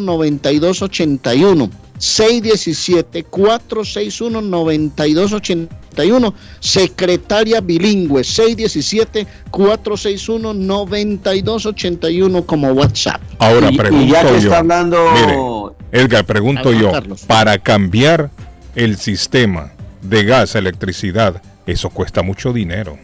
9281. 0.00 1.70
617 2.00 3.24
461 3.24 4.40
9281 4.40 6.32
secretaria 6.60 7.60
bilingüe 7.60 8.22
617 8.22 9.26
461 9.50 10.55
9281 10.55 12.46
como 12.46 12.68
WhatsApp 12.70 13.20
Ahora 13.40 13.70
Y- 13.70 13.74
y 13.74 13.78
pregunto 13.78 14.06
ya 14.12 14.22
que 14.22 14.28
yo. 14.28 14.36
está 14.36 14.59
hablando- 14.59 15.10
Mire, 15.12 15.36
Edgar, 15.90 16.24
pregunto 16.24 16.72
yo. 16.72 16.92
Carlos. 16.92 17.22
Para 17.26 17.59
cambiar 17.59 18.30
el 18.76 18.96
sistema 18.96 19.72
de 20.02 20.22
gas 20.24 20.55
a 20.55 20.60
electricidad, 20.60 21.42
eso 21.66 21.90
cuesta 21.90 22.22
mucho 22.22 22.52
dinero. 22.52 22.96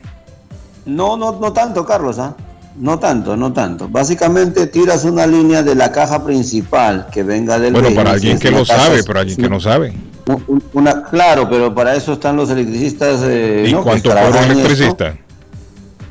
No, 0.86 1.16
no, 1.16 1.32
no 1.40 1.52
tanto, 1.52 1.84
Carlos, 1.84 2.18
¿ah? 2.20 2.36
No 2.76 2.98
tanto, 2.98 3.36
no 3.36 3.52
tanto. 3.52 3.88
Básicamente 3.88 4.66
tiras 4.66 5.04
una 5.04 5.26
línea 5.26 5.62
de 5.62 5.74
la 5.76 5.92
caja 5.92 6.24
principal 6.24 7.06
que 7.12 7.22
venga 7.22 7.58
del 7.58 7.72
Bueno, 7.72 7.94
para 7.94 8.12
alguien 8.12 8.38
que 8.38 8.50
lo 8.50 8.64
sabe, 8.64 9.04
pero 9.04 9.20
alguien 9.20 9.36
que 9.36 9.48
no 9.48 9.60
sabe. 9.60 9.92
Un- 10.26 10.42
un- 10.48 10.62
Una, 10.72 11.04
claro, 11.04 11.48
pero 11.48 11.72
para 11.74 11.94
eso 11.94 12.14
están 12.14 12.36
los 12.36 12.50
electricistas. 12.50 13.20
eh, 13.24 13.66
¿Y 13.68 13.74
cuánto 13.74 14.08
cobra 14.10 14.26
un 14.28 14.34
esto. 14.34 14.52
electricista? 14.52 15.16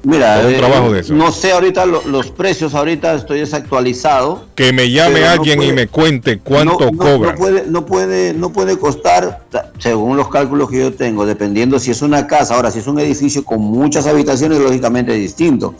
Mira, 0.05 0.49
eh, 0.49 0.57
trabajo 0.57 0.91
de 0.91 0.99
eso. 0.99 1.13
no 1.13 1.31
sé 1.31 1.53
ahorita 1.53 1.85
lo- 1.85 2.05
los 2.07 2.29
precios, 2.31 2.75
ahorita 2.75 3.13
estoy 3.15 3.39
desactualizado. 3.39 4.45
Que 4.55 4.73
me 4.73 4.91
llame 4.91 5.21
no 5.21 5.29
alguien 5.29 5.61
y 5.63 5.71
me 5.71 5.87
cuente 5.87 6.39
cuánto 6.39 6.91
no, 6.91 6.97
cobra. 6.97 7.31
No 7.31 7.37
puede, 7.37 7.65
no 7.67 7.85
puede, 7.85 8.33
no 8.33 8.49
puede 8.51 8.77
costar, 8.77 9.43
ta- 9.49 9.71
según 9.79 10.17
los 10.17 10.27
cálculos 10.29 10.69
que 10.69 10.79
yo 10.79 10.93
tengo, 10.93 11.25
dependiendo 11.25 11.79
si 11.79 11.91
es 11.91 12.01
una 12.01 12.27
casa. 12.27 12.55
Ahora, 12.55 12.69
si 12.71 12.79
es 12.79 12.87
un 12.87 12.99
edificio 12.99 13.43
con 13.45 13.61
muchas 13.61 14.05
habitaciones, 14.05 14.59
lógicamente 14.59 15.13
es 15.13 15.19
distinto. 15.21 15.73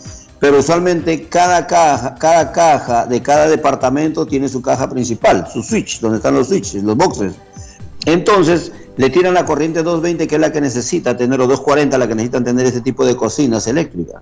Pero 0.43 0.59
usualmente 0.59 1.29
cada 1.29 1.65
caja, 1.67 2.15
cada 2.15 2.51
caja 2.51 3.05
de 3.05 3.21
cada 3.21 3.47
departamento 3.47 4.25
tiene 4.25 4.49
su 4.49 4.61
caja 4.61 4.89
principal, 4.89 5.47
su 5.47 5.63
switch, 5.63 6.01
donde 6.01 6.17
están 6.17 6.33
los 6.33 6.49
switches, 6.49 6.83
los 6.83 6.97
boxes. 6.97 7.35
Entonces, 8.05 8.73
le 8.97 9.09
tiran 9.09 9.35
la 9.35 9.45
corriente 9.45 9.83
220, 9.83 10.27
que 10.27 10.35
es 10.35 10.41
la 10.41 10.51
que 10.51 10.59
necesita 10.59 11.15
tener, 11.15 11.39
o 11.39 11.47
240, 11.47 11.97
la 11.97 12.09
que 12.09 12.15
necesitan 12.15 12.43
tener 12.43 12.65
este 12.65 12.81
tipo 12.81 13.05
de 13.05 13.15
cocinas 13.15 13.67
eléctricas. 13.67 14.21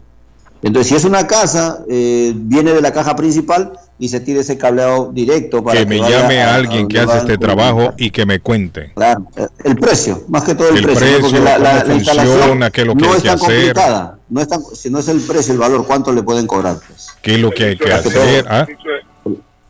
Entonces, 0.63 0.89
si 0.89 0.95
es 0.95 1.05
una 1.05 1.25
casa, 1.25 1.79
eh, 1.89 2.33
viene 2.35 2.71
de 2.73 2.81
la 2.81 2.93
caja 2.93 3.15
principal 3.15 3.73
y 3.97 4.09
se 4.09 4.19
tira 4.19 4.41
ese 4.41 4.57
cableado 4.59 5.09
directo 5.11 5.63
para 5.63 5.79
Que 5.79 5.85
me 5.87 5.99
vaya 5.99 6.21
llame 6.21 6.41
a- 6.41 6.51
a 6.51 6.55
alguien 6.55 6.85
a 6.85 6.87
que 6.87 6.99
hace 6.99 7.17
este 7.17 7.37
trabajo 7.37 7.93
y 7.97 8.11
que 8.11 8.25
me 8.27 8.39
cuente. 8.39 8.91
Claro, 8.95 9.25
eh, 9.37 9.47
el 9.63 9.75
precio, 9.75 10.23
más 10.27 10.43
que 10.43 10.53
todo 10.53 10.69
el, 10.69 10.77
El 10.77 10.83
precio, 10.83 11.05
¿no? 11.07 11.11
porque 11.21 11.39
precio, 11.39 11.43
la, 11.43 11.57
la- 11.57 11.81
cómo 11.81 11.87
la 11.87 11.93
instalación 11.95 12.37
funciona, 12.37 12.69
qué 12.71 12.81
es 12.81 12.87
lo 12.87 12.95
que 12.95 13.01
no 13.01 13.07
hay 13.11 13.17
es 13.17 13.21
que 13.23 13.27
tan 13.29 13.37
hacer. 13.37 13.47
complicada, 13.55 14.19
no 14.29 14.41
es 14.41 14.47
tan, 14.47 14.61
si 14.75 14.89
no 14.91 14.99
es 14.99 15.07
el 15.07 15.21
precio, 15.21 15.53
el 15.53 15.59
valor, 15.59 15.87
¿cuánto 15.87 16.11
le 16.13 16.21
pueden 16.23 16.45
cobrar? 16.45 16.75
Pues? 16.87 17.07
¿Qué 17.23 17.33
es 17.35 17.39
lo 17.39 17.49
que 17.51 17.63
hay 17.65 17.77
que 17.77 17.85
que 17.85 17.93
hacer? 17.93 18.45
¿Ah? 18.47 18.65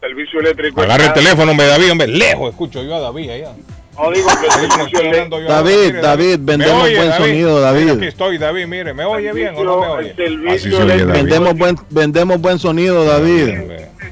Servicio 0.02 0.40
eléctrico. 0.40 0.82
Agarra 0.82 1.06
el 1.06 1.14
teléfono, 1.14 1.54
me 1.54 1.66
David, 1.66 1.92
hombre. 1.92 2.08
Lejos 2.08 2.50
escucho 2.50 2.82
yo 2.84 2.96
a 2.96 3.00
David 3.00 3.30
allá. 3.30 3.52
No 4.02 4.12
digo 4.12 4.28
que. 4.42 5.48
David, 5.48 5.96
David, 6.02 6.40
vendemos 6.42 6.84
oye, 6.84 6.96
buen 6.98 7.10
David? 7.10 7.24
sonido, 7.26 7.50
Mira, 7.56 7.62
David. 7.62 7.90
Aquí 7.92 8.06
estoy, 8.06 8.38
David, 8.38 8.66
mire, 8.68 8.94
¿me 8.94 9.06
oye 9.06 9.32
bien 9.34 9.56
o 9.56 9.64
no 9.64 9.80
me 9.82 9.88
oye? 9.88 10.16
Así 10.50 10.72
se 10.72 10.76
oye. 10.84 11.06
Vendemos 11.06 11.56
buen, 11.58 11.78
vendemos 11.90 12.42
buen 12.42 12.58
sonido, 12.60 13.06
David. 13.06 13.50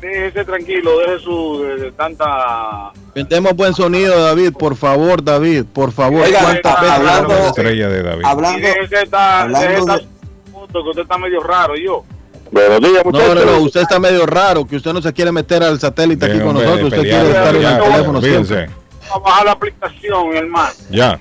Déjese 0.02 0.46
tranquilo, 0.46 1.00
deje 1.00 1.20
su 1.24 1.64
de, 1.64 1.76
de 1.86 1.92
tanta. 1.92 2.92
Vendemos 3.16 3.54
buen 3.56 3.74
sonido, 3.74 4.18
David. 4.24 4.54
Por 4.54 4.76
favor, 4.76 5.24
David, 5.24 5.66
por 5.74 5.92
favor. 5.92 6.22
Oiga, 6.22 6.40
¿Cuántas 6.40 6.56
está 6.74 6.82
veces- 6.82 6.96
hablando- 6.98 7.34
Estrella 7.48 7.90
de 7.90 8.04
David. 8.04 8.24
Hablando, 8.26 8.68
estar, 8.68 9.42
hablando 9.44 9.94
de- 9.98 10.08
punto, 10.54 10.84
que 10.84 10.90
usted 10.90 11.02
está 11.02 11.18
medio 11.18 11.40
raro, 11.42 11.76
y 11.76 11.84
yo. 11.86 12.04
Buenos 12.52 12.80
días, 12.80 13.04
No, 13.06 13.36
no, 13.36 13.46
no, 13.46 13.58
usted 13.60 13.82
está 13.82 14.00
medio 14.00 14.26
raro, 14.26 14.66
que 14.66 14.76
usted 14.78 14.92
no 14.94 15.02
se 15.02 15.12
quiere 15.14 15.32
meter 15.32 15.62
al 15.64 15.80
satélite 15.80 16.26
aquí 16.26 16.34
Deje, 16.36 16.46
con 16.46 16.56
hombre, 16.56 16.66
nosotros, 16.66 16.88
usted 16.94 17.02
pelear, 17.02 17.22
quiere 17.26 17.38
estar 17.40 17.56
en 17.56 17.64
el 17.66 17.92
teléfono 17.92 18.22
siempre. 18.22 18.70
A 19.14 19.20
bajar 19.20 19.46
la 19.46 19.52
aplicación, 19.54 20.36
hermano. 20.36 20.70
Ya. 20.90 21.20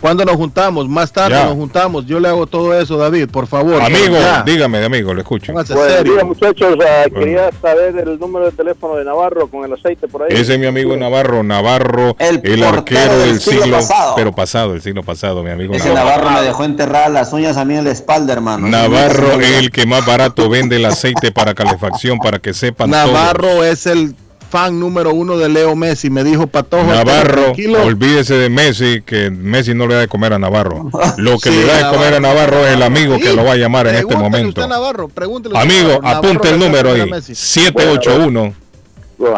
¿Cuándo 0.00 0.26
nos 0.26 0.36
juntamos? 0.36 0.86
Más 0.88 1.10
tarde 1.10 1.30
Ya. 1.36 1.46
nos 1.46 1.54
juntamos. 1.54 2.04
Yo 2.06 2.20
le 2.20 2.28
hago 2.28 2.46
todo 2.46 2.78
eso, 2.78 2.98
David, 2.98 3.30
por 3.30 3.46
favor. 3.46 3.80
Amigo, 3.80 4.12
Ya. 4.14 4.42
dígame, 4.42 4.84
amigo, 4.84 5.14
le 5.14 5.22
escucho. 5.22 5.52
Muchachos. 5.54 5.78
Ah, 5.80 6.02
Bueno. 6.04 7.18
Quería 7.18 7.50
saber 7.62 7.96
el 8.06 8.18
número 8.18 8.44
de 8.44 8.52
teléfono 8.52 8.96
de 8.96 9.04
Navarro 9.06 9.48
con 9.48 9.64
el 9.64 9.72
aceite 9.72 10.06
por 10.06 10.22
ahí. 10.22 10.28
Ese 10.32 10.52
es 10.54 10.60
mi 10.60 10.66
amigo 10.66 10.94
Navarro, 10.98 11.42
Navarro, 11.42 12.14
el, 12.18 12.40
portero 12.40 12.68
arquero 12.68 13.18
del 13.18 13.28
del 13.30 13.40
siglo 13.40 13.62
siglo, 13.62 13.76
pasado. 13.78 14.12
pero 14.16 14.32
pasado, 14.32 14.74
el 14.74 14.82
siglo 14.82 15.02
pasado, 15.02 15.42
mi 15.42 15.50
amigo 15.50 15.72
Ese 15.74 15.88
Navarro. 15.92 16.24
Navarro 16.26 16.40
me 16.42 16.46
dejó 16.46 16.64
enterrar 16.64 17.10
las 17.10 17.32
uñas 17.32 17.56
a 17.56 17.64
mí 17.64 17.74
en 17.76 17.84
la 17.84 17.90
espalda, 17.90 18.34
hermano. 18.34 18.68
Navarro 18.68 19.40
es 19.40 19.52
el 19.58 19.70
que 19.70 19.86
más 19.86 20.04
barato 20.04 20.50
vende 20.50 20.76
el 20.76 20.84
aceite 20.84 21.32
para 21.32 21.54
calefacción, 21.54 22.18
para 22.18 22.38
que 22.38 22.52
sepan 22.52 22.90
Navarro 22.90 23.64
es 23.64 23.86
el 23.86 24.14
fan 24.50 24.78
número 24.78 25.12
uno 25.12 25.36
de 25.36 25.48
Leo 25.48 25.74
Messi. 25.76 26.08
Me 26.10 26.22
dijo 26.24 26.46
Patojo. 26.46 26.84
Navarro, 26.84 27.42
tranquilo. 27.44 27.82
olvídese 27.82 28.34
de 28.34 28.48
Messi, 28.48 29.02
que 29.04 29.30
Messi 29.30 29.74
no 29.74 29.86
le 29.86 29.94
da 29.94 30.00
de 30.00 30.08
comer 30.08 30.32
a 30.32 30.38
Navarro. 30.38 30.88
Lo 31.18 31.38
que 31.38 31.50
Sí, 31.50 31.56
le 31.56 31.64
da 31.66 31.76
de 31.76 31.82
Navarro. 31.82 31.96
comer 31.98 32.14
a 32.14 32.20
Navarro 32.20 32.66
es 32.66 32.72
el 32.74 32.82
amigo 32.82 33.16
que 33.18 33.30
Sí, 33.30 33.36
lo 33.36 33.44
va 33.44 33.52
a 33.52 33.56
llamar 33.56 33.86
en 33.88 33.96
este 33.96 34.16
momento. 34.16 34.48
usted 34.48 34.62
a 34.62 34.68
Navarro, 34.68 35.08
pregúntele 35.08 35.54
usted 35.56 35.64
Amigo, 35.70 36.00
Navarro. 36.02 36.18
apunte 36.18 36.48
el 36.50 36.58
número 36.58 36.92
ahí. 36.92 37.00
da 37.00 37.06
Messi. 37.06 37.34
781 37.34 38.54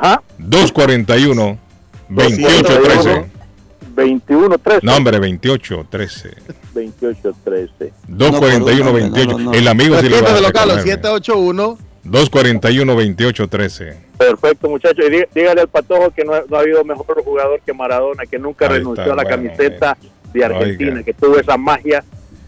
Ajá. 0.02 0.22
241 0.39 1.59
2813. 2.09 3.30
21 3.94 4.59
13 4.59 4.80
No, 4.86 4.97
hombre, 4.97 5.18
2813. 5.18 6.30
28 6.74 7.35
13. 7.44 7.93
241 8.06 8.93
28. 8.93 9.52
El 9.52 9.68
amigo 9.68 9.98
sí 10.01 10.09
le 10.09 10.20
va 10.20 10.28
a 10.28 10.32
Repítelo, 10.32 10.40
dar 10.40 10.47
de 10.47 10.52
Carlos. 10.52 10.76
comer. 10.78 10.94
781. 10.94 11.78
241 12.05 12.94
2813. 12.94 14.07
Perfecto, 14.18 14.68
muchachos. 14.68 15.04
Y 15.06 15.10
dí- 15.10 15.24
dígale 15.34 15.60
al 15.62 15.68
Patojo 15.68 16.10
que 16.10 16.24
no, 16.24 16.34
ha- 16.34 16.42
no 16.48 16.56
ha 16.56 16.60
habido 16.60 16.84
mejor 16.84 17.22
jugador 17.24 17.60
que 17.64 17.72
Maradona, 17.72 18.24
que 18.26 18.38
nunca 18.38 18.66
Ahí 18.66 18.72
renunció 18.78 19.02
está, 19.04 19.12
a 19.12 19.16
la 19.16 19.22
bueno, 19.22 19.36
camiseta 19.36 19.96
de 20.32 20.44
Argentina, 20.44 20.90
Oiga. 20.92 21.02
que 21.04 21.14
tuvo 21.14 21.38
esa 21.38 21.56
magia. 21.56 22.02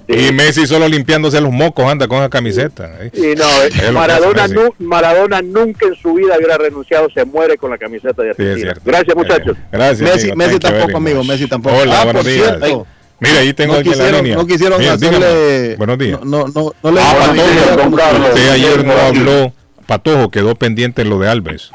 de- 0.06 0.26
Y 0.26 0.32
Messi 0.32 0.66
solo 0.66 0.88
limpiándose 0.88 1.40
los 1.40 1.52
mocos 1.52 1.84
anda 1.86 2.08
con 2.08 2.18
esa 2.18 2.28
camiseta. 2.28 2.90
¿eh? 3.00 3.10
Y 3.14 3.36
no, 3.38 3.44
eh, 3.62 3.68
Es 3.86 3.92
Maradona, 3.92 4.48
nu- 4.48 4.74
Maradona 4.80 5.40
nunca 5.40 5.86
en 5.86 5.94
su 5.94 6.14
vida 6.14 6.34
hubiera 6.36 6.58
renunciado, 6.58 7.08
se 7.14 7.24
muere 7.24 7.56
con 7.56 7.70
la 7.70 7.78
camiseta 7.78 8.20
de 8.22 8.30
Argentina. 8.30 8.74
Gracias, 8.84 9.16
muchachos. 9.16 9.56
Eh, 9.56 9.60
Gracias. 9.70 10.00
Messi, 10.00 10.30
amigo. 10.32 10.58
Tampoco, 10.58 10.86
very 10.86 10.94
amigo. 10.96 11.18
much. 11.18 11.26
Messi 11.28 11.46
tampoco. 11.46 11.76
Hola, 11.76 12.00
Ah, 12.00 12.04
buenos 12.04 12.24
días. 12.24 12.56
cierto. 12.58 12.86
Mira, 13.20 13.38
ahí 13.40 13.52
tengo 13.52 13.74
no 13.74 13.78
aquí 13.80 13.88
la 13.90 13.94
quisieron, 13.94 14.22
línea. 14.24 14.36
no 14.36 14.46
quisieron 14.46 14.78
Mira, 14.80 14.92
hacerle. 14.94 15.18
dígame. 15.18 15.76
Buenos 15.76 15.98
días. 15.98 16.20
No, 16.24 16.46
no, 16.46 16.46
no, 16.48 16.72
no 16.82 16.90
le 16.90 17.00
Ah, 17.00 17.12
no 17.14 17.18
Patojo, 17.20 17.36
le- 17.76 17.82
don 17.82 17.92
Carlos. 17.94 18.28
usted 18.30 18.50
ayer 18.50 18.84
no 18.84 18.92
habló. 18.94 19.52
Patojo 19.90 20.30
quedó 20.30 20.54
pendiente 20.54 21.02
en 21.02 21.10
lo 21.10 21.18
de 21.18 21.28
Alves. 21.28 21.72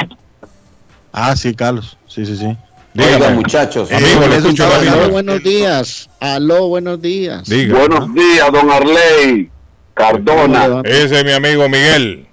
Ah, 1.11 1.35
sí, 1.35 1.53
Carlos. 1.53 1.97
Sí, 2.07 2.25
sí, 2.25 2.37
sí. 2.37 2.45
Oiga, 2.45 3.17
Dígame. 3.17 3.35
muchachos. 3.35 3.91
Amigo, 3.91 4.25
le 4.29 4.37
escucho 4.37 4.65
Aló, 4.65 5.09
buenos 5.09 5.43
días. 5.43 6.09
Aló, 6.21 6.69
buenos 6.69 7.01
días. 7.01 7.43
Diga. 7.43 7.77
Buenos 7.77 8.13
días, 8.13 8.49
don 8.53 8.71
Arley 8.71 9.49
Cardona. 9.93 10.81
Ese 10.85 11.19
es 11.19 11.25
mi 11.25 11.33
amigo 11.33 11.67
Miguel. 11.67 12.25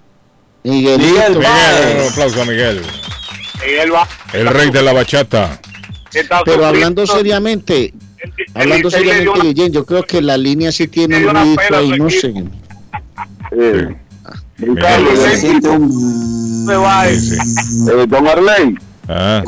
Miguelito. 0.62 1.04
Miguel 1.04 1.38
Miguel, 1.38 2.00
un 2.00 2.12
aplauso 2.12 2.42
a 2.42 2.44
Miguel. 2.44 2.82
Miguel 3.66 3.92
va. 3.92 4.08
El 4.34 4.46
rey 4.46 4.70
de 4.70 4.82
la 4.82 4.92
bachata. 4.92 5.60
Pero 6.44 6.64
hablando 6.64 7.08
seriamente, 7.08 7.92
hablando 8.54 8.88
seriamente, 8.88 9.40
Guillén, 9.42 9.72
yo 9.72 9.84
creo 9.84 10.04
que 10.04 10.22
la 10.22 10.36
línea 10.36 10.70
sí 10.70 10.86
tiene 10.86 11.26
un 11.26 11.36
ahí, 11.36 11.90
no 11.98 12.08
sé. 12.08 12.32
Eh, 13.50 13.96
un... 14.68 16.66
va, 16.68 17.08
eh. 17.08 17.14
Sí, 17.20 17.36
sí. 17.40 17.90
eh, 17.90 18.06
don 18.08 18.26
Arley, 18.26 18.76
Ah, 19.08 19.42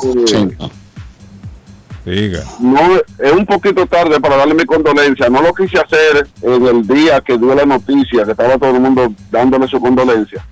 eh, 2.07 2.11
diga. 2.11 2.43
no, 2.61 2.81
es 3.19 3.33
un 3.33 3.47
poquito 3.47 3.87
tarde 3.87 4.21
para 4.21 4.37
darle 4.37 4.55
mi 4.55 4.65
condolencia. 4.65 5.29
No 5.29 5.41
lo 5.41 5.55
quise 5.55 5.79
hacer 5.79 6.27
en 6.43 6.67
el 6.67 6.87
día 6.87 7.21
que 7.21 7.39
dio 7.39 7.55
la 7.55 7.65
noticia, 7.65 8.25
que 8.25 8.33
estaba 8.33 8.59
todo 8.59 8.71
el 8.75 8.81
mundo 8.81 9.13
dándole 9.31 9.67
su 9.69 9.81
condolencia, 9.81 10.45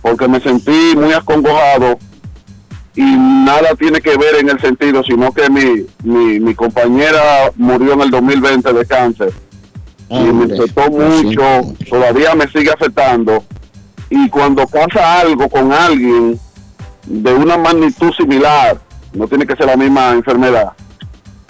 porque 0.00 0.26
me 0.28 0.40
sentí 0.40 0.94
muy 0.96 1.12
acongojado 1.12 1.98
y 2.94 3.02
nada 3.02 3.74
tiene 3.76 4.00
que 4.00 4.16
ver 4.16 4.36
en 4.36 4.48
el 4.50 4.60
sentido, 4.60 5.02
sino 5.02 5.32
que 5.32 5.50
mi, 5.50 5.84
mi, 6.04 6.38
mi 6.40 6.54
compañera 6.54 7.50
murió 7.56 7.94
en 7.94 8.02
el 8.02 8.10
2020 8.10 8.72
de 8.72 8.86
cáncer 8.86 9.32
y 10.08 10.18
me 10.20 10.44
afectó 10.54 10.90
mucho, 10.90 11.74
todavía 11.90 12.34
me 12.36 12.46
sigue 12.48 12.70
afectando. 12.70 13.44
Y 14.16 14.28
cuando 14.28 14.64
pasa 14.68 15.18
algo 15.18 15.48
con 15.48 15.72
alguien 15.72 16.38
de 17.04 17.34
una 17.34 17.58
magnitud 17.58 18.12
similar, 18.12 18.78
no 19.12 19.26
tiene 19.26 19.44
que 19.44 19.56
ser 19.56 19.66
la 19.66 19.76
misma 19.76 20.12
enfermedad, 20.12 20.72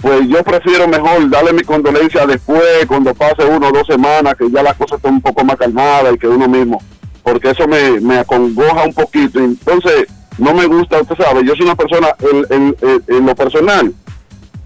pues 0.01 0.27
yo 0.29 0.43
prefiero 0.43 0.89
mejor 0.89 1.29
darle 1.29 1.53
mi 1.53 1.63
condolencia 1.63 2.27
después, 2.27 2.87
cuando 2.89 3.15
pase 3.15 3.45
uno 3.45 3.69
o 3.69 3.73
dos 3.73 3.87
semanas, 3.87 4.35
que 4.39 4.51
ya 4.51 4.63
las 4.63 4.77
cosas 4.77 4.97
estén 4.97 5.13
un 5.13 5.21
poco 5.21 5.45
más 5.45 5.57
calmadas 5.57 6.15
y 6.15 6.19
que 6.19 6.27
uno 6.27 6.49
mismo, 6.49 6.83
porque 7.23 7.51
eso 7.51 7.69
me, 7.69 8.01
me 8.01 8.21
acongoja 8.21 8.85
un 8.85 8.95
poquito. 8.95 9.41
Entonces, 9.41 10.07
no 10.39 10.55
me 10.55 10.65
gusta, 10.65 11.03
usted 11.03 11.17
sabe, 11.19 11.45
yo 11.45 11.55
soy 11.55 11.67
una 11.67 11.77
persona, 11.77 12.15
en 12.49 13.27
lo 13.27 13.35
personal, 13.35 13.93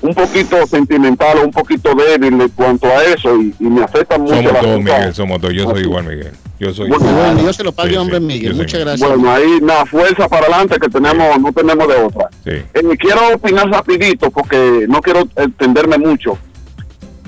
un 0.00 0.14
poquito 0.14 0.66
sentimental 0.66 1.38
o 1.38 1.44
un 1.44 1.50
poquito 1.50 1.92
débil 1.94 2.40
en 2.40 2.48
cuanto 2.50 2.86
a 2.86 3.02
eso 3.04 3.36
y, 3.40 3.54
y 3.58 3.64
me 3.64 3.82
afecta 3.82 4.16
mucho 4.18 4.34
Somos 4.36 4.52
la 4.52 4.60
todos, 4.60 4.76
cosa. 4.76 4.78
Miguel, 4.98 5.14
somos 5.14 5.40
todos. 5.40 5.54
Yo 5.54 5.70
soy 5.70 5.82
igual, 5.82 6.04
Miguel. 6.04 6.32
Yo 6.60 6.74
soy 6.74 6.88
Bueno, 6.88 7.10
igual. 7.10 7.38
Dios 7.38 7.56
se 7.56 7.64
lo 7.64 7.72
pague, 7.72 7.88
Sí, 7.90 7.94
sí, 7.94 8.00
hombre, 8.00 8.20
Miguel. 8.20 8.42
yo 8.42 8.50
sé. 8.52 8.62
Muchas 8.62 8.80
gracias. 8.80 9.08
Bueno, 9.08 9.30
ahí 9.32 9.58
la 9.60 9.86
fuerza 9.86 10.28
para 10.28 10.42
adelante 10.46 10.76
que 10.80 10.88
tenemos, 10.88 11.40
no 11.40 11.52
tenemos 11.52 11.88
de 11.88 11.94
otra. 11.96 12.28
Sí. 12.44 12.50
Eh, 12.50 12.96
quiero 12.98 13.20
opinar 13.34 13.68
rapidito 13.70 14.30
porque 14.30 14.86
no 14.88 15.00
quiero 15.00 15.20
extenderme 15.36 15.98
mucho. 15.98 16.38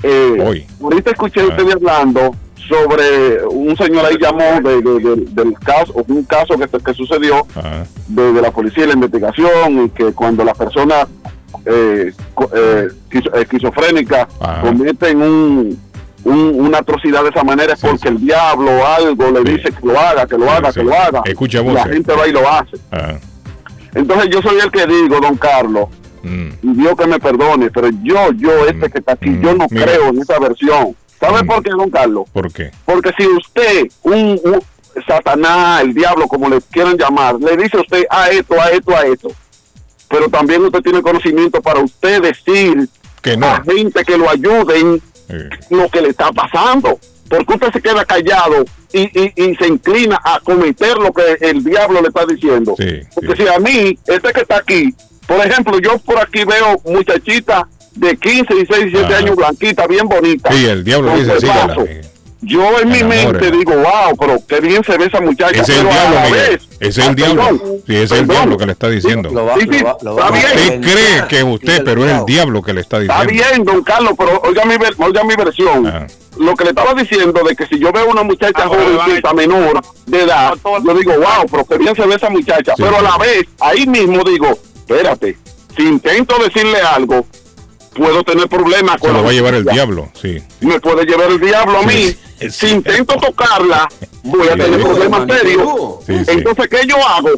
Eh, 0.03 0.37
Hoy. 0.45 0.65
Ahorita 0.81 1.11
escuché 1.11 1.41
a 1.41 1.43
Ah. 1.43 1.47
ustedes 1.49 1.75
hablando 1.75 2.35
sobre 2.67 3.43
un 3.47 3.75
señor 3.75 4.05
ahí 4.05 4.15
llamó 4.19 4.61
de, 4.67 4.81
de- 4.81 4.99
de- 4.99 5.25
del 5.31 5.53
caso, 5.59 5.93
un 6.07 6.23
caso 6.23 6.55
que, 6.57 6.67
que 6.79 6.93
sucedió 6.93 7.45
Ajá. 7.55 7.85
de, 8.07 8.33
de 8.33 8.41
la 8.41 8.51
policía 8.51 8.85
y 8.85 8.87
la 8.87 8.93
investigación 8.93 9.85
y 9.85 9.89
que 9.89 10.13
cuando 10.13 10.43
la 10.45 10.53
persona 10.53 11.07
eh, 11.65 12.11
eh, 12.53 12.87
esquizo- 13.09 13.33
esquizofrénica 13.35 14.27
Ajá. 14.39 14.61
cometen 14.61 15.21
un, 15.21 15.81
un- 16.23 16.59
una 16.59 16.79
atrocidad 16.79 17.23
de 17.23 17.29
esa 17.29 17.43
manera 17.43 17.73
es 17.73 17.79
Sí, 17.79 17.87
porque 17.87 18.01
sí. 18.03 18.07
el 18.09 18.19
diablo 18.19 18.71
o 18.71 18.85
algo 18.85 19.31
le 19.31 19.39
Sí. 19.39 19.57
dice 19.57 19.71
que 19.71 19.87
lo 19.87 19.99
haga, 19.99 20.25
que 20.27 20.37
lo 20.37 20.49
haga, 20.49 20.71
que 20.71 20.83
lo 20.83 20.93
haga. 20.93 21.21
Escucha 21.25 21.61
la 21.63 21.83
gente 21.85 22.13
va 22.13 22.27
y 22.27 22.31
lo 22.31 22.47
hace. 22.49 22.77
Ajá. 22.91 23.19
Entonces 23.93 24.29
yo 24.29 24.41
soy 24.41 24.57
el 24.59 24.71
que 24.71 24.85
digo, 24.87 25.19
don 25.19 25.35
Carlos, 25.37 25.87
Mm. 26.23 26.49
y 26.61 26.73
Dios 26.75 26.95
que 26.97 27.07
me 27.07 27.19
perdone, 27.19 27.69
pero 27.71 27.89
yo, 28.03 28.31
yo, 28.37 28.65
este 28.67 28.89
que 28.89 28.99
está 28.99 29.13
aquí, 29.13 29.29
Mm, 29.29 29.41
yo 29.41 29.55
no 29.55 29.65
mira. 29.69 29.85
creo 29.85 30.09
en 30.09 30.19
esa 30.21 30.39
versión. 30.39 30.95
¿Sabe 31.19 31.43
Mm. 31.43 31.47
por 31.47 31.63
qué, 31.63 31.69
don 31.71 31.89
Carlos? 31.89 32.23
¿Por 32.31 32.51
qué? 32.53 32.71
Porque 32.85 33.11
si 33.17 33.27
usted, 33.27 33.87
un, 34.03 34.39
un 34.43 34.61
Satanás, 35.07 35.81
el 35.81 35.93
diablo, 35.93 36.27
como 36.27 36.47
le 36.49 36.59
quieran 36.71 36.97
llamar, 36.97 37.35
le 37.39 37.57
dice 37.57 37.77
a 37.77 37.81
usted 37.81 38.03
a 38.09 38.29
esto, 38.29 38.59
a 38.61 38.69
esto, 38.69 38.95
a 38.95 39.01
esto, 39.03 39.29
pero 40.11 40.27
también 40.29 40.63
usted 40.63 40.81
tiene 40.81 41.01
conocimiento 41.01 41.61
para 41.61 41.79
usted 41.79 42.21
decir 42.21 42.87
Que 43.21 43.37
no. 43.37 43.47
a 43.47 43.63
gente 43.63 44.03
que 44.03 44.17
lo 44.17 44.29
ayuden 44.29 45.01
lo 45.69 45.89
que 45.89 46.01
le 46.01 46.09
está 46.09 46.31
pasando. 46.31 46.99
Porque 47.29 47.53
usted 47.53 47.71
se 47.71 47.81
queda 47.81 48.03
callado 48.03 48.65
y, 48.91 49.03
y, 49.03 49.33
y 49.37 49.55
se 49.55 49.67
inclina 49.67 50.19
a 50.21 50.41
cometer 50.41 50.97
lo 50.97 51.13
que 51.13 51.37
el 51.39 51.63
diablo 51.63 52.01
le 52.01 52.09
está 52.09 52.25
diciendo. 52.25 52.75
Sí, 52.77 52.99
Porque 53.15 53.37
sí. 53.37 53.43
si 53.43 53.47
a 53.47 53.57
mí, 53.57 53.97
este 54.05 54.33
que 54.33 54.41
está 54.41 54.57
aquí, 54.57 54.93
por 55.25 55.37
ejemplo, 55.45 55.79
yo 55.79 55.97
por 55.99 56.19
aquí 56.19 56.43
veo 56.43 56.81
muchachitas 56.83 57.63
de 57.95 58.17
15, 58.17 58.53
16, 58.53 58.67
17 58.91 59.05
Ajá. 59.05 59.17
años, 59.17 59.35
blanquitas, 59.37 59.87
bien 59.87 60.07
bonitas. 60.09 60.53
Sí, 60.53 60.65
el 60.65 60.83
diablo 60.83 61.15
dice, 61.15 61.39
sígala. 61.39 61.77
Yo 62.41 62.79
en 62.79 62.89
mi 62.89 63.03
mente 63.03 63.51
digo, 63.51 63.73
wow, 63.73 64.15
pero 64.19 64.37
qué 64.47 64.59
bien 64.59 64.83
se 64.83 64.97
ve 64.97 65.05
esa 65.05 65.21
muchacha. 65.21 65.61
Ese 65.61 65.73
es 65.73 65.79
el 65.79 65.87
pero 65.87 65.89
a 65.89 65.93
diablo, 66.01 66.15
la 66.19 66.25
Miguel. 66.25 66.49
vez- 66.49 66.67
Ese 66.79 66.89
es 66.89 66.97
el 66.97 67.03
Ah, 67.11 67.13
diablo. 67.13 67.43
Sí, 67.87 67.95
ese 67.95 68.03
es 68.03 68.11
el 68.13 68.27
diablo 68.27 68.57
que 68.57 68.65
le 68.65 68.71
está 68.71 68.89
diciendo. 68.89 69.29
Sí, 69.29 69.67
sí, 69.71 69.77
está 69.77 70.31
bien. 70.31 70.45
Usted 70.45 70.81
cree 70.81 71.27
que 71.29 71.37
es 71.37 71.43
usted, 71.43 71.83
pero 71.83 72.05
es 72.05 72.11
el 72.19 72.25
diablo 72.25 72.61
que 72.63 72.73
le 72.73 72.81
está 72.81 72.99
Está 73.01 73.21
diciendo. 73.23 73.49
bien, 73.51 73.63
don 73.63 73.83
Carlos, 73.83 74.13
pero 74.17 74.41
oiga 74.43 74.65
mi, 74.65 74.77
ver- 74.77 74.95
oiga 74.97 75.23
mi 75.23 75.35
versión. 75.35 76.07
Lo 76.39 76.55
que 76.55 76.63
le 76.63 76.69
estaba 76.71 76.93
diciendo 76.95 77.43
de 77.47 77.55
que 77.55 77.67
si 77.67 77.77
yo 77.77 77.91
veo 77.91 78.07
una 78.09 78.23
muchacha 78.23 78.65
jovencita 78.67 79.33
menor 79.33 79.81
de 80.07 80.23
edad, 80.23 80.53
yo 80.63 80.93
digo, 80.95 81.13
wow, 81.13 81.45
pero 81.51 81.65
qué 81.65 81.77
bien 81.77 81.95
se 81.95 82.05
ve 82.07 82.15
esa 82.15 82.29
muchacha. 82.29 82.73
Sí. 82.75 82.81
Pero 82.83 82.97
a 82.97 83.01
la 83.01 83.17
vez, 83.17 83.43
ahí 83.59 83.85
mismo 83.85 84.23
digo, 84.23 84.47
espérate, 84.77 85.37
si 85.75 85.83
intento 85.83 86.35
decirle 86.41 86.79
algo, 86.81 87.25
puedo 87.93 88.23
tener 88.23 88.47
problemas 88.47 88.93
Se 88.95 88.99
con 89.07 89.13
lo 89.13 89.23
va 89.23 89.29
a 89.29 89.33
llevar 89.33 89.53
el 89.53 89.65
diablo, 89.65 90.09
sí. 90.19 90.41
Me 90.61 90.79
puede 90.79 91.05
llevar 91.05 91.29
el 91.29 91.39
diablo 91.39 91.79
a 91.79 91.83
mí. 91.83 92.15
Si 92.51 92.69
intento 92.69 93.15
tocarla, 93.15 93.87
voy 94.23 94.47
a 94.47 94.55
tener 94.55 94.81
problemas 94.81 95.27
serios. 95.27 95.69
Sí, 96.05 96.17
sí. 96.19 96.31
Entonces, 96.31 96.67
¿qué 96.67 96.87
yo 96.87 96.97
hago? 97.07 97.29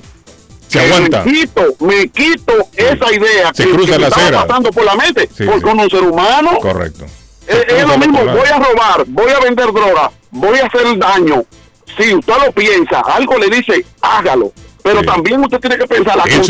Se 0.68 0.80
Que 0.80 0.86
aguanta. 0.86 1.24
Me 1.24 1.32
quito, 1.32 1.62
me 1.80 2.08
quito 2.10 2.54
esa 2.76 3.14
idea 3.14 3.52
Se 3.54 3.66
que, 3.66 3.72
cruza 3.72 3.94
que 3.94 4.00
me 4.00 4.02
la 4.02 4.08
estaba 4.08 4.48
pasando 4.48 4.72
por 4.72 4.86
la 4.86 4.96
mente. 4.96 5.30
Sí, 5.36 5.44
porque 5.46 5.70
es 5.70 5.76
un 5.76 5.90
ser 5.90 6.04
humano. 6.04 6.58
Correcto. 6.60 7.06
Es, 7.48 7.86
lo 7.86 7.98
mismo, 7.98 8.24
voy 8.24 8.48
a 8.48 8.58
robar, 8.58 9.04
voy 9.08 9.32
a 9.32 9.40
vender 9.42 9.66
droga, 9.74 10.12
voy 10.32 10.60
a 10.60 10.66
hacer 10.66 10.98
daño. 10.98 11.44
Si 11.98 12.14
usted 12.16 12.34
lo 12.46 12.52
piensa, 12.54 13.02
algo 13.02 13.38
le 13.38 13.50
dice, 13.50 13.86
hágalo. 14.02 14.54
Pero 14.82 15.02
Sí. 15.02 15.06
también 15.06 15.42
usted 15.42 15.60
tiene 15.60 15.78
que 15.78 15.88
pensar 15.88 16.16
las 16.18 16.26
El 16.28 16.42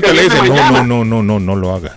que 0.00 0.12
le 0.12 0.22
dice, 0.22 0.42
no, 0.48 0.82
no, 0.82 1.04
no, 1.04 1.22
no, 1.22 1.40
no 1.40 1.56
lo 1.56 1.74
haga. 1.74 1.96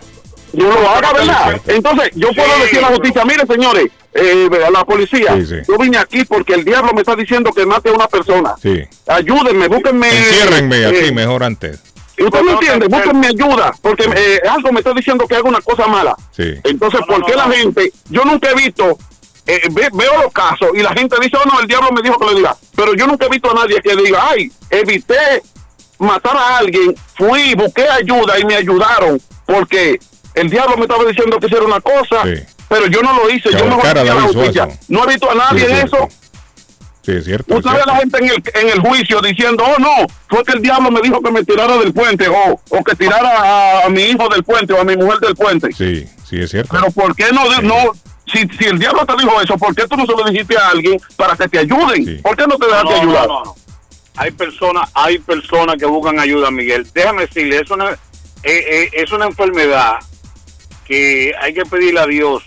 Yo 0.53 0.71
lo 0.71 0.87
haga, 0.89 1.13
¿verdad? 1.13 1.61
Entonces, 1.67 2.11
yo 2.15 2.29
puedo 2.31 2.59
decir 2.59 2.77
a 2.79 2.81
la 2.83 2.87
justicia, 2.95 3.25
mire, 3.25 3.43
señores, 3.47 3.85
eh, 4.13 4.47
a 4.65 4.69
la 4.69 4.85
policía, 4.85 5.35
Sí, 5.37 5.45
sí. 5.47 5.55
yo 5.67 5.77
vine 5.79 5.97
aquí 5.97 6.23
porque 6.25 6.53
el 6.53 6.63
diablo 6.63 6.93
me 6.93 7.01
está 7.01 7.15
diciendo 7.15 7.51
que 7.51 7.65
mate 7.65 7.89
a 7.89 7.93
una 7.93 8.07
persona. 8.07 8.53
Sí. 8.61 8.83
Ayúdenme, 9.07 9.67
búsquenme. 9.67 10.09
Enciérrenme 10.09 10.77
eh, 10.81 10.85
aquí 10.85 11.11
mejor 11.11 11.43
antes. 11.43 11.79
Usted 12.19 12.41
me 12.43 12.51
entiende, 12.51 12.87
búsquenme 12.87 13.27
ayuda, 13.27 13.73
porque 13.81 14.03
eh, 14.15 14.39
algo 14.47 14.71
me 14.71 14.79
está 14.81 14.93
diciendo 14.93 15.25
que 15.27 15.35
hago 15.35 15.49
una 15.49 15.61
cosa 15.61 15.87
mala. 15.87 16.15
Sí. 16.31 16.53
Entonces, 16.63 17.01
¿por 17.07 17.25
qué 17.25 17.35
la 17.35 17.45
gente? 17.49 17.91
Yo 18.09 18.23
nunca 18.23 18.51
he 18.51 18.53
visto, 18.55 18.95
eh, 19.47 19.61
ve- 19.71 19.89
veo 19.91 20.21
los 20.21 20.31
casos 20.31 20.67
y 20.75 20.83
la 20.83 20.93
gente 20.93 21.15
dice, 21.19 21.35
oh 21.43 21.49
no, 21.51 21.59
el 21.59 21.65
diablo 21.67 21.91
me 21.91 22.03
dijo 22.03 22.19
que 22.19 22.25
le 22.27 22.35
diga. 22.35 22.55
Pero 22.75 22.93
yo 22.93 23.07
nunca 23.07 23.25
he 23.25 23.29
visto 23.29 23.49
a 23.49 23.55
nadie 23.55 23.81
que 23.81 23.95
diga, 23.95 24.29
ay, 24.29 24.51
evité 24.69 25.41
matar 25.97 26.37
a 26.37 26.57
alguien, 26.59 26.95
fui, 27.17 27.55
busqué 27.55 27.87
ayuda 27.89 28.37
y 28.37 28.45
me 28.45 28.55
ayudadaron, 28.57 29.19
porque 29.47 29.99
el 30.35 30.49
diablo 30.49 30.77
me 30.77 30.83
estaba 30.83 31.03
diciendo 31.05 31.39
que 31.39 31.45
hiciera 31.47 31.65
una 31.65 31.81
cosa, 31.81 32.23
pero 32.69 32.87
yo 32.87 33.01
no 33.01 33.13
lo 33.13 33.29
hice, 33.29 33.49
Que 33.49 33.57
yo 33.57 33.69
ahorcara 33.71 34.01
a 34.01 34.03
la 34.05 34.21
justicia. 34.21 34.67
No 34.87 35.03
he 35.03 35.07
visto 35.07 35.29
a 35.29 35.35
nadie 35.35 35.65
Sí, 35.65 35.71
en 35.71 35.77
sí, 35.77 35.85
eso. 35.85 36.09
Sí, 37.05 37.11
es 37.11 37.25
cierto. 37.25 37.53
es 37.53 37.57
Usted 37.65 37.71
ve 37.77 37.81
a 37.81 37.85
la 37.85 37.95
gente 37.97 38.17
en 38.17 38.25
el, 38.29 38.43
en 38.53 38.69
el 38.69 38.79
juicio 38.79 39.19
diciendo, 39.21 39.63
oh 39.65 39.79
no, 39.79 40.07
fue 40.29 40.43
que 40.45 40.53
el 40.53 40.61
diablo 40.61 40.89
me 40.89 41.01
dijo 41.01 41.21
que 41.21 41.31
me 41.31 41.43
tirara 41.43 41.77
del 41.77 41.93
puente 41.93 42.27
o, 42.29 42.61
o 42.69 42.83
que 42.83 42.95
tirara 42.95 43.29
a, 43.81 43.85
a 43.85 43.89
mi 43.89 44.03
hijo 44.03 44.29
del 44.29 44.43
puente 44.43 44.71
o 44.73 44.79
a 44.79 44.83
mi 44.85 44.95
mujer 44.95 45.19
del 45.19 45.35
puente. 45.35 45.67
Sí, 45.73 46.05
sí, 46.27 46.39
es 46.41 46.51
cierto. 46.51 46.69
Pero 46.71 46.89
¿por 46.91 47.13
qué 47.15 47.25
no, 47.33 47.43
no 47.61 47.91
si, 48.25 48.47
si 48.57 48.65
el 48.65 48.79
diablo 48.79 49.05
te 49.05 49.13
dijo 49.17 49.41
eso, 49.41 49.57
¿por 49.57 49.75
qué 49.75 49.85
tú 49.85 49.97
no 49.97 50.05
se 50.05 50.13
lo 50.13 50.23
dijiste 50.23 50.57
a 50.57 50.69
alguien 50.69 50.99
para 51.17 51.35
que 51.35 51.47
te 51.49 51.59
ayuden? 51.59 52.21
¿Por 52.21 52.37
qué 52.37 52.47
no 52.47 52.57
te 52.57 52.67
dejaste 52.67 52.89
No, 52.89 52.95
no, 52.95 53.01
ayudar? 53.01 53.27
no, 53.27 53.43
no. 53.43 53.55
Hay 54.15 54.31
personas, 54.31 54.89
hay 54.93 55.19
personas 55.19 55.75
que 55.77 55.85
buscan 55.85 56.19
ayuda, 56.19 56.51
Miguel. 56.51 56.87
Déjame 56.93 57.25
decirle, 57.25 57.59
es 57.59 57.69
una, 57.69 57.91
eh, 57.91 57.97
eh, 58.43 58.89
es 58.93 59.11
una 59.11 59.25
enfermedad 59.25 59.95
que 60.85 61.33
hay 61.39 61.53
que 61.53 61.65
pedirle 61.65 61.99
a 61.99 62.05
Dios 62.07 62.43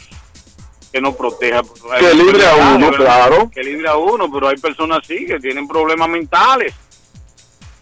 que 0.92 1.00
nos 1.00 1.14
proteja. 1.16 1.62
Hay 1.92 2.04
Que 2.04 2.14
libre 2.14 2.46
a 2.46 2.54
uno, 2.54 2.90
¿verdad? 2.90 3.04
claro. 3.04 3.50
Que 3.50 3.62
libre 3.62 3.88
a 3.88 3.96
uno, 3.96 4.30
pero 4.32 4.48
hay 4.48 4.56
personas 4.56 5.00
sí 5.06 5.26
que 5.26 5.38
tienen 5.40 5.66
problemas 5.68 6.08
mentales 6.08 6.74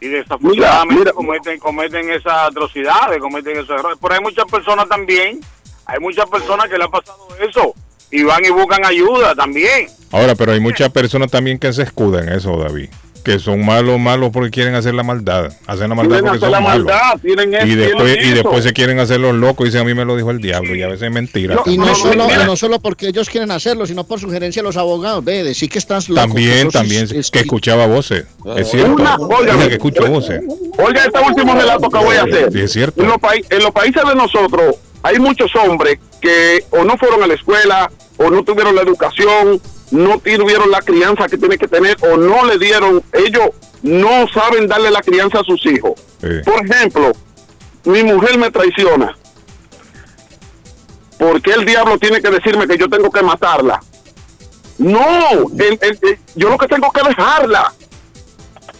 y 0.01 0.09
desafortunadamente 0.09 0.95
Mira, 0.95 1.01
mira. 1.01 1.13
cometen 1.13 1.59
cometen 1.59 2.11
esas 2.11 2.51
atrocidades, 2.51 3.21
cometen 3.21 3.57
esos 3.59 3.71
errores. 3.71 3.99
Pero 4.01 4.15
hay 4.15 4.21
muchas 4.21 4.45
personas 4.51 4.89
también, 4.89 5.41
hay 5.87 6.01
muchas 6.01 6.29
personas 6.29 6.69
que 6.69 6.77
le 6.77 6.85
ha 6.85 6.89
pasado 6.89 7.29
eso 7.41 7.75
y 8.11 8.23
van 8.23 8.45
y 8.45 8.51
buscan 8.51 8.85
ayuda 8.85 9.35
también. 9.35 9.89
Ahora, 10.13 10.35
pero 10.35 10.53
hay 10.53 10.61
muchas 10.61 10.91
personas 10.91 11.31
también 11.31 11.59
que 11.59 11.73
se 11.73 11.83
escudan 11.83 12.29
en 12.29 12.35
eso, 12.35 12.57
David. 12.57 12.89
Que 13.25 13.39
son 13.39 13.65
malos, 13.65 13.99
malos 13.99 14.31
porque 14.33 14.51
quieren 14.51 14.75
hacer 14.75 14.95
la 14.95 15.03
maldad. 15.03 15.51
Hacen 15.67 15.89
la 15.89 15.95
maldad 15.95 16.21
Quieren 16.21 16.25
porque 16.27 16.37
hacer 16.37 16.41
son 16.41 16.51
la 16.53 16.61
malos. 16.61 16.85
maldad, 16.87 17.21
tienen 17.23 17.55
eso, 17.55 17.67
y 17.67 17.75
después, 17.75 18.05
tienen 18.05 18.25
y 18.25 18.27
eso. 18.33 18.35
después 18.43 18.65
se 18.65 18.73
quieren 18.75 18.99
hacer 18.99 19.21
los 19.21 19.35
locos 19.35 19.65
y 19.65 19.69
dicen 19.71 19.81
a 19.81 19.85
mí 19.85 19.95
me 19.95 20.05
lo 20.05 20.15
dijo 20.15 20.31
el 20.31 20.41
diablo. 20.41 20.75
Y 20.75 20.83
a 20.83 20.89
veces 20.89 21.05
es 21.05 21.11
mentira. 21.13 21.57
Y 21.65 21.79
no, 21.79 21.95
solo, 21.95 22.29
no 22.47 22.57
solo 22.57 22.81
porque 22.81 23.09
ellos 23.09 23.31
quieren 23.31 23.51
hacerlo, 23.51 23.87
sino 23.87 24.05
por 24.05 24.21
sugerencia 24.21 24.61
de 24.63 24.69
los 24.69 24.77
abogados. 24.77 25.25
Ve, 25.25 25.43
decir 25.43 25.71
que 25.71 25.79
estás 25.79 26.09
loco. 26.11 26.21
También, 26.21 26.69
también, 26.71 27.09
es- 27.11 27.31
que 27.31 27.41
escuchaba 27.41 27.87
voces. 27.87 28.27
Es 28.57 28.71
cierto. 28.71 28.93
Una- 28.93 29.17
que 29.69 29.73
escucho 29.75 30.07
voces. 30.07 30.43
Oiga 30.79 31.05
este 31.07 31.19
último 31.21 31.55
relato 31.55 31.89
que 31.89 31.99
voy 31.99 32.17
a 32.17 32.25
hacer. 32.25 32.53
Sí, 32.53 32.61
es 32.61 32.73
cierto. 32.73 33.03
En 33.03 33.09
los, 33.09 33.17
en 33.51 33.63
los 33.63 33.71
países 33.73 34.03
de 34.07 34.15
nosotros 34.15 34.77
hay 35.03 35.19
muchos 35.19 35.51
hombres 35.57 35.99
que 36.21 36.65
o 36.71 36.85
no 36.85 36.97
fueron 36.99 37.23
a 37.23 37.27
la 37.27 37.35
escuela, 37.35 37.91
o 38.19 38.29
no 38.31 38.45
tuvieron 38.45 38.75
la 38.75 38.83
educación, 38.83 39.61
no 39.91 40.19
tuvieron 40.19 40.71
la 40.71 40.81
crianza 40.83 41.27
que 41.29 41.37
tienen 41.39 41.59
que 41.59 41.69
tener, 41.69 41.97
o 42.03 42.17
no 42.17 42.45
le 42.45 42.59
dieron, 42.59 43.03
ellos 43.13 43.51
no 43.83 44.27
saben 44.29 44.67
darle 44.67 44.91
la 44.91 45.03
crianza 45.03 45.41
a 45.41 45.45
sus 45.45 45.65
hijos. 45.67 45.93
Por 46.45 46.65
ejemplo, 46.65 47.13
mi 47.85 48.03
mujer 48.03 48.39
me 48.39 48.51
traiciona. 48.51 49.17
¿Por 51.19 51.41
qué 51.41 51.53
el 51.53 51.65
diablo 51.65 51.99
tiene 51.99 52.21
que 52.21 52.31
decirme 52.31 52.67
que 52.67 52.77
yo 52.77 52.89
tengo 52.89 53.11
que 53.11 53.23
matarla? 53.23 53.81
No, 54.79 55.49
el- 55.59 55.79
el- 55.81 55.99
el- 56.03 56.19
yo 56.35 56.49
lo 56.51 56.59
que 56.59 56.67
tengo 56.67 56.91
que 56.91 57.03
dejarla 57.09 57.73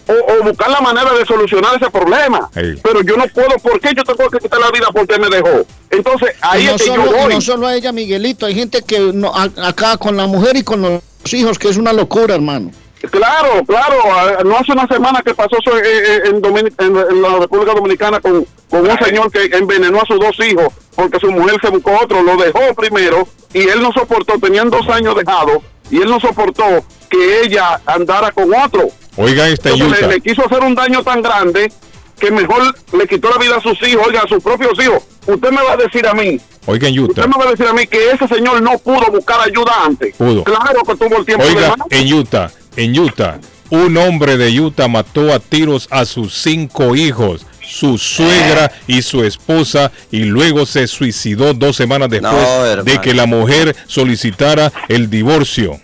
o, 0.07 0.13
o 0.13 0.43
buscar 0.43 0.69
la 0.69 0.81
manera 0.81 1.13
de 1.13 1.25
solucionar 1.25 1.75
ese 1.75 1.89
problema. 1.89 2.49
Pero 2.53 3.01
yo 3.01 3.17
no 3.17 3.25
puedo, 3.33 3.49
¿por 3.61 3.79
qué 3.79 3.93
yo 3.95 4.03
tengo 4.03 4.29
que 4.29 4.39
quitar 4.39 4.59
la 4.59 4.71
vida 4.71 4.87
porque 4.93 5.17
me 5.19 5.29
dejó? 5.29 5.65
Entonces, 5.89 6.31
ahí 6.41 6.65
no, 6.65 6.75
es 6.75 6.81
que 6.81 6.87
solo, 6.89 7.05
yo 7.05 7.11
y 7.11 7.21
voy. 7.23 7.33
no 7.35 7.41
solo 7.41 7.67
a 7.67 7.75
ella, 7.75 7.91
Miguelito, 7.91 8.45
hay 8.45 8.55
gente 8.55 8.81
que 8.81 8.99
no, 9.13 9.31
a- 9.33 9.67
acá 9.67 9.97
con 9.97 10.15
la 10.17 10.27
mujer 10.27 10.55
y 10.57 10.63
con 10.63 10.81
los 10.81 11.01
hijos, 11.33 11.57
que 11.59 11.69
es 11.69 11.77
una 11.77 11.93
locura, 11.93 12.35
hermano. 12.35 12.71
Claro, 13.11 13.63
claro. 13.67 14.43
No 14.45 14.57
hace 14.57 14.71
una 14.71 14.87
semana 14.87 15.21
que 15.23 15.35
pasó 15.35 15.57
eso, 15.59 15.77
eh, 15.77 15.83
eh, 15.85 16.21
en, 16.25 16.43
en- 16.45 16.97
en 16.97 17.21
la 17.21 17.37
República 17.39 17.73
Dominicana 17.73 18.19
con, 18.19 18.45
con 18.69 18.89
un 18.89 18.97
señor 18.97 19.29
que 19.31 19.45
envenenó 19.55 20.01
a 20.01 20.05
sus 20.05 20.19
dos 20.19 20.35
hijos 20.39 20.69
porque 20.95 21.19
su 21.19 21.29
mujer 21.29 21.55
se 21.61 21.69
buscó 21.69 21.91
otro, 22.01 22.23
lo 22.23 22.35
dejó 22.37 22.73
primero 22.73 23.27
y 23.53 23.67
él 23.67 23.81
no 23.81 23.91
soportó, 23.91 24.39
tenían 24.39 24.69
dos 24.71 24.87
años 24.89 25.15
dejados 25.15 25.57
y 25.91 25.97
él 26.01 26.09
no 26.09 26.19
soportó 26.19 26.63
que 27.09 27.41
ella 27.41 27.79
andara 27.85 28.31
con 28.31 28.53
otro. 28.53 28.89
Oiga 29.17 29.47
Utah. 29.49 29.69
le, 29.71 30.07
le 30.07 30.21
quiso 30.21 30.45
hacer 30.45 30.61
un 30.63 30.75
daño 30.75 31.03
tan 31.03 31.21
grande 31.21 31.71
que 32.19 32.31
mejor 32.31 32.75
le 32.97 33.07
quitó 33.07 33.29
la 33.29 33.37
vida 33.37 33.57
a 33.57 33.61
sus 33.61 33.81
hijos, 33.87 34.07
oiga, 34.07 34.21
a 34.21 34.27
sus 34.27 34.41
propios 34.43 34.71
hijos. 34.79 35.03
Usted 35.27 35.51
me 35.51 35.61
va 35.63 35.73
a 35.73 35.77
decir 35.77 36.05
a 36.07 36.13
mí, 36.13 36.39
Oiga 36.67 36.87
en 36.87 36.99
Utah. 36.99 37.21
usted 37.21 37.27
me 37.27 37.43
va 37.43 37.47
a 37.49 37.51
decir 37.51 37.67
a 37.67 37.73
mí 37.73 37.85
que 37.87 38.11
ese 38.11 38.27
señor 38.27 38.61
no 38.61 38.77
pudo 38.79 39.11
buscar 39.11 39.39
ayuda 39.41 39.71
antes. 39.85 40.15
Pudo. 40.15 40.43
Claro 40.43 40.81
que 40.85 40.95
tuvo 40.95 41.17
el 41.17 41.25
tiempo 41.25 41.45
de 41.45 41.55
Oiga, 41.55 41.75
más. 41.77 41.87
en 41.91 42.13
Utah, 42.13 42.51
en 42.75 42.99
Utah, 42.99 43.39
un 43.69 43.97
hombre 43.97 44.37
de 44.37 44.59
Utah 44.59 44.87
mató 44.87 45.33
a 45.33 45.39
tiros 45.39 45.87
a 45.91 46.05
sus 46.05 46.33
cinco 46.33 46.95
hijos, 46.95 47.45
su 47.67 47.97
suegra 47.97 48.71
y 48.87 49.01
su 49.01 49.23
esposa, 49.23 49.91
y 50.11 50.19
luego 50.25 50.65
se 50.65 50.87
suicidó 50.87 51.53
dos 51.53 51.75
semanas 51.75 52.09
después 52.09 52.85
de 52.85 52.99
que 53.01 53.13
la 53.13 53.25
mujer 53.25 53.75
solicitara 53.87 54.71
el 54.87 55.09
divorcio. 55.09 55.79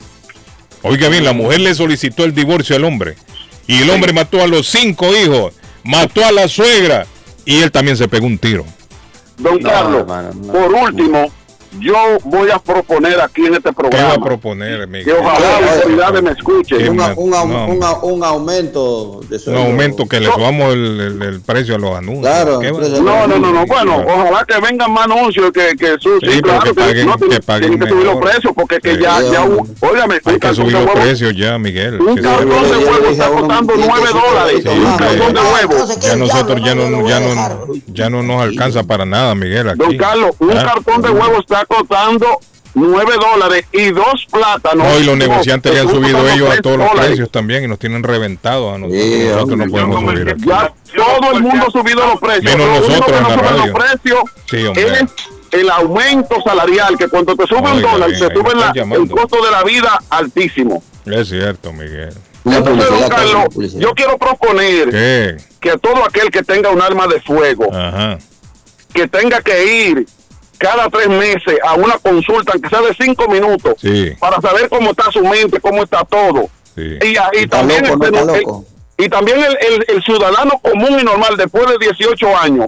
Oiga 0.84 1.10
bien, 1.10 1.24
la 1.24 1.34
mujer 1.34 1.60
le 1.60 1.76
solicitó 1.76 2.24
el 2.24 2.34
divorcio 2.34 2.76
al 2.76 2.86
hombre, 2.86 3.16
y 3.68 3.82
el 3.82 3.90
hombre 3.90 4.14
mató 4.14 4.42
a 4.42 4.48
los 4.48 4.68
cinco 4.68 5.16
hijos, 5.16 5.54
mató 5.84 6.26
a 6.26 6.32
la 6.32 6.48
suegra, 6.48 7.06
y 7.46 7.62
él 7.62 7.72
también 7.72 7.98
se 7.98 8.08
pegó 8.08 8.26
un 8.26 8.38
tiro. 8.38 8.66
Don 9.38 9.60
Carlos, 9.60 10.06
por 10.52 10.74
último, 10.74 11.32
yo 11.80 11.96
voy 12.26 12.50
a 12.52 12.60
proponer 12.60 13.20
aquí 13.22 13.46
en 13.46 13.54
este 13.56 13.70
¿Qué 13.70 13.70
va 13.70 13.90
programa 13.90 14.14
a 14.14 14.20
proponer, 14.20 14.90
que 15.04 15.14
ojalá 15.14 15.62
las 15.62 15.76
autoridades 15.78 16.22
me 16.24 16.32
escuchen. 16.32 16.78
Qué 16.78 16.90
Un, 16.90 17.00
un, 17.00 17.34
un 17.34 17.82
un 18.02 18.24
aumento 18.24 19.22
de 19.30 19.36
Un 19.36 19.42
sueldo. 19.42 19.62
aumento 19.64 20.06
que 20.08 20.20
le 20.20 20.26
subamos 20.28 20.74
el, 20.74 21.00
el- 21.00 21.22
el 21.22 21.42
precio 21.42 21.76
a 21.76 21.78
los 21.80 21.96
anuncios. 21.96 22.26
Claro, 22.26 22.60
¿Qué 22.60 22.72
No, 22.72 23.28
no, 23.28 23.38
no, 23.40 23.52
no. 23.54 23.66
Bueno, 23.66 24.04
ojalá 24.06 24.46
que 24.48 24.60
vengan 24.60 24.92
más 24.92 25.06
anuncios 25.06 25.52
que, 25.52 25.76
que 25.78 25.96
su, 26.00 26.20
Sí, 26.20 26.28
sí, 26.34 26.40
pero 26.42 26.60
claro, 26.60 26.64
que 26.64 26.74
paguen- 26.82 27.06
no, 27.06 27.16
tienen- 27.18 27.38
que 27.38 27.42
paguen 27.44 27.70
tienen 27.70 27.80
que 27.80 27.90
subir 27.94 28.06
los 28.06 28.18
precios 28.18 28.54
porque 28.56 28.80
que 28.80 28.96
Sí. 28.96 29.02
ya, 29.02 29.22
ya, 29.22 29.44
óigame, 29.80 30.16
Hay 30.16 30.22
un 30.26 30.34
que 30.34 30.40
cartón 30.40 30.56
subir 30.56 30.68
de 30.68 30.72
los 30.74 30.86
huevo, 30.94 31.02
precios 31.02 31.34
ya, 31.36 31.58
Miguel. 31.58 32.02
un 32.02 32.16
cartón 32.18 32.48
de 32.50 32.78
huevo 32.78 33.08
está 33.10 33.28
costando 33.30 33.74
9 33.78 34.10
dólares. 34.14 34.66
Un 34.66 34.98
cartón 34.98 35.34
de 35.34 35.40
huevo. 35.42 35.86
Ya 36.02 36.16
nosotros 36.16 36.62
ya 36.64 36.76
no, 36.76 37.08
ya 37.08 37.20
no, 37.20 37.68
ya 37.88 38.10
no 38.10 38.24
nos 38.24 38.42
alcanza 38.42 38.84
para 38.84 39.06
nada, 39.06 39.34
Miguel. 39.36 39.72
Don 39.78 39.96
Carlos, 39.98 40.32
un 40.40 40.58
Ah. 40.58 40.64
cartón 40.74 41.02
de 41.02 41.10
huevo 41.12 41.40
está 41.40 41.61
costando 41.66 42.40
9 42.74 43.14
dólares 43.20 43.66
y 43.74 43.92
dos 43.92 44.26
plátanos. 44.32 44.88
No, 44.88 45.00
y 45.00 45.04
los 45.04 45.18
negociantes 45.18 45.74
le 45.74 45.82
han 45.82 45.90
subido 45.90 46.20
ellos 46.30 46.48
a 46.48 46.52
3 46.52 46.62
todos 46.62 46.78
los 46.78 46.88
dólares. 46.88 47.08
precios 47.10 47.32
también 47.32 47.64
y 47.66 47.68
nos 47.68 47.80
tienen 47.80 48.02
reventados 48.04 48.76
a 48.76 48.78
nosotros. 48.78 49.04
Sí, 49.04 49.24
nosotros 49.30 49.58
no 49.58 49.66
podemos 49.68 50.00
subir 50.02 50.30
aquí. 50.30 50.44
Ya 50.46 50.74
todo 50.96 51.32
el 51.34 51.42
mundo 51.44 51.66
ha 51.68 51.72
subido 51.72 52.08
los 52.08 52.20
precios. 52.20 52.44
Menos 52.56 52.68
Lo 52.68 52.88
nosotros 52.88 53.06
que 53.06 53.18
en 53.18 53.24
no 53.24 53.30
la 53.30 53.36
suben 53.36 53.50
radio. 53.50 53.66
los 53.74 53.84
precios 53.86 54.20
Sí, 54.50 54.66
hombre. 54.66 54.84
es 54.94 55.06
el 55.62 55.70
aumento 55.70 56.36
salarial, 56.46 56.98
que 56.98 57.08
cuando 57.10 57.36
te 57.36 57.46
sube 57.46 57.60
un 57.60 57.68
Oiga, 57.78 57.92
dólar, 57.92 58.10
bien, 58.10 58.20
se 58.22 58.34
sube 58.34 58.56
la- 58.56 58.96
el 58.96 59.10
costo 59.10 59.44
de 59.44 59.52
la 59.52 59.64
vida 59.64 60.00
altísimo. 60.10 60.82
Es 61.06 61.28
cierto, 61.28 61.74
Miguel. 61.74 62.14
Entonces, 62.46 62.90
don 62.90 63.10
Carlos, 63.10 63.74
yo 63.78 63.94
quiero 63.94 64.18
proponer 64.18 64.90
¿Qué? 64.90 65.38
que 65.60 65.78
todo 65.78 66.06
aquel 66.06 66.32
que 66.32 66.42
tenga 66.42 66.70
un 66.70 66.82
arma 66.82 67.06
de 67.08 67.20
fuego, 67.22 67.66
Ajá. 67.74 68.18
que 68.94 69.08
tenga 69.08 69.42
que 69.42 69.66
ir 69.90 70.06
cada 70.62 70.90
tres 70.90 71.08
meses 71.10 71.58
a 71.64 71.74
una 71.74 71.98
consulta, 71.98 72.52
aunque 72.54 72.70
sea 72.70 72.82
de 72.82 72.94
cinco 73.00 73.28
minutos, 73.28 73.74
Sí. 73.82 74.12
para 74.20 74.40
saber 74.40 74.70
cómo 74.70 74.92
está 74.92 75.12
su 75.12 75.24
mente, 75.26 75.60
cómo 75.60 75.84
está 75.84 76.04
todo. 76.06 76.50
Sí. 76.76 76.98
Y, 77.02 77.18
a- 77.18 77.30
y 77.34 77.40
Está 77.40 77.58
también, 77.58 77.84
loco, 77.88 77.98
no 77.98 78.06
el, 78.06 78.14
está 78.16 78.36
el- 78.38 78.44
loco. 78.44 78.66
y 78.98 79.10
también 79.10 79.40
el, 79.40 79.58
el- 79.60 79.86
el 79.88 80.04
ciudadano 80.04 80.60
común 80.62 81.00
y 81.00 81.04
normal 81.04 81.36
después 81.36 81.66
de 81.68 81.78
18 81.80 82.38
años, 82.38 82.68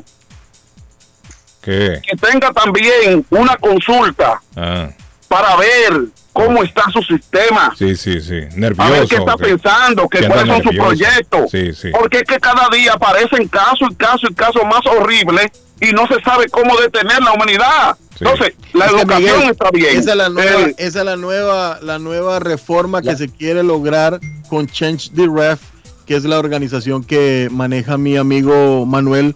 ¿Qué? 1.62 2.02
que 2.02 2.18
tenga 2.18 2.52
también 2.52 3.26
una 3.30 3.56
consulta 3.58 4.42
Ah, 4.56 4.90
para 5.30 5.56
ver 5.56 6.02
cómo 6.34 6.64
está 6.64 6.84
su 6.92 7.02
sistema. 7.04 7.74
sí, 7.78 7.96
sí, 7.96 8.20
sí. 8.20 8.40
Nervioso. 8.56 8.82
A 8.82 8.90
ver 8.90 9.08
qué 9.08 9.16
está 9.18 9.38
pensando, 9.38 10.10
que 10.10 10.28
cuáles 10.28 10.48
son 10.48 10.64
sus 10.64 10.76
proyectos. 10.76 11.52
Sí, 11.52 11.74
sí. 11.74 11.90
Porque 11.92 12.18
es 12.18 12.24
que 12.24 12.40
cada 12.40 12.68
día 12.72 12.94
aparecen 12.94 13.48
casos 13.48 13.88
y 13.92 13.96
casos 13.96 14.30
y 14.32 14.34
casos 14.34 14.64
más 14.66 14.82
horribles 14.88 15.52
y 15.84 15.92
no 15.92 16.08
se 16.08 16.22
sabe 16.22 16.48
cómo 16.50 16.78
detener 16.80 17.22
la 17.22 17.34
humanidad. 17.34 17.98
Entonces, 18.20 18.54
la 18.74 18.86
Es 18.86 18.92
educación 18.94 19.38
Miguel, 19.38 19.52
está 19.52 19.72
bien. 19.72 19.98
Esa 19.98 20.12
es 20.12 20.18
la 20.18 20.30
nueva, 20.30 20.62
Eh, 20.62 20.76
esa 20.78 21.00
es 21.00 21.06
la 21.06 21.16
nueva, 21.16 21.80
la 21.82 22.00
nueva 22.00 22.40
reforma 22.40 23.02
que 23.02 23.16
se 23.16 23.28
quiere 23.28 23.64
lograr 23.64 24.20
con 24.50 24.68
Change 24.68 25.12
the 25.16 25.28
Ref, 25.28 25.60
que 26.06 26.16
es 26.16 26.24
la 26.24 26.40
organización 26.40 27.04
que 27.04 27.50
maneja 27.52 27.98
mi 27.98 28.18
amigo 28.18 28.86
Manuel, 28.86 29.36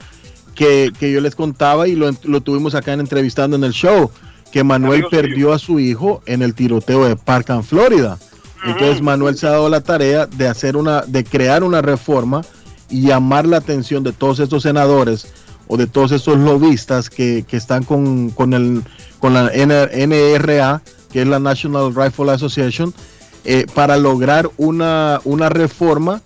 que, 0.55 0.91
que 0.99 1.11
yo 1.11 1.21
les 1.21 1.35
contaba 1.35 1.87
y 1.87 1.95
lo, 1.95 2.11
lo 2.23 2.41
tuvimos 2.41 2.75
acá 2.75 2.93
en 2.93 2.99
entrevistando 2.99 3.55
en 3.55 3.63
el 3.63 3.73
show, 3.73 4.11
que 4.51 4.63
Manuel 4.63 5.05
perdió 5.09 5.53
a 5.53 5.59
su 5.59 5.79
hijo 5.79 6.21
en 6.25 6.41
el 6.41 6.53
tiroteo 6.53 7.05
de 7.05 7.15
Parkland, 7.15 7.63
Florida. 7.63 8.17
Entonces 8.63 9.01
Manuel 9.01 9.37
se 9.37 9.47
ha 9.47 9.51
dado 9.51 9.69
la 9.69 9.81
tarea 9.81 10.25
de 10.25 10.47
hacer 10.47 10.77
una, 10.77 11.01
de 11.01 11.23
crear 11.23 11.63
una 11.63 11.81
reforma 11.81 12.41
y 12.89 13.07
llamar 13.07 13.45
la 13.45 13.57
atención 13.57 14.03
de 14.03 14.13
todos 14.13 14.39
estos 14.39 14.63
senadores 14.63 15.27
o 15.68 15.77
de 15.77 15.88
todos 15.88 16.11
estos 16.11 16.38
lobistas 16.38 17.10
que, 17.10 17.45
que 17.48 17.57
están 17.57 17.84
con, 17.84 18.30
con, 18.31 18.53
el, 18.53 18.84
con 19.19 19.34
la 19.34 19.52
NRA, 19.53 20.81
que 21.11 21.22
es 21.22 21.27
la 21.27 21.39
National 21.39 21.94
Rifle 21.94 22.31
Association, 22.31 22.94
eh, 23.44 23.65
para 23.73 23.98
lograr 23.98 24.49
una, 24.57 25.22
una 25.23 25.49
reforma 25.49 26.22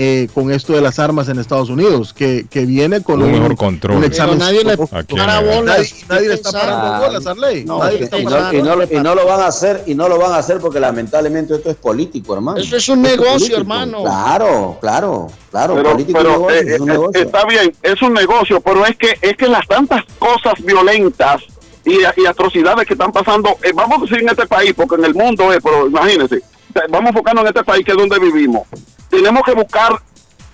eh, 0.00 0.28
con 0.32 0.52
esto 0.52 0.72
de 0.74 0.80
las 0.80 1.00
armas 1.00 1.28
en 1.28 1.40
Estados 1.40 1.70
Unidos, 1.70 2.14
que, 2.14 2.46
que 2.48 2.64
viene 2.64 3.02
con 3.02 3.20
Un 3.20 3.32
mejor 3.32 3.56
control. 3.56 3.96
un 3.96 4.04
examen. 4.04 4.38
Nadie 4.38 4.62
le 4.62 4.74
Aquí 4.92 5.16
para 5.16 5.40
en 5.40 5.48
el- 5.48 5.56
bolas. 5.56 5.76
Nadie, 5.78 6.04
nadie 6.08 6.28
le 6.28 6.34
está 6.34 6.52
parando 6.52 7.06
bolas, 7.06 7.26
Arley. 7.26 7.64
No, 7.64 7.78
Nadie 7.80 7.96
y, 7.96 7.98
le 7.98 8.04
está 8.04 8.18
y 8.20 8.24
no, 8.24 8.30
parando 8.30 8.54
y 8.56 8.62
no 8.62 8.82
y 9.00 9.02
no 9.02 9.14
lo 9.16 9.26
van 9.26 9.40
a 9.40 9.46
hacer 9.48 9.82
y 9.86 9.94
no 9.96 10.08
lo 10.08 10.18
van 10.18 10.32
a 10.32 10.36
hacer 10.36 10.58
porque 10.58 10.78
lamentablemente 10.78 11.54
esto 11.56 11.68
es 11.70 11.76
político, 11.76 12.34
hermano. 12.34 12.58
Eso 12.58 12.76
es 12.76 12.88
un 12.88 13.04
Esto 13.04 13.16
negocio, 13.22 13.32
político. 13.32 13.56
hermano. 13.60 14.02
Claro, 14.04 14.78
claro, 14.80 15.26
claro. 15.50 15.74
pero, 15.74 15.90
político 15.90 16.20
y 16.20 16.22
pero, 16.22 16.32
negocio, 16.36 16.56
eh, 16.60 16.74
es 16.74 16.80
un 16.80 16.88
eh, 16.88 16.92
negocio. 16.92 17.22
está 17.22 17.44
bien, 17.46 17.74
es 17.82 18.02
un 18.02 18.14
negocio, 18.14 18.60
pero 18.60 18.86
es 18.86 18.96
que 18.96 19.18
es 19.20 19.36
que 19.36 19.48
las 19.48 19.66
tantas 19.66 20.04
cosas 20.18 20.54
violentas 20.64 21.42
y, 21.84 21.98
y 22.20 22.26
atrocidades 22.26 22.86
que 22.86 22.92
están 22.94 23.10
pasando, 23.10 23.56
eh, 23.62 23.72
vamos 23.74 23.98
a 23.98 24.00
decir 24.02 24.18
en 24.20 24.28
este 24.28 24.46
país, 24.46 24.74
porque 24.76 24.94
en 24.94 25.04
el 25.06 25.14
mundo 25.14 25.52
es, 25.52 25.58
pero 25.62 25.86
imagínense, 25.88 26.40
vamos 26.88 27.10
enfocando 27.10 27.40
en 27.42 27.48
este 27.48 27.64
país 27.64 27.84
que 27.84 27.92
es 27.92 27.96
donde 27.98 28.18
vivimos. 28.18 28.66
Tenemos 29.10 29.42
que 29.42 29.52
buscar 29.52 29.92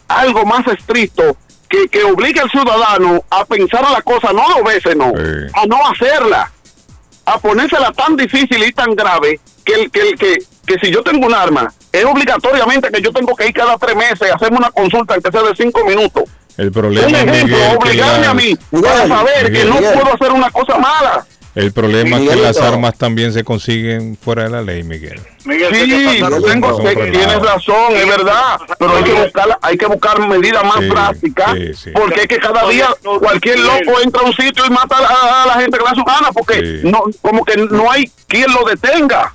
algo 0.08 0.44
más 0.44 0.66
estricto 0.68 1.36
que, 1.68 1.88
que 1.88 2.04
obligue 2.04 2.40
al 2.40 2.50
ciudadano 2.50 3.24
a 3.30 3.44
pensar 3.44 3.84
a 3.84 3.90
la 3.92 4.02
cosa, 4.02 4.32
no 4.32 4.42
dos 4.48 4.62
veces, 4.64 4.96
no, 4.96 5.06
a 5.54 5.66
no 5.66 5.76
hacerla, 5.88 6.50
a 7.26 7.38
ponérsela 7.38 7.90
tan 7.92 8.16
difícil 8.16 8.62
y 8.62 8.72
tan 8.72 8.94
grave 8.94 9.40
que, 9.64 9.74
el, 9.74 9.90
que, 9.90 10.00
el- 10.10 10.18
que, 10.18 10.36
que 10.66 10.78
si 10.82 10.92
yo 10.92 11.02
tengo 11.02 11.26
un 11.26 11.34
arma, 11.34 11.72
es 11.90 12.04
obligatoriamente 12.04 12.90
que 12.90 13.00
yo 13.00 13.12
tengo 13.12 13.34
que 13.34 13.46
ir 13.48 13.54
cada 13.54 13.76
tres 13.78 13.96
meses 13.96 14.30
a 14.30 14.34
hacerme 14.36 14.58
una 14.58 14.70
consulta, 14.70 15.14
aunque 15.14 15.30
sea 15.30 15.42
de 15.42 15.54
cinco 15.56 15.84
minutos. 15.84 16.24
El 16.56 16.70
problema, 16.70 17.08
Un 17.08 17.14
ejemplo, 17.14 17.56
Miguel, 17.56 17.68
que 17.70 17.76
obligarme 17.76 18.18
las- 18.20 18.28
a 18.28 18.34
mí 18.34 18.56
para 18.80 19.08
saber 19.08 19.52
que 19.52 19.64
no 19.64 19.74
Miguel. 19.74 19.92
puedo 19.94 20.14
hacer 20.14 20.32
una 20.32 20.50
cosa 20.50 20.78
mala. 20.78 21.26
El 21.54 21.72
problema 21.72 22.18
es 22.18 22.28
que 22.30 22.36
las 22.36 22.56
armas 22.58 22.96
también 22.98 23.32
se 23.32 23.44
consiguen 23.44 24.16
fuera 24.16 24.44
de 24.44 24.50
la 24.50 24.60
ley, 24.62 24.82
Miguel. 24.82 25.20
Sí, 25.38 25.48
tengo, 26.42 26.76
Son 26.76 26.84
te- 26.84 26.94
relajados. 26.94 27.10
tienes 27.12 27.38
razón, 27.42 27.94
es 27.94 28.08
verdad, 28.08 28.58
pero 28.78 28.96
hay 28.96 29.04
que 29.04 29.12
buscar, 29.12 29.58
hay 29.62 29.76
que 29.76 29.86
buscar 29.86 30.28
medidas 30.28 30.64
más 30.64 30.78
Sí, 30.80 30.86
drásticas, 30.86 31.52
sí, 31.54 31.74
sí. 31.74 31.90
porque 31.92 32.22
es 32.22 32.26
que 32.26 32.38
cada 32.38 32.66
día 32.68 32.88
cualquier 33.20 33.60
loco 33.60 34.00
entra 34.02 34.22
a 34.22 34.24
un 34.24 34.32
sitio 34.34 34.64
y 34.66 34.70
mata 34.70 34.96
a, 34.96 35.42
a 35.42 35.46
la 35.46 35.54
gente 35.60 35.78
que 35.78 35.84
le 35.84 35.90
da 35.90 35.94
su 35.94 36.04
gana, 36.04 36.32
porque 36.32 36.80
no, 36.82 37.04
como 37.22 37.44
que 37.44 37.56
no 37.56 37.90
hay 37.90 38.10
quien 38.26 38.50
lo 38.52 38.64
detenga. 38.68 39.32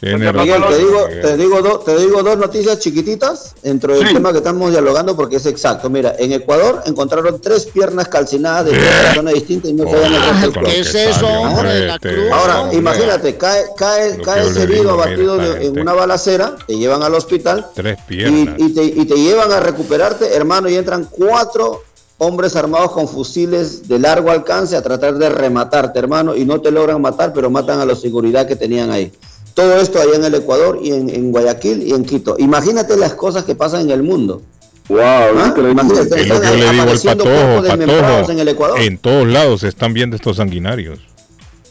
Tiene 0.00 0.32
Miguel, 0.32 0.60
razón, 0.60 0.68
te 0.70 0.78
digo, 0.78 1.06
te 1.22 1.36
digo, 1.36 1.78
te 1.80 1.96
digo 1.96 2.22
dos 2.22 2.36
noticias 2.36 2.78
chiquititas 2.78 3.54
dentro 3.62 3.94
del 3.94 4.06
Sí. 4.08 4.14
tema 4.14 4.32
que 4.32 4.38
estamos 4.38 4.70
dialogando 4.70 5.16
porque 5.16 5.36
es 5.36 5.46
exacto. 5.46 5.88
Mira, 5.88 6.14
en 6.18 6.32
Ecuador 6.32 6.82
encontraron 6.86 7.40
tres 7.40 7.66
piernas 7.66 8.08
calcinadas 8.08 8.66
de 8.66 8.72
tres 8.72 8.90
personas 9.06 9.34
distintas 9.34 9.70
y 9.70 9.74
no 9.74 9.84
sabían 9.84 10.12
el 10.14 10.20
con 10.20 10.40
lo 10.42 10.52
cuerpo. 10.52 10.70
que 10.70 10.84
sale, 10.84 11.26
hombre, 11.36 11.74
de 11.74 11.86
la 11.86 11.98
cruz? 11.98 12.14
Ahora, 12.32 12.60
hombre. 12.62 12.78
imagínate, 12.78 13.36
cae, 13.36 13.64
cae, 13.76 14.18
cae 14.20 14.46
herido 14.62 14.90
abatido 14.90 15.36
mira, 15.36 15.54
de- 15.54 15.66
en 15.66 15.80
una 15.80 15.92
balacera, 15.94 16.56
te 16.66 16.76
llevan 16.76 17.02
al 17.02 17.14
hospital 17.14 17.66
Tres 17.74 17.98
y, 17.98 18.08
piernas. 18.08 18.54
y 18.58 18.74
te, 18.74 18.84
y 18.84 19.04
te 19.06 19.14
llevan 19.16 19.52
a 19.52 19.60
recuperarte, 19.60 20.34
hermano, 20.34 20.68
y 20.68 20.74
entran 20.74 21.08
cuatro 21.10 21.82
hombres 22.18 22.54
armados 22.56 22.92
con 22.92 23.08
fusiles 23.08 23.88
de 23.88 23.98
largo 23.98 24.30
alcance 24.30 24.76
a 24.76 24.82
tratar 24.82 25.14
de 25.14 25.28
rematarte, 25.28 25.98
hermano, 25.98 26.34
y 26.36 26.44
no 26.44 26.60
te 26.60 26.70
logran 26.70 27.00
matar, 27.00 27.32
pero 27.32 27.50
matan 27.50 27.80
a 27.80 27.84
la 27.86 27.94
seguridad 27.96 28.46
que 28.46 28.54
tenían 28.56 28.90
ahí. 28.90 29.12
Todo 29.54 29.78
esto 29.80 30.00
allá 30.00 30.16
en 30.16 30.24
el 30.24 30.34
Ecuador 30.34 30.78
y 30.82 30.92
en, 30.92 31.08
en 31.10 31.30
Guayaquil 31.32 31.82
y 31.86 31.92
en 31.92 32.04
Quito. 32.04 32.34
Imagínate 32.38 32.96
las 32.96 33.14
cosas 33.14 33.44
que 33.44 33.54
pasan 33.54 33.82
en 33.82 33.90
el 33.92 34.02
mundo. 34.02 34.42
Wow, 34.88 34.98
Imagínate, 35.70 36.20
Es 36.20 36.28
lo 36.28 36.34
están 36.34 36.40
que 36.42 36.48
yo 36.48 36.56
le 36.56 36.70
digo 36.72 36.90
al 36.90 37.00
patojo, 37.00 38.30
en 38.32 38.38
el 38.40 38.48
Ecuador. 38.48 38.80
En 38.80 38.98
todos 38.98 39.26
lados 39.26 39.60
se 39.62 39.68
están 39.68 39.94
viendo 39.94 40.16
estos 40.16 40.36
sanguinarios. 40.36 40.98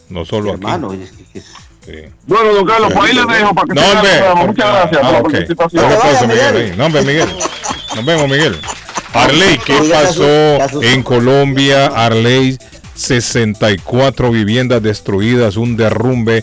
No 0.08 0.24
solo 0.24 0.52
Hermano, 0.54 0.90
aquí. 0.92 1.02
es 1.02 1.12
que- 1.12 1.38
es- 1.38 1.44
Sí. 1.84 1.92
Bueno, 2.26 2.54
don 2.54 2.64
Carlos, 2.66 2.92
pues 2.94 3.10
ahí 3.10 3.14
le 3.14 3.34
dejo 3.34 3.54
para 3.54 3.66
que 3.66 3.74
No, 3.74 3.82
hombre. 3.92 4.46
Muchas 4.46 4.66
gracias 4.72 5.00
Ah, 5.02 5.06
por 5.06 5.12
la 5.12 5.22
participación. 5.22 5.84
Otro 5.84 6.00
peso, 6.00 6.26
Miguel, 6.26 6.56
ahí. 6.56 6.74
No, 6.78 6.86
hombre, 6.86 7.02
Miguel. 7.02 7.28
Nos 7.94 8.04
vemos, 8.06 8.24
Miguel. 8.30 8.56
Arley, 9.12 9.58
¿qué 9.66 9.78
pasó 9.92 10.80
en 10.82 11.02
Colombia? 11.02 11.86
Arley, 11.88 12.56
64 12.94 14.30
viviendas 14.30 14.82
destruidas, 14.82 15.56
un 15.58 15.76
derrumbe. 15.76 16.42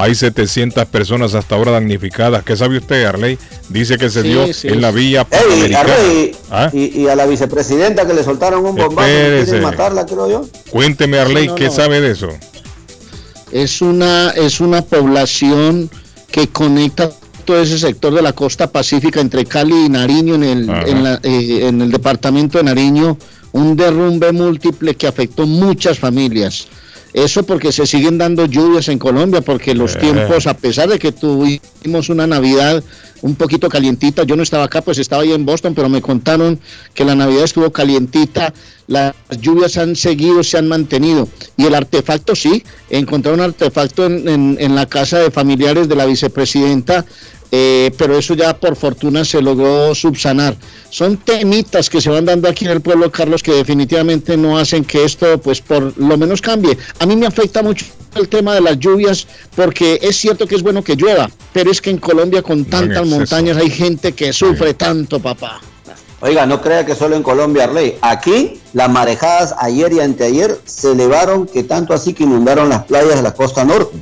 Hay 0.00 0.14
700 0.14 0.86
personas 0.86 1.34
hasta 1.34 1.56
ahora 1.56 1.72
damnificadas. 1.72 2.44
¿Qué 2.44 2.56
sabe 2.56 2.78
usted, 2.78 3.04
Arley? 3.04 3.36
Dice 3.68 3.98
que 3.98 4.08
se 4.08 4.22
Sí, 4.22 4.28
dio 4.28 4.52
sí. 4.52 4.68
en 4.68 4.80
la 4.80 4.92
vía 4.92 5.26
Ey, 5.30 5.38
panamericana. 5.40 5.92
Arley, 5.94 6.36
¿Ah? 6.52 6.70
y, 6.72 7.00
y 7.02 7.08
a 7.08 7.16
la 7.16 7.26
vicepresidenta 7.26 8.06
que 8.06 8.14
le 8.14 8.22
soltaron 8.22 8.64
un 8.64 8.76
bombazo, 8.76 9.08
quieren 9.08 9.60
matarla, 9.62 10.06
creo 10.06 10.30
yo. 10.30 10.46
Cuénteme, 10.70 11.18
Arley, 11.18 11.48
no, 11.48 11.54
¿qué 11.56 11.64
no. 11.64 11.72
sabe 11.72 12.00
de 12.00 12.12
eso? 12.12 12.28
es 13.50 13.80
una 13.80 14.30
es 14.30 14.60
una 14.60 14.82
población 14.82 15.90
que 16.30 16.48
conecta 16.48 17.10
todo 17.44 17.62
ese 17.62 17.78
sector 17.78 18.12
de 18.14 18.20
la 18.20 18.34
costa 18.34 18.70
pacífica 18.70 19.20
entre 19.20 19.46
Cali 19.46 19.86
y 19.86 19.88
Nariño 19.88 20.34
en 20.34 20.44
el, 20.44 20.68
en, 20.68 21.02
la- 21.02 21.18
eh, 21.22 21.66
en 21.66 21.80
el 21.80 21.90
departamento 21.90 22.58
de 22.58 22.64
Nariño 22.64 23.16
un 23.52 23.74
derrumbe 23.74 24.30
múltiple 24.32 24.94
que 24.94 25.06
afectó 25.06 25.46
muchas 25.46 25.98
familias 25.98 26.68
eso 27.12 27.42
porque 27.44 27.72
se 27.72 27.86
siguen 27.86 28.18
dando 28.18 28.44
lluvias 28.46 28.88
en 28.88 28.98
Colombia 28.98 29.40
porque 29.40 29.74
los 29.74 29.96
Eh. 29.96 29.98
tiempos 30.00 30.46
a 30.46 30.54
pesar 30.54 30.88
de 30.88 30.98
que 30.98 31.12
tuvimos 31.12 32.08
una 32.10 32.26
Navidad 32.26 32.82
un 33.22 33.34
poquito 33.34 33.68
calientita 33.68 34.22
yo 34.24 34.36
no 34.36 34.42
estaba 34.42 34.64
acá 34.64 34.82
pues 34.82 34.98
estaba 34.98 35.22
ahí 35.22 35.32
en 35.32 35.44
Boston 35.46 35.74
pero 35.74 35.88
me 35.88 36.02
contaron 36.02 36.60
que 36.94 37.04
la 37.04 37.14
Navidad 37.14 37.44
estuvo 37.44 37.72
calientita 37.72 38.52
las 38.86 39.12
lluvias 39.42 39.76
han 39.76 39.96
seguido, 39.96 40.42
se 40.42 40.56
han 40.56 40.66
mantenido. 40.66 41.28
Y 41.58 41.66
el 41.66 41.74
artefacto, 41.74 42.34
sí, 42.34 42.64
encontraron 42.88 43.40
un 43.40 43.44
artefacto 43.44 44.06
en, 44.06 44.26
en- 44.26 44.56
en 44.58 44.74
la 44.74 44.86
casa 44.86 45.18
de 45.18 45.30
familiares 45.30 45.90
de 45.90 45.94
la 45.94 46.06
vicepresidenta, 46.06 47.04
eh, 47.50 47.90
pero 47.96 48.18
eso 48.18 48.34
ya 48.34 48.58
por 48.58 48.76
fortuna 48.76 49.24
se 49.24 49.40
logró 49.40 49.94
subsanar. 49.94 50.56
Son 50.90 51.16
temitas 51.16 51.88
que 51.88 52.00
se 52.00 52.10
van 52.10 52.24
dando 52.24 52.48
aquí 52.48 52.64
en 52.64 52.72
el 52.72 52.80
pueblo, 52.80 53.10
Carlos, 53.10 53.42
que 53.42 53.52
definitivamente 53.52 54.36
no 54.36 54.58
hacen 54.58 54.84
que 54.84 55.04
esto, 55.04 55.38
pues 55.38 55.60
por 55.60 55.96
lo 55.98 56.16
menos 56.16 56.40
cambie. 56.40 56.76
A 56.98 57.06
mí 57.06 57.16
me 57.16 57.26
afecta 57.26 57.62
mucho 57.62 57.86
el 58.14 58.28
tema 58.28 58.54
de 58.54 58.60
las 58.60 58.78
lluvias, 58.78 59.26
porque 59.54 59.98
es 60.02 60.16
cierto 60.16 60.46
que 60.46 60.54
es 60.54 60.62
bueno 60.62 60.82
que 60.82 60.96
llueva, 60.96 61.30
pero 61.52 61.70
es 61.70 61.80
que 61.80 61.90
en 61.90 61.98
Colombia 61.98 62.42
con 62.42 62.64
tantas 62.64 63.06
montañas 63.06 63.56
hay 63.56 63.70
gente 63.70 64.12
que 64.12 64.32
sufre 64.32 64.74
tanto, 64.74 65.20
papá. 65.20 65.60
Oiga, 66.20 66.46
no 66.46 66.60
crea 66.60 66.84
que 66.84 66.96
solo 66.96 67.14
en 67.14 67.22
Colombia, 67.22 67.64
Arley. 67.64 67.96
Aquí 68.02 68.60
las 68.72 68.90
marejadas 68.90 69.54
ayer 69.58 69.92
y 69.92 70.00
anteayer 70.00 70.58
se 70.64 70.90
elevaron 70.92 71.46
que 71.46 71.62
tanto 71.62 71.94
así 71.94 72.12
que 72.12 72.24
inundaron 72.24 72.68
las 72.68 72.84
playas 72.84 73.14
de 73.14 73.22
la 73.22 73.34
costa 73.34 73.64
norte. 73.64 73.96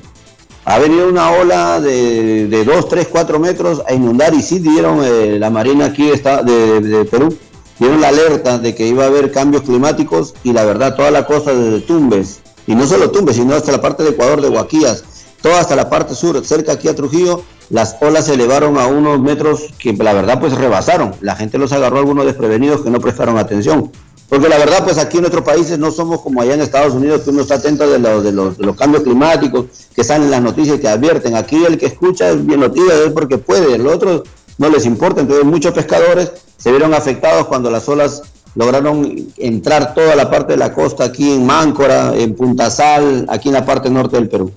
Ha 0.68 0.80
venido 0.80 1.08
una 1.08 1.30
ola 1.30 1.80
de, 1.80 2.48
de 2.48 2.64
2, 2.64 2.88
3, 2.88 3.06
4 3.06 3.38
metros 3.38 3.82
a 3.86 3.94
inundar 3.94 4.34
y 4.34 4.42
sí 4.42 4.58
dieron 4.58 4.98
eh, 5.04 5.38
la 5.38 5.48
Marina 5.48 5.84
aquí 5.84 6.10
está, 6.10 6.42
de, 6.42 7.06
Perú, 7.08 7.38
dieron 7.78 8.00
la 8.00 8.08
alerta 8.08 8.58
de 8.58 8.74
que 8.74 8.84
iba 8.84 9.04
a 9.04 9.06
haber 9.06 9.30
cambios 9.30 9.62
climáticos 9.62 10.34
y 10.42 10.52
la 10.52 10.64
verdad 10.64 10.96
toda 10.96 11.12
la 11.12 11.24
costa 11.24 11.54
desde 11.54 11.86
Tumbes, 11.86 12.40
y 12.66 12.74
no 12.74 12.84
solo 12.84 13.12
Tumbes, 13.12 13.36
sino 13.36 13.54
hasta 13.54 13.70
la 13.70 13.80
parte 13.80 14.02
de 14.02 14.10
Ecuador, 14.10 14.40
de 14.40 14.48
Guaquías, 14.48 15.04
toda 15.40 15.60
hasta 15.60 15.76
la 15.76 15.88
parte 15.88 16.16
sur, 16.16 16.44
cerca 16.44 16.72
aquí 16.72 16.88
a 16.88 16.96
Trujillo, 16.96 17.44
las 17.70 17.96
olas 18.00 18.26
se 18.26 18.34
elevaron 18.34 18.76
a 18.76 18.88
unos 18.88 19.20
metros 19.20 19.72
que 19.78 19.92
la 19.92 20.12
verdad 20.14 20.40
pues 20.40 20.52
rebasaron. 20.52 21.14
La 21.20 21.36
gente 21.36 21.58
los 21.58 21.72
agarró 21.72 21.98
algunos 21.98 22.24
desprevenidos 22.24 22.82
que 22.82 22.90
no 22.90 23.00
prestaron 23.00 23.38
atención. 23.38 23.92
Porque 24.28 24.48
la 24.48 24.58
verdad 24.58 24.82
pues 24.84 24.98
aquí 24.98 25.18
en 25.18 25.22
nuestros 25.22 25.44
países 25.44 25.78
no 25.78 25.90
somos 25.92 26.20
como 26.20 26.40
allá 26.40 26.54
en 26.54 26.60
Estados 26.60 26.94
Unidos 26.94 27.22
que 27.22 27.30
uno 27.30 27.42
está 27.42 27.54
atento 27.56 27.88
de, 27.88 27.98
los- 28.00 28.24
de 28.24 28.32
los, 28.32 28.58
de 28.58 28.66
los 28.66 28.76
cambios 28.76 29.04
climáticos 29.04 29.66
que 29.94 30.02
salen 30.02 30.24
en 30.24 30.30
las 30.32 30.42
noticias 30.42 30.80
te 30.80 30.88
advierten. 30.88 31.36
Aquí 31.36 31.64
el 31.64 31.78
que 31.78 31.86
escucha 31.86 32.30
es 32.30 32.44
bien 32.44 32.60
noticia, 32.60 32.92
es 33.06 33.12
porque 33.12 33.38
puede, 33.38 33.74
el 33.76 33.86
otro 33.86 34.24
no 34.58 34.68
les 34.68 34.84
importa. 34.84 35.20
Entonces 35.20 35.44
muchos 35.44 35.72
pescadores 35.72 36.32
se 36.56 36.70
vieron 36.70 36.92
afectados 36.94 37.46
cuando 37.46 37.70
las 37.70 37.88
olas 37.88 38.22
lograron 38.56 39.28
entrar 39.36 39.94
toda 39.94 40.16
la 40.16 40.30
parte 40.30 40.54
de 40.54 40.56
la 40.58 40.72
costa 40.72 41.04
aquí 41.04 41.30
en 41.34 41.44
Máncora, 41.46 42.12
en 42.16 42.34
Punta 42.34 42.70
Sal, 42.70 43.26
aquí 43.28 43.48
en 43.50 43.54
la 43.54 43.64
parte 43.66 43.90
norte 43.90 44.16
del 44.16 44.28
Perú. 44.28 44.50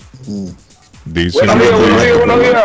Dice 1.04 1.38
Buenos 1.38 1.58
días, 1.58 1.70
buenos 1.78 2.02
días, 2.02 2.18
buenos 2.18 2.40
días. 2.40 2.64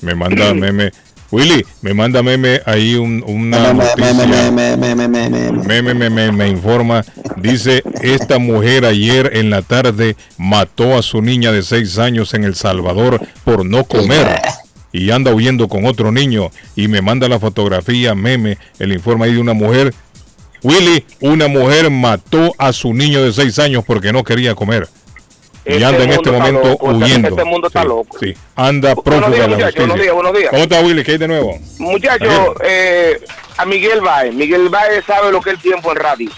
Me 0.00 0.14
manda 0.14 0.54
meme. 0.54 0.92
Willy, 1.30 1.64
me 1.82 1.92
manda 1.92 2.22
meme 2.22 2.62
ahí 2.64 2.94
un- 2.94 3.22
una 3.26 3.58
noticia. 3.74 3.96
Meme, 5.66 5.94
me, 5.94 6.08
me, 6.10 6.32
me 6.32 6.48
informa. 6.48 7.04
Dice, 7.36 7.82
esta 8.02 8.38
mujer 8.38 8.84
ayer 8.86 9.30
en 9.34 9.50
la 9.50 9.60
tarde 9.62 10.16
mató 10.38 10.96
a 10.96 11.02
su 11.02 11.20
niña 11.20 11.52
de 11.52 11.62
seis 11.62 11.98
años 11.98 12.32
en 12.34 12.44
El 12.44 12.54
Salvador 12.54 13.20
por 13.44 13.64
no 13.66 13.84
comer. 13.84 14.40
Y 14.90 15.10
anda 15.10 15.34
huyendo 15.34 15.68
con 15.68 15.84
otro 15.84 16.10
niño. 16.12 16.50
Y 16.74 16.88
me 16.88 17.02
manda 17.02 17.28
la 17.28 17.38
fotografía, 17.38 18.14
meme, 18.14 18.56
el 18.78 18.92
informe 18.92 19.26
ahí 19.26 19.34
de 19.34 19.40
una 19.40 19.52
mujer. 19.52 19.92
Willy, 20.62 21.04
una 21.20 21.46
mujer 21.46 21.90
mató 21.90 22.54
a 22.58 22.72
su 22.72 22.92
niño 22.94 23.22
de 23.22 23.32
seis 23.32 23.58
años 23.58 23.84
porque 23.86 24.12
no 24.12 24.24
quería 24.24 24.54
comer. 24.54 24.88
Y 25.68 25.72
Este 25.72 25.84
anda 25.84 26.02
en 26.04 26.10
este 26.10 26.30
momento 26.30 26.68
loco, 26.68 26.86
huyendo. 26.86 27.28
este 27.28 27.44
mundo 27.44 27.66
está 27.68 27.82
Sí, 27.82 27.88
loco. 27.88 28.18
sí. 28.18 28.34
anda 28.56 28.94
días, 28.94 29.30
de 29.30 29.38
la 29.38 29.48
muchachos, 29.48 29.74
buenos 29.74 29.74
justicia. 29.76 30.02
días, 30.02 30.14
buenos 30.14 30.32
días. 30.32 30.50
¿Cómo 30.50 30.62
está 30.62 30.80
Willy? 30.80 31.04
¿Qué 31.04 31.12
hay 31.12 31.18
de 31.18 31.28
nuevo? 31.28 31.58
Muchachos, 31.78 32.54
eh, 32.64 33.20
a 33.58 33.64
Miguel 33.66 34.00
Baez. 34.00 34.34
Miguel 34.34 34.68
Baez 34.70 35.04
sabe 35.04 35.30
lo 35.30 35.40
que 35.42 35.50
es 35.50 35.56
el 35.56 35.62
tiempo 35.62 35.90
en 35.92 35.96
radio. 35.98 36.30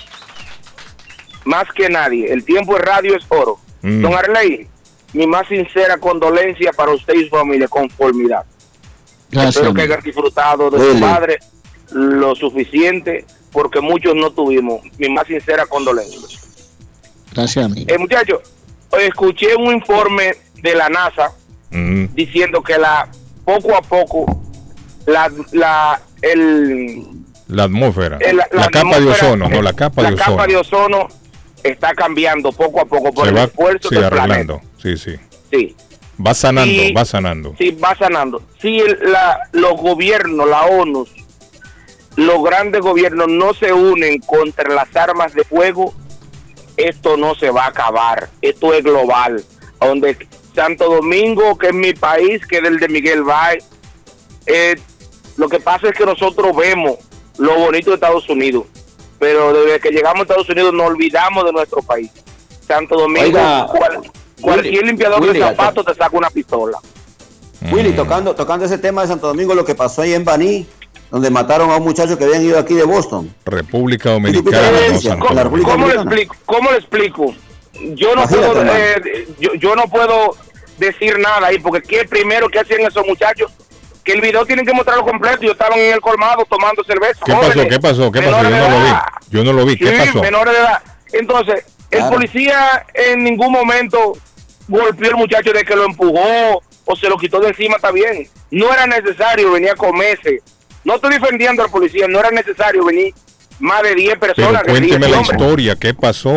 Más 1.44 1.65
que 1.74 1.89
nadie. 1.89 2.32
El 2.32 2.44
tiempo 2.44 2.77
en 2.77 2.82
radio 2.82 3.16
es 3.16 3.24
oro. 3.28 3.59
Mm. 3.82 4.02
Don 4.02 4.15
Arley, 4.15 4.66
mi 5.12 5.27
más 5.27 5.47
sincera 5.48 5.97
condolencia 5.98 6.73
para 6.73 6.93
usted 6.93 7.15
y 7.15 7.24
su 7.24 7.31
familia. 7.31 7.69
Conformidad. 7.69 8.44
Gracias, 9.31 9.57
Espero 9.57 9.74
que 9.74 9.82
hayan 9.82 10.01
disfrutado 10.02 10.70
de 10.70 10.78
su 10.78 10.85
Willy. 10.89 11.01
padre 11.01 11.39
lo 11.93 12.35
suficiente 12.35 13.24
porque 13.52 13.81
muchos 13.81 14.15
no 14.16 14.31
tuvimos. 14.32 14.81
Mi 14.98 15.09
más 15.09 15.27
sincera 15.27 15.66
condolencia. 15.66 16.19
Gracias, 17.32 17.65
amigo. 17.65 17.86
Eh, 17.93 17.97
muchachos, 17.98 18.40
escuché 18.98 19.54
un 19.54 19.72
informe 19.72 20.34
de 20.62 20.74
la 20.74 20.88
NASA 20.88 21.32
Mm. 21.72 22.06
diciendo 22.14 22.62
que 22.62 22.76
la 22.78 23.08
poco 23.44 23.76
a 23.76 23.80
poco 23.82 24.40
la, 25.06 25.30
la 25.52 26.00
el, 26.20 27.02
La 27.46 27.64
atmósfera. 27.64 28.18
el- 28.20 28.36
la, 28.38 28.48
la 28.50 28.68
capa 28.68 28.98
de 28.98 29.08
ozono, 29.08 29.48
no, 29.48 29.62
la 29.62 29.72
capa 29.72 30.02
la 30.02 30.08
de 30.08 30.14
ozono. 30.16 30.36
capa 30.36 30.46
de 30.48 30.56
ozono 30.56 31.08
está 31.62 31.94
cambiando 31.94 32.50
poco 32.50 32.80
a 32.80 32.84
poco 32.86 33.12
por 33.12 33.24
Se 33.24 33.30
el 33.30 33.36
va 33.36 33.44
esfuerzo 33.44 33.88
sí, 33.88 33.94
del 33.94 34.04
arreglando. 34.04 34.60
Sí, 34.82 34.96
sí. 34.96 35.12
planeta. 35.16 35.28
Sí, 35.52 35.76
Va 36.26 36.34
sanando, 36.34 36.82
Sí. 36.82 36.92
va 36.92 37.04
sanando. 37.04 37.54
sí, 37.56 37.70
va 37.70 37.96
sanando. 37.96 38.42
Si 38.60 38.78
la, 39.02 39.38
los 39.52 39.74
gobiernos, 39.80 40.48
la 40.48 40.64
ONU, 40.66 41.06
los 42.16 42.42
grandes 42.44 42.80
gobiernos 42.82 43.28
no 43.28 43.54
se 43.54 43.72
unen 43.72 44.18
contra 44.20 44.68
las 44.74 44.94
armas 44.96 45.32
de 45.34 45.44
fuego, 45.44 45.94
esto 46.89 47.16
no 47.16 47.35
se 47.35 47.51
va 47.51 47.65
a 47.65 47.69
acabar. 47.69 48.28
Esto 48.43 48.73
es 48.74 48.82
global. 48.85 49.44
Donde 49.81 50.16
Santo 50.55 50.89
Domingo, 50.93 51.57
que 51.57 51.69
es 51.69 51.74
mi 51.74 51.93
país, 51.93 52.44
que 52.47 52.59
es 52.59 52.65
el 52.65 52.78
de 52.78 52.89
Miguel 52.89 53.23
Valle, 53.23 53.62
eh, 54.47 54.77
lo 55.36 55.48
que 55.48 55.61
pasa 55.61 55.89
es 55.89 55.94
que 55.94 56.05
nosotros 56.05 56.55
vemos 56.57 56.97
lo 57.39 57.55
bonito 57.59 57.90
de 57.90 57.94
Estados 57.94 58.28
Unidos, 58.28 58.66
pero 59.19 59.52
desde 59.52 59.81
que 59.81 59.90
llegamos 59.90 60.20
a 60.20 60.23
Estados 60.23 60.48
Unidos 60.51 60.74
nos 60.74 60.86
olvidamos 60.89 61.44
de 61.44 61.52
nuestro 61.52 61.81
país. 61.82 62.11
Santo 62.66 62.97
Domingo, 62.98 63.27
Oiga, 63.27 63.66
cual- 63.66 64.01
cualquier 64.40 64.74
Willy, 64.74 64.86
limpiador 64.86 65.20
Willy, 65.23 65.32
de 65.35 65.40
zapatos 65.40 65.85
te 65.86 65.94
saca 65.94 66.16
una 66.16 66.31
pistola. 66.31 66.78
Willy, 67.73 67.93
tocando, 67.93 68.35
tocando 68.35 68.65
ese 68.65 68.78
tema 68.78 69.02
de 69.02 69.09
Santo 69.09 69.27
Domingo, 69.28 69.55
lo 69.55 69.65
que 69.65 69.74
pasó 69.74 70.02
ahí 70.02 70.15
en 70.15 70.24
Baní, 70.24 70.66
donde 71.11 71.31
mataron 71.31 71.70
a 71.70 71.77
un 71.77 71.85
muchacho 71.85 72.16
que 72.16 72.24
habían 72.24 72.43
ido 72.43 72.59
aquí 72.59 72.74
de 72.74 72.85
Boston. 72.85 73.35
República 73.45 74.11
Dominicana. 74.11 74.70
No, 74.93 75.01
Santo 75.01 75.27
con 75.27 75.37
la 75.37 75.45
Domingo. 75.45 75.70
República 75.70 75.73
¿Cómo 75.73 75.87
le 75.89 75.95
explico? 75.95 76.37
¿Cómo 76.47 76.70
le 76.70 76.77
explico? 76.77 77.35
Yo 77.95 78.15
no 78.15 78.23
Imagínate, 78.23 78.47
puedo, 78.47 78.61
hermano. 78.61 78.78
eh, 78.78 79.28
yo, 79.39 79.55
yo 79.55 79.74
no 79.77 79.85
puedo 79.89 80.37
decir 80.78 81.19
nada 81.19 81.47
ahí, 81.49 81.59
porque 81.59 81.82
¿qué 81.82 82.05
primero 82.07 82.49
que 82.49 82.59
hacían 82.61 82.81
esos 82.82 83.07
muchachos? 83.07 83.51
Que 84.05 84.12
el 84.12 84.20
video 84.20 84.45
tienen 84.47 84.65
que 84.65 84.73
mostrarlo 84.73 85.05
completo. 85.05 85.43
Yo 85.43 85.53
estaban 85.53 85.78
en 85.78 85.93
el 85.95 86.01
colmado 86.01 86.45
tomando 86.49 86.82
cerveza. 86.85 87.20
¿Qué 87.24 87.32
pasó? 87.32 87.53
¿Qué 87.69 87.81
pasó? 87.81 88.12
¿Qué 88.12 88.23
pasó? 88.23 88.43
Yo 88.43 88.51
no 88.51 88.69
lo 88.70 88.81
vi. 88.85 88.93
Yo 89.31 89.45
no 89.45 89.53
lo 89.53 89.65
vi. 89.66 89.77
¿Qué 89.77 89.87
Sí, 89.91 90.07
pasó? 90.07 90.20
menores 90.23 90.55
de 90.55 90.61
edad. 90.61 90.82
Entonces, 91.12 91.65
el 91.91 92.05
policía 92.09 92.87
en 92.95 93.24
ningún 93.24 93.53
momento 93.53 94.16
golpeó 94.69 95.11
al 95.11 95.16
muchacho 95.16 95.53
de 95.53 95.65
que 95.65 95.74
lo 95.77 95.85
empujó 95.85 96.62
o 96.87 96.97
se 96.97 97.09
lo 97.09 97.19
quitó 97.19 97.41
de 97.41 97.49
encima, 97.49 97.77
está 97.77 97.91
bien. 97.93 98.28
No 98.51 98.73
era 98.73 98.87
necesario 98.87 99.53
venir 99.53 99.70
a 99.70 99.74
comerse. 99.77 100.41
No 100.85 100.94
estoy 100.97 101.12
defendiendo 101.12 101.62
al 101.62 101.70
policía, 101.70 102.07
no 102.09 102.19
era 102.20 102.31
necesario 102.31 102.85
venir 102.85 103.15
más 103.59 103.82
de 103.82 103.94
10 103.94 104.16
Pero 104.19 104.35
personas. 104.35 104.62
que 104.62 104.70
cuénteme 104.70 104.98
10 105.07 105.11
la 105.11 105.19
hombres. 105.19 105.40
historia. 105.40 105.77
¿Qué 105.77 105.94
pasó? 105.94 106.31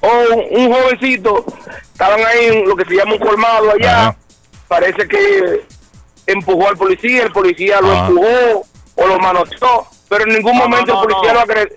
O 0.00 0.08
un, 0.34 0.60
un 0.62 0.72
jovencito, 0.72 1.44
estaban 1.92 2.20
ahí 2.26 2.46
en 2.46 2.68
lo 2.68 2.76
que 2.76 2.84
se 2.84 2.94
llama 2.96 3.12
un 3.14 3.18
colmado 3.18 3.70
allá. 3.72 4.16
Parece 4.68 5.06
que 5.08 5.64
empujó 6.26 6.68
al 6.68 6.76
policía, 6.76 7.22
el 7.24 7.32
policía 7.32 7.80
lo 7.80 7.92
empujó 7.92 8.66
o 8.96 9.06
lo 9.06 9.18
manoteó, 9.18 9.86
pero 10.08 10.24
en 10.24 10.34
ningún 10.34 10.56
No, 10.56 10.64
momento 10.68 10.92
no, 10.94 11.02
el 11.02 11.08
policía 11.08 11.28
no. 11.32 11.34
lo 11.34 11.40
agredió. 11.40 11.76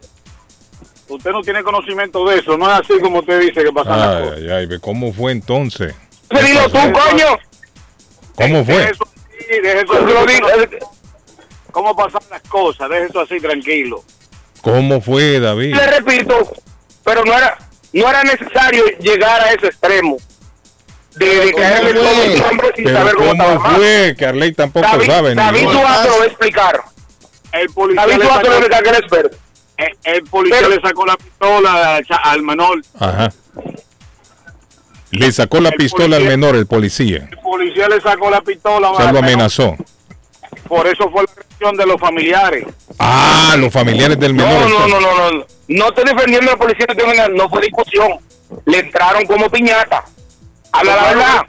Usted 1.07 1.31
no 1.31 1.41
tiene 1.41 1.61
conocimiento 1.63 2.25
de 2.27 2.39
eso, 2.39 2.57
no 2.57 2.71
es 2.71 2.79
así 2.79 2.99
como 3.01 3.19
usted 3.19 3.39
dice 3.41 3.63
que 3.63 3.71
pasan 3.71 3.99
las 3.99 4.15
Ay, 4.15 4.23
cosas. 4.23 4.37
ay, 4.39 4.49
ay, 4.51 4.65
ve 4.65 4.79
¿Cómo 4.79 5.11
fue 5.13 5.31
entonces? 5.33 5.93
Tú, 6.29 6.37
coño. 6.37 7.37
¿Cómo 8.35 8.63
fue? 8.65 8.75
Deje 8.75 8.91
eso 8.91 9.03
deje 9.49 9.81
eso 9.81 9.93
no- 9.93 11.00
¿Cómo 11.71 11.95
pasan 11.95 12.21
las 12.29 12.41
cosas? 12.43 12.89
Deje 12.89 13.05
eso 13.05 13.21
así 13.21 13.39
tranquilo. 13.39 14.03
¿Cómo 14.61 15.01
fue, 15.01 15.39
David? 15.39 15.75
Le 15.75 15.87
repito, 15.87 16.53
pero 17.03 17.23
no 17.25 17.33
era 17.37 17.57
no 17.93 18.07
era 18.09 18.23
necesario 18.23 18.85
llegar 18.99 19.41
a 19.41 19.51
ese 19.51 19.67
extremo 19.67 20.17
de, 21.15 21.25
de 21.25 21.53
caerle 21.53 21.93
todo 21.93 22.23
el 22.23 22.41
hombre 22.43 22.71
sin 22.75 22.85
Pero 22.85 22.97
saber 22.97 23.15
cómo 23.15 23.37
¿cómo 23.37 23.75
fue? 23.75 24.15
Que 24.17 24.25
Arley 24.25 24.53
tampoco 24.53 24.87
David, 24.87 25.05
sabe. 25.07 25.35
David. 25.35 25.63
Duarte 25.63 26.07
lo 26.09 26.17
va 26.17 26.23
a 26.23 26.27
explicar. 26.27 26.81
El 27.51 27.67
policía 27.69 28.01
David 28.01 28.21
Duarte 28.23 28.27
lo 28.27 28.29
va 28.29 28.35
a 28.35 28.61
sacó, 28.61 28.65
explicar 28.75 28.83
que 28.83 28.99
experto. 28.99 29.37
el, 29.77 29.97
el 30.15 30.23
policía 30.23 30.57
Pero- 30.61 30.69
le 30.75 30.81
sacó 30.81 31.05
la 31.05 31.17
pistola 31.17 32.01
al, 32.23 32.41
menor. 32.43 32.81
Ajá. 32.99 33.33
Le 35.11 35.31
sacó 35.33 35.59
la 35.59 35.69
El 35.69 35.75
pistola 35.75 36.15
al 36.15 36.23
menor, 36.23 36.55
el 36.55 36.65
policía. 36.67 37.27
El 37.29 37.37
policía 37.39 37.89
le 37.89 37.99
sacó 37.99 38.29
la 38.29 38.39
pistola 38.41 38.91
O 38.91 38.95
sea, 38.97 39.11
lo 39.11 39.19
amenazó. 39.19 39.75
Por 40.69 40.87
eso 40.87 41.09
fue 41.11 41.23
la 41.23 41.40
de 41.69 41.85
los 41.85 41.99
familiares. 41.99 42.65
Ah, 42.97 43.55
los 43.57 43.71
familiares 43.71 44.19
del 44.19 44.33
menor. 44.33 44.67
No, 44.67 44.87
no, 44.87 44.99
no, 44.99 44.99
no, 44.99 45.31
no. 45.31 45.45
No 45.67 45.87
estoy 45.89 46.03
defendiendo 46.05 46.51
a 46.51 46.55
la 46.55 46.59
policía, 46.59 46.87
no 47.29 47.49
fue 47.49 47.61
discusión. 47.61 48.13
Le 48.65 48.79
entraron 48.79 49.25
como 49.27 49.49
piñata. 49.49 50.03
Habla 50.71 50.95
la 50.95 51.03
verdad. 51.03 51.45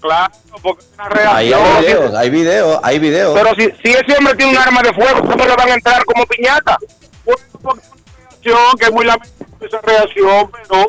Claro, 0.00 0.32
porque 0.62 0.82
es 0.82 0.88
una 0.94 1.36
Ahí 1.36 1.50
reacción. 1.50 1.62
hay 1.62 1.80
videos, 1.80 2.14
hay 2.14 2.30
videos, 2.30 2.80
hay 2.82 2.98
videos. 2.98 3.38
Pero 3.38 3.54
si, 3.54 3.64
si 3.82 3.92
ese 3.96 4.18
hombre 4.18 4.34
tiene 4.34 4.52
un 4.52 4.58
arma 4.58 4.82
de 4.82 4.92
fuego, 4.92 5.20
¿cómo 5.20 5.44
le 5.44 5.54
van 5.54 5.68
a 5.70 5.74
entrar 5.74 6.04
como 6.04 6.26
piñata? 6.26 6.76
reacción, 7.24 8.78
que 8.78 8.84
es 8.86 8.92
muy 8.92 9.04
lamentable 9.04 9.66
esa 9.66 9.80
reacción, 9.80 10.50
pero... 10.68 10.86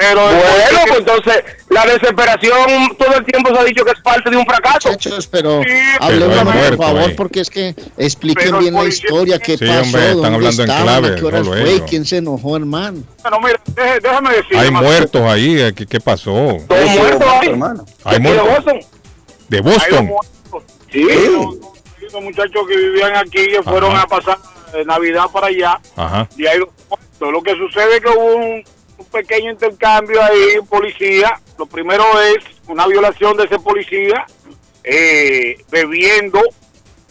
pero 0.00 0.22
Bueno, 0.22 0.80
pues 0.86 0.98
entonces 0.98 1.44
la 1.68 1.84
desesperación 1.84 2.96
todo 2.98 3.14
el 3.16 3.24
tiempo 3.26 3.54
se 3.54 3.60
ha 3.60 3.64
dicho 3.64 3.84
que 3.84 3.90
es 3.92 4.00
parte 4.00 4.30
de 4.30 4.36
un 4.38 4.46
fracaso. 4.46 4.88
Muchachos, 4.90 5.26
pero 5.26 5.60
Pero 5.62 5.78
hablemos 6.04 6.38
hay 6.38 6.44
por 6.44 6.54
muerto 6.54 6.82
favor, 6.82 7.00
ahí. 7.02 7.14
porque 7.14 7.40
es 7.40 7.50
que 7.50 7.74
expliquen 7.98 8.44
Pero 8.46 8.58
bien 8.58 8.74
la 8.74 8.84
historia, 8.84 9.38
qué 9.38 9.58
Sí, 9.58 9.66
pasó, 9.66 9.80
hombre, 9.82 10.00
están 10.08 10.14
dónde 10.32 10.36
hablando 10.36 10.62
en 10.62 10.68
clave, 10.68 11.08
a 11.08 11.14
qué 11.16 11.24
horas 11.24 11.44
solo 11.46 11.60
fue, 11.60 11.70
ellos. 11.74 11.86
quién 11.90 12.04
se 12.06 12.16
enojó, 12.16 12.56
hermano. 12.56 13.02
Bueno, 13.22 13.38
mira, 13.40 13.60
deje- 13.74 14.00
déjame 14.00 14.30
decir. 14.36 14.56
Hay 14.56 14.70
muertos 14.70 15.22
ahí. 15.22 15.60
eh, 15.60 15.72
¿Qué, 15.76 15.86
qué 15.86 16.00
pasó? 16.00 16.30
Todo 16.66 16.86
muerto 16.88 17.30
ahí. 17.30 17.48
hermano. 17.48 17.84
Hay 18.04 18.14
¿De 18.14 18.20
muertos. 18.20 18.48
Boston? 18.48 18.80
De 19.48 19.60
Boston. 19.60 20.10
Sí, 20.90 21.02
los, 21.04 22.12
los 22.12 22.22
muchachos 22.22 22.62
que 22.68 22.76
vivían 22.76 23.14
aquí 23.16 23.46
que 23.48 23.62
fueron 23.62 23.92
Ajá. 23.92 24.02
a 24.02 24.06
pasar 24.06 24.38
eh, 24.74 24.84
Navidad 24.84 25.24
para 25.32 25.48
allá 25.48 25.78
Ajá. 25.96 26.28
y 26.36 26.46
hay 26.46 26.58
dos 26.58 26.68
muertos. 26.88 27.32
Lo 27.32 27.42
que 27.42 27.52
sucede 27.56 27.96
es 27.96 28.00
que 28.00 28.08
hubo 28.08 28.34
un, 28.36 28.64
un 29.00 29.06
pequeño 29.06 29.50
intercambio 29.50 30.22
ahí, 30.22 30.58
un 30.60 30.66
policía. 30.66 31.40
Lo 31.58 31.66
primero 31.66 32.04
es 32.20 32.44
una 32.68 32.86
violación 32.86 33.36
de 33.36 33.44
ese 33.44 33.58
policía 33.58 34.26
eh, 34.84 35.56
bebiendo 35.70 36.40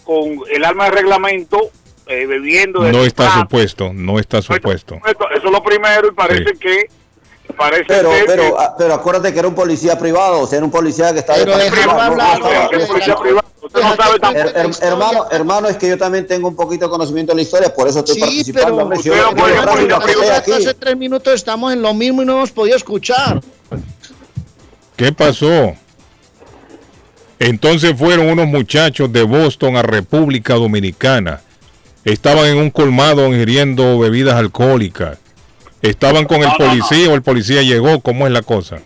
con 0.03 0.39
el 0.51 0.63
arma 0.65 0.85
de 0.85 0.91
reglamento, 0.91 1.59
eh, 2.07 2.25
bebiendo. 2.25 2.81
de 2.81 2.91
No 2.91 3.03
está 3.03 3.39
supuesto. 3.41 3.91
No 3.93 4.19
está 4.19 4.41
supuesto. 4.41 4.95
Eso 5.05 5.29
eso 5.35 5.45
es 5.47 5.51
lo 5.51 5.63
primero 5.63 6.07
y 6.07 6.11
parece 6.11 6.53
Sí. 6.53 6.59
que 6.59 6.89
parece 7.59 7.83
Pero, 7.87 8.11
ser 8.11 8.25
pero, 8.25 8.43
que- 8.43 8.53
ah, 8.57 8.73
pero 8.77 8.93
acuérdate 8.95 9.31
que 9.33 9.39
era 9.39 9.47
un 9.47 9.53
policía 9.53 9.99
privado, 9.99 10.39
o 10.39 10.47
sea, 10.47 10.57
era 10.57 10.65
un 10.65 10.71
policía 10.71 11.13
que 11.13 11.19
estaba 11.19 11.37
Pero 11.37 11.55
de 11.57 11.63
déjalo 11.65 11.75
particular, 11.95 12.07
no- 12.07 12.11
hablar, 12.13 12.39
no 12.39 12.45
estaba- 12.47 12.65
hombre, 12.65 12.87
policía 12.87 13.13
la- 13.13 13.19
privado. 13.21 13.49
Usted 13.61 13.81
no 13.83 13.95
sabe 13.97 14.19
tampoco. 14.19 14.47
Her- 14.47 14.55
her- 14.55 14.83
hermano, 14.83 15.25
hermano, 15.29 15.67
es 15.67 15.77
que 15.77 15.89
yo 15.89 15.97
también 15.97 16.25
tengo 16.25 16.47
un 16.47 16.55
poquito 16.55 16.85
de 16.85 16.89
conocimiento 16.89 17.33
de 17.33 17.35
la 17.35 17.41
historia, 17.43 17.71
por 17.75 17.87
eso 17.87 17.99
estoy 17.99 18.15
Sí, 18.15 18.21
participando. 18.21 18.67
pero, 19.03 19.29
hombre, 19.29 19.51
pero, 20.05 20.33
aquí. 20.33 20.51
hace 20.53 20.73
tres 20.73 20.97
minutos 20.97 21.33
estamos 21.35 21.71
en 21.73 21.81
lo 21.83 21.93
mismo 21.93 22.23
y 22.23 22.25
no 22.25 22.37
hemos 22.37 22.51
podido 22.51 22.75
escuchar. 22.77 23.41
¿Qué 24.95 25.11
pasó? 25.11 25.73
Entonces 27.37 27.93
fueron 27.97 28.29
unos 28.29 28.47
muchachos 28.47 29.11
de 29.13 29.23
Boston 29.23 29.77
a 29.77 29.81
República 29.81 30.55
Dominicana. 30.55 31.41
Estaban 32.03 32.45
en 32.47 32.57
un 32.57 32.69
colmado 32.71 33.27
ingiriendo 33.27 33.99
bebidas 33.99 34.35
alcohólicas. 34.35 35.17
Estaban 35.81 36.25
con 36.25 36.37
el 36.37 36.47
No, 36.47 36.55
no, 36.59 36.65
no. 36.65 36.69
policía 36.71 37.09
o 37.11 37.15
el 37.15 37.21
policía 37.21 37.61
llegó. 37.61 37.99
¿Cómo 38.01 38.27
es 38.27 38.33
la 38.33 38.41
cosa? 38.41 38.79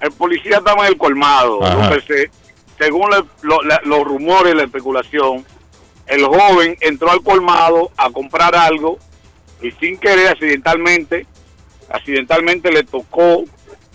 el 0.00 0.12
policía 0.12 0.56
estaba 0.58 0.86
en 0.86 0.92
el 0.92 0.96
colmado. 0.98 1.60
Según 2.78 3.10
le- 3.10 3.24
lo- 3.42 3.62
la- 3.62 3.82
los 3.84 4.02
rumores, 4.04 4.54
la 4.54 4.62
especulación, 4.62 5.44
el 6.06 6.24
joven 6.24 6.74
entró 6.80 7.10
al 7.10 7.20
colmado 7.22 7.90
a 7.98 8.08
comprar 8.10 8.54
algo 8.56 8.98
y 9.60 9.70
sin 9.72 9.98
querer, 9.98 10.28
accidentalmente, 10.28 11.26
accidentalmente 11.90 12.72
le 12.72 12.82
tocó 12.84 13.44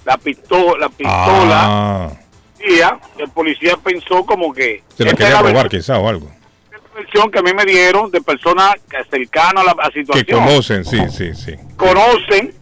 la 0.06 0.18
pistola, 0.20 0.78
la 0.82 0.90
pistola. 0.90 1.62
Ah, 1.64 2.10
y 2.60 3.20
el 3.22 3.30
policía 3.30 3.76
pensó 3.84 4.24
como 4.24 4.54
que 4.54 4.84
se 4.96 5.04
la 5.06 5.14
quería 5.14 5.42
robar 5.42 5.68
quizá 5.70 5.98
o 5.98 6.08
algo. 6.08 6.30
Versión 6.96 7.30
que 7.32 7.40
a 7.40 7.42
mí 7.42 7.54
me 7.54 7.66
dieron 7.66 8.10
de 8.12 8.22
personas 8.22 8.76
cercanas 9.10 9.58
a 9.58 9.64
la 9.64 9.72
a 9.84 9.90
Que 9.90 10.00
situación. 10.02 10.40
conocen, 10.44 10.86
sí, 10.86 11.00
sí, 11.12 11.34
sí. 11.36 11.54
Conocen, 11.76 12.54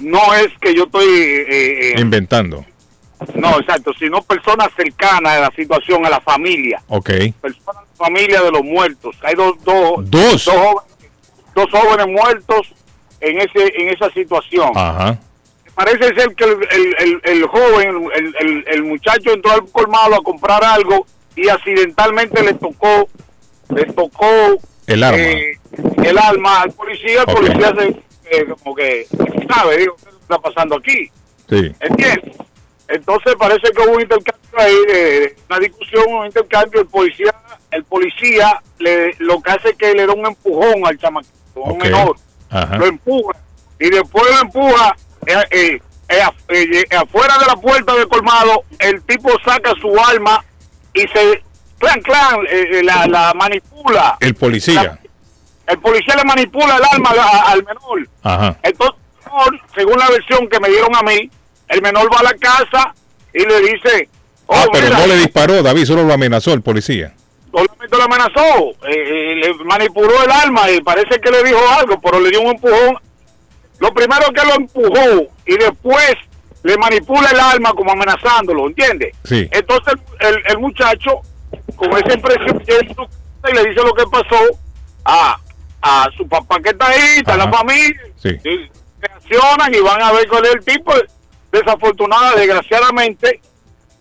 no 0.00 0.34
es 0.34 0.48
que 0.60 0.74
yo 0.74 0.84
estoy... 0.84 1.04
eh, 1.06 1.92
eh, 1.96 2.00
Inventando. 2.00 2.64
no, 3.34 3.58
exacto, 3.60 3.92
sino 3.98 4.22
personas 4.22 4.68
cercanas 4.76 5.32
a 5.36 5.40
la 5.40 5.50
situación, 5.54 6.04
a 6.06 6.10
la 6.10 6.20
familia. 6.20 6.82
Ok. 6.88 7.10
Personas, 7.40 7.84
familia 7.96 8.42
de 8.42 8.50
los 8.50 8.64
muertos. 8.64 9.14
Hay 9.22 9.34
dos, 9.34 9.54
dos, 9.62 10.10
Dos. 10.10 10.44
jóvenes, 10.44 10.82
dos 11.54 11.66
jóvenes 11.70 12.06
muertos 12.06 12.72
en 13.20 13.38
ese 13.38 13.72
en 13.82 13.90
esa 13.90 14.10
situación. 14.10 14.70
Ajá. 14.74 15.18
Parece 15.74 16.14
ser 16.14 16.34
que 16.34 16.44
el, 16.44 16.56
el, 16.70 16.96
el- 16.98 17.20
el 17.24 17.46
joven, 17.46 18.08
el, 18.14 18.34
el- 18.40 18.64
el 18.68 18.82
muchacho 18.84 19.32
entró 19.32 19.52
al 19.52 19.68
colmado 19.70 20.14
a 20.14 20.22
comprar 20.22 20.64
algo 20.64 21.06
y 21.36 21.48
accidentalmente 21.48 22.42
le 22.42 22.54
tocó, 22.54 23.08
le 23.74 23.84
tocó 23.86 24.26
El 24.86 25.02
arma. 25.02 25.18
eh, 25.18 25.58
el 26.04 26.18
al 26.18 26.72
policía. 26.72 27.24
El 27.26 27.34
policía 27.34 27.74
se, 27.78 27.88
eh, 28.30 28.46
como 28.62 28.74
que, 28.74 29.06
¿sabe? 29.48 29.78
Digo, 29.78 29.96
¿qué 29.96 30.10
está 30.20 30.38
pasando 30.38 30.76
aquí? 30.76 31.10
Sí. 31.48 31.72
¿Entiendes? 31.80 32.36
Entonces 32.88 33.34
parece 33.38 33.70
que 33.70 33.82
hubo 33.82 33.94
un 33.94 34.00
intercambio 34.00 34.58
ahí, 34.58 34.76
de, 34.88 35.36
una 35.48 35.58
discusión, 35.60 36.04
un 36.12 36.26
intercambio. 36.26 36.80
El 36.80 36.86
policía, 36.88 37.34
el 37.70 37.84
policía 37.84 38.60
le, 38.78 39.14
lo 39.18 39.40
que 39.40 39.50
hace 39.50 39.70
es 39.70 39.76
que 39.76 39.94
le 39.94 40.06
da 40.06 40.12
un 40.12 40.26
empujón 40.26 40.84
al 40.84 40.98
chamaquito, 40.98 41.64
a 41.64 41.72
un 41.72 41.78
menor. 41.78 42.16
Ajá. 42.50 42.76
Lo 42.76 42.86
empuja. 42.86 43.38
Y 43.78 43.90
después 43.90 44.24
lo 44.30 44.40
empuja 44.40 44.96
eh, 45.50 45.80
afuera 46.96 47.38
de 47.38 47.46
la 47.46 47.56
puerta 47.56 47.94
del 47.94 48.08
colmado. 48.08 48.64
El 48.78 49.02
tipo 49.02 49.30
saca 49.44 49.72
su 49.80 49.96
arma 49.98 50.44
y 50.92 51.02
se, 51.02 51.42
clan, 51.80 52.00
clan, 52.02 52.36
eh, 52.48 52.66
eh, 52.78 52.82
la, 52.84 53.06
la 53.08 53.32
manipula. 53.34 54.16
El 54.20 54.34
policía. 54.36 54.98
El 55.66 55.78
policía 55.80 56.14
le 56.16 56.24
manipula 56.24 56.76
el 56.76 56.82
arma 56.84 57.10
al 57.46 57.64
menor. 57.64 58.08
Ajá. 58.22 58.56
Entonces, 58.62 58.96
el 59.24 59.24
menor, 59.32 59.60
según 59.74 59.98
la 59.98 60.08
versión 60.10 60.48
que 60.48 60.60
me 60.60 60.68
dieron 60.68 60.94
a 60.94 61.02
mí, 61.02 61.30
el 61.68 61.82
menor 61.82 62.12
va 62.12 62.18
a 62.20 62.22
la 62.24 62.34
casa 62.34 62.94
y 63.32 63.40
le 63.46 63.60
dice, 63.60 64.08
oh, 64.46 64.54
Ah, 64.56 64.66
pero 64.72 64.86
mira, 64.86 64.98
no 64.98 65.06
le 65.06 65.16
disparó, 65.16 65.62
David, 65.62 65.84
solo 65.84 66.02
lo 66.04 66.12
amenazó 66.12 66.52
el 66.52 66.62
policía. 66.62 67.14
solamente 67.52 67.96
lo 67.96 68.02
amenazó, 68.02 68.70
eh, 68.88 68.90
eh, 68.90 69.34
le 69.36 69.54
manipuló 69.64 70.22
el 70.24 70.30
arma 70.30 70.68
y 70.70 70.80
parece 70.82 71.20
que 71.20 71.30
le 71.30 71.42
dijo 71.44 71.60
algo, 71.78 72.00
pero 72.00 72.20
le 72.20 72.30
dio 72.30 72.40
un 72.42 72.48
empujón. 72.54 72.96
Lo 73.78 73.94
primero 73.94 74.26
que 74.34 74.44
lo 74.46 74.54
empujó 74.56 75.32
y 75.46 75.56
después 75.56 76.14
le 76.64 76.76
manipula 76.76 77.30
el 77.30 77.40
arma 77.40 77.72
como 77.72 77.92
amenazándolo, 77.92 78.66
¿entiendes? 78.66 79.14
Sí. 79.24 79.48
Entonces 79.52 79.94
el, 80.18 80.42
el 80.46 80.58
muchacho, 80.58 81.20
con 81.80 81.92
esa 81.96 82.14
impresión, 82.14 82.56
a 82.56 82.94
casa 82.94 83.08
y 83.50 83.54
le 83.54 83.64
dice 83.70 83.82
lo 83.82 83.92
que 83.94 84.04
pasó 84.10 84.36
a, 85.04 85.36
a 85.80 86.08
su 86.16 86.28
papá 86.28 86.60
que 86.62 86.70
está 86.70 86.88
ahí, 86.88 87.18
está 87.18 87.36
la 87.36 87.50
familia, 87.50 88.00
Sí. 88.16 88.28
y 88.44 88.70
reaccionan 89.00 89.74
y 89.74 89.80
van 89.80 90.02
a 90.02 90.12
ver 90.12 90.28
cuál 90.28 90.44
es 90.44 90.54
el 90.56 90.64
tipo. 90.64 90.92
Desafortunada, 91.50 92.34
desgraciadamente, 92.36 93.40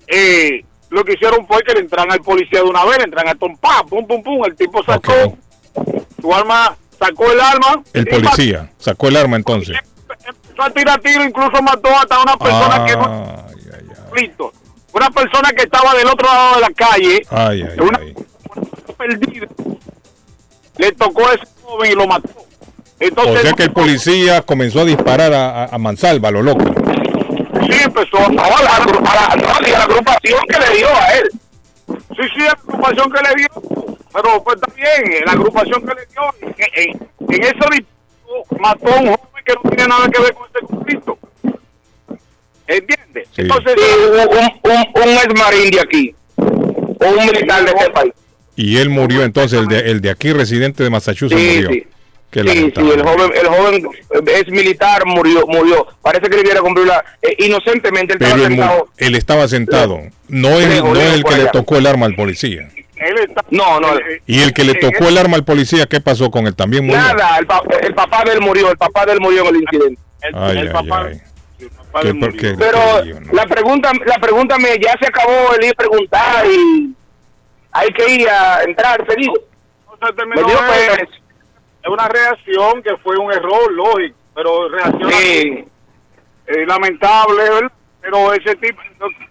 eh, 0.07 0.63
lo 0.89 1.03
que 1.03 1.13
hicieron 1.13 1.47
fue 1.47 1.63
que 1.63 1.73
le 1.73 1.79
entran 1.79 2.11
al 2.11 2.19
policía 2.21 2.59
de 2.59 2.65
una 2.69 2.83
vez, 2.85 2.97
le 2.97 3.05
entran 3.05 3.27
a 3.27 3.35
Tompa, 3.35 3.83
pum, 3.89 4.05
pum, 4.05 4.21
pum. 4.21 4.45
El 4.45 4.55
tipo 4.55 4.83
sacó 4.83 5.37
su 6.21 6.33
arma, 6.33 6.75
sacó 6.99 7.31
el 7.31 7.39
arma. 7.39 7.81
El 7.93 8.05
policía 8.05 8.69
sacó 8.77 9.07
el 9.07 9.15
arma 9.17 9.37
entonces. 9.37 9.77
Empezó 10.27 10.61
a 10.61 10.69
tirar 10.69 10.99
tiro, 10.99 11.23
incluso 11.23 11.61
mató 11.63 11.89
hasta 11.97 12.21
una 12.21 12.37
persona 12.37 12.85
que 12.85 12.95
no 12.95 13.45
listo. 14.15 14.51
Una 14.93 15.09
persona 15.11 15.49
que 15.51 15.63
estaba 15.63 15.93
del 15.95 16.07
otro 16.07 16.27
lado 16.27 16.55
de 16.55 16.61
la 16.61 16.69
calle, 16.71 17.21
ay, 17.29 17.61
ay, 17.63 17.79
una 17.79 17.99
ay. 17.99 18.13
perdida, 18.97 19.47
le 20.77 20.91
tocó 20.93 21.27
a 21.27 21.33
ese 21.33 21.43
joven 21.63 21.91
y 21.91 21.95
lo 21.95 22.07
mató. 22.07 22.29
O 22.39 22.45
Entonces, 22.99 23.41
sea 23.43 23.53
que 23.53 23.63
el 23.63 23.71
policía 23.71 24.41
comenzó 24.41 24.81
a 24.81 24.85
disparar 24.85 25.31
a, 25.33 25.63
a- 25.63 25.65
a 25.67 25.77
mansalva, 25.77 26.31
lo 26.31 26.41
loco. 26.41 26.63
sí 26.65 27.77
empezó 27.83 28.17
a 28.17 28.29
la, 28.31 28.43
a 28.43 28.61
la- 28.63 29.35
no, 29.35 29.67
y 29.67 29.71
a 29.73 29.77
la 29.79 29.83
agrupación 29.85 30.39
que 30.49 30.59
le 30.59 30.77
dio 30.77 30.87
a 30.89 31.13
él. 31.17 31.29
Sí, 31.87 32.23
sí, 32.35 32.41
la 32.41 32.51
agrupación 32.51 33.11
que 33.11 33.21
le 33.21 33.35
dio. 33.35 33.95
Pero 34.11 34.43
pues 34.43 34.59
también, 34.59 35.23
la 35.25 35.31
agrupación 35.33 35.81
que 35.81 35.93
le 35.95 36.05
dio, 36.07 36.21
en, 36.41 36.89
en, 36.89 37.09
en 37.35 37.43
ese 37.43 37.85
mató 38.59 38.87
a 38.91 38.99
un 38.99 39.05
joven 39.07 39.43
que 39.45 39.53
no 39.53 39.61
tiene 39.69 39.87
nada 39.87 40.09
que 40.09 40.21
ver 40.21 40.33
con 40.33 40.47
este 40.47 40.59
conflicto. 40.65 41.17
¿Entiendes? 42.69 43.27
Entonces, 43.35 43.75
un, 44.11 44.71
un, 44.71 45.03
un 45.03 45.09
ex 45.09 45.39
marín 45.39 45.71
de 45.71 45.79
aquí, 45.81 46.15
o 46.37 47.05
un 47.09 47.25
militar 47.25 47.65
de 47.65 47.71
este 47.71 47.89
país. 47.89 48.13
Y 48.55 48.77
él 48.77 48.89
murió 48.89 49.23
entonces, 49.23 49.59
el 49.59 49.67
de, 49.67 49.79
el 49.91 50.01
de 50.01 50.09
aquí 50.11 50.31
residente 50.33 50.83
de 50.83 50.89
Massachusetts 50.89 51.39
Sí, 51.39 51.55
murió. 51.63 51.69
sí. 51.71 51.87
Qué 52.31 52.41
Sí, 52.43 52.71
sí, 52.75 52.91
el 52.93 53.01
joven, 53.01 53.31
el 53.41 53.47
joven 53.47 53.87
es 54.27 54.47
militar, 54.49 55.03
murió, 55.07 55.47
murió. 55.47 55.87
Parece 56.03 56.29
que 56.29 56.35
le 56.35 56.43
hubiera 56.43 56.61
cumplido 56.61 56.85
la, 56.89 57.03
eh, 57.23 57.35
inocentemente. 57.39 58.13
Él 58.13 58.19
Pero 58.19 58.35
estaba 58.35 58.45
él, 58.45 58.51
sentado. 58.57 58.87
él 58.97 59.15
estaba 59.15 59.47
sentado. 59.47 59.99
No 60.27 60.49
es, 60.59 60.83
no 60.83 60.95
es 60.95 61.13
el 61.15 61.23
que 61.23 61.35
le 61.37 61.45
tocó 61.47 61.77
el 61.77 61.87
arma 61.87 62.05
al 62.05 62.13
policía. 62.15 62.69
No, 63.49 63.79
no. 63.79 63.87
Y 64.27 64.41
el 64.41 64.53
que 64.53 64.63
le 64.63 64.75
tocó 64.75 65.07
el 65.07 65.17
arma 65.17 65.37
al 65.37 65.43
policía, 65.43 65.87
¿qué 65.87 66.01
pasó 66.01 66.29
con 66.29 66.45
él? 66.45 66.53
También 66.55 66.85
murió. 66.85 67.01
Nada, 67.01 67.37
el, 67.39 67.47
pa- 67.47 67.63
el 67.81 67.95
papá 67.95 68.23
de 68.25 68.33
él 68.33 68.41
murió, 68.41 68.69
el 68.69 68.77
papá 68.77 69.07
de 69.07 69.13
él 69.13 69.19
murió 69.21 69.41
en 69.47 69.55
el 69.55 69.61
incidente. 69.63 70.01
Ay, 70.33 70.57
ay, 70.57 70.69
ay. 70.91 71.21
Pero 71.91 72.79
la 73.31 73.45
pregunta, 73.45 73.91
la 74.05 74.15
pregunta 74.17 74.57
me 74.57 74.77
ya 74.79 74.93
se 74.99 75.07
acabó 75.07 75.53
el 75.57 75.65
ir 75.65 75.71
a 75.71 75.75
preguntar 75.75 76.45
y 76.45 76.95
hay 77.71 77.89
que 77.89 78.13
ir 78.15 78.29
a 78.29 78.63
entrar, 78.63 79.05
terminó 79.05 79.33
Me 80.35 80.43
dio 80.43 80.59
es- 81.03 81.89
una 81.89 82.07
reacción 82.07 82.83
que 82.83 82.95
fue 82.97 83.17
un 83.17 83.31
error, 83.31 83.71
lógico, 83.71 84.15
pero 84.35 84.69
reacción 84.69 85.11
Sí. 85.11 85.65
eh, 86.47 86.65
lamentable, 86.67 87.43
¿verdad? 87.49 87.71
Pero 88.01 88.33
ese 88.33 88.55
tipo, 88.55 88.81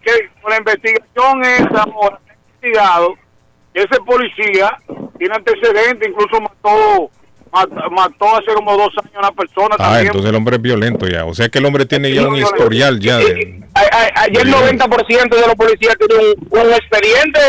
que 0.02 0.30
con 0.40 0.50
la 0.50 0.58
investigación 0.58 1.42
esa 1.44 1.82
ahora 1.82 2.18
se 2.26 2.32
ha 2.32 2.34
investigado, 2.34 3.14
que 3.74 3.80
ese 3.80 4.00
policía 4.06 4.76
tiene 5.18 5.34
antecedentes, 5.34 6.08
incluso 6.08 6.40
mató, 6.40 7.02
mat- 7.02 7.10
mató 7.90 8.36
hace 8.36 8.52
como 8.54 8.76
dos 8.76 8.90
años 9.02 9.14
a 9.14 9.18
una 9.20 9.32
persona 9.32 9.74
Ah, 9.78 9.84
también. 9.84 10.06
entonces 10.06 10.28
el 10.30 10.36
hombre 10.36 10.56
es 10.56 10.62
violento 10.62 11.06
ya. 11.06 11.24
O 11.24 11.34
sea 11.34 11.48
que 11.48 11.58
el 11.58 11.64
hombre 11.66 11.86
tiene 11.86 12.12
ya 12.12 12.22
un 12.22 12.34
violento. 12.34 12.54
historial 12.56 13.00
ya 13.00 13.18
de... 13.18 13.60
Ayer 14.16 14.42
el 14.46 14.52
90% 14.54 15.28
de 15.34 15.40
los 15.46 15.54
policías 15.54 15.96
tienen 15.98 16.34
un, 16.50 16.58
un 16.60 16.72
expediente 16.72 17.40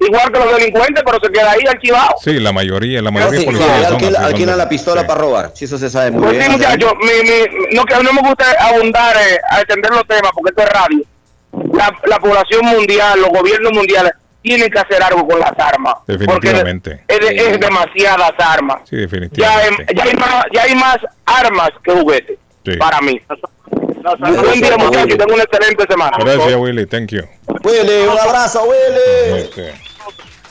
igual 0.00 0.30
que 0.32 0.38
los 0.38 0.56
delincuentes, 0.56 1.02
pero 1.04 1.18
se 1.22 1.32
queda 1.32 1.50
ahí 1.52 1.60
archivado. 1.68 2.14
Sí, 2.22 2.38
la 2.38 2.52
mayoría, 2.52 3.02
la 3.02 3.10
mayoría 3.10 3.40
Sí, 3.40 3.46
de 3.46 3.52
sí, 3.52 3.58
policías 3.58 3.86
alquila, 3.90 4.12
son 4.18 4.24
alquila 4.26 4.56
la 4.56 4.68
pistola 4.68 5.06
para 5.06 5.20
robar. 5.20 5.50
Si 5.54 5.64
eso 5.64 5.76
se 5.78 5.90
sabe 5.90 6.10
muy 6.12 6.22
Pues 6.22 6.32
bien. 6.38 6.44
sí, 6.44 6.50
muchachos, 6.52 6.92
mi, 7.00 7.28
mi, 7.28 7.74
no, 7.74 7.84
que 7.84 7.94
no 8.02 8.12
me 8.12 8.20
gusta 8.20 8.44
abundar 8.60 9.16
eh, 9.16 9.38
a 9.50 9.60
extender 9.60 9.90
los 9.90 10.06
temas 10.06 10.30
porque 10.34 10.50
esto 10.50 10.62
es 10.62 10.68
radio. 10.68 11.02
La, 11.72 11.92
la 12.06 12.18
población 12.20 12.64
mundial, 12.66 13.20
los 13.20 13.30
gobiernos 13.30 13.72
mundiales 13.72 14.12
tienen 14.48 14.70
que 14.70 14.78
hacer 14.78 15.02
algo 15.02 15.26
con 15.28 15.38
las 15.40 15.52
armas. 15.58 15.94
Definitivamente. 16.06 17.02
Porque 17.06 17.26
es, 17.36 17.42
es 17.42 17.60
demasiadas 17.60 18.32
armas. 18.38 18.80
Sí, 18.88 18.96
Ya, 18.96 19.02
definitivamente. 19.02 19.86
hay- 19.88 19.94
ya, 19.96 20.04
hay 20.04 20.14
más, 20.14 20.44
ya 20.52 20.62
hay 20.62 20.74
más 20.74 20.96
armas 21.26 21.70
que 21.84 21.92
juguetes 21.92 22.38
Sí. 22.64 22.76
para 22.76 23.00
mí. 23.00 23.20
Buen 24.18 24.60
día, 24.60 24.76
muchachos. 24.78 25.18
Tengo 25.18 25.34
una 25.34 25.42
excelente 25.42 25.84
semana. 25.88 26.16
Gracias, 26.18 26.56
Willy. 26.56 26.86
Thank 26.86 27.10
you. 27.10 27.22
Willy, 27.64 28.06
un 28.10 28.18
abrazo, 28.18 28.62
Willy. 28.64 29.40
Este, 29.42 29.74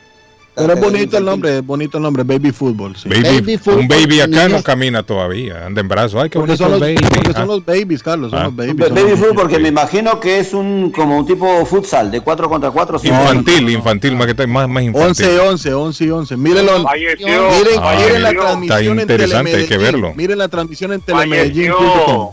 Pero 0.56 0.74
es 0.74 0.80
bonito 0.82 1.18
el 1.18 1.24
nombre, 1.26 1.58
es 1.60 1.66
bonito 1.66 1.98
el 1.98 2.04
nombre, 2.04 2.24
Baby 2.24 2.52
Fútbol. 2.52 2.94
sí. 2.98 3.08
Baby, 3.08 3.58
un 3.68 3.88
baby 3.88 4.20
acá 4.20 4.50
no 4.50 4.62
camina 4.62 5.04
todavía, 5.04 5.66
anda 5.66 5.80
en 5.80 5.88
brazos. 5.88 6.22
Ay, 6.22 6.30
qué 6.30 6.38
Porque 6.38 6.52
bonito 6.54 6.64
son, 6.64 6.72
los, 6.72 6.80
baby. 6.82 6.96
porque 7.16 7.30
Ah. 7.30 7.34
son 7.40 7.48
los 7.48 7.66
babies, 7.66 8.04
Carlos, 8.04 8.32
son 8.32 8.40
Ah. 8.40 8.44
los 8.46 8.56
babies. 8.58 8.76
Son 8.78 8.94
Baby 8.96 9.12
fútbol, 9.16 9.36
porque 9.36 9.60
me 9.60 9.70
imagino 9.70 10.20
que 10.20 10.40
es 10.40 10.54
un 10.54 10.92
como 10.92 11.18
un 11.18 11.26
tipo 11.26 11.66
futsal 11.66 12.12
de 12.12 12.20
4 12.20 12.50
contra 12.50 12.72
4. 12.72 13.00
Infantil, 13.04 13.70
infantil, 13.70 14.16
más 14.18 14.28
que 14.34 14.48
más, 14.48 14.68
más 14.68 14.84
infantil. 14.84 15.26
11, 15.28 15.40
11, 15.40 15.74
11 15.74 16.04
y 16.06 16.10
11. 16.10 16.36
Mírenlo. 16.36 16.84
Falleció, 16.84 17.26
miren, 17.28 17.80
Ah, 17.82 17.96
miren 17.98 18.22
la 18.24 18.30
está 18.32 18.42
transmisión 18.42 18.84
en 18.98 19.00
interesante, 19.00 19.52
hay 19.56 19.62
que 19.64 19.68
Telemedellín. 19.70 20.02
verlo. 20.02 20.14
Miren 20.18 20.38
la 20.40 20.48
transmisión 20.50 20.92
en 20.92 21.02
Falleció, 21.02 21.30
telemedellín.com. 21.78 22.30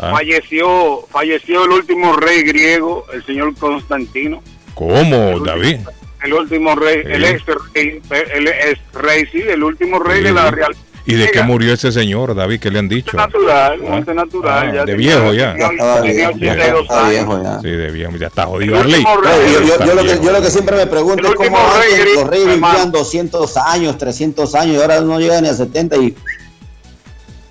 Ah. 0.00 0.12
falleció, 0.12 1.06
falleció 1.10 1.64
el 1.64 1.70
último 1.72 2.14
rey 2.14 2.42
griego, 2.44 3.04
el 3.12 3.24
señor 3.26 3.52
Constantino. 3.56 4.40
¿Cómo, 4.74 5.40
David? 5.40 5.78
El 6.22 6.32
último 6.34 6.74
rey, 6.74 7.02
el 7.04 7.24
Sí. 7.24 7.30
ex 7.32 7.42
rey, 7.74 8.00
el 8.34 8.48
ex 8.48 8.80
rey, 8.94 9.24
sí, 9.30 9.42
el 9.48 9.62
último 9.62 9.98
rey 10.00 10.22
de 10.22 10.32
la 10.32 10.50
Real. 10.50 10.74
¿Y 11.06 11.14
de 11.14 11.30
qué 11.30 11.42
murió 11.42 11.72
ese 11.72 11.90
señor, 11.90 12.34
David? 12.34 12.60
¿Qué 12.60 12.70
le 12.70 12.80
han 12.80 12.88
dicho? 12.88 13.16
Natural, 13.16 13.80
Ah. 13.82 13.88
muerte 13.88 14.12
natural. 14.12 14.68
Ah, 14.68 14.74
ya 14.74 14.84
de 14.84 14.94
viejo 14.94 15.32
ya. 15.32 15.52
estaba 15.52 16.02
tenía 16.02 16.12
viejo, 16.30 16.32
82 16.36 16.82
está 16.82 16.98
años. 16.98 17.10
viejo 17.10 17.42
ya. 17.42 17.60
Sí, 17.60 17.68
de 17.70 17.90
viejo, 17.90 18.16
ya 18.18 18.26
está 18.26 18.44
jodido. 18.46 18.76
El 18.80 18.92
rey, 18.92 19.02
yo, 19.02 19.60
yo- 19.62 19.86
yo 19.86 19.94
lo 19.94 20.02
que, 20.02 20.20
yo 20.22 20.32
lo 20.32 20.42
que 20.42 20.50
siempre 20.50 20.76
me 20.76 20.86
pregunto 20.86 21.26
El 21.28 21.32
es 21.32 21.34
cómo 21.36 21.56
rey 21.80 22.14
los 22.14 22.26
reyes 22.26 22.46
vivían 22.48 22.90
200 22.92 23.56
años, 23.56 23.96
300 23.96 24.54
años 24.54 24.76
y 24.76 24.80
ahora 24.82 25.00
no 25.00 25.18
llegan 25.18 25.44
ni 25.44 25.48
a 25.48 25.54
70 25.54 25.96
y 25.96 26.14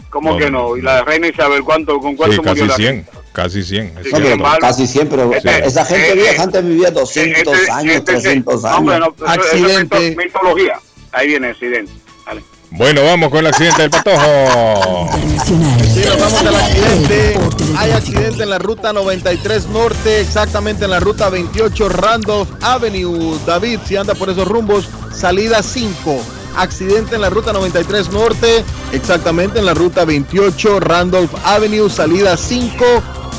¿Cómo 0.10 0.31
No, 0.31 0.38
que 0.38 0.49
no? 0.49 0.77
¿Y 0.77 0.81
la 0.81 1.03
reina 1.03 1.27
Isabel 1.27 1.64
cuánto, 1.64 1.99
con 1.99 2.11
Sí, 2.11 2.18
cuánto 2.18 2.38
murió 2.38 2.53
casi 2.53 2.68
la 2.68 2.76
100, 2.76 2.95
reina? 3.06 3.10
Casi 3.38 3.64
100. 3.64 3.86
es 3.86 3.92
Sí, 3.92 3.96
no, 3.98 4.02
cierto. 4.02 4.18
pero 4.18 4.34
embargo, 4.34 4.58
casi 4.62 4.88
siempre 4.88 5.22
este- 5.38 5.68
esa 5.68 5.86
gente 5.86 6.10
eh, 6.12 6.16
vieja 6.16 6.42
antes 6.44 6.66
vivía 6.66 6.90
200 6.90 7.54
Este- 7.56 7.72
años, 7.72 7.96
este- 7.98 8.12
300 8.14 8.62
no, 8.64 8.68
años. 8.68 8.80
hombre, 8.80 9.00
no, 9.00 9.14
es 9.26 9.32
Accidente. 9.38 9.98
mito- 10.16 10.24
mitología. 10.26 10.80
Ahí 11.12 11.28
viene 11.28 11.48
accidente. 11.50 11.92
Dale. 12.26 12.44
Bueno, 12.72 13.04
vamos 13.06 13.30
con 13.30 13.40
el 13.40 13.48
accidente 13.48 13.84
del 13.84 13.92
patojo. 13.92 15.10
Sí, 15.46 16.02
nos 16.06 16.20
vamos 16.20 16.42
al 16.42 16.56
accidente. 16.56 17.40
Hay 17.78 17.92
accidente 17.92 18.44
en 18.44 18.50
la 18.50 18.58
ruta 18.58 18.92
93 18.92 19.68
Norte, 19.68 20.20
exactamente 20.22 20.86
en 20.86 20.92
la 20.92 21.00
ruta 21.00 21.30
28 21.30 21.90
Randolph 21.90 22.50
Avenue. 22.62 23.38
David, 23.46 23.80
si 23.88 23.96
anda 23.96 24.16
por 24.16 24.30
esos 24.32 24.48
rumbos, 24.48 24.90
salida 25.14 25.62
5. 25.62 26.20
Accidente 26.58 27.16
en 27.16 27.22
la 27.22 27.30
ruta 27.30 27.54
93 27.54 28.12
Norte, 28.12 28.64
exactamente 28.92 29.60
en 29.60 29.66
la 29.66 29.74
ruta 29.74 30.06
28 30.06 30.80
Randolph 30.80 31.32
Avenue, 31.46 31.90
salida 31.90 32.36
5. 32.36 32.84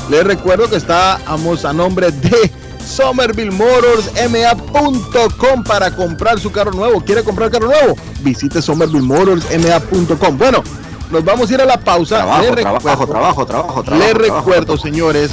Les 0.09 0.23
recuerdo 0.23 0.69
que 0.69 0.77
estamos 0.77 1.65
a 1.65 1.73
nombre 1.73 2.11
de 2.11 2.51
Somerville 2.85 3.51
Motors 3.51 4.09
MA.com 4.29 5.63
para 5.63 5.95
comprar 5.95 6.39
su 6.39 6.51
carro 6.51 6.71
nuevo. 6.71 7.01
¿Quiere 7.01 7.23
comprar 7.23 7.51
carro 7.51 7.67
nuevo? 7.67 7.95
Visite 8.21 8.61
Somerville 8.61 9.01
Motors 9.05 9.45
MA.com. 9.59 10.37
Bueno, 10.37 10.63
nos 11.11 11.23
vamos 11.23 11.49
a 11.51 11.53
ir 11.53 11.61
a 11.61 11.65
la 11.65 11.79
pausa. 11.79 12.17
Trabajo, 12.17 12.41
Les 12.41 12.55
trabajo, 12.55 12.79
recuerdo- 12.79 13.07
trabajo, 13.07 13.45
trabajo, 13.45 13.83
trabajo. 13.83 14.03
les 14.05 14.13
trabajo, 14.13 14.39
recuerdo, 14.39 14.77
señores, 14.77 15.31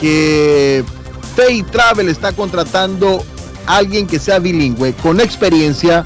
que 0.00 0.84
Pay 1.36 1.62
Travel 1.64 2.08
está 2.08 2.32
contratando 2.32 3.24
a 3.66 3.76
alguien 3.78 4.06
que 4.06 4.18
sea 4.18 4.38
bilingüe, 4.38 4.92
con 5.02 5.20
experiencia, 5.20 6.04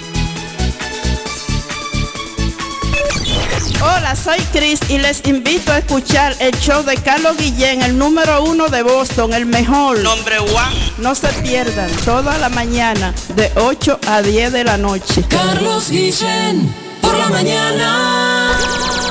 Hola, 4.11 4.21
soy 4.21 4.39
Chris 4.51 4.81
y 4.89 4.97
les 4.97 5.25
invito 5.25 5.71
a 5.71 5.77
escuchar 5.77 6.35
el 6.39 6.51
show 6.59 6.83
de 6.83 6.97
Carlos 6.97 7.37
Guillén, 7.37 7.81
el 7.81 7.97
número 7.97 8.43
uno 8.43 8.67
de 8.67 8.83
Boston, 8.83 9.33
el 9.33 9.45
mejor. 9.45 9.99
Nombre 9.99 10.37
one. 10.39 10.91
No 10.97 11.15
se 11.15 11.29
pierdan, 11.41 11.89
toda 12.03 12.37
la 12.37 12.49
mañana, 12.49 13.13
de 13.37 13.49
8 13.55 13.99
a 14.07 14.21
10 14.21 14.51
de 14.51 14.63
la 14.65 14.77
noche. 14.77 15.23
Carlos 15.29 15.89
Guillén, 15.89 16.75
por 17.01 17.17
la 17.17 17.29
mañana. 17.29 19.10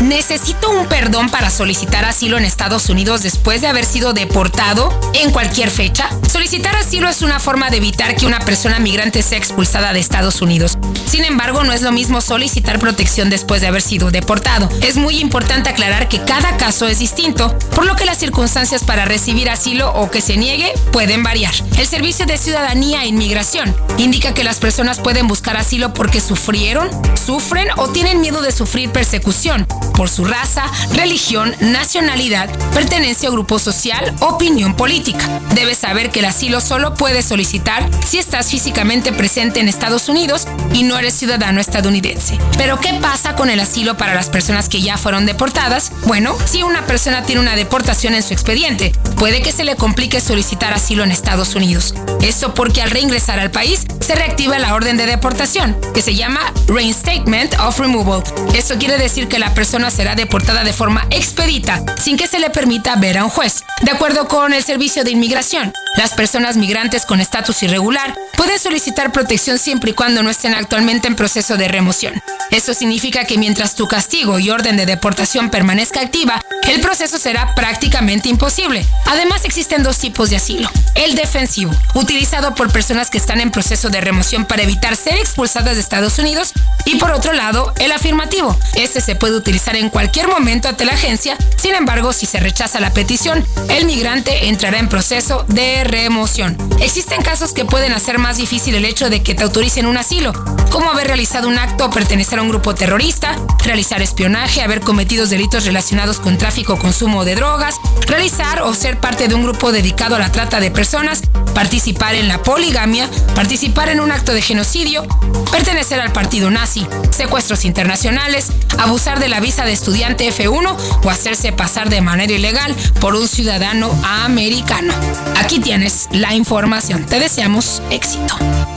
Necesito 0.00 0.70
un 0.70 0.86
perdón 0.86 1.28
para 1.28 1.50
solicitar 1.50 2.06
asilo 2.06 2.38
en 2.38 2.44
Estados 2.46 2.88
Unidos 2.88 3.22
después 3.22 3.60
de 3.60 3.66
haber 3.66 3.84
sido 3.84 4.14
deportado 4.14 4.98
en 5.12 5.30
cualquier 5.30 5.70
fecha. 5.70 6.08
Solicitar 6.30 6.74
asilo 6.74 7.08
es 7.08 7.20
una 7.20 7.38
forma 7.38 7.68
de 7.68 7.76
evitar 7.76 8.16
que 8.16 8.24
una 8.24 8.40
persona 8.40 8.78
migrante 8.78 9.22
sea 9.22 9.36
expulsada 9.36 9.92
de 9.92 10.00
Estados 10.00 10.40
Unidos. 10.40 10.78
Sin 11.06 11.24
embargo, 11.24 11.64
no 11.64 11.72
es 11.72 11.82
lo 11.82 11.92
mismo 11.92 12.22
solicitar 12.22 12.78
protección 12.78 13.28
después 13.28 13.60
de 13.60 13.66
haber 13.66 13.82
sido 13.82 14.10
deportado. 14.10 14.70
Es 14.80 14.96
muy 14.96 15.18
importante 15.18 15.68
aclarar 15.68 16.08
que 16.08 16.22
cada 16.24 16.56
caso 16.56 16.88
es 16.88 16.98
distinto, 16.98 17.56
por 17.74 17.84
lo 17.84 17.94
que 17.94 18.06
las 18.06 18.18
circunstancias 18.18 18.84
para 18.84 19.04
recibir 19.04 19.50
asilo 19.50 19.92
o 19.92 20.10
que 20.10 20.22
se 20.22 20.38
niegue 20.38 20.72
pueden 20.92 21.22
variar. 21.22 21.52
El 21.76 21.86
Servicio 21.86 22.24
de 22.24 22.38
Ciudadanía 22.38 23.02
e 23.02 23.08
Inmigración 23.08 23.76
indica 23.98 24.32
que 24.32 24.44
las 24.44 24.60
personas 24.60 24.98
pueden 24.98 25.28
buscar 25.28 25.58
asilo 25.58 25.92
porque 25.92 26.20
sufrieron, 26.20 26.88
sufren 27.26 27.68
o 27.76 27.88
tienen 27.88 28.20
miedo 28.20 28.40
de 28.40 28.52
sufrir 28.52 28.90
persecución 28.90 29.66
por 29.92 30.08
su 30.08 30.24
raza, 30.24 30.64
religión, 30.94 31.54
nacionalidad, 31.60 32.48
pertenencia 32.72 33.28
a 33.28 33.32
grupo 33.32 33.58
social, 33.58 34.14
opinión 34.20 34.74
política. 34.74 35.40
Debes 35.54 35.78
saber 35.78 36.10
que 36.10 36.20
el 36.20 36.26
asilo 36.26 36.60
solo 36.60 36.94
puedes 36.94 37.24
solicitar 37.24 37.88
si 38.06 38.18
estás 38.18 38.50
físicamente 38.50 39.12
presente 39.12 39.60
en 39.60 39.68
Estados 39.68 40.08
Unidos 40.08 40.46
y 40.72 40.82
no 40.82 40.98
eres 40.98 41.14
ciudadano 41.14 41.60
estadounidense. 41.60 42.38
Pero 42.56 42.80
¿qué 42.80 42.94
pasa 43.00 43.34
con 43.34 43.50
el 43.50 43.60
asilo 43.60 43.96
para 43.96 44.14
las 44.14 44.28
personas 44.28 44.68
que 44.68 44.82
ya 44.82 44.96
fueron 44.96 45.26
deportadas? 45.26 45.92
Bueno, 46.06 46.36
si 46.44 46.62
una 46.62 46.86
persona 46.86 47.24
tiene 47.24 47.40
una 47.40 47.56
deportación 47.56 48.14
en 48.14 48.22
su 48.22 48.32
expediente, 48.32 48.92
puede 49.16 49.42
que 49.42 49.52
se 49.52 49.64
le 49.64 49.76
complique 49.76 50.20
solicitar 50.20 50.72
asilo 50.72 51.04
en 51.04 51.12
Estados 51.12 51.54
Unidos. 51.54 51.94
Esto 52.22 52.54
porque 52.54 52.82
al 52.82 52.90
reingresar 52.90 53.38
al 53.38 53.50
país 53.50 53.86
se 54.00 54.14
reactiva 54.14 54.58
la 54.58 54.74
orden 54.74 54.96
de 54.96 55.06
deportación, 55.06 55.76
que 55.94 56.02
se 56.02 56.14
llama 56.14 56.40
Reinstatement 56.68 57.54
of 57.60 57.78
Removal. 57.78 58.22
Esto 58.54 58.76
quiere 58.78 58.98
decir 58.98 59.28
que 59.28 59.38
la 59.38 59.54
persona 59.54 59.79
será 59.88 60.16
deportada 60.16 60.64
de 60.64 60.74
forma 60.74 61.06
expedita, 61.10 61.82
sin 62.02 62.18
que 62.18 62.26
se 62.26 62.40
le 62.40 62.50
permita 62.50 62.96
ver 62.96 63.16
a 63.16 63.24
un 63.24 63.30
juez. 63.30 63.62
De 63.82 63.92
acuerdo 63.92 64.28
con 64.28 64.52
el 64.52 64.62
Servicio 64.62 65.04
de 65.04 65.12
Inmigración, 65.12 65.72
las 65.96 66.12
personas 66.12 66.56
migrantes 66.56 67.06
con 67.06 67.20
estatus 67.20 67.62
irregular 67.62 68.14
pueden 68.36 68.58
solicitar 68.58 69.12
protección 69.12 69.58
siempre 69.58 69.92
y 69.92 69.94
cuando 69.94 70.22
no 70.22 70.30
estén 70.30 70.54
actualmente 70.54 71.08
en 71.08 71.16
proceso 71.16 71.56
de 71.56 71.68
remoción. 71.68 72.20
Esto 72.50 72.74
significa 72.74 73.24
que 73.24 73.38
mientras 73.38 73.76
tu 73.76 73.86
castigo 73.86 74.38
y 74.38 74.50
orden 74.50 74.76
de 74.76 74.86
deportación 74.86 75.50
permanezca 75.50 76.00
activa, 76.00 76.42
el 76.68 76.80
proceso 76.80 77.18
será 77.18 77.54
prácticamente 77.54 78.28
imposible. 78.28 78.84
Además 79.06 79.44
existen 79.44 79.82
dos 79.82 79.98
tipos 79.98 80.30
de 80.30 80.36
asilo. 80.36 80.70
El 80.94 81.14
defensivo, 81.14 81.72
utilizado 81.94 82.54
por 82.54 82.72
personas 82.72 83.10
que 83.10 83.18
están 83.18 83.40
en 83.40 83.50
proceso 83.50 83.88
de 83.88 84.00
remoción 84.00 84.44
para 84.44 84.62
evitar 84.62 84.96
ser 84.96 85.14
expulsadas 85.14 85.74
de 85.74 85.80
Estados 85.80 86.18
Unidos, 86.18 86.52
y 86.84 86.96
por 86.96 87.10
otro 87.12 87.32
lado, 87.32 87.72
el 87.78 87.92
afirmativo. 87.92 88.58
Este 88.74 89.00
se 89.00 89.14
puede 89.14 89.36
utilizar 89.36 89.69
en 89.76 89.90
cualquier 89.90 90.28
momento 90.28 90.68
ante 90.68 90.84
la 90.84 90.92
agencia, 90.92 91.36
sin 91.56 91.74
embargo, 91.74 92.12
si 92.12 92.26
se 92.26 92.40
rechaza 92.40 92.80
la 92.80 92.92
petición, 92.92 93.44
el 93.68 93.84
migrante 93.84 94.48
entrará 94.48 94.78
en 94.78 94.88
proceso 94.88 95.44
de 95.48 95.84
remoción. 95.84 96.56
Existen 96.80 97.22
casos 97.22 97.52
que 97.52 97.64
pueden 97.64 97.92
hacer 97.92 98.18
más 98.18 98.36
difícil 98.36 98.74
el 98.74 98.84
hecho 98.84 99.10
de 99.10 99.22
que 99.22 99.34
te 99.34 99.42
autoricen 99.42 99.86
un 99.86 99.96
asilo, 99.96 100.32
como 100.70 100.90
haber 100.90 101.08
realizado 101.08 101.48
un 101.48 101.58
acto 101.58 101.86
o 101.86 101.90
pertenecer 101.90 102.38
a 102.38 102.42
un 102.42 102.48
grupo 102.48 102.74
terrorista, 102.74 103.36
realizar 103.64 104.02
espionaje, 104.02 104.62
haber 104.62 104.80
cometido 104.80 105.26
delitos 105.26 105.64
relacionados 105.64 106.20
con 106.20 106.38
tráfico 106.38 106.74
o 106.74 106.78
consumo 106.78 107.24
de 107.24 107.34
drogas, 107.34 107.76
realizar 108.06 108.62
o 108.62 108.74
ser 108.74 108.98
parte 108.98 109.28
de 109.28 109.34
un 109.34 109.42
grupo 109.42 109.72
dedicado 109.72 110.16
a 110.16 110.18
la 110.18 110.32
trata 110.32 110.60
de 110.60 110.70
personas, 110.70 111.22
participar 111.54 112.14
en 112.14 112.28
la 112.28 112.42
poligamia, 112.42 113.08
participar 113.34 113.88
en 113.88 114.00
un 114.00 114.12
acto 114.12 114.32
de 114.32 114.42
genocidio, 114.42 115.06
pertenecer 115.50 116.00
al 116.00 116.12
partido 116.12 116.50
nazi, 116.50 116.86
secuestros 117.10 117.64
internacionales, 117.64 118.50
abusar 118.78 119.18
de 119.18 119.28
la 119.28 119.40
visa 119.40 119.59
de 119.64 119.72
estudiante 119.72 120.28
F1 120.28 120.76
o 121.04 121.10
hacerse 121.10 121.52
pasar 121.52 121.90
de 121.90 122.00
manera 122.00 122.32
ilegal 122.32 122.74
por 123.00 123.14
un 123.14 123.28
ciudadano 123.28 123.90
americano. 124.24 124.94
Aquí 125.36 125.60
tienes 125.60 126.08
la 126.12 126.34
información. 126.34 127.06
Te 127.06 127.18
deseamos 127.18 127.82
éxito. 127.90 128.36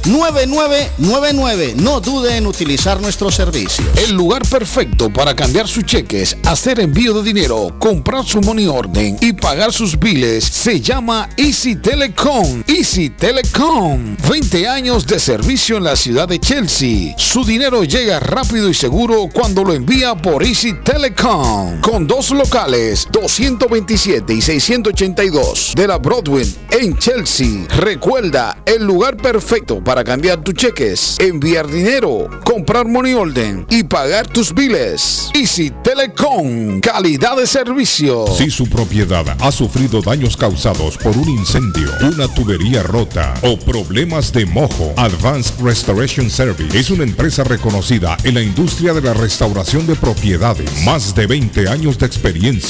617-569-9999. 0.03 1.75
No 1.77 2.01
dude 2.01 2.37
en 2.37 2.49
utilizar 2.49 3.01
nuestro 3.01 3.31
servicio. 3.31 3.85
El 3.95 4.15
lugar 4.15 4.45
perfecto 4.45 5.09
para 5.09 5.37
cambiar 5.37 5.69
sus 5.69 5.85
cheques, 5.85 6.37
hacer 6.45 6.81
envío 6.81 7.15
de 7.15 7.23
dinero, 7.23 7.77
comprar 7.79 8.27
su 8.27 8.41
money 8.41 8.67
orden 8.67 9.17
y 9.21 9.35
pagar 9.35 9.73
sus 9.73 9.97
biles 9.97 10.43
se 10.43 10.81
llama 10.81 11.29
Easy 11.37 11.77
Telecom. 11.77 12.65
Easy 12.67 13.11
Telecom. 13.11 14.17
20 14.29 14.67
años 14.67 15.07
de 15.07 15.21
servicio 15.21 15.77
en 15.77 15.85
la 15.85 15.95
ciudad 15.95 16.27
de 16.27 16.41
Chelsea. 16.41 17.15
Su 17.17 17.45
dinero 17.45 17.85
llega 17.85 18.19
rápido 18.19 18.69
y 18.69 18.75
seguro 18.75 19.29
cuando 19.33 19.62
lo 19.62 19.75
envía 19.75 20.17
por 20.17 20.43
Easy 20.43 20.73
Telecom. 20.83 21.81
Con 21.83 22.09
dos 22.09 22.33
locales, 22.33 22.80
227 23.11 24.32
y 24.32 24.40
682 24.40 25.74
de 25.77 25.86
la 25.86 25.98
Broadway 25.98 26.47
en 26.70 26.97
Chelsea. 26.97 27.66
Recuerda, 27.77 28.62
el 28.65 28.85
lugar 28.85 29.16
perfecto 29.16 29.82
para 29.82 30.02
cambiar 30.02 30.43
tus 30.43 30.55
cheques, 30.55 31.16
enviar 31.19 31.66
dinero, 31.66 32.28
comprar 32.44 32.86
money 32.86 33.15
order 33.15 33.66
y 33.69 33.82
pagar 33.82 34.27
tus 34.27 34.55
biles. 34.55 35.31
Easy 35.35 35.70
Telecom, 35.82 36.81
calidad 36.81 37.36
de 37.36 37.47
servicio. 37.47 38.27
Si 38.36 38.51
su 38.51 38.69
propiedad 38.69 39.24
ha 39.39 39.52
sufrido 39.52 40.01
daños 40.01 40.36
causados 40.36 40.97
por 40.97 41.16
un 41.16 41.28
incendio, 41.28 41.90
una 42.02 42.28
tubería 42.28 42.82
rota 42.82 43.35
o 43.43 43.59
problemas 43.59 44.32
de 44.32 44.47
mojo, 44.47 44.93
Advanced 44.97 45.61
Restoration 45.62 46.31
Service 46.31 46.78
es 46.78 46.90
una 46.90 47.05
empresa 47.05 47.44
reconocida 47.44 48.16
en 48.24 48.35
la 48.35 48.43
industria 48.43 48.93
de 48.93 49.02
la 49.02 49.15
restauración 49.15 49.86
de 49.86 49.97
propiedades. 49.97 50.85
Más 50.85 51.15
de 51.15 51.27
20 51.27 51.69
años 51.69 51.98
de 51.98 52.07
experiencia. 52.07 52.70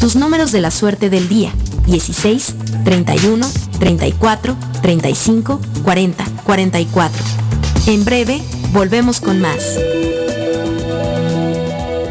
Tus 0.00 0.16
números 0.16 0.52
de 0.52 0.60
la 0.60 0.70
suerte 0.70 1.10
del 1.10 1.28
día. 1.28 1.52
16, 1.86 2.54
31, 2.84 3.46
34, 3.78 4.56
35, 4.82 5.60
40, 5.82 6.24
44. 6.44 7.24
En 7.86 8.04
breve, 8.04 8.40
volvemos 8.72 9.20
con 9.20 9.40
más. 9.40 9.78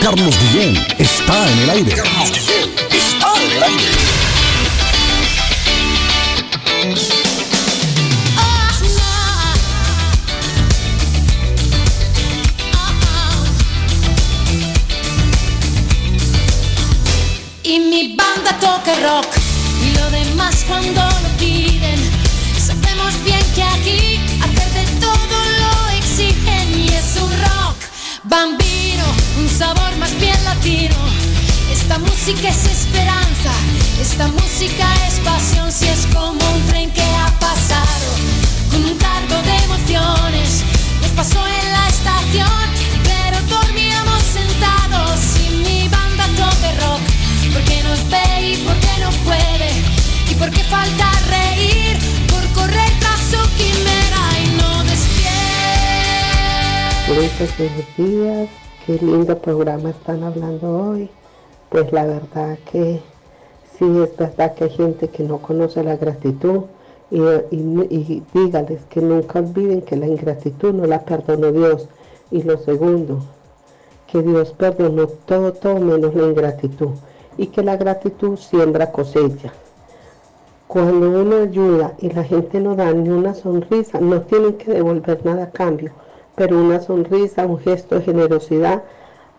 Carlos 0.00 0.34
Guillén 0.40 0.82
está 0.98 1.46
en 1.50 1.58
el 1.58 1.68
aire. 1.70 1.96
Carlos 1.96 2.30
Guillén 2.30 2.70
está 2.90 3.34
en 3.42 3.52
el 3.52 3.62
aire. 3.62 3.98
Y 17.68 17.80
mi 17.80 18.16
banda 18.16 18.58
toca 18.60 18.94
rock 18.94 19.26
y 19.84 19.94
lo 19.98 20.10
demás 20.10 20.64
cuando 20.66 21.02
lo 21.02 21.28
piden. 21.36 22.00
Sabemos 22.58 23.12
bien 23.24 23.44
que 23.54 23.62
aquí 23.62 24.20
hacer 24.40 24.70
de 24.72 24.84
todo 24.98 25.36
lo 25.60 25.88
exigen 25.98 26.80
y 26.80 26.88
es 26.88 27.20
un 27.20 27.30
rock 27.30 27.76
bambino, 28.24 29.04
un 29.38 29.50
sabor 29.50 29.94
más 29.98 30.18
bien 30.18 30.42
latino. 30.44 30.96
Esta 31.70 31.98
música 31.98 32.48
es 32.48 32.64
esperanza, 32.64 33.52
esta 34.00 34.28
música 34.28 34.86
es 35.06 35.20
pasión, 35.20 35.70
si 35.70 35.88
es 35.88 36.06
como 36.06 36.40
un 36.54 36.66
tren 36.68 36.90
que 36.90 37.02
ha 37.02 37.30
pasado 37.38 38.08
con 38.70 38.82
un 38.82 38.96
cargo 38.96 39.42
de 39.42 39.56
emociones. 39.64 40.62
Nos 41.02 41.10
pasó 41.10 41.46
en 41.46 41.72
la 41.72 41.86
estación, 41.88 42.67
porque 50.38 50.62
falta 50.64 51.06
reír 51.28 51.96
Por 52.30 52.44
correr 52.54 52.92
quimera 53.56 54.22
y 54.44 54.56
no 54.60 54.68
buenos 57.58 57.96
días. 57.96 58.48
Qué 58.84 58.92
lindo 59.04 59.38
programa 59.38 59.90
están 59.90 60.22
hablando 60.22 60.70
hoy. 60.70 61.10
Pues 61.68 61.90
la 61.92 62.04
verdad 62.04 62.58
que 62.70 63.00
sí 63.78 63.84
es 64.02 64.16
verdad 64.16 64.54
que 64.54 64.64
hay 64.64 64.70
gente 64.70 65.08
que 65.08 65.22
no 65.24 65.38
conoce 65.38 65.82
la 65.82 65.96
gratitud 65.96 66.62
y, 67.10 67.18
y- 67.50 67.86
y 67.90 68.22
dígales 68.34 68.80
que 68.90 69.00
nunca 69.00 69.38
olviden 69.40 69.82
que 69.82 69.96
la 69.96 70.06
ingratitud 70.06 70.72
no 70.74 70.86
la 70.86 71.00
perdonó 71.04 71.50
Dios. 71.52 71.88
Y 72.30 72.42
lo 72.42 72.58
segundo, 72.58 73.24
que 74.06 74.22
Dios 74.22 74.52
perdonó 74.52 75.06
todo, 75.06 75.52
todo 75.54 75.80
menos 75.80 76.14
la 76.14 76.24
ingratitud 76.24 76.90
y 77.38 77.46
que 77.46 77.62
la 77.62 77.76
gratitud 77.76 78.36
siembra 78.36 78.90
cosecha. 78.92 79.52
Cuando 80.68 81.22
uno 81.22 81.36
ayuda 81.44 81.94
y 81.98 82.10
la 82.10 82.24
gente 82.24 82.60
no 82.60 82.76
da 82.76 82.92
ni 82.92 83.08
una 83.08 83.32
sonrisa, 83.32 84.00
no 84.00 84.20
tienen 84.20 84.52
que 84.58 84.70
devolver 84.70 85.24
nada 85.24 85.44
a 85.44 85.50
cambio, 85.50 85.92
pero 86.34 86.60
una 86.60 86.78
sonrisa, 86.78 87.46
un 87.46 87.58
gesto 87.58 87.94
de 87.94 88.02
generosidad 88.02 88.82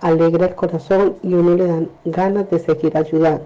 alegra 0.02 0.48
el 0.48 0.56
corazón 0.56 1.18
y 1.22 1.36
uno 1.36 1.54
le 1.54 1.68
dan 1.68 1.90
ganas 2.06 2.50
de 2.50 2.58
seguir 2.58 2.98
ayudando. 2.98 3.46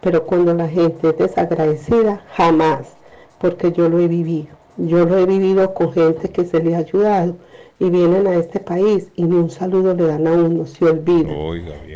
Pero 0.00 0.22
cuando 0.22 0.54
la 0.54 0.68
gente 0.68 1.08
es 1.08 1.18
desagradecida, 1.18 2.22
jamás, 2.36 2.94
porque 3.40 3.72
yo 3.72 3.88
lo 3.88 3.98
he 3.98 4.06
vivido. 4.06 4.54
Yo 4.76 5.04
lo 5.04 5.18
he 5.18 5.26
vivido 5.26 5.74
con 5.74 5.92
gente 5.92 6.28
que 6.28 6.44
se 6.44 6.62
le 6.62 6.76
ha 6.76 6.78
ayudado 6.78 7.34
y 7.80 7.90
vienen 7.90 8.28
a 8.28 8.36
este 8.36 8.60
país 8.60 9.08
y 9.16 9.24
ni 9.24 9.34
un 9.34 9.50
saludo 9.50 9.92
le 9.92 10.06
dan 10.06 10.28
a 10.28 10.34
uno, 10.34 10.66
se 10.66 10.84
olvidan. 10.84 11.34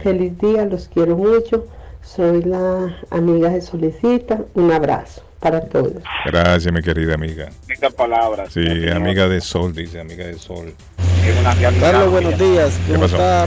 Feliz 0.02 0.36
día, 0.39 0.65
los 0.65 0.89
quiero 0.89 1.16
mucho. 1.16 1.65
Soy 2.02 2.43
la 2.43 2.97
amiga 3.10 3.51
de 3.51 3.60
Solicita. 3.60 4.44
Un 4.55 4.73
abrazo 4.73 5.28
para 5.40 5.60
todos. 5.60 5.93
Gracias, 6.27 6.73
mi 6.73 6.82
querida 6.82 7.15
amiga. 7.15 7.48
Estas 7.69 7.94
palabras. 7.94 8.52
Sí, 8.52 8.89
amiga 8.89 9.28
de 9.28 9.40
sol, 9.40 9.73
dice 9.74 10.01
amiga 10.01 10.27
de 10.27 10.39
sol. 10.39 10.74
Carlos, 11.81 12.10
buenos 12.10 12.39
días. 12.39 12.78
¿Qué 12.86 12.93
¿Cómo 12.93 13.05
pasó? 13.05 13.16
está? 13.16 13.47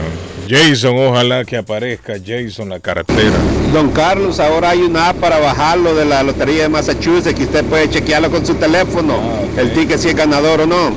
Jason, 0.49 0.97
ojalá 0.99 1.45
que 1.45 1.57
aparezca 1.57 2.15
Jason 2.25 2.69
la 2.69 2.81
cartera. 2.81 3.37
Don 3.73 3.91
Carlos, 3.93 4.41
ahora 4.41 4.71
hay 4.71 4.81
una 4.81 5.11
app 5.11 5.17
para 5.17 5.39
bajarlo 5.39 5.95
de 5.95 6.05
la 6.05 6.23
Lotería 6.23 6.65
de 6.65 6.69
Massachusetts 6.69 7.35
que 7.35 7.45
usted 7.45 7.65
puede 7.65 7.91
chequearlo 7.91 8.31
con 8.31 8.45
su 8.47 8.55
teléfono. 8.55 9.15
Ah, 9.19 9.61
El 9.61 9.73
ticket 9.73 9.99
si 9.99 10.09
es 10.09 10.17
ganador 10.17 10.63
o 10.63 10.67
no. 10.67 10.95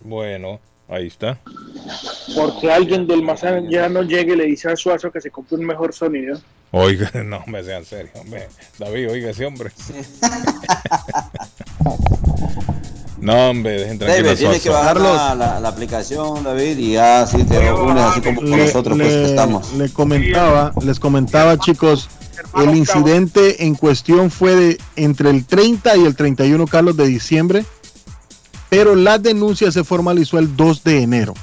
Bueno, 0.00 0.60
ahí 0.88 1.06
está. 1.06 1.38
Porque 2.34 2.70
alguien 2.70 3.06
del 3.06 3.22
más 3.22 3.42
ya 3.70 3.88
no 3.88 4.02
llegue 4.02 4.34
y 4.34 4.36
le 4.36 4.44
dice 4.46 4.70
a 4.70 4.76
Suazo 4.76 5.10
que 5.10 5.20
se 5.20 5.30
compre 5.30 5.56
un 5.56 5.64
mejor 5.64 5.94
sonido. 5.94 6.38
Oiga, 6.72 7.10
no 7.24 7.42
me 7.46 7.62
sean 7.62 7.84
serio, 7.84 8.10
hombre. 8.14 8.48
David, 8.78 9.10
oiga 9.10 9.30
ese 9.30 9.46
hombre. 9.46 9.70
no, 13.26 13.50
hombre, 13.50 13.72
dejen 13.80 13.98
tranquilo. 13.98 14.26
David, 14.28 14.38
tienes 14.38 14.62
que 14.62 14.68
bajar 14.70 15.00
la, 15.00 15.34
la- 15.34 15.60
la 15.60 15.68
aplicación, 15.68 16.44
David, 16.44 16.78
y 16.78 16.92
ya 16.92 17.22
así 17.22 17.42
te 17.44 17.72
unes 17.72 18.02
así 18.04 18.20
como 18.20 18.40
Le- 18.42 18.56
nosotros 18.66 18.96
pues, 18.96 19.08
que 19.12 19.24
estamos. 19.26 19.72
le 19.74 19.88
comentaba, 19.90 20.72
les 20.82 20.98
comentaba 21.00 21.58
chicos, 21.58 22.08
el 22.62 22.74
incidente 22.76 23.64
en 23.66 23.74
cuestión 23.74 24.30
fue 24.30 24.54
de 24.54 24.78
entre 24.96 25.30
el 25.30 25.44
30 25.44 25.96
y 25.96 26.04
el 26.04 26.14
31 26.16 26.66
Carlos 26.66 26.96
de 26.96 27.06
diciembre, 27.06 27.64
pero 28.68 28.94
la 28.94 29.18
denuncia 29.18 29.70
se 29.72 29.84
formalizó 29.84 30.38
el 30.38 30.56
2 30.56 30.84
de 30.84 31.02
enero. 31.02 31.34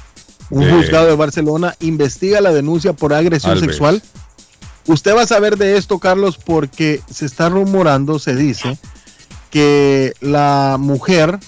Un 0.50 0.64
Sí. 0.64 0.70
juzgado 0.70 1.06
de 1.06 1.16
Barcelona 1.16 1.74
investiga 1.80 2.40
la 2.40 2.52
denuncia 2.52 2.92
por 2.92 3.12
agresión 3.14 3.52
Alves. 3.52 3.64
sexual. 3.70 4.02
Usted 4.86 5.16
va 5.16 5.22
a 5.22 5.26
saber 5.26 5.56
de 5.56 5.76
esto, 5.78 5.98
Carlos, 5.98 6.36
porque 6.36 7.00
se 7.10 7.24
está 7.26 7.48
rumorando, 7.48 8.18
se 8.18 8.36
dice, 8.36 8.76
que 9.50 10.12
la 10.20 10.76
mujer 10.78 11.38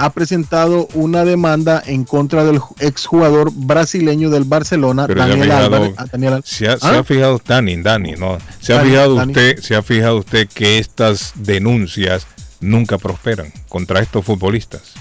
ha 0.00 0.10
presentado 0.10 0.86
una 0.94 1.24
demanda 1.24 1.82
en 1.84 2.04
contra 2.04 2.44
del 2.44 2.60
ju- 2.60 2.74
exjugador 2.78 3.50
brasileño 3.52 4.30
del 4.30 4.44
Barcelona, 4.44 5.06
Pero 5.08 5.20
Daniel 5.20 5.42
fijado- 5.42 5.64
Álvarez. 5.64 5.94
a 5.98 6.04
Daniel 6.06 6.42
Se 6.44 6.68
ha, 6.68 6.78
se 6.78 6.86
¿Ah? 6.86 6.98
ha 7.00 7.04
fijado, 7.04 7.40
Dani, 7.44 7.82
Dani, 7.82 8.12
no. 8.12 8.38
Se 8.60 8.74
ha 8.74 8.80
fijado 8.80 9.16
Dani. 9.16 9.32
usted, 9.32 9.58
se 9.60 9.74
ha 9.74 9.82
fijado 9.82 10.18
usted 10.18 10.48
que 10.54 10.78
estas 10.78 11.32
denuncias 11.34 12.26
nunca 12.60 12.96
prosperan 12.96 13.52
contra 13.68 14.00
estos 14.00 14.24
futbolistas. 14.24 14.94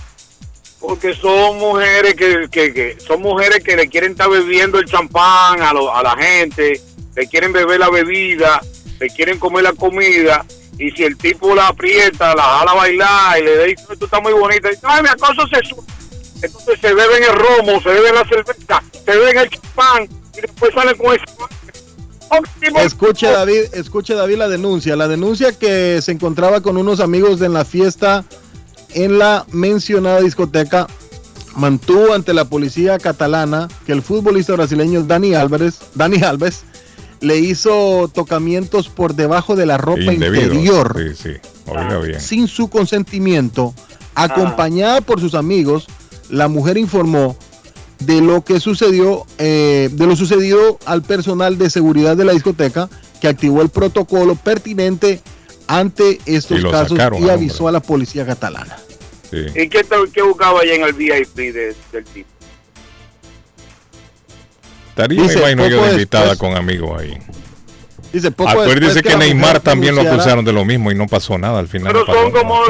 Porque 0.80 1.14
son 1.14 1.58
mujeres 1.60 2.16
que, 2.16 2.48
que, 2.50 2.74
que- 2.74 2.98
son 3.06 3.22
mujeres 3.22 3.64
que 3.64 3.76
le 3.76 3.88
quieren 3.90 4.12
estar 4.14 4.30
bebiendo 4.30 4.80
el 4.80 4.86
champán 4.86 5.62
a, 5.62 5.74
lo- 5.74 5.94
a 5.96 6.02
la 6.02 6.16
gente, 6.18 6.82
le 7.16 7.28
quieren 7.28 7.52
beber 7.54 7.80
la 7.80 7.90
bebida, 7.90 8.62
le 9.00 9.08
quieren 9.10 9.38
comer 9.38 9.64
la 9.64 9.74
comida, 9.74 10.44
y 10.80 10.92
si 10.92 11.04
el 11.04 11.18
tipo 11.18 11.56
la 11.56 11.68
aprieta, 11.68 12.36
la 12.36 12.44
jala 12.44 12.72
a 12.72 12.76
bailar 12.76 13.40
y 13.40 13.44
le 13.44 13.66
dice, 13.66 13.84
tú 13.98 14.06
estás 14.06 14.22
muy 14.22 14.34
bonita, 14.34 14.70
dice, 14.70 14.82
ay, 14.84 15.04
mi 15.04 15.10
acoso 15.10 15.48
sexual. 15.48 15.86
Entonces 16.42 16.80
se 16.80 16.94
beben 16.94 17.24
el 17.24 17.36
romo, 17.36 17.82
se 17.82 17.90
beben 17.90 18.14
la 18.14 18.28
cerveza, 18.28 18.84
se 19.06 19.12
beben 19.12 19.38
el 19.38 19.50
champán, 19.50 20.04
y 20.38 20.42
después 20.42 20.74
salen 20.74 20.98
con 20.98 21.16
eso. 21.16 21.26
Escuche 22.78 23.28
David, 23.28 23.74
escuche 23.74 24.14
David 24.14 24.38
la 24.38 24.48
denuncia. 24.50 24.96
La 24.96 25.08
denuncia 25.08 25.58
que 25.58 26.02
se 26.02 26.12
encontraba 26.12 26.62
con 26.62 26.78
unos 26.78 27.00
amigos 27.00 27.42
en 27.42 27.54
la 27.54 27.66
fiesta 27.66 28.26
en 28.94 29.18
la 29.18 29.46
mencionada 29.52 30.22
discoteca 30.22 30.88
mantuvo 31.56 32.14
ante 32.14 32.34
la 32.34 32.46
policía 32.46 33.00
catalana 33.00 33.68
que 33.86 33.92
el 33.94 34.02
futbolista 34.02 34.54
brasileño 34.54 35.04
Dani 35.04 35.34
Álvarez, 35.34 35.80
Dani 35.96 36.22
Alves 36.22 36.64
le 37.22 37.38
hizo 37.38 38.10
tocamientos 38.14 38.90
por 38.90 39.16
debajo 39.16 39.56
de 39.56 39.66
la 39.66 39.78
ropa 39.78 40.02
Indebido. 40.02 40.44
interior 40.46 40.96
Sí, 40.98 41.16
sí. 41.34 41.38
Oiga 41.66 42.00
bien. 42.00 42.20
sin 42.22 42.48
su 42.48 42.70
consentimiento, 42.70 43.74
acompañada 44.16 45.02
por 45.02 45.20
sus 45.20 45.34
amigos, 45.36 45.88
la 46.30 46.48
mujer 46.48 46.78
informó 46.78 47.38
de 48.00 48.22
lo 48.22 48.44
que 48.44 48.60
sucedió, 48.60 49.26
eh, 49.38 49.90
de 49.92 50.06
lo 50.08 50.16
sucedido 50.16 50.78
al 50.86 51.02
personal 51.02 51.58
de 51.58 51.70
seguridad 51.70 52.16
de 52.16 52.26
la 52.26 52.34
discoteca, 52.34 52.90
que 53.22 53.28
activó 53.28 53.62
el 53.62 53.70
protocolo 53.70 54.36
pertinente 54.36 55.22
ante 55.68 56.20
estos 56.26 56.60
Y 56.60 56.64
casos 56.64 56.90
sacaron 56.98 57.24
y 57.24 57.30
avisó 57.30 57.68
a 57.68 57.72
la 57.72 57.82
policía 57.82 58.26
catalana. 58.26 58.78
Sí. 59.32 59.38
¿Y 59.56 59.68
qué, 59.68 59.86
qué 60.14 60.22
buscaba 60.22 60.62
allá 60.62 60.76
en 60.76 60.84
el 60.84 60.94
VIP 60.94 61.36
de- 61.52 61.76
del 61.92 62.04
tipo? 62.06 62.30
Estaría, 64.98 65.22
Dice, 65.22 65.36
me 65.40 65.52
imagino 65.52 65.68
yo, 65.68 65.86
de 65.86 65.92
invitada 65.92 66.30
después- 66.30 66.40
con 66.40 66.58
amigos 66.58 67.00
ahí. 67.00 67.18
Dice, 68.12 68.32
poco 68.32 68.50
Acuérdese 68.50 69.04
que, 69.04 69.10
la 69.10 69.18
Neymar 69.18 69.48
mujer 69.50 69.60
también 69.62 69.96
lo 69.96 70.02
acusaron 70.02 70.44
de 70.44 70.52
lo 70.54 70.66
mismo 70.66 70.92
y 70.92 70.96
no 70.96 71.06
pasó 71.08 71.38
nada 71.38 71.60
al 71.60 71.68
final. 71.68 71.94
Pero 71.94 72.06
no 72.06 72.14
son 72.14 72.32
como, 72.32 72.66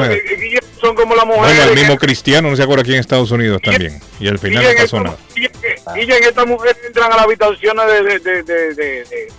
son 0.80 0.94
como 0.94 1.14
las 1.14 1.24
bueno, 1.24 1.42
mujeres. 1.42 1.66
el 1.68 1.74
mismo 1.74 1.96
Cristiano, 1.96 2.50
no 2.50 2.56
se 2.56 2.62
acuerda 2.64 2.82
aquí 2.82 2.92
en 2.92 3.00
Estados 3.00 3.30
Unidos 3.30 3.62
también. 3.62 3.98
Y 4.20 4.28
al 4.28 4.38
final 4.38 4.62
Guille, 4.62 4.74
no 4.74 4.80
pasó 4.82 5.00
nada. 5.00 5.16
Guille, 5.34 5.50
Guille, 5.94 6.18
en 6.18 6.24
estas 6.24 6.46
mujeres 6.46 6.76
entran 6.86 7.10
a 7.12 7.16
las 7.16 7.24
habitaciones 7.24 7.86
de... 7.86 8.02
de, 8.02 8.18
de, 8.18 8.42
de, 8.42 8.74
de- 8.74 9.04
de- 9.04 9.32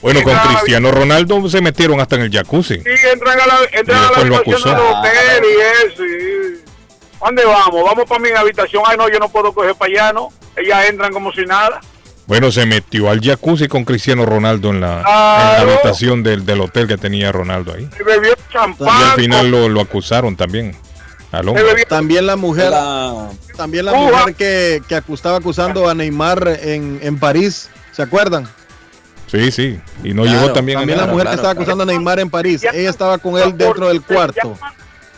Bueno, 0.00 0.22
con 0.22 0.32
la- 0.32 0.42
Cristiano 0.42 0.90
Ronaldo 0.92 1.48
se 1.50 1.60
metieron 1.60 2.00
hasta 2.00 2.16
en 2.16 2.22
el 2.22 2.30
jacuzzi. 2.32 2.76
Sí, 2.76 2.90
entran 3.12 3.38
a 3.40 3.46
la, 3.46 3.58
entran 3.72 4.02
Y 4.02 4.06
a 4.06 4.10
la 4.10 4.16
habitación 4.36 4.62
del 4.62 4.86
hotel 4.86 5.44
y 5.44 5.86
eso. 5.92 6.04
y- 6.06 6.66
¿Dónde 7.22 7.44
vamos? 7.44 7.82
Vamos 7.84 8.04
para 8.08 8.20
mi 8.20 8.30
habitación. 8.30 8.84
Ay, 8.86 8.96
no, 8.96 9.08
yo 9.10 9.18
no 9.18 9.28
puedo 9.28 9.52
coger 9.52 9.74
para 9.74 9.90
allá, 9.92 10.12
¿no? 10.14 10.32
Ellas 10.56 10.86
entran 10.88 11.12
como 11.12 11.30
si 11.32 11.44
nada. 11.44 11.80
Bueno, 12.26 12.50
se 12.50 12.66
metió 12.66 13.08
al 13.08 13.20
jacuzzi 13.20 13.68
con 13.68 13.84
Cristiano 13.84 14.26
Ronaldo 14.26 14.70
en 14.70 14.80
la, 14.80 14.96
en 14.98 15.02
la 15.02 15.54
Claro. 15.56 15.70
habitación 15.74 16.22
del, 16.24 16.44
del 16.44 16.60
hotel 16.60 16.88
que 16.88 16.96
tenía 16.96 17.30
Ronaldo 17.30 17.72
ahí. 17.72 17.88
Y 18.00 18.02
bebió 18.02 18.32
Y 18.32 18.52
champán. 18.52 18.88
al 18.88 19.12
final 19.20 19.50
lo, 19.50 19.68
lo 19.68 19.80
acusaron 19.80 20.34
también. 20.36 20.76
Al 21.30 21.48
hombre. 21.48 21.84
También 21.88 22.26
la 22.26 22.36
mujer, 22.36 22.70
La- 22.70 23.28
también 23.56 23.84
la 23.84 23.92
mujer 23.92 24.34
que, 24.34 24.82
que 24.88 25.02
estaba 25.12 25.36
acusando 25.38 25.88
a 25.88 25.94
Neymar 25.94 26.58
en, 26.62 26.98
en 27.02 27.18
París, 27.18 27.68
¿se 27.92 28.02
acuerdan? 28.02 28.48
Sí, 29.26 29.50
sí. 29.50 29.78
Y 30.04 30.14
no 30.14 30.22
Claro, 30.22 30.40
llegó 30.40 30.52
también, 30.52 30.78
también 30.78 30.98
a 31.00 31.06
la 31.06 31.12
mujer 31.12 31.26
que 31.28 31.34
estaba 31.34 31.50
acusando 31.52 31.82
a 31.82 31.86
Neymar 31.86 32.20
en 32.20 32.30
París, 32.30 32.64
ella 32.72 32.90
estaba 32.90 33.18
con 33.18 33.36
él 33.38 33.56
dentro 33.56 33.88
del 33.88 34.02
cuarto. 34.02 34.56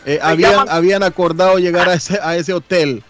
Eh, 0.07 0.19
habían, 0.23 0.69
habían 0.69 1.03
acordado 1.03 1.59
llegar 1.59 1.89
a 1.91 1.95
ese, 1.95 2.19
a 2.23 2.37
ese 2.37 2.53
hotel 2.55 3.03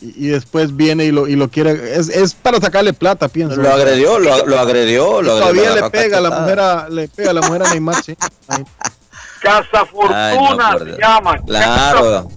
y, 0.00 0.26
y 0.26 0.28
después 0.28 0.74
viene 0.76 1.04
y 1.04 1.12
lo, 1.12 1.26
y 1.28 1.36
lo 1.36 1.48
quiere. 1.48 1.94
Es, 1.96 2.08
es 2.08 2.34
para 2.34 2.60
sacarle 2.60 2.92
plata, 2.92 3.28
pienso. 3.28 3.56
Lo 3.56 3.72
agredió, 3.72 4.18
lo, 4.18 4.46
lo 4.46 4.58
agredió, 4.58 5.22
lo 5.22 5.38
Todavía 5.38 5.74
le 5.74 5.90
pega 5.90 6.18
a 6.18 6.20
la 6.20 6.30
mujer 6.30 6.60
a, 6.60 6.88
le 6.88 7.08
pega 7.08 7.30
a 7.30 7.34
la 7.34 7.42
mujer 7.42 7.62
a 7.64 7.70
Neymar, 7.70 8.02
sí. 8.02 8.16
Ahí. 8.48 8.64
Casa 9.42 9.86
Ay, 10.12 10.36
no, 10.36 10.46
Fortuna 10.46 10.72
por 10.72 10.90
se 10.94 11.00
llama. 11.00 11.38
Claro. 11.46 12.28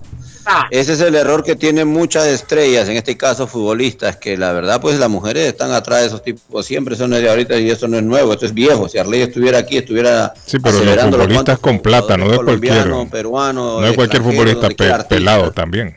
Ese 0.72 0.94
es 0.94 1.02
el 1.02 1.16
error 1.16 1.44
que 1.44 1.56
tienen 1.56 1.88
muchas 1.88 2.26
estrellas, 2.26 2.90
en 2.90 2.98
este 2.98 3.16
caso 3.16 3.46
futbolistas, 3.46 4.18
que 4.18 4.36
la 4.38 4.52
verdad 4.52 4.82
pues 4.82 4.98
las 4.98 5.10
mujeres 5.10 5.48
están 5.48 5.72
atrás 5.72 6.02
de 6.02 6.08
esos 6.08 6.24
tipos, 6.24 6.66
siempre 6.66 6.96
son 6.96 7.12
de 7.12 7.30
ahorita 7.30 7.56
y 7.58 7.70
eso 7.70 7.88
no 7.88 7.98
es 7.98 8.04
nuevo, 8.04 8.34
esto 8.34 8.48
es 8.48 8.54
viejo. 8.54 8.90
Si 8.90 8.98
Arley 8.98 9.22
estuviera 9.22 9.60
aquí, 9.60 9.78
estuviera 9.78 10.34
Sí, 10.46 10.58
pero 10.60 10.84
los 10.84 10.96
futbolistas 11.06 11.60
con 11.60 11.80
plata, 11.80 12.18
no 12.18 12.30
de 12.30 12.38
cualquier. 12.38 12.88
peruanos, 13.12 13.82
No 13.82 13.88
de 13.88 13.94
cualquier 13.96 14.24
futbolista 14.24 14.68
pe- 14.70 15.04
pelado 15.08 15.52
también. 15.52 15.96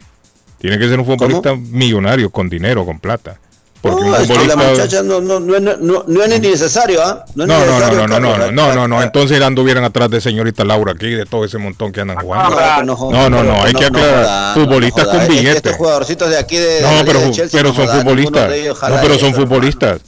Tiene 0.64 0.78
que 0.78 0.88
ser 0.88 0.98
un 0.98 1.04
futbolista 1.04 1.54
millonario, 1.54 2.30
con 2.30 2.48
dinero, 2.48 2.86
con 2.86 2.98
plata. 2.98 3.36
Porque 3.82 4.00
un 4.00 4.12
No, 4.12 4.16
es 4.16 4.26
que 4.26 4.32
la 4.32 4.54
futbolista. 4.54 4.70
muchacha 4.70 5.02
no, 5.02 5.20
no, 5.20 5.38
no, 5.38 5.60
no, 5.60 6.04
no 6.06 6.22
es 6.22 6.28
ni 6.30 6.48
necesario, 6.48 7.02
¿ah? 7.04 7.22
No, 7.34 7.44
es 7.44 7.48
No, 7.50 7.66
no, 7.66 7.66
no, 7.66 7.90
no, 7.90 8.06
no, 8.06 8.38
no, 8.38 8.50
no, 8.50 8.74
no, 8.74 8.88
no, 8.88 9.02
entonces 9.02 9.42
anduvieran 9.42 9.84
atrás 9.84 10.08
de 10.08 10.22
señorita 10.22 10.64
Laura 10.64 10.92
aquí, 10.92 11.10
de 11.10 11.26
todo 11.26 11.44
ese 11.44 11.58
montón 11.58 11.92
que 11.92 12.00
andan 12.00 12.16
jugando. 12.16 12.56
No, 13.10 13.28
no, 13.28 13.44
no, 13.44 13.62
hay 13.62 13.74
que 13.74 13.84
aclarar. 13.84 14.54
Futbolistas 14.54 15.06
con 15.06 15.28
billetes. 15.28 15.56
Estos 15.56 15.76
jugadorcitos 15.76 16.30
de 16.30 16.38
aquí 16.38 16.56
de, 16.56 16.80
No, 16.80 17.04
pero, 17.04 17.74
son 17.74 17.86
futbolistas. 17.86 18.50
No, 18.88 18.96
pero 19.02 19.18
son 19.18 19.34
futbolistas. 19.34 20.00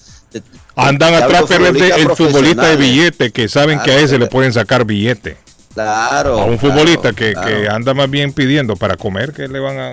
Andan 0.74 1.16
atrás 1.16 1.44
pero 1.46 1.66
el 1.66 2.10
futbolista 2.16 2.68
de 2.68 2.76
billete 2.76 3.30
que 3.30 3.46
saben 3.50 3.78
que 3.80 3.90
a 3.90 3.98
ese 4.00 4.18
le 4.18 4.26
pueden 4.28 4.54
sacar 4.54 4.86
billete. 4.86 5.36
Claro. 5.74 6.40
A 6.40 6.44
un 6.46 6.58
futbolista 6.58 7.12
que, 7.12 7.34
que 7.34 7.68
anda 7.68 7.92
más 7.92 8.08
bien 8.08 8.32
pidiendo 8.32 8.74
para 8.74 8.96
comer, 8.96 9.34
que 9.34 9.48
le 9.48 9.60
van 9.60 9.78
a, 9.78 9.92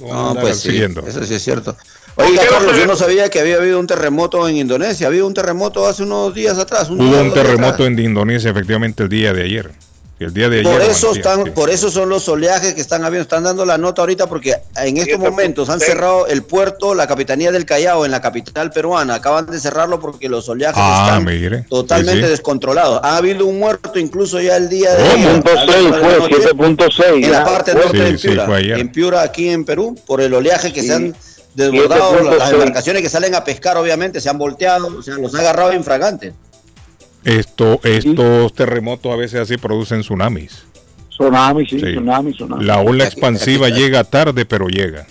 No, 0.00 0.36
pues 0.40 0.60
sí, 0.60 0.70
siguiendo. 0.70 1.04
eso 1.06 1.24
sí 1.24 1.34
es 1.34 1.42
cierto. 1.42 1.76
Oiga, 2.16 2.42
Carlos, 2.50 2.76
yo 2.76 2.86
no 2.86 2.96
sabía 2.96 3.30
que 3.30 3.40
había 3.40 3.56
habido 3.56 3.78
un 3.78 3.86
terremoto 3.86 4.48
en 4.48 4.56
Indonesia. 4.56 5.06
Había 5.06 5.24
un 5.24 5.34
terremoto 5.34 5.86
hace 5.86 6.02
unos 6.02 6.34
días 6.34 6.58
atrás. 6.58 6.90
Hubo 6.90 7.02
un 7.02 7.32
terremoto 7.32 7.74
atrás. 7.74 7.88
en 7.88 7.98
Indonesia 8.00 8.50
efectivamente 8.50 9.04
el 9.04 9.08
día 9.08 9.32
de 9.32 9.42
ayer. 9.42 9.70
Y 10.20 10.24
el 10.24 10.34
día 10.34 10.48
de 10.48 10.60
ayer. 10.60 10.72
Por 10.72 10.82
eso, 10.82 11.12
están, 11.14 11.44
sí. 11.44 11.50
por 11.50 11.70
eso 11.70 11.90
son 11.92 12.08
los 12.08 12.28
oleajes 12.28 12.74
que 12.74 12.80
están 12.80 13.04
habiendo, 13.04 13.22
están 13.22 13.44
dando 13.44 13.64
la 13.64 13.78
nota 13.78 14.02
ahorita 14.02 14.26
porque 14.26 14.56
en 14.76 14.96
estos 14.96 15.18
momentos 15.20 15.68
han 15.68 15.78
cerrado 15.78 16.26
el 16.26 16.42
puerto, 16.42 16.92
la 16.94 17.06
capitanía 17.06 17.52
del 17.52 17.64
Callao 17.64 18.04
en 18.04 18.10
la 18.10 18.20
capital 18.20 18.70
peruana, 18.72 19.14
acaban 19.14 19.46
de 19.46 19.60
cerrarlo 19.60 20.00
porque 20.00 20.28
los 20.28 20.48
oleajes 20.48 20.76
Ah, 20.76 21.04
están 21.06 21.24
mire. 21.24 21.64
totalmente 21.68 22.20
Sí, 22.20 22.24
sí. 22.26 22.30
descontrolados. 22.30 23.00
Ha 23.04 23.16
habido 23.16 23.46
un 23.46 23.60
muerto 23.60 23.96
incluso 23.98 24.40
ya 24.40 24.56
el 24.56 24.68
día 24.68 24.92
de 24.94 25.08
¿Cómo? 25.08 25.28
ayer, 25.28 25.42
7.6 25.44 25.54
a 25.54 25.64
las 25.64 25.64
fue, 25.66 25.80
nueve 25.90 25.98
de 26.02 26.10
la 26.10 26.18
noche, 26.18 26.36
7.6, 26.52 27.24
en 27.24 27.30
la 27.32 27.44
parte 27.44 27.74
norte 27.74 27.98
de 27.98 28.18
Piura, 28.18 28.58
en 28.80 28.88
Piura 28.92 29.22
aquí 29.22 29.48
en 29.50 29.64
Perú, 29.64 29.94
por 30.04 30.20
el 30.20 30.34
oleaje 30.34 30.72
que 30.72 30.82
se 30.82 30.94
han 30.94 31.12
7.6. 31.12 31.16
desbordado, 31.54 32.22
las 32.36 32.50
embarcaciones 32.52 33.02
que 33.02 33.08
salen 33.08 33.36
a 33.36 33.44
pescar 33.44 33.76
obviamente 33.76 34.20
se 34.20 34.28
han 34.28 34.38
volteado, 34.38 34.88
o 34.98 35.02
sea, 35.02 35.14
los 35.14 35.32
ha 35.36 35.38
agarrado 35.40 35.72
infragantes. 35.72 36.34
Esto, 37.24 37.80
estos 37.84 38.52
terremotos 38.54 39.12
a 39.12 39.16
veces 39.16 39.40
así 39.40 39.56
producen 39.56 40.00
tsunamis. 40.02 40.64
Tsunami, 41.10 41.66
sí, 41.66 41.80
Sí. 41.80 41.92
tsunami, 41.92 42.32
tsunami. 42.32 42.64
La 42.64 42.78
ola 42.80 43.04
expansiva 43.04 43.68
llega 43.68 44.04
tarde, 44.04 44.44
pero 44.46 44.68
llega. 44.68 45.06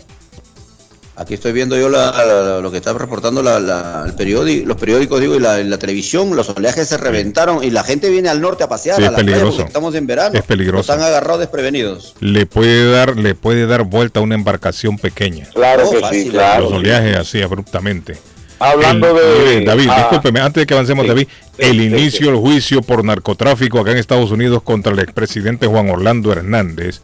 Aquí 1.19 1.33
estoy 1.33 1.51
viendo 1.51 1.75
yo 1.75 1.89
la- 1.89 2.11
la- 2.11 2.59
lo 2.61 2.69
que 2.71 2.77
está 2.77 2.93
reportando 2.93 3.41
la, 3.41 3.59
la- 3.59 4.03
el 4.05 4.13
periódico, 4.13 4.67
los 4.67 4.77
periódicos 4.77 5.19
digo 5.19 5.35
y 5.35 5.39
la, 5.39 5.57
la 5.63 5.79
televisión, 5.79 6.35
los 6.35 6.47
oleajes 6.51 6.87
se 6.87 6.95
reventaron 6.97 7.63
y 7.63 7.71
la 7.71 7.83
gente 7.83 8.09
viene 8.11 8.29
al 8.29 8.39
norte 8.39 8.63
a 8.63 8.69
pasear 8.69 8.97
Sí, 8.97 9.03
a 9.03 9.07
es 9.07 9.13
peligroso. 9.13 9.63
estamos 9.63 9.95
en 9.95 10.05
verano. 10.05 10.35
Es 10.37 10.43
peligroso. 10.43 10.77
Los 10.77 10.89
han 10.91 11.03
agarrado 11.03 11.39
desprevenidos. 11.39 12.13
Le 12.19 12.45
puede 12.45 12.89
dar, 12.91 13.17
le 13.17 13.33
puede 13.33 13.65
dar 13.65 13.81
vuelta 13.83 14.19
a 14.19 14.23
una 14.23 14.35
embarcación 14.35 14.97
pequeña. 14.99 15.47
Claro 15.55 15.87
Oh, 15.87 15.91
que 15.91 15.99
fácil, 16.01 16.23
sí, 16.25 16.29
claro. 16.29 16.65
Los 16.65 16.73
oleajes 16.73 17.17
así 17.17 17.41
abruptamente. 17.41 18.15
Hablando 18.59 19.09
El- 19.19 19.59
de- 19.59 19.65
David, 19.65 19.87
ah, 19.89 19.97
discúlpeme, 19.97 20.39
antes 20.39 20.61
de 20.61 20.65
que 20.67 20.73
avancemos, 20.73 21.03
sí, 21.03 21.07
David, 21.09 21.27
sí, 21.29 21.51
el 21.59 21.77
sí, 21.77 21.83
inicio 21.85 22.27
del 22.27 22.35
juicio 22.37 22.81
por 22.81 23.03
narcotráfico 23.03 23.79
acá 23.79 23.91
en 23.91 23.97
Estados 23.97 24.31
Unidos 24.31 24.61
contra 24.63 24.91
el 24.93 24.99
expresidente 24.99 25.67
Juan 25.67 25.89
Orlando 25.89 26.31
Hernández, 26.31 27.01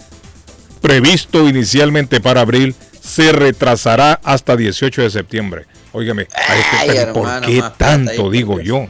previsto 0.81 1.47
inicialmente 1.47 2.19
para 2.19 2.41
abril, 2.41 2.75
se 3.01 3.31
retrasará 3.31 4.19
hasta 4.23 4.55
18 4.55 5.01
de 5.01 5.09
septiembre. 5.09 5.65
Óigame, 5.91 6.27
a 6.33 6.85
este, 6.87 7.05
¿por 7.13 7.27
hermano, 7.27 7.45
qué 7.47 7.59
más 7.61 7.71
plata 7.71 7.91
ahí, 7.93 8.05
tanto, 8.05 8.29
digo 8.31 8.59
yo? 8.59 8.87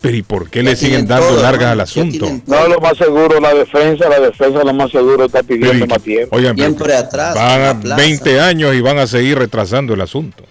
Pero 0.00 0.16
¿y 0.18 0.22
por 0.22 0.50
qué 0.50 0.62
le 0.62 0.76
siguen 0.76 1.06
dando 1.06 1.28
todo, 1.28 1.36
largas 1.42 1.62
hermano, 1.62 1.72
al 1.72 1.80
asunto? 1.80 2.30
No, 2.46 2.68
lo 2.68 2.78
más 2.78 2.98
seguro, 2.98 3.40
la 3.40 3.54
defensa, 3.54 4.06
la 4.10 4.20
defensa 4.20 4.62
lo 4.62 4.74
más 4.74 4.90
seguro 4.90 5.24
está 5.24 5.42
pidiendo 5.42 5.86
¿y 5.86 5.88
más 5.88 6.02
tiempo. 6.02 6.36
oigan, 6.36 6.54
pero 6.54 6.98
atrás. 6.98 7.34
van 7.34 7.60
a 7.62 7.66
la 7.72 7.80
plaza. 7.80 7.96
20 8.02 8.40
años 8.40 8.74
y 8.74 8.80
van 8.82 8.98
a 8.98 9.06
seguir 9.06 9.38
retrasando 9.38 9.94
el 9.94 10.02
asunto. 10.02 10.44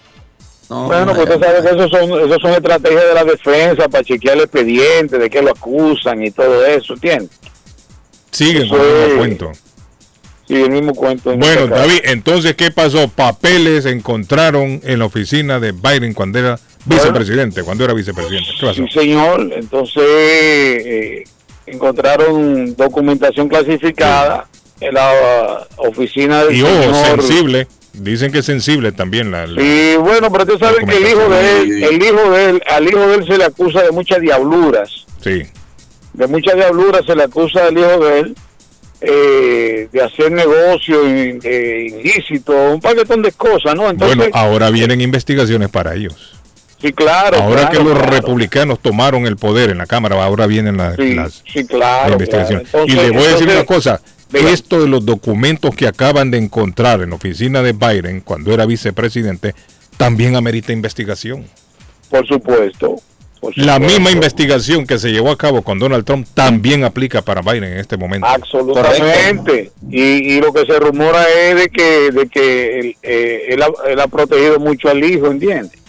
No, 0.74 0.86
Bueno, 0.86 1.06
no, 1.06 1.12
pues 1.14 1.28
usted 1.28 1.40
sabe 1.40 1.62
que 1.62 1.76
esos 1.76 1.90
son, 1.90 2.20
esos 2.20 2.42
son 2.42 2.50
estrategias 2.50 3.04
de 3.04 3.14
la 3.14 3.24
defensa 3.24 3.88
para 3.88 4.02
chequear 4.02 4.36
el 4.36 4.42
expediente, 4.42 5.18
de 5.18 5.30
que 5.30 5.40
lo 5.40 5.50
acusan 5.52 6.24
y 6.24 6.32
todo 6.32 6.66
eso, 6.66 6.94
¿entiendes? 6.94 7.30
Siguen 8.32 8.62
Eso 8.64 8.76
con 8.76 8.80
el 8.80 9.04
mismo 9.04 9.18
cuento. 9.18 9.52
Sí, 10.48 10.54
el 10.56 10.70
mismo 10.70 10.94
cuento. 10.94 11.32
en 11.32 11.38
Bueno, 11.38 11.62
este. 11.62 11.74
David, 11.74 12.00
entonces, 12.04 12.54
¿qué 12.56 12.70
pasó? 12.72 13.06
Papeles 13.08 13.86
encontraron 13.86 14.80
en 14.82 14.98
la 14.98 15.04
oficina 15.04 15.60
de 15.60 15.70
Biden 15.72 16.12
cuando 16.12 16.40
era 16.40 16.58
vicepresidente, 16.84 17.62
cuando 17.62 17.84
era 17.84 17.94
vicepresidente. 17.94 18.50
¿Qué 18.58 18.66
pasó? 18.66 18.82
Sí, 18.82 18.88
señor. 18.92 19.48
Entonces, 19.54 20.02
eh, 20.04 21.24
encontraron 21.66 22.74
documentación 22.76 23.48
clasificada 23.48 24.48
en 24.80 24.94
la 24.94 25.66
oficina 25.76 26.44
del 26.44 26.56
Y 26.56 26.62
ojo, 26.62 26.82
señor. 26.82 27.22
sensible. 27.22 27.68
Dicen 27.94 28.32
que 28.32 28.38
es 28.40 28.44
sensible 28.46 28.92
también 28.92 29.30
la... 29.30 29.46
la- 29.46 29.62
Y 29.62 29.96
bueno, 29.96 30.30
pero 30.30 30.44
usted 30.44 30.58
sabe 30.58 30.84
que 30.84 30.96
el 30.96 31.06
hijo 31.06 31.28
de 31.28 31.60
él, 31.62 31.82
el 31.84 32.02
hijo 32.02 32.30
de 32.30 32.50
él, 32.50 32.62
al 32.68 32.86
hijo 32.88 33.06
de 33.06 33.14
él 33.14 33.26
se 33.26 33.38
le 33.38 33.44
acusa 33.44 33.82
de 33.82 33.90
muchas 33.92 34.20
diabluras. 34.20 35.06
Sí. 35.22 35.42
de 36.12 36.26
muchas 36.26 36.54
diabluras 36.56 37.02
se 37.06 37.14
le 37.16 37.22
acusa 37.24 37.66
al 37.66 37.78
hijo 37.78 37.98
de 38.04 38.18
él 38.20 38.34
eh, 39.00 39.88
de 39.92 40.02
hacer 40.02 40.30
negocio 40.32 41.00
eh, 41.06 42.00
ilícito, 42.02 42.52
un 42.72 42.80
paquetón 42.80 43.22
de 43.22 43.32
cosas, 43.32 43.74
¿no? 43.74 43.88
Entonces, 43.90 44.16
Bueno, 44.16 44.32
ahora 44.34 44.70
vienen 44.70 45.00
investigaciones 45.00 45.68
para 45.68 45.94
ellos. 45.94 46.32
sí, 46.80 46.92
claro. 46.92 47.36
Ahora 47.38 47.68
claro, 47.68 47.70
que 47.78 47.84
los 47.84 47.98
claro. 47.98 48.10
republicanos 48.12 48.78
tomaron 48.80 49.26
el 49.26 49.36
poder 49.36 49.70
en 49.70 49.78
la 49.78 49.86
Cámara, 49.86 50.22
ahora 50.22 50.46
vienen 50.46 50.76
las, 50.76 50.96
Sí, 50.96 51.14
las- 51.14 51.42
sí, 51.52 51.66
claro, 51.66 52.02
las 52.10 52.12
investigaciones. 52.12 52.68
y 52.86 52.92
le 52.92 53.10
voy 53.10 53.24
a 53.24 53.28
decir 53.28 53.48
una 53.48 53.64
cosa. 53.64 54.00
Esto 54.34 54.80
de 54.80 54.88
los 54.88 55.04
documentos 55.04 55.74
que 55.74 55.86
acaban 55.86 56.30
de 56.30 56.38
encontrar 56.38 57.02
en 57.02 57.10
la 57.10 57.16
oficina 57.16 57.62
de 57.62 57.72
Biden 57.72 58.20
cuando 58.20 58.52
era 58.52 58.66
vicepresidente, 58.66 59.54
también 59.96 60.36
amerita 60.36 60.72
investigación. 60.72 61.44
Por 62.10 62.26
supuesto. 62.26 62.96
por 63.40 63.56
La 63.56 63.78
misma 63.78 64.10
investigación 64.10 64.86
que 64.86 64.98
se 64.98 65.12
llevó 65.12 65.30
a 65.30 65.38
cabo 65.38 65.62
con 65.62 65.78
Donald 65.78 66.04
Trump 66.04 66.26
también 66.34 66.84
aplica 66.84 67.22
para 67.22 67.42
Biden 67.42 67.72
en 67.72 67.78
este 67.78 67.96
momento. 67.96 68.26
Absolutamente. 68.26 69.72
Y, 69.90 70.02
y 70.02 70.40
lo 70.40 70.52
que 70.52 70.66
se 70.66 70.78
rumora 70.78 71.24
es 71.28 71.56
de 71.56 71.68
que, 71.68 72.10
de 72.10 72.28
que 72.28 72.80
él, 72.80 72.96
eh, 73.02 73.46
él 73.48 73.62
ha, 73.62 73.68
él 73.88 74.00
ha 74.00 74.08
protegido 74.08 74.58
mucho 74.58 74.88
al 74.88 75.04
hijo, 75.04 75.26
¿entiendes? 75.30 75.83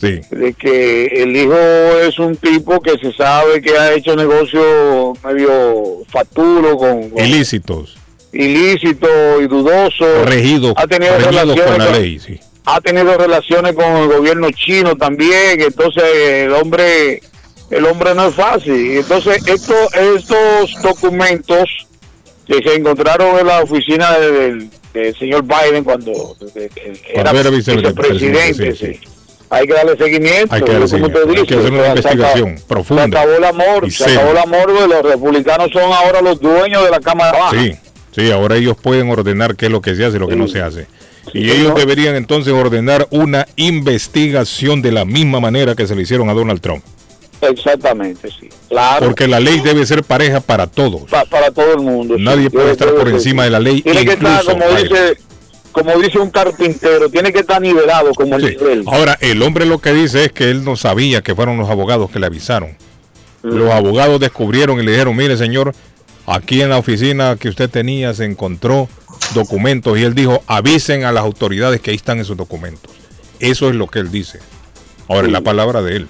Sí. 0.00 0.20
De 0.30 0.54
que 0.54 1.06
el 1.06 1.36
hijo 1.36 1.54
es 2.02 2.18
un 2.18 2.34
tipo 2.36 2.80
que 2.80 2.96
se 2.98 3.12
sabe 3.12 3.60
que 3.60 3.76
ha 3.76 3.92
hecho 3.92 4.16
negocio 4.16 5.12
medio 5.22 5.98
faturo 6.08 6.76
con, 6.78 7.10
con 7.10 7.22
Ilícitos, 7.24 7.96
ilícito 8.32 9.08
y 9.42 9.46
dudoso. 9.46 10.24
regidos, 10.24 10.72
ha 10.76 10.86
tenido 10.86 11.12
con 11.16 11.34
la 11.78 11.86
con- 11.86 11.92
ley. 12.00 12.18
Sí. 12.18 12.40
ha 12.64 12.80
tenido 12.80 13.16
relaciones 13.18 13.74
con 13.74 13.84
el 13.96 14.08
gobierno 14.08 14.48
chino 14.52 14.96
también, 14.96 15.60
entonces 15.60 16.04
el 16.04 16.52
hombre 16.52 17.20
el 17.70 17.84
hombre 17.86 18.14
no 18.14 18.28
es 18.28 18.34
fácil. 18.34 18.96
Entonces, 18.98 19.46
esto, 19.46 19.74
estos 19.92 20.82
documentos 20.82 21.68
que 22.46 22.60
se 22.62 22.74
encontraron 22.74 23.38
en 23.38 23.46
la 23.46 23.60
oficina 23.62 24.18
del, 24.18 24.68
del 24.92 25.16
señor 25.16 25.44
Biden 25.44 25.84
cuando 25.84 26.10
era 27.14 27.32
vicepresidente, 27.32 27.92
vicepresidente, 27.92 28.74
sí, 28.74 28.94
sí. 28.94 29.00
Hay 29.52 29.66
que 29.66 29.72
darle 29.74 29.96
seguimiento. 29.96 30.54
Hay 30.54 30.62
que 30.62 30.72
darle 30.72 30.88
como 30.88 31.06
seguimiento, 31.06 31.40
hay 31.40 31.46
que 31.46 31.54
hacer 31.56 31.72
una 31.72 31.88
investigación 31.88 32.56
profunda. 32.68 33.02
Se 33.04 33.18
acabó 33.18 33.38
la 33.40 33.86
y 33.86 33.90
se 33.90 34.04
acabó 34.04 34.32
la 34.32 34.46
morgue, 34.46 34.86
los 34.88 35.02
republicanos 35.02 35.70
son 35.72 35.92
ahora 35.92 36.20
los 36.22 36.40
dueños 36.40 36.84
de 36.84 36.90
la 36.90 37.00
Cámara 37.00 37.32
Baja. 37.36 37.60
Sí, 37.60 37.74
sí, 38.12 38.30
ahora 38.30 38.56
ellos 38.56 38.76
pueden 38.80 39.10
ordenar 39.10 39.56
qué 39.56 39.66
es 39.66 39.72
lo 39.72 39.80
que 39.82 39.94
se 39.96 40.04
hace 40.04 40.16
y 40.16 40.20
lo 40.20 40.28
que 40.28 40.36
no 40.36 40.46
se 40.48 40.62
hace. 40.62 40.86
Y 41.34 41.50
ellos 41.50 41.74
deberían 41.74 42.14
entonces 42.16 42.52
ordenar 42.52 43.06
una 43.10 43.46
investigación 43.56 44.82
de 44.82 44.92
la 44.92 45.04
misma 45.04 45.40
manera 45.40 45.74
que 45.74 45.86
se 45.86 45.94
le 45.94 46.02
hicieron 46.02 46.28
a 46.30 46.34
Donald 46.34 46.60
Trump. 46.60 46.82
Exactamente, 47.40 48.28
sí. 48.28 48.48
Claro. 48.68 49.06
Porque 49.06 49.26
la 49.26 49.40
ley 49.40 49.60
debe 49.60 49.86
ser 49.86 50.02
pareja 50.04 50.40
para 50.40 50.66
todos. 50.66 51.02
Pa- 51.10 51.24
para 51.24 51.50
todo 51.50 51.72
el 51.72 51.80
mundo. 51.80 52.16
sí. 52.16 52.22
Nadie 52.22 52.50
puede 52.50 52.72
estar 52.72 52.92
por 52.94 53.08
encima 53.08 53.44
de 53.44 53.50
la 53.50 53.60
ley, 53.60 53.82
Tiene 53.82 54.04
que 54.04 54.12
estar, 54.12 54.42
incluso 54.42 54.58
como 54.58 54.68
Biden. 54.76 54.82
dice, 54.88 55.16
como 55.72 55.98
dice 55.98 56.18
un 56.18 56.30
carpintero, 56.30 57.08
tiene 57.08 57.32
que 57.32 57.40
estar 57.40 57.60
nivelado 57.60 58.12
como 58.14 58.36
el 58.36 58.42
Sí. 58.48 58.56
nivel. 58.56 58.84
Ahora, 58.86 59.16
el 59.20 59.42
hombre 59.42 59.66
lo 59.66 59.78
que 59.78 59.92
dice 59.92 60.24
es 60.24 60.32
que 60.32 60.50
él 60.50 60.64
no 60.64 60.76
sabía 60.76 61.22
que 61.22 61.34
fueron 61.34 61.56
los 61.58 61.68
abogados 61.70 62.10
que 62.10 62.18
le 62.18 62.26
avisaron. 62.26 62.76
Mm. 63.42 63.48
Los 63.56 63.70
abogados 63.72 64.20
descubrieron 64.20 64.80
y 64.80 64.84
le 64.84 64.92
dijeron, 64.92 65.16
mire 65.16 65.36
señor, 65.36 65.74
aquí 66.26 66.60
en 66.62 66.68
la 66.70 66.78
oficina 66.78 67.36
que 67.38 67.48
usted 67.48 67.70
tenía 67.70 68.12
se 68.14 68.24
encontró 68.24 68.88
documentos 69.34 69.98
y 69.98 70.02
él 70.02 70.14
dijo, 70.14 70.42
avisen 70.46 71.04
a 71.04 71.12
las 71.12 71.22
autoridades 71.24 71.80
que 71.80 71.90
ahí 71.90 71.96
están 71.96 72.18
esos 72.20 72.36
documentos. 72.36 72.92
Eso 73.38 73.68
es 73.68 73.74
lo 73.76 73.86
que 73.86 74.00
él 74.00 74.10
dice. 74.10 74.38
Ahora, 75.08 75.26
es 75.26 75.32
la 75.32 75.40
palabra 75.40 75.82
de 75.82 75.96
él. 75.96 76.08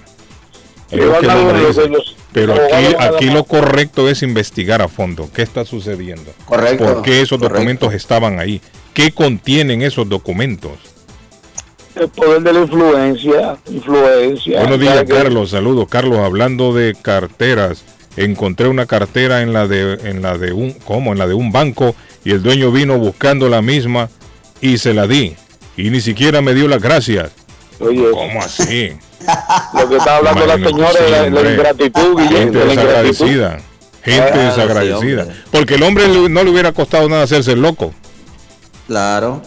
Que. 0.91 2.01
Pero 2.33 2.53
aquí, 2.53 2.95
aquí 2.99 3.25
lo 3.29 3.43
correcto 3.45 4.09
es 4.09 4.23
investigar 4.23 4.81
a 4.81 4.87
fondo 4.87 5.29
qué 5.33 5.41
está 5.41 5.65
sucediendo. 5.65 6.31
Correcto, 6.45 6.83
¿Por 6.85 7.01
qué 7.01 7.21
esos 7.21 7.39
correcto. 7.39 7.53
documentos 7.55 7.93
estaban 7.93 8.39
ahí? 8.39 8.61
¿Qué 8.93 9.11
contienen 9.11 9.81
esos 9.81 10.07
documentos? 10.07 10.71
El 11.95 12.07
poder 12.09 12.41
de 12.41 12.53
la 12.53 12.59
influencia, 12.61 13.57
influencia. 13.69 14.59
Buenos 14.59 14.79
días. 14.79 15.03
Carlos. 15.07 15.49
Saludos, 15.49 15.87
Carlos. 15.89 16.19
Hablando 16.19 16.73
de 16.73 16.95
carteras, 17.01 17.83
encontré 18.15 18.67
una 18.67 18.85
cartera 18.85 19.41
en 19.41 19.51
la 19.53 19.67
de 19.67 19.93
en 20.09 20.21
la 20.21 20.37
de 20.37 20.53
un 20.53 20.71
¿cómo? 20.71 21.11
En 21.11 21.19
la 21.19 21.27
de 21.27 21.33
un 21.33 21.51
banco 21.51 21.95
y 22.23 22.31
el 22.31 22.43
dueño 22.43 22.71
vino 22.71 22.97
buscando 22.97 23.49
la 23.49 23.61
misma 23.61 24.09
y 24.61 24.77
se 24.77 24.93
la 24.93 25.07
di 25.07 25.35
y 25.75 25.89
ni 25.89 26.01
siquiera 26.01 26.41
me 26.41 26.53
dio 26.53 26.67
las 26.67 26.81
gracias. 26.81 27.31
Oye, 27.79 28.09
¿Cómo 28.11 28.41
así? 28.41 28.91
lo 29.79 29.89
que 29.89 29.97
está 29.97 30.17
hablando 30.17 30.45
la 30.45 30.55
señora 30.55 30.91
sí, 30.91 30.97
es 31.05 31.11
la, 31.11 31.29
la 31.41 31.51
ingratitud, 31.51 32.17
Guillermo, 32.17 32.37
Gente 32.37 32.57
de 32.59 32.65
la 32.65 32.73
ingratitud. 32.73 33.25
desagradecida. 33.27 33.57
Gente 34.03 34.31
Ah, 34.33 34.37
desagradecida. 34.49 35.27
Porque 35.51 35.75
el 35.75 35.83
hombre 35.83 36.07
no 36.07 36.43
le 36.43 36.49
hubiera 36.49 36.71
costado 36.71 37.07
nada 37.07 37.23
hacerse 37.23 37.51
el 37.53 37.61
loco. 37.61 37.93
Claro. 38.87 39.41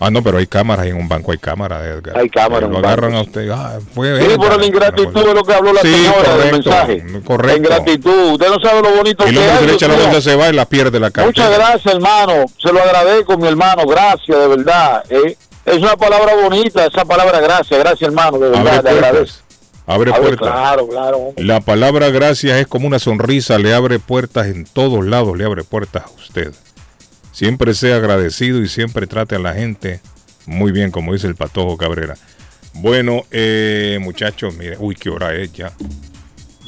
Ah, 0.00 0.10
no, 0.10 0.20
pero 0.20 0.38
hay 0.38 0.48
cámaras 0.48 0.86
en 0.86 0.96
un 0.96 1.08
banco, 1.08 1.30
hay 1.30 1.38
cámaras, 1.38 1.80
Edgar. 1.84 2.18
Hay 2.18 2.28
cámaras 2.28 2.68
Lo 2.68 2.74
en 2.78 2.80
un 2.80 2.84
agarran 2.84 3.12
banco. 3.12 3.18
a 3.18 3.22
usted. 3.28 3.50
Ah, 3.50 3.78
fue 3.94 4.18
Sí, 4.18 4.24
Edgar. 4.24 4.36
por 4.38 4.58
la 4.58 4.66
ingratitud 4.66 5.24
de 5.26 5.34
lo 5.34 5.44
que 5.44 5.54
habló 5.54 5.72
la 5.72 5.80
Sí, 5.82 5.92
señora 5.94 6.16
del 6.16 6.24
correcto, 6.24 6.52
mensaje. 6.70 7.22
correcto. 7.24 7.46
La 7.46 7.56
ingratitud. 7.56 8.32
Usted 8.32 8.48
no 8.48 8.60
sabe 8.68 8.82
lo 8.82 8.96
bonito 8.96 9.24
Y 9.24 9.28
el 9.28 9.34
que 9.34 9.40
hombre 9.40 9.54
es. 9.54 9.60
se 9.60 9.66
le 9.66 9.72
echa 9.74 9.88
la 9.88 9.94
onda, 10.04 10.20
se 10.20 10.34
va 10.34 10.48
y 10.48 10.52
la 10.54 10.64
pierde 10.64 10.98
la 10.98 11.10
cartera. 11.12 11.26
Muchas 11.46 11.56
gracias, 11.56 11.94
hermano. 11.94 12.46
Se 12.58 12.72
lo 12.72 12.82
agradezco, 12.82 13.38
mi 13.38 13.46
hermano. 13.46 13.86
Gracias, 13.86 14.36
de 14.36 14.48
verdad. 14.48 15.04
¿eh? 15.08 15.36
Es 15.64 15.78
una 15.78 15.96
palabra 15.96 16.34
bonita, 16.34 16.86
esa 16.86 17.04
palabra 17.04 17.40
gracias. 17.40 17.78
Gracias, 17.78 18.02
hermano. 18.08 18.38
De 18.38 18.50
verdad, 18.50 18.78
Abre 18.78 18.82
le 18.82 18.90
agradezco. 18.90 19.12
puertas. 19.12 19.42
Abre 19.86 20.10
Abre, 20.10 20.22
puertas. 20.22 20.48
Claro, 20.52 20.88
claro. 20.88 21.32
La 21.36 21.60
palabra 21.60 22.10
gracias 22.10 22.60
es 22.60 22.66
como 22.66 22.86
una 22.86 22.98
sonrisa, 22.98 23.58
le 23.58 23.74
abre 23.74 23.98
puertas 23.98 24.46
en 24.46 24.64
todos 24.64 25.04
lados, 25.04 25.36
le 25.36 25.44
abre 25.44 25.64
puertas 25.64 26.04
a 26.06 26.10
usted. 26.10 26.52
Siempre 27.32 27.74
sea 27.74 27.96
agradecido 27.96 28.60
y 28.60 28.68
siempre 28.68 29.06
trate 29.06 29.36
a 29.36 29.38
la 29.38 29.54
gente 29.54 30.00
muy 30.46 30.72
bien, 30.72 30.90
como 30.90 31.12
dice 31.12 31.26
el 31.26 31.34
Patojo 31.36 31.76
Cabrera. 31.76 32.16
Bueno, 32.74 33.22
eh, 33.30 33.98
muchachos, 34.00 34.54
mire, 34.54 34.76
uy, 34.78 34.94
qué 34.96 35.10
hora 35.10 35.34
es 35.34 35.52
ya. 35.52 35.72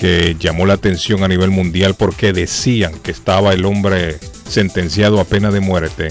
que 0.03 0.35
llamó 0.37 0.65
la 0.65 0.73
atención 0.73 1.23
a 1.23 1.29
nivel 1.29 1.49
mundial 1.49 1.95
porque 1.97 2.33
decían 2.33 2.91
que 3.01 3.09
estaba 3.11 3.53
el 3.53 3.63
hombre 3.63 4.17
sentenciado 4.49 5.21
a 5.21 5.23
pena 5.23 5.49
de 5.49 5.61
muerte. 5.61 6.09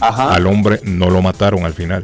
Al 0.00 0.46
hombre 0.46 0.80
no 0.84 1.08
lo 1.08 1.22
mataron 1.22 1.64
al 1.64 1.72
final. 1.72 2.02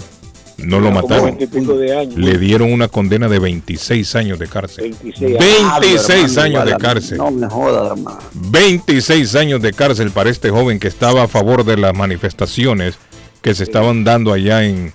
No 0.56 0.80
lo 0.80 0.90
mataron. 0.90 1.36
20 1.36 1.44
y 1.44 1.46
pico 1.48 1.76
de 1.76 1.98
años. 1.98 2.14
Le 2.16 2.38
dieron 2.38 2.72
una 2.72 2.88
condena 2.88 3.28
de 3.28 3.38
26 3.40 4.16
años 4.16 4.38
de 4.38 4.46
cárcel. 4.48 4.84
26 5.02 5.38
26 5.38 6.38
Ah, 6.38 6.42
años 6.44 6.64
de 6.64 6.76
cárcel. 6.78 7.18
No 7.18 7.30
me 7.30 7.46
jodas, 7.46 7.90
hermano. 7.90 8.18
26 8.32 9.34
años 9.34 9.60
de 9.60 9.74
cárcel 9.74 10.12
para 10.12 10.30
este 10.30 10.48
joven 10.48 10.78
que 10.80 10.88
estaba 10.88 11.24
a 11.24 11.28
favor 11.28 11.62
de 11.66 11.76
las 11.76 11.94
manifestaciones 11.94 12.94
que 13.42 13.54
se 13.54 13.64
estaban 13.64 14.02
dando 14.02 14.32
allá 14.32 14.64
en, 14.64 14.94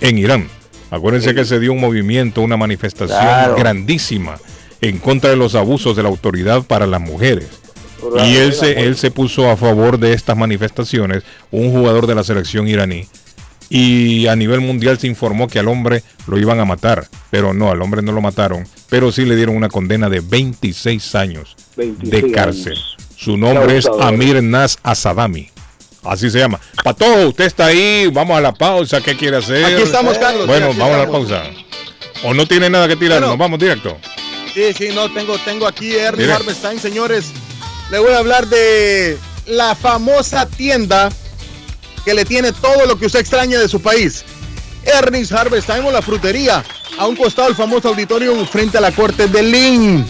en 0.00 0.16
Irán. 0.16 0.48
Acuérdense 0.90 1.34
que 1.34 1.44
se 1.44 1.60
dio 1.60 1.74
un 1.74 1.80
movimiento, 1.80 2.40
una 2.40 2.56
manifestación 2.56 3.20
Claro. 3.20 3.56
grandísima 3.56 4.36
en 4.80 4.98
contra 4.98 5.30
de 5.30 5.36
los 5.36 5.54
abusos 5.54 5.96
de 5.96 6.02
la 6.02 6.08
autoridad 6.08 6.62
para 6.62 6.86
las 6.86 7.00
mujeres. 7.00 7.48
Y 8.24 8.36
él 8.36 8.52
se, 8.52 8.80
él 8.84 8.96
se 8.96 9.10
puso 9.10 9.50
a 9.50 9.56
favor 9.56 9.98
de 9.98 10.12
estas 10.12 10.36
manifestaciones, 10.36 11.24
un 11.50 11.72
jugador 11.72 12.06
de 12.06 12.14
la 12.14 12.22
selección 12.22 12.68
iraní. 12.68 13.06
Y 13.70 14.28
a 14.28 14.36
nivel 14.36 14.60
mundial 14.60 14.98
se 14.98 15.08
informó 15.08 15.46
que 15.48 15.58
al 15.58 15.68
hombre 15.68 16.02
lo 16.26 16.38
iban 16.38 16.58
a 16.60 16.64
matar, 16.64 17.06
pero 17.30 17.52
no, 17.52 17.70
al 17.70 17.82
hombre 17.82 18.00
no 18.00 18.12
lo 18.12 18.20
mataron, 18.22 18.66
pero 18.88 19.12
sí 19.12 19.24
le 19.26 19.36
dieron 19.36 19.56
una 19.56 19.68
condena 19.68 20.08
de 20.08 20.20
26 20.20 21.14
años 21.16 21.56
26 21.76 22.10
de 22.10 22.32
cárcel. 22.32 22.72
años. 22.74 22.96
Su 23.16 23.36
nombre 23.36 23.76
es. 23.76 23.86
Amir 24.00 24.42
Nas 24.42 24.78
Asadami. 24.82 25.50
Así 26.04 26.30
se 26.30 26.38
llama. 26.38 26.60
Pato, 26.82 27.04
usted 27.28 27.44
está 27.44 27.66
ahí, 27.66 28.08
vamos 28.10 28.38
a 28.38 28.40
la 28.40 28.54
pausa, 28.54 29.00
¿qué 29.02 29.16
quiere 29.16 29.36
hacer? 29.38 29.64
Aquí 29.64 29.82
estamos, 29.82 30.16
Carlos, 30.16 30.46
Bueno, 30.46 30.68
vamos 30.78 30.94
a 30.94 30.98
la 30.98 31.10
pausa. 31.10 31.42
O 32.24 32.32
no 32.32 32.46
tiene 32.46 32.70
nada 32.70 32.88
que 32.88 32.96
tirar, 32.96 33.18
Bueno. 33.18 33.26
nos 33.32 33.38
vamos 33.38 33.58
directo. 33.58 33.98
Sí, 34.54 34.72
sí, 34.76 34.88
no, 34.94 35.12
tengo, 35.12 35.38
tengo 35.38 35.66
aquí 35.66 35.94
Ernie. 35.94 36.30
Harvestein, 36.30 36.80
señores. 36.80 37.26
Le 37.90 37.98
voy 37.98 38.12
a 38.12 38.18
hablar 38.18 38.46
de 38.48 39.18
la 39.46 39.74
famosa 39.74 40.46
tienda 40.46 41.08
que 42.04 42.14
le 42.14 42.24
tiene 42.24 42.52
todo 42.52 42.86
lo 42.86 42.98
que 42.98 43.06
usted 43.06 43.20
extraña 43.20 43.58
de 43.58 43.68
su 43.68 43.80
país. 43.80 44.24
Ernest 44.84 45.32
Harvestein 45.32 45.84
o 45.84 45.90
la 45.90 46.02
frutería, 46.02 46.64
a 46.98 47.06
un 47.06 47.16
costado 47.16 47.48
del 47.48 47.56
famoso 47.56 47.88
auditorio 47.88 48.34
frente 48.46 48.78
a 48.78 48.80
la 48.80 48.92
corte 48.92 49.26
de 49.26 49.42
Lynn. 49.42 50.06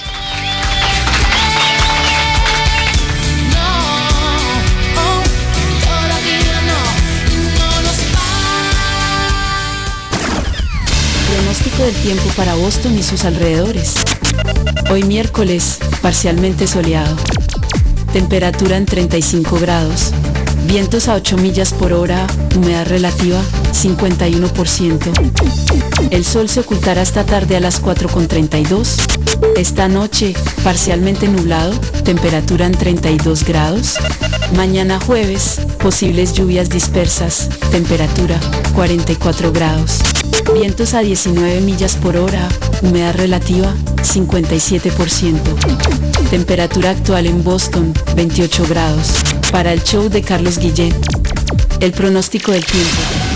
Del 11.78 11.94
tiempo 11.94 12.24
para 12.36 12.54
Boston 12.54 12.98
y 12.98 13.02
sus 13.02 13.24
alrededores. 13.26 13.96
Hoy 14.90 15.02
miércoles, 15.02 15.78
parcialmente 16.00 16.66
soleado. 16.66 17.14
Temperatura 18.14 18.78
en 18.78 18.86
35 18.86 19.58
grados. 19.60 20.12
Vientos 20.66 21.08
a 21.08 21.14
8 21.14 21.36
millas 21.36 21.74
por 21.74 21.92
hora, 21.92 22.26
humedad 22.56 22.86
relativa 22.86 23.42
51%. 23.72 26.10
El 26.10 26.24
sol 26.24 26.48
se 26.48 26.60
ocultará 26.60 27.02
esta 27.02 27.24
tarde 27.24 27.56
a 27.56 27.60
las 27.60 27.82
4.32. 27.82 29.56
Esta 29.56 29.86
noche, 29.86 30.32
parcialmente 30.64 31.28
nublado, 31.28 31.78
temperatura 32.04 32.64
en 32.66 32.72
32 32.72 33.44
grados. 33.44 33.96
Mañana 34.54 35.00
jueves, 35.00 35.60
posibles 35.82 36.32
lluvias 36.32 36.70
dispersas, 36.70 37.48
temperatura 37.70 38.38
44 38.74 39.52
grados. 39.52 40.00
Vientos 40.54 40.94
a 40.94 41.00
19 41.00 41.60
millas 41.62 41.96
por 41.96 42.16
hora, 42.16 42.48
humedad 42.82 43.14
relativa 43.14 43.74
57%. 43.96 45.40
Temperatura 46.30 46.90
actual 46.90 47.26
en 47.26 47.42
Boston 47.42 47.92
28 48.14 48.66
grados. 48.68 49.14
Para 49.50 49.72
el 49.72 49.82
show 49.82 50.08
de 50.08 50.22
Carlos 50.22 50.58
Guillén. 50.58 50.94
El 51.80 51.92
pronóstico 51.92 52.52
del 52.52 52.64
tiempo. 52.64 53.35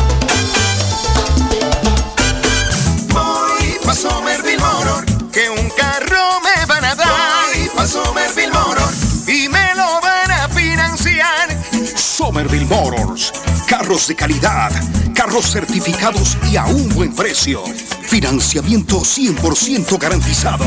Somerville 12.31 12.65
Motors. 12.67 13.33
Carros 13.67 14.07
de 14.07 14.15
calidad, 14.15 14.71
carros 15.13 15.51
certificados 15.51 16.37
y 16.49 16.55
a 16.55 16.63
un 16.63 16.87
buen 16.95 17.13
precio. 17.13 17.61
Financiamiento 18.07 19.01
100% 19.01 19.99
garantizado. 19.99 20.63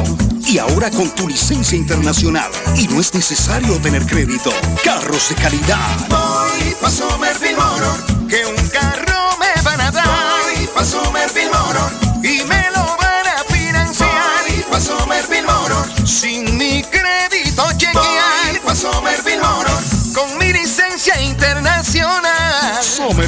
Y 0.47 0.59
ahora 0.59 0.91
con 0.91 1.09
tu 1.15 1.27
licencia 1.27 1.79
internacional. 1.79 2.51
Y 2.77 2.87
no 2.89 3.01
es 3.01 3.15
necesario 3.15 3.79
tener 3.79 4.05
crédito. 4.05 4.51
Carros 4.85 5.31
de 5.31 5.37
calidad. 5.37 5.97
Voy 6.11 6.75
pa' 6.83 6.91
Somerville 6.91 7.57
Motor, 7.57 8.29
que 8.29 8.45
un 8.45 8.69
carro 8.69 9.39
me 9.41 9.63
van 9.63 9.81
a 9.81 9.91
dar. 9.91 10.05
Voy 10.45 10.67
pa' 10.67 10.85
Somerville 10.85 11.49
Motor, 11.49 11.91
y 12.23 12.45
me 12.45 12.71
lo 12.73 12.85
van 12.99 13.27
a 13.27 13.43
financiar. 13.51 14.11
Voy 14.49 14.65
pa' 14.71 14.81
Somerville 14.81 15.47
Motor, 15.47 16.07
sin 16.07 16.59
mi 16.59 16.83
crédito 16.83 17.65
chequear. 17.79 18.51
Voy 18.51 18.61
pa' 18.67 18.75
Somerville 18.75 19.41
Motor, 19.41 19.83
con 20.15 20.37
mi. 20.37 20.44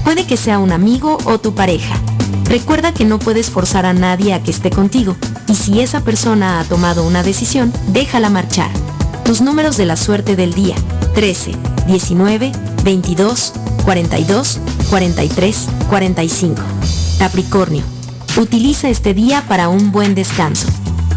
Puede 0.04 0.26
que 0.26 0.38
sea 0.38 0.60
un 0.60 0.72
amigo 0.72 1.18
o 1.26 1.40
tu 1.40 1.54
pareja. 1.56 2.00
Recuerda 2.46 2.94
que 2.94 3.04
no 3.04 3.20
puedes 3.20 3.50
forzar 3.50 3.86
a 3.86 3.92
nadie 3.94 4.34
a 4.34 4.42
que 4.42 4.52
esté 4.52 4.70
contigo, 4.70 5.18
y 5.48 5.56
si 5.56 5.82
esa 5.82 6.00
persona 6.02 6.62
ha 6.62 6.64
tomado 6.64 7.06
una 7.06 7.22
decisión, 7.24 7.74
déjala 7.88 8.30
marchar. 8.30 8.72
Tus 9.26 9.42
números 9.42 9.76
de 9.76 9.86
la 9.86 9.98
suerte 9.98 10.38
del 10.38 10.54
día. 10.54 10.76
13, 11.18 11.54
19, 11.88 12.52
22, 12.84 13.54
42, 13.86 14.60
43, 14.92 15.68
45. 15.90 16.62
Capricornio. 17.18 17.82
Utiliza 18.40 18.88
este 18.90 19.16
día 19.16 19.44
para 19.48 19.68
un 19.68 19.92
buen 19.92 20.14
descanso. 20.14 20.68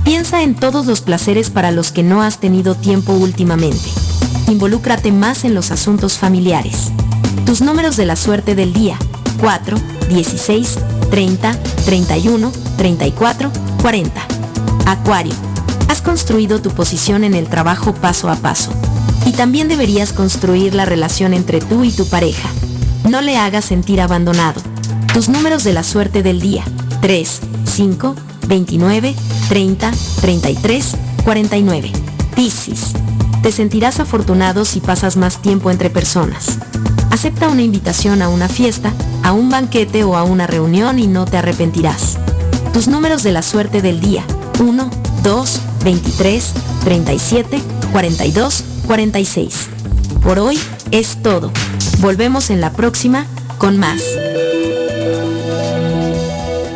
Piensa 0.02 0.42
en 0.42 0.54
todos 0.54 0.86
los 0.86 1.02
placeres 1.02 1.50
para 1.50 1.70
los 1.70 1.92
que 1.92 2.02
no 2.02 2.22
has 2.22 2.38
tenido 2.38 2.76
tiempo 2.76 3.12
últimamente. 3.12 3.90
Involúcrate 4.48 5.12
más 5.12 5.44
en 5.44 5.54
los 5.54 5.70
asuntos 5.70 6.16
familiares. 6.16 6.90
Tus 7.44 7.60
números 7.60 7.98
de 7.98 8.06
la 8.06 8.16
suerte 8.16 8.54
del 8.54 8.72
día. 8.72 8.98
4, 9.38 9.76
16, 10.08 10.78
30, 11.10 11.58
31, 11.84 12.52
34, 12.78 13.50
40. 13.82 14.22
Acuario. 14.86 15.34
Has 15.88 16.00
construido 16.00 16.62
tu 16.62 16.70
posición 16.70 17.22
en 17.22 17.34
el 17.34 17.48
trabajo 17.48 17.92
paso 17.92 18.30
a 18.30 18.36
paso. 18.36 18.72
Y 19.26 19.32
también 19.32 19.68
deberías 19.68 20.12
construir 20.12 20.74
la 20.74 20.84
relación 20.84 21.34
entre 21.34 21.60
tú 21.60 21.84
y 21.84 21.92
tu 21.92 22.06
pareja. 22.06 22.48
No 23.08 23.20
le 23.20 23.36
hagas 23.36 23.64
sentir 23.64 24.00
abandonado. 24.00 24.60
Tus 25.12 25.28
números 25.28 25.64
de 25.64 25.72
la 25.72 25.82
suerte 25.82 26.22
del 26.22 26.40
día. 26.40 26.64
3, 27.00 27.40
5, 27.64 28.14
29, 28.46 29.14
30, 29.48 29.90
33, 30.20 30.96
49. 31.24 31.92
Piscis. 32.34 32.92
Te 33.42 33.52
sentirás 33.52 34.00
afortunado 34.00 34.64
si 34.64 34.80
pasas 34.80 35.16
más 35.16 35.40
tiempo 35.40 35.70
entre 35.70 35.90
personas. 35.90 36.58
Acepta 37.10 37.48
una 37.48 37.62
invitación 37.62 38.22
a 38.22 38.28
una 38.28 38.48
fiesta, 38.48 38.92
a 39.22 39.32
un 39.32 39.50
banquete 39.50 40.04
o 40.04 40.16
a 40.16 40.24
una 40.24 40.46
reunión 40.46 40.98
y 40.98 41.06
no 41.06 41.24
te 41.24 41.38
arrepentirás. 41.38 42.18
Tus 42.72 42.86
números 42.86 43.22
de 43.22 43.32
la 43.32 43.42
suerte 43.42 43.82
del 43.82 44.00
día. 44.00 44.24
1, 44.60 44.90
2, 45.22 45.60
23, 45.84 46.52
37, 46.84 47.62
42, 47.92 48.64
46. 48.86 49.68
Por 50.22 50.38
hoy 50.38 50.58
es 50.90 51.22
todo. 51.22 51.50
Volvemos 51.98 52.50
en 52.50 52.60
la 52.60 52.72
próxima 52.72 53.26
con 53.58 53.78
más. 53.78 54.00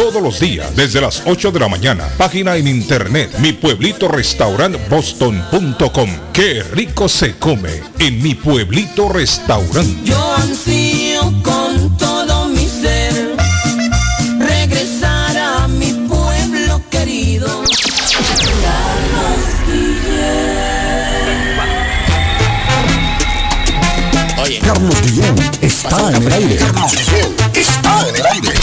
todos 0.00 0.22
los 0.22 0.40
días 0.40 0.74
desde 0.74 0.98
las 0.98 1.22
8 1.26 1.52
de 1.52 1.60
la 1.60 1.68
mañana. 1.68 2.08
Página 2.16 2.56
en 2.56 2.66
internet 2.66 3.38
mi 3.38 3.52
pueblito 3.52 4.08
restaurant 4.08 4.74
boston.com. 4.88 6.08
Qué 6.32 6.62
rico 6.62 7.06
se 7.06 7.36
come 7.36 7.82
en 7.98 8.22
mi 8.22 8.34
pueblito 8.34 9.10
restaurante. 9.10 9.94
Yo 10.04 10.34
ansío 10.36 11.20
con 11.42 11.98
todo 11.98 12.48
mi 12.48 12.66
ser 12.66 13.36
regresar 14.38 15.36
a 15.36 15.68
mi 15.68 15.92
pueblo 16.08 16.80
querido. 16.88 17.62
Carlos 24.62 25.02
Guillén 25.02 25.34
está 25.60 26.10
en 26.16 26.22
el 26.22 26.32
aire. 26.32 26.56
Carlos 26.56 26.92
Guillén 26.92 27.34
está 27.54 28.08
en 28.08 28.16
el 28.16 28.26
aire. 28.26 28.59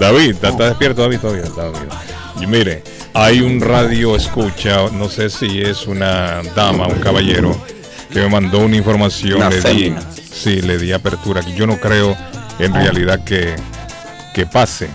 David, 0.00 0.30
¿está, 0.30 0.48
está 0.48 0.68
despierto 0.70 1.02
David 1.02 1.18
todavía? 1.18 1.44
Está 1.44 1.64
dormido. 1.64 1.94
Y 2.40 2.46
mire, 2.46 2.82
hay 3.12 3.42
un 3.42 3.60
radio 3.60 4.16
escucha, 4.16 4.88
no 4.92 5.10
sé 5.10 5.28
si 5.28 5.60
es 5.60 5.86
una 5.86 6.40
dama, 6.56 6.86
un 6.86 7.00
caballero, 7.00 7.54
que 8.10 8.20
me 8.20 8.28
mandó 8.30 8.60
una 8.60 8.76
información. 8.76 9.36
Una 9.36 9.50
le 9.50 9.60
di, 9.60 9.94
sí, 10.32 10.62
le 10.62 10.78
di 10.78 10.92
apertura. 10.92 11.42
que 11.42 11.52
Yo 11.52 11.66
no 11.66 11.78
creo 11.78 12.16
en 12.58 12.72
realidad 12.72 13.22
que, 13.24 13.54
que 14.34 14.46
pase. 14.46 14.88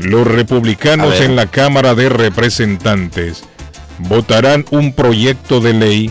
Los 0.00 0.26
republicanos 0.26 1.20
en 1.20 1.36
la 1.36 1.46
Cámara 1.46 1.94
de 1.94 2.08
Representantes 2.08 3.44
votarán 3.98 4.66
un 4.70 4.92
proyecto 4.92 5.60
de 5.60 5.72
ley 5.72 6.10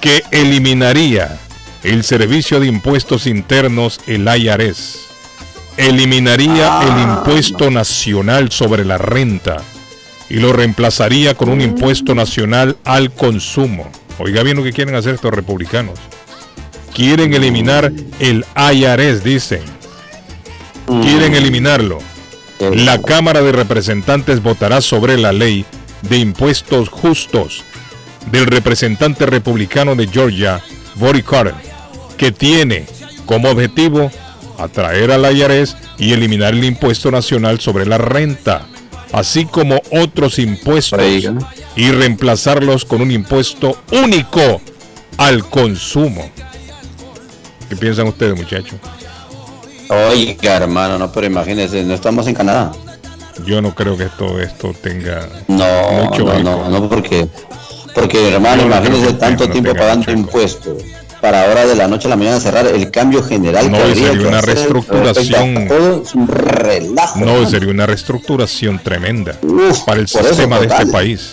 que 0.00 0.22
eliminaría 0.30 1.38
el 1.84 2.02
Servicio 2.02 2.60
de 2.60 2.66
Impuestos 2.66 3.26
Internos, 3.26 4.00
el 4.06 4.26
IRS. 4.26 5.05
Eliminaría 5.76 6.80
el 6.82 7.02
impuesto 7.02 7.70
nacional 7.70 8.50
sobre 8.50 8.84
la 8.84 8.98
renta 8.98 9.62
y 10.28 10.36
lo 10.36 10.52
reemplazaría 10.52 11.34
con 11.34 11.48
un 11.48 11.60
impuesto 11.60 12.14
nacional 12.14 12.76
al 12.84 13.12
consumo. 13.12 13.90
Oiga 14.18 14.42
bien 14.42 14.56
lo 14.56 14.64
que 14.64 14.72
quieren 14.72 14.94
hacer 14.94 15.14
estos 15.14 15.32
republicanos. 15.32 15.98
Quieren 16.94 17.34
eliminar 17.34 17.92
el 18.20 18.44
IRS, 18.56 19.22
dicen. 19.22 19.60
Quieren 21.02 21.34
eliminarlo. 21.34 21.98
La 22.58 23.02
Cámara 23.02 23.42
de 23.42 23.52
Representantes 23.52 24.42
votará 24.42 24.80
sobre 24.80 25.18
la 25.18 25.32
ley 25.32 25.66
de 26.08 26.18
impuestos 26.18 26.88
justos 26.88 27.64
del 28.30 28.46
representante 28.46 29.26
republicano 29.26 29.94
de 29.94 30.08
Georgia, 30.08 30.62
Body 30.94 31.22
Carter, 31.22 31.54
que 32.16 32.32
tiene 32.32 32.86
como 33.26 33.50
objetivo 33.50 34.10
atraer 34.58 35.10
al 35.12 35.36
IRS 35.36 35.76
y 35.98 36.12
eliminar 36.12 36.54
el 36.54 36.64
impuesto 36.64 37.10
nacional 37.10 37.60
sobre 37.60 37.86
la 37.86 37.98
renta, 37.98 38.66
así 39.12 39.44
como 39.44 39.80
otros 39.90 40.38
impuestos 40.38 41.00
y 41.76 41.90
reemplazarlos 41.90 42.84
con 42.84 43.02
un 43.02 43.10
impuesto 43.10 43.76
único 43.92 44.60
al 45.18 45.48
consumo. 45.48 46.30
¿Qué 47.68 47.76
piensan 47.76 48.06
ustedes, 48.08 48.36
muchachos? 48.36 48.78
Oiga, 49.88 50.56
hermano, 50.56 50.98
no, 50.98 51.12
pero 51.12 51.26
imagínese, 51.26 51.84
no 51.84 51.94
estamos 51.94 52.26
en 52.26 52.34
Canadá. 52.34 52.72
Yo 53.44 53.60
no 53.60 53.74
creo 53.74 53.96
que 53.96 54.06
todo 54.06 54.40
esto 54.40 54.74
tenga 54.82 55.28
No, 55.46 55.64
mucho 55.92 56.24
no, 56.24 56.38
no, 56.40 56.70
no, 56.70 56.88
porque, 56.88 57.28
porque 57.94 58.32
hermano, 58.32 58.66
no 58.66 58.82
que 58.82 59.12
tanto 59.14 59.48
tiempo 59.48 59.74
pagando 59.74 60.10
impuestos 60.10 60.82
para 61.20 61.44
ahora 61.44 61.66
de 61.66 61.74
la 61.74 61.88
noche 61.88 62.06
a 62.06 62.10
la 62.10 62.16
mañana 62.16 62.40
cerrar 62.40 62.66
el 62.66 62.90
cambio 62.90 63.22
general. 63.22 63.70
No, 63.70 63.78
que 63.78 63.94
sería 63.94 64.28
una 64.28 64.40
reestructuración. 64.40 65.54
respecto 65.54 65.74
a 65.74 65.78
Todo 65.78 66.02
es 66.02 66.14
un 66.14 66.28
relajo. 66.28 67.20
No, 67.20 67.48
sería 67.48 67.70
una 67.70 67.86
reestructuración 67.86 68.78
tremenda 68.78 69.34
para 69.86 69.98
el 70.00 70.04
eso, 70.06 70.22
sistema 70.22 70.58
de 70.60 70.66
este 70.66 70.86
país. 70.86 71.32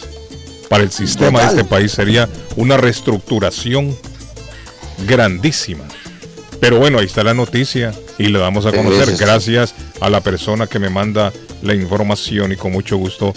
Para 0.70 0.84
el 0.84 0.92
sistema 0.92 1.40
Total. 1.40 1.56
de 1.56 1.62
este 1.62 1.70
país 1.70 1.92
sería 1.92 2.30
una 2.56 2.78
reestructuración 2.78 3.96
grandísima. 5.08 5.84
Pero 6.60 6.80
bueno, 6.80 7.00
ahí 7.00 7.06
está 7.06 7.24
la 7.24 7.34
noticia 7.34 7.94
y 8.18 8.28
le 8.28 8.40
damos 8.40 8.66
a 8.66 8.72
Sí, 8.72 8.78
conocer 8.78 9.16
gracias 9.18 9.76
a 10.00 10.10
la 10.10 10.22
persona 10.22 10.68
que 10.68 10.80
me 10.80 10.90
manda 10.90 11.34
la 11.62 11.74
información 11.74 12.52
y 12.52 12.56
con 12.56 12.72
mucho 12.72 12.98
gusto 12.98 13.34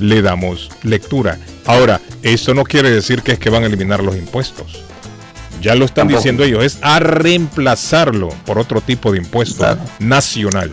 le 0.00 0.22
damos 0.22 0.70
lectura. 0.82 1.38
Ahora, 1.66 2.00
esto 2.22 2.52
no 2.52 2.64
quiere 2.64 2.90
decir 2.90 3.22
que 3.22 3.32
es 3.32 3.38
que 3.38 3.48
van 3.50 3.62
a 3.62 3.66
eliminar 3.66 4.02
los 4.02 4.16
impuestos. 4.16 4.82
Ya 5.64 5.74
lo 5.74 5.84
están 5.84 6.02
Tampoco. 6.08 6.18
diciendo 6.18 6.44
ellos, 6.44 6.62
es 6.64 6.78
a 6.82 7.00
reemplazarlo 7.00 8.28
por 8.44 8.58
otro 8.58 8.80
tipo 8.80 9.12
de 9.12 9.18
impuesto 9.18 9.64
nacional. 9.98 10.72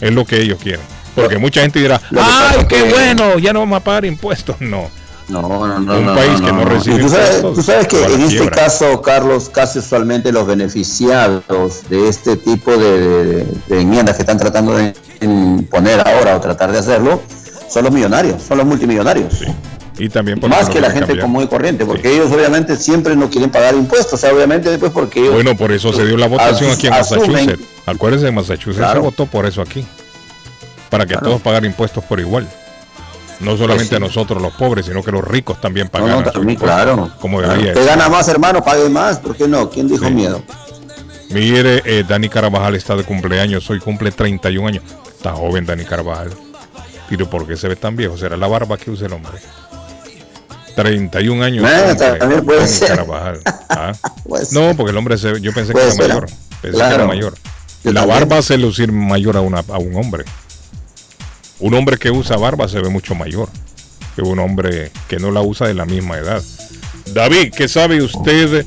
Es 0.00 0.12
lo 0.12 0.24
que 0.24 0.40
ellos 0.42 0.58
quieren. 0.62 0.80
Porque 1.14 1.38
mucha 1.38 1.60
gente 1.62 1.78
dirá, 1.80 2.00
¡ay, 2.16 2.58
qué 2.68 2.82
que- 2.84 2.90
bueno! 2.90 3.38
Ya 3.38 3.52
no 3.52 3.60
vamos 3.60 3.76
a 3.80 3.84
pagar 3.84 4.04
impuestos. 4.04 4.56
No. 4.60 4.88
No, 5.28 5.40
no, 5.40 5.78
no. 5.80 5.96
Un 5.98 6.04
no, 6.06 6.14
país 6.14 6.38
que 6.40 6.52
no 6.52 6.64
recibe 6.66 6.96
Y 6.96 7.00
tú 7.00 7.08
sabes, 7.08 7.36
impuestos 7.36 7.54
tú 7.54 7.62
sabes 7.62 7.86
que 7.88 8.04
en 8.04 8.20
este 8.20 8.50
caso, 8.50 9.00
Carlos, 9.00 9.48
casi 9.48 9.78
usualmente 9.78 10.30
los 10.32 10.46
beneficiados 10.46 11.88
de 11.88 12.08
este 12.08 12.36
tipo 12.36 12.76
de, 12.76 13.24
de- 13.24 13.46
de 13.68 13.80
enmiendas 13.80 14.16
que 14.16 14.22
están 14.22 14.36
tratando 14.38 14.76
de 14.76 14.92
poner 15.70 16.06
ahora 16.06 16.36
o 16.36 16.40
tratar 16.40 16.72
de 16.72 16.78
hacerlo 16.78 17.22
son 17.70 17.84
los 17.84 17.92
millonarios, 17.92 18.42
son 18.42 18.58
los 18.58 18.66
multimillonarios. 18.66 19.34
Y 19.98 20.08
también 20.08 20.40
por 20.40 20.50
Más 20.50 20.68
que 20.68 20.80
la 20.80 20.88
gente 20.90 21.06
cambiar. 21.06 21.20
común 21.20 21.44
y 21.44 21.46
corriente, 21.46 21.86
porque 21.86 22.12
ellos 22.14 22.30
obviamente 22.32 22.76
siempre 22.76 23.14
no 23.14 23.30
quieren 23.30 23.50
pagar 23.50 23.74
impuestos, 23.74 24.14
o 24.14 24.16
sea, 24.16 24.32
obviamente 24.34 24.68
después 24.68 24.90
porque 24.92 25.20
ellos 25.20 25.34
Bueno, 25.34 25.56
por 25.56 25.70
eso 25.70 25.92
se 25.92 26.04
dio 26.04 26.16
la 26.16 26.26
votación 26.26 26.70
aquí 26.72 26.88
en 26.88 26.92
Massachusetts. 26.94 27.62
Acuérdense, 27.86 28.26
en 28.28 28.34
Massachusetts 28.34 28.78
Claro. 28.78 28.94
se 28.94 28.98
votó 29.04 29.26
por 29.26 29.46
eso 29.46 29.62
aquí. 29.62 29.84
Para 30.90 31.06
que 31.06 31.12
Claro. 31.14 31.26
todos 31.28 31.42
pagaran 31.42 31.66
impuestos 31.66 32.02
por 32.04 32.18
igual. 32.18 32.48
No 33.40 33.56
solamente 33.56 33.96
Pues 33.98 34.00
sí. 34.12 34.16
nosotros 34.18 34.40
los 34.42 34.52
pobres, 34.54 34.86
sino 34.86 35.02
que 35.02 35.12
los 35.12 35.24
ricos 35.26 35.60
también 35.60 35.86
No, 35.86 35.90
pagaran. 35.92 36.18
no, 36.20 36.24
sus 36.24 36.32
también, 36.32 36.58
claro. 36.58 37.10
Como 37.20 37.38
Claro. 37.38 37.52
debería 37.52 37.74
Te 37.74 37.80
ser. 37.80 37.88
gana 37.90 38.08
más, 38.08 38.26
hermano, 38.28 38.62
pague 38.64 38.88
más, 38.88 39.18
¿por 39.18 39.36
qué 39.36 39.46
no? 39.46 39.68
¿Quién 39.70 39.86
dijo 39.88 40.06
Sí. 40.06 40.12
miedo? 40.12 40.42
Mire, 41.30 41.82
eh, 41.84 42.04
Dani 42.06 42.28
Carvajal 42.28 42.74
está 42.76 42.94
de 42.96 43.04
cumpleaños, 43.04 43.68
hoy 43.70 43.80
cumple 43.80 44.10
31 44.12 44.68
años. 44.68 44.84
Está 45.08 45.32
joven 45.32 45.66
Dani 45.66 45.84
Carvajal. 45.84 46.30
Pero 47.08 47.28
¿por 47.28 47.46
qué 47.46 47.56
se 47.56 47.68
ve 47.68 47.76
tan 47.76 47.96
viejo? 47.96 48.16
¿Será 48.16 48.36
la 48.36 48.46
barba 48.46 48.76
que 48.76 48.90
usa 48.90 49.06
el 49.06 49.12
hombre? 49.12 49.32
31 50.74 51.42
años. 51.44 51.64
Cumple 51.70 51.94
también 52.18 52.44
puede 52.44 52.66
ser. 52.66 53.04
Ah. 53.68 53.92
Puede 54.28 54.46
No, 54.52 54.74
porque 54.76 54.90
el 54.90 54.96
hombre 54.96 55.16
se, 55.18 55.40
yo 55.40 55.52
pensé 55.52 55.72
que 55.72 55.80
era 55.80 55.90
ser. 55.92 56.08
mayor. 56.08 56.26
Pensé 56.62 56.76
Claro. 56.76 56.88
que 56.90 56.94
era 56.96 57.06
mayor. 57.06 57.34
Yo 57.84 57.92
la 57.92 58.00
también. 58.00 58.20
barba 58.20 58.38
hace 58.38 58.56
lucir 58.58 58.90
mayor 58.92 59.36
a, 59.36 59.40
una, 59.40 59.58
a 59.60 59.78
un 59.78 59.94
hombre. 59.96 60.24
Un 61.60 61.74
hombre 61.74 61.96
que 61.98 62.10
usa 62.10 62.36
barba 62.36 62.68
se 62.68 62.80
ve 62.80 62.88
mucho 62.88 63.14
mayor. 63.14 63.48
es 64.16 64.24
un 64.24 64.38
hombre 64.38 64.90
que 65.08 65.18
no 65.18 65.30
la 65.30 65.42
usa 65.42 65.66
de 65.66 65.74
la 65.74 65.84
misma 65.84 66.16
edad. 66.18 66.42
David, 67.12 67.52
¿qué 67.56 67.68
sabe 67.68 68.02
usted 68.02 68.64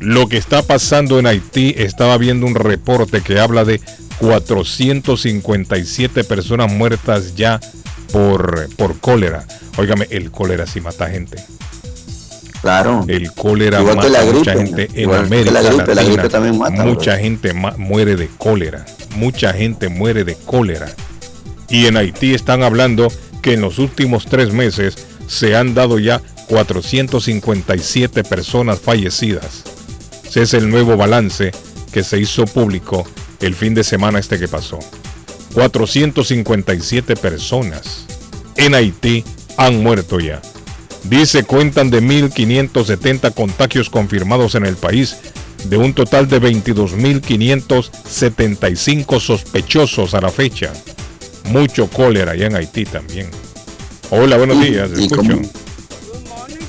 lo 0.00 0.28
que 0.28 0.36
está 0.38 0.62
pasando 0.62 1.18
en 1.18 1.26
Haití? 1.26 1.74
Estaba 1.76 2.16
viendo 2.18 2.46
un 2.46 2.54
reporte 2.54 3.20
que 3.20 3.38
habla 3.38 3.64
de 3.64 3.80
457 4.18 6.24
personas 6.24 6.72
muertas 6.72 7.34
ya 7.36 7.60
por, 8.12 8.68
por 8.76 8.98
cólera. 8.98 9.46
Óigame, 9.76 10.06
el 10.10 10.30
cólera 10.30 10.66
sí 10.66 10.80
mata 10.80 11.08
gente. 11.08 11.36
Claro. 12.62 13.04
El 13.06 13.32
cólera 13.32 13.80
Igual 13.80 14.00
que 14.00 14.08
mata 14.08 14.24
la 14.24 14.32
mucha 14.32 14.52
gente 14.54 14.88
en 14.94 15.14
América 15.14 15.62
la 15.62 15.70
gripe, 15.70 15.94
la 15.94 16.02
gripe 16.02 16.28
también 16.28 16.58
mata, 16.58 16.84
mucha 16.84 17.12
bro. 17.12 17.22
gente 17.22 17.52
muere 17.52 18.16
de 18.16 18.28
cólera. 18.38 18.84
Mucha 19.14 19.52
gente 19.52 19.88
muere 19.88 20.24
de 20.24 20.34
cólera. 20.34 20.88
Y 21.68 21.86
en 21.86 21.96
Haití 21.96 22.34
están 22.34 22.62
hablando 22.62 23.08
que 23.42 23.54
en 23.54 23.60
los 23.60 23.78
últimos 23.78 24.26
tres 24.26 24.52
meses 24.52 24.96
se 25.28 25.56
han 25.56 25.74
dado 25.74 25.98
ya 25.98 26.20
457 26.48 28.24
personas 28.24 28.80
fallecidas. 28.80 29.64
Ese 30.24 30.42
es 30.42 30.54
el 30.54 30.68
nuevo 30.68 30.96
balance 30.96 31.52
que 31.92 32.02
se 32.02 32.18
hizo 32.18 32.44
público 32.46 33.06
el 33.40 33.54
fin 33.54 33.74
de 33.74 33.84
semana 33.84 34.18
este 34.18 34.38
que 34.38 34.48
pasó. 34.48 34.78
457 35.56 37.16
personas 37.16 38.04
en 38.58 38.74
Haití 38.74 39.24
han 39.56 39.82
muerto 39.82 40.20
ya. 40.20 40.42
Dice 41.04 41.44
cuentan 41.44 41.88
de 41.88 42.02
1.570 42.02 43.32
contagios 43.32 43.88
confirmados 43.88 44.54
en 44.54 44.66
el 44.66 44.76
país, 44.76 45.16
de 45.64 45.78
un 45.78 45.94
total 45.94 46.28
de 46.28 46.42
22.575 46.42 49.18
sospechosos 49.18 50.12
a 50.12 50.20
la 50.20 50.28
fecha. 50.28 50.74
Mucho 51.44 51.88
cólera 51.88 52.32
allá 52.32 52.48
en 52.48 52.56
Haití 52.56 52.84
también. 52.84 53.30
Hola, 54.10 54.36
buenos 54.36 54.60
días. 54.60 54.90
escucho. 54.90 55.40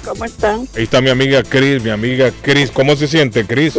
¿Cómo 0.06 0.24
están? 0.24 0.66
Ahí 0.78 0.84
está 0.84 1.02
mi 1.02 1.10
amiga 1.10 1.44
Cris, 1.44 1.84
mi 1.84 1.90
amiga 1.90 2.32
Cris. 2.42 2.72
¿Cómo 2.72 2.96
se 2.96 3.10
siente, 3.10 3.46
Cris? 3.46 3.74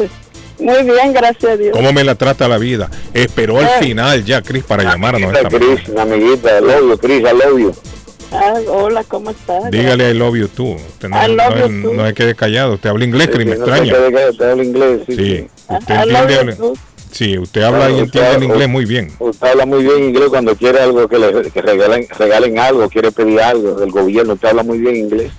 Muy 0.58 0.82
bien, 0.82 1.12
gracias 1.12 1.52
a 1.52 1.56
Dios. 1.56 1.72
¿Cómo 1.72 1.92
me 1.92 2.02
la 2.04 2.14
trata 2.16 2.48
la 2.48 2.58
vida? 2.58 2.90
Esperó 3.14 3.58
al 3.58 3.66
Eh. 3.66 3.70
final 3.80 4.24
ya, 4.24 4.42
Cris, 4.42 4.64
para 4.64 4.82
llamarnos 4.82 5.32
esta 5.32 5.48
mañana. 5.48 5.76
Cris, 5.84 5.96
amiguita, 5.96 6.58
I 6.58 6.62
love 6.62 6.80
you, 6.90 6.98
Cris, 6.98 7.20
I 7.20 7.22
love 7.22 7.58
you. 7.58 7.72
Ah, 8.32 8.54
hola, 8.68 9.04
¿cómo 9.04 9.30
estás? 9.30 9.70
Dígale 9.70 10.10
I 10.10 10.14
love 10.14 10.36
you 10.36 10.48
tú. 10.48 10.72
Usted 10.74 11.08
no, 11.08 11.16
I 11.24 11.28
love 11.34 11.54
no- 11.56 11.66
you 11.68 11.82
too. 11.82 11.94
no 11.94 12.06
se 12.06 12.12
quede 12.14 12.34
callado. 12.34 12.74
Usted 12.74 12.90
habla 12.90 13.04
inglés, 13.04 13.28
Cris, 13.28 13.46
me 13.46 13.52
Sí, 13.54 13.58
no 13.58 13.64
extraña. 13.66 13.92
qué, 13.92 14.30
usted 14.30 14.50
habla 14.50 14.64
inglés, 14.64 15.00
sí, 15.06 15.16
Sí, 15.16 15.24
sí. 15.24 15.46
usted 15.68 15.94
I 15.94 15.98
love 16.10 16.20
entiende. 16.22 16.34
you 16.34 16.40
habla- 16.40 16.56
too. 16.56 16.74
Sí, 17.10 17.38
usted 17.38 17.62
habla 17.62 17.78
y 17.78 17.80
Claro, 17.88 17.98
entiende 18.04 18.28
usted- 18.30 18.36
el 18.36 18.50
inglés 18.50 18.68
muy 18.68 18.84
bien. 18.84 19.12
Usted 19.18 19.46
habla 19.48 19.64
muy 19.64 19.82
bien 19.82 20.04
inglés 20.04 20.28
cuando 20.28 20.54
quiere 20.56 20.78
algo 20.80 21.08
que 21.08 21.18
le 21.18 21.50
que 21.50 21.62
regalen, 21.62 22.06
regalen 22.18 22.58
algo, 22.58 22.86
quiere 22.90 23.10
pedir 23.12 23.40
algo 23.40 23.74
del 23.76 23.90
gobierno, 23.90 24.34
usted 24.34 24.48
habla 24.48 24.62
muy 24.62 24.78
bien 24.78 24.96
inglés. 24.96 25.32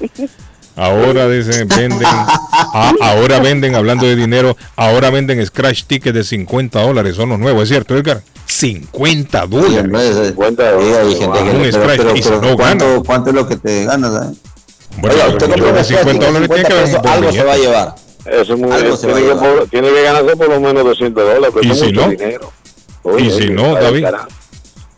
Ahora 0.82 1.28
dicen, 1.28 1.66
venden, 1.66 2.00
ah, 2.04 2.92
ahora 3.00 3.40
venden, 3.40 3.74
hablando 3.74 4.06
de 4.06 4.14
dinero, 4.14 4.56
ahora 4.76 5.10
venden 5.10 5.44
scratch 5.44 5.82
tickets 5.86 6.14
de 6.14 6.22
50 6.22 6.80
dólares, 6.80 7.16
son 7.16 7.30
los 7.30 7.38
nuevos, 7.40 7.64
¿es 7.64 7.68
cierto, 7.70 7.96
Edgar? 7.96 8.22
50 8.46 9.46
dólares. 9.46 10.26
Cincuenta 10.28 10.70
Sí, 10.78 10.92
hay 10.94 11.14
gente 11.16 11.38
que 11.38 11.50
Un 11.50 11.62
pero- 11.62 11.72
scratch 11.72 11.96
pero- 11.98 12.16
y 12.16 12.22
pero 12.22 12.40
no 12.40 12.56
¿cuánto, 12.56 12.84
gana. 12.86 13.02
¿cuánto 13.04 13.30
es 13.30 13.34
lo 13.36 13.48
que 13.48 13.56
te 13.56 13.84
ganas? 13.86 14.12
eh? 14.26 14.38
Bueno, 14.98 15.16
usted 15.32 15.48
yo 15.48 15.64
compra 15.64 15.72
de 15.72 15.78
un 15.80 15.84
50 15.84 15.84
scratch, 15.84 16.20
dólares 16.20 16.48
tiene 16.48 16.62
que 16.68 16.74
50 16.86 17.02
pesos, 17.02 17.16
algo 17.16 17.32
se 17.32 17.42
va 17.44 17.52
a 17.52 17.56
llevar. 17.56 17.94
Eso 18.24 18.52
es 18.54 18.58
muy 18.60 18.70
Algo 18.70 18.96
se 18.96 19.06
va 19.08 19.12
a 19.12 19.16
tiene, 19.16 19.28
que, 19.28 19.34
llevar. 19.34 19.56
por- 19.58 19.68
tiene 19.68 19.88
que 19.90 20.02
ganarse 20.02 20.36
por 20.36 20.48
lo 20.48 20.60
menos 20.60 20.84
200 20.84 21.24
dólares, 21.24 21.50
pero 21.54 21.66
¿Y 21.66 21.70
es 21.72 21.78
si 21.80 21.86
mucho 21.86 22.00
no? 22.02 22.08
dinero. 22.10 22.52
Y 23.18 23.30
si 23.30 23.50
no, 23.50 23.74
David, 23.74 24.02
carajo. 24.04 24.28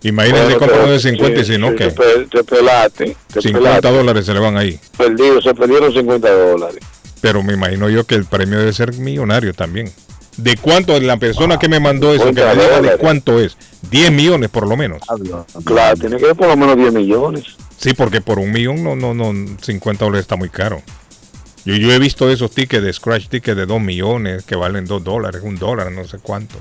Imagínense 0.03 0.57
Bueno, 0.59 0.87
de 0.89 0.99
50 1.01 1.41
y 1.41 1.45
si 1.45 1.59
no, 1.59 1.75
¿qué? 1.75 1.87
Te, 1.87 1.91
pe- 1.93 2.27
te 2.31 2.45
pelaste, 2.45 3.17
te 3.33 3.41
50 3.43 3.59
pelaste. 3.81 3.91
dólares 3.93 4.27
se 4.27 4.35
le 4.35 4.41
van 4.41 4.57
ahí. 4.57 4.79
Perdido, 4.97 5.41
se 5.43 5.55
perdieron 5.55 5.93
50 5.93 6.31
dólares. 6.31 6.81
Pero 7.21 7.43
me 7.43 7.53
imagino 7.53 7.89
yo 7.91 8.05
que 8.05 8.15
el 8.15 8.25
premio 8.25 8.59
debe 8.59 8.73
ser 8.73 8.95
millonario 8.95 9.53
también. 9.53 9.93
¿De 10.37 10.57
cuánto? 10.57 10.99
La 11.01 11.19
persona 11.19 11.59
que 11.59 11.69
me 11.69 11.81
mandó 11.81 12.15
eso, 12.15 12.25
que 12.25 12.41
50 12.41 12.55
me 12.55 12.63
diga 12.63 12.93
de 12.93 12.99
cuánto 12.99 13.39
es. 13.41 13.57
10 13.91 14.13
millones 14.13 14.49
por 14.49 14.67
lo 14.67 14.77
menos. 14.77 15.03
Claro, 15.65 15.97
tiene 15.99 16.17
que 16.17 16.27
ser 16.27 16.37
por 16.37 16.49
lo 16.49 16.57
menos 16.57 16.77
10 16.77 16.93
millones. 16.95 17.45
Sí, 17.77 17.93
porque 17.95 18.21
por 18.23 18.39
un 18.39 18.51
millón 18.53 18.83
no, 18.83 18.95
no, 18.97 19.13
no, 19.13 19.33
50 19.61 20.05
dólares 20.05 20.23
está 20.25 20.37
muy 20.37 20.49
caro. 20.49 20.81
Yo, 21.67 21.75
yo 21.77 21.93
he 21.93 21.99
visto 21.99 22.31
esos 22.31 22.51
tickets 22.53 22.83
de 22.83 22.93
scratch 22.93 23.29
tickets 23.29 23.57
de 23.57 23.67
2 23.67 23.81
millones 23.83 24.45
que 24.45 24.57
valen 24.57 24.87
2 24.87 25.05
dólares, 25.05 25.43
un 25.45 25.57
dólar, 25.57 25.93
no 25.93 26.07
sé 26.07 26.19
cuánto. 26.23 26.57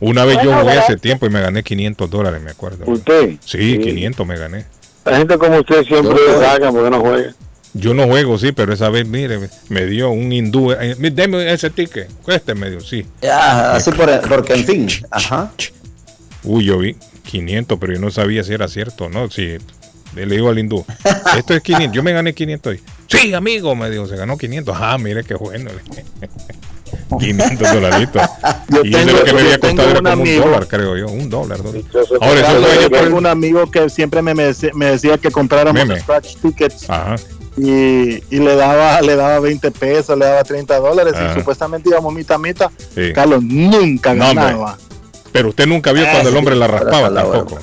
Una 0.00 0.24
vez 0.24 0.38
yo 0.42 0.52
jugué 0.58 0.78
hace 0.78 0.96
tiempo 0.96 1.26
y 1.26 1.30
me 1.30 1.40
gané 1.40 1.62
500 1.62 2.08
dólares, 2.10 2.40
me 2.42 2.50
acuerdo. 2.50 2.84
¿Usted? 2.86 3.34
Sí, 3.44 3.78
500 3.78 4.26
me 4.26 4.38
gané. 4.38 4.64
La 5.04 5.18
gente 5.18 5.36
como 5.38 5.58
usted 5.58 5.84
siempre 5.84 6.16
saca 6.38 6.70
porque 6.70 6.90
no 6.90 7.00
juega. 7.00 7.34
Yo 7.72 7.94
no 7.94 8.06
juego, 8.06 8.36
sí, 8.36 8.50
pero 8.52 8.72
esa 8.72 8.88
vez, 8.88 9.06
mire, 9.06 9.38
me 9.68 9.86
dio 9.86 10.10
un 10.10 10.32
hindú. 10.32 10.72
eh, 10.72 10.96
Deme 10.98 11.52
ese 11.52 11.70
ticket. 11.70 12.08
Este 12.26 12.54
me 12.54 12.68
dio, 12.70 12.80
sí. 12.80 13.06
Ya, 13.22 13.72
así 13.74 13.92
por, 13.92 14.10
porque 14.28 14.54
en 14.54 14.64
fin. 14.64 14.88
Ajá. 15.10 15.52
Uy, 16.42 16.64
yo 16.64 16.78
vi 16.78 16.96
500, 17.30 17.78
pero 17.78 17.92
yo 17.94 18.00
no 18.00 18.10
sabía 18.10 18.42
si 18.42 18.52
era 18.54 18.66
cierto 18.66 19.04
o 19.04 19.08
no. 19.08 19.30
Si 19.30 19.56
le 20.16 20.26
digo 20.26 20.48
al 20.48 20.58
hindú, 20.58 20.84
esto 21.36 21.54
es 21.54 21.62
500, 21.62 21.92
yo 21.94 22.02
me 22.02 22.12
gané 22.12 22.34
500. 22.34 22.72
hoy. 22.72 22.80
Sí, 23.06 23.34
amigo, 23.34 23.76
me 23.76 23.88
dijo, 23.90 24.06
se 24.06 24.16
ganó 24.16 24.36
500. 24.36 24.76
Ah, 24.78 24.98
mire 24.98 25.22
qué 25.22 25.34
bueno. 25.34 25.70
500 27.18 27.72
dolaritos. 27.74 28.22
Yo 28.68 28.80
y 28.84 28.94
eso 28.94 28.98
tengo- 29.06 29.18
lo 29.18 29.24
que 29.24 29.32
me 29.32 29.38
yo 29.40 29.44
había 29.46 29.58
costado 29.60 29.90
era 29.90 29.98
un 30.00 30.04
como 30.04 30.12
un 30.14 30.20
amigo- 30.28 30.44
dólar, 30.44 30.66
creo 30.68 30.96
yo. 30.96 31.06
Un 31.08 31.30
dólar. 31.30 31.62
dólar. 31.62 31.82
Ahora, 32.20 32.40
eso 32.40 32.50
fue 32.62 32.88
por 32.90 32.98
tengo 33.00 33.18
un 33.18 33.26
amigo 33.26 33.70
que 33.70 33.88
siempre 33.90 34.22
me, 34.22 34.34
me 34.34 34.44
decía, 34.86 35.18
que 35.18 35.30
compráramos 35.30 35.74
Meme. 35.86 36.00
scratch 36.00 36.36
tickets 36.36 36.88
Ajá. 36.88 37.16
y, 37.56 38.22
y 38.30 38.38
le 38.38 38.54
daba 38.56 39.00
le 39.02 39.16
daba 39.16 39.40
20 39.40 39.70
pesos, 39.72 40.16
le 40.18 40.24
daba 40.24 40.42
30 40.44 40.78
dólares 40.78 41.14
Ajá. 41.16 41.32
y 41.32 41.38
supuestamente 41.40 41.88
íbamos 41.90 42.12
mitad 42.14 42.38
mitad. 42.38 42.70
Sí. 42.94 43.12
Carlos 43.12 43.42
nunca 43.42 44.14
No, 44.14 44.28
hombre. 44.30 44.44
ganaba. 44.44 44.78
Pero 45.32 45.48
usted 45.50 45.66
nunca 45.66 45.92
vio 45.92 46.04
Ah, 46.06 46.10
cuando 46.12 46.28
el 46.28 46.34
sí, 46.34 46.38
hombre 46.38 46.56
la 46.56 46.66
raspaba 46.66 47.12
tampoco. 47.14 47.58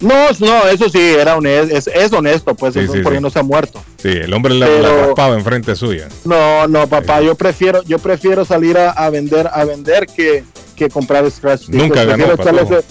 No, 0.00 0.14
no, 0.40 0.66
eso 0.68 0.88
sí, 0.88 0.98
era 0.98 1.36
honesto, 1.36 1.76
es, 1.76 1.86
es 1.86 2.12
honesto, 2.12 2.54
pues 2.56 2.74
Sí, 2.74 2.80
eso 2.80 2.92
sí, 2.94 3.00
por 3.02 3.12
sí. 3.12 3.16
ahí 3.16 3.22
no 3.22 3.30
se 3.30 3.38
ha 3.38 3.42
muerto. 3.42 3.80
Sí, 4.02 4.08
el 4.08 4.34
hombre 4.34 4.54
la, 4.54 4.66
la 4.68 4.76
Pero- 4.88 5.06
raspaba 5.06 5.36
enfrente 5.36 5.76
suya. 5.76 6.08
No, 6.24 6.66
no, 6.66 6.88
papá, 6.88 7.20
yo 7.20 7.36
prefiero, 7.36 7.82
yo 7.84 7.98
prefiero 8.00 8.44
salir 8.44 8.76
a, 8.76 8.90
a 8.90 9.10
vender, 9.10 9.48
a 9.52 9.64
vender 9.64 10.06
que, 10.06 10.42
que 10.74 10.88
comprar 10.88 11.30
scratch. 11.30 11.68
Nunca 11.68 12.04
ganó, 12.04 12.24
ese- 12.34 12.84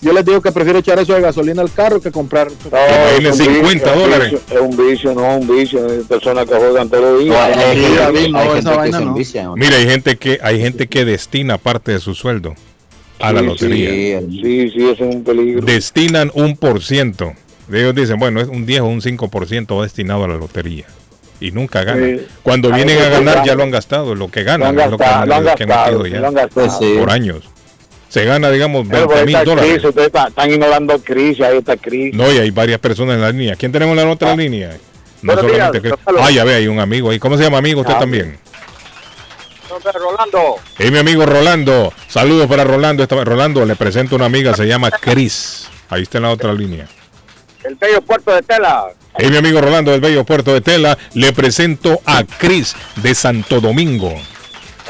yo 0.00 0.12
les 0.12 0.24
digo 0.24 0.40
que 0.40 0.52
prefiero 0.52 0.78
echar 0.78 0.98
eso 1.00 1.12
de 1.14 1.20
gasolina 1.20 1.60
al 1.62 1.72
carro 1.72 2.00
que 2.00 2.12
comprar. 2.12 2.48
Es 2.48 3.26
un 3.26 3.34
50 3.34 3.62
vicio, 3.92 3.96
dólares. 3.96 4.34
Es 4.48 4.60
un 4.60 4.76
vicio, 4.76 5.12
no 5.14 5.26
es 5.32 5.40
un 5.40 5.56
vicio. 5.56 5.86
Hay 5.90 5.98
personas 6.02 6.46
que 6.46 6.54
juegan. 6.54 6.88
No, 6.88 8.54
no, 8.54 8.84
se 8.84 8.90
no. 8.90 8.98
envicia. 8.98 9.50
Mira, 9.56 9.76
hay 9.76 9.86
gente 9.88 10.16
que 10.16 10.38
hay 10.42 10.60
gente 10.60 10.86
que 10.86 11.04
destina 11.04 11.58
parte 11.58 11.92
de 11.92 11.98
su 11.98 12.14
sueldo 12.14 12.54
a 13.18 13.32
la 13.32 13.42
lotería. 13.42 14.20
Sí, 14.20 14.26
sí, 14.42 14.70
sí, 14.70 14.88
ese 14.90 15.08
es 15.08 15.14
un 15.16 15.24
peligro. 15.24 15.64
Destinan 15.66 16.30
un 16.34 16.56
por 16.56 16.82
ciento. 16.82 17.32
Ellos 17.72 17.94
dicen, 17.94 18.18
bueno, 18.18 18.40
es 18.40 18.48
un 18.48 18.64
10 18.66 18.80
o 18.80 18.86
un 18.86 19.00
5% 19.00 19.78
va 19.78 19.82
destinado 19.82 20.24
a 20.24 20.28
la 20.28 20.36
lotería. 20.36 20.86
Y 21.40 21.52
nunca 21.52 21.84
ganan. 21.84 22.18
Sí. 22.18 22.26
Cuando 22.42 22.72
A 22.72 22.76
vienen 22.76 23.00
a 23.00 23.08
ganar 23.08 23.44
ya 23.44 23.54
lo 23.54 23.62
han 23.62 23.70
gastado. 23.70 24.14
Lo 24.14 24.28
que 24.28 24.40
Lo 24.40 24.46
ganan 24.46 24.78
es 24.78 24.90
lo 24.90 24.96
que 24.98 25.04
gastado, 25.04 25.22
han, 25.22 25.28
lo 25.28 25.34
han 25.36 25.44
lo 25.44 25.54
que 25.54 25.62
han 25.62 25.68
gastado, 25.68 25.98
metido 26.00 26.28
sí, 26.30 26.34
ya. 26.34 26.48
Pues 26.48 26.72
sí. 26.78 26.96
por 26.98 27.10
años. 27.10 27.44
Se 28.08 28.24
gana, 28.24 28.50
digamos, 28.50 28.86
Pero 28.88 29.06
20 29.06 29.08
por 29.08 29.18
ahí 29.18 29.26
mil 29.26 29.44
dólares. 29.44 29.70
crisis, 29.70 29.88
ustedes 29.88 30.06
están, 30.06 30.28
están 30.28 30.50
ignorando 30.50 30.98
crisis, 30.98 31.44
ahí 31.44 31.58
está 31.58 31.76
crisis. 31.76 32.14
No, 32.14 32.32
y 32.32 32.38
hay 32.38 32.50
varias 32.50 32.80
personas 32.80 33.16
en 33.16 33.20
la 33.20 33.30
línea. 33.30 33.54
¿Quién 33.54 33.70
tenemos 33.70 33.96
en 33.98 34.04
la 34.06 34.10
otra 34.12 34.34
línea? 34.34 34.70
No 35.20 35.34
Buenos 35.34 35.44
solamente 35.52 35.80
días, 35.80 35.96
que... 36.06 36.12
Ah, 36.18 36.30
ya 36.30 36.44
ve, 36.44 36.54
hay 36.54 36.68
un 36.68 36.80
amigo 36.80 37.10
ahí. 37.10 37.18
¿Cómo 37.18 37.36
se 37.36 37.42
llama 37.44 37.58
amigo 37.58 37.82
usted 37.82 37.94
Ah, 37.96 37.98
también? 38.00 38.38
Rolando. 39.94 40.56
Es 40.78 40.90
mi 40.90 40.98
amigo 40.98 41.26
Rolando. 41.26 41.92
Saludos 42.08 42.46
para 42.46 42.64
Rolando. 42.64 43.06
Rolando, 43.06 43.64
le 43.64 43.76
presento 43.76 44.16
una 44.16 44.24
amiga, 44.26 44.54
se 44.54 44.66
llama 44.66 44.90
Cris. 44.90 45.68
Ahí 45.90 46.02
está 46.02 46.18
en 46.18 46.22
la 46.24 46.30
otra 46.30 46.52
línea. 46.52 46.88
El 47.68 47.74
bello 47.74 48.00
puerto 48.00 48.34
de 48.34 48.40
tela. 48.40 48.86
Es 49.18 49.30
mi 49.30 49.36
amigo 49.36 49.60
Rolando 49.60 49.90
del 49.90 50.00
Bello 50.00 50.24
Puerto 50.24 50.54
de 50.54 50.62
Tela. 50.62 50.96
Le 51.12 51.34
presento 51.34 52.00
a 52.06 52.24
Cris 52.24 52.74
de 52.96 53.14
Santo 53.14 53.60
Domingo. 53.60 54.14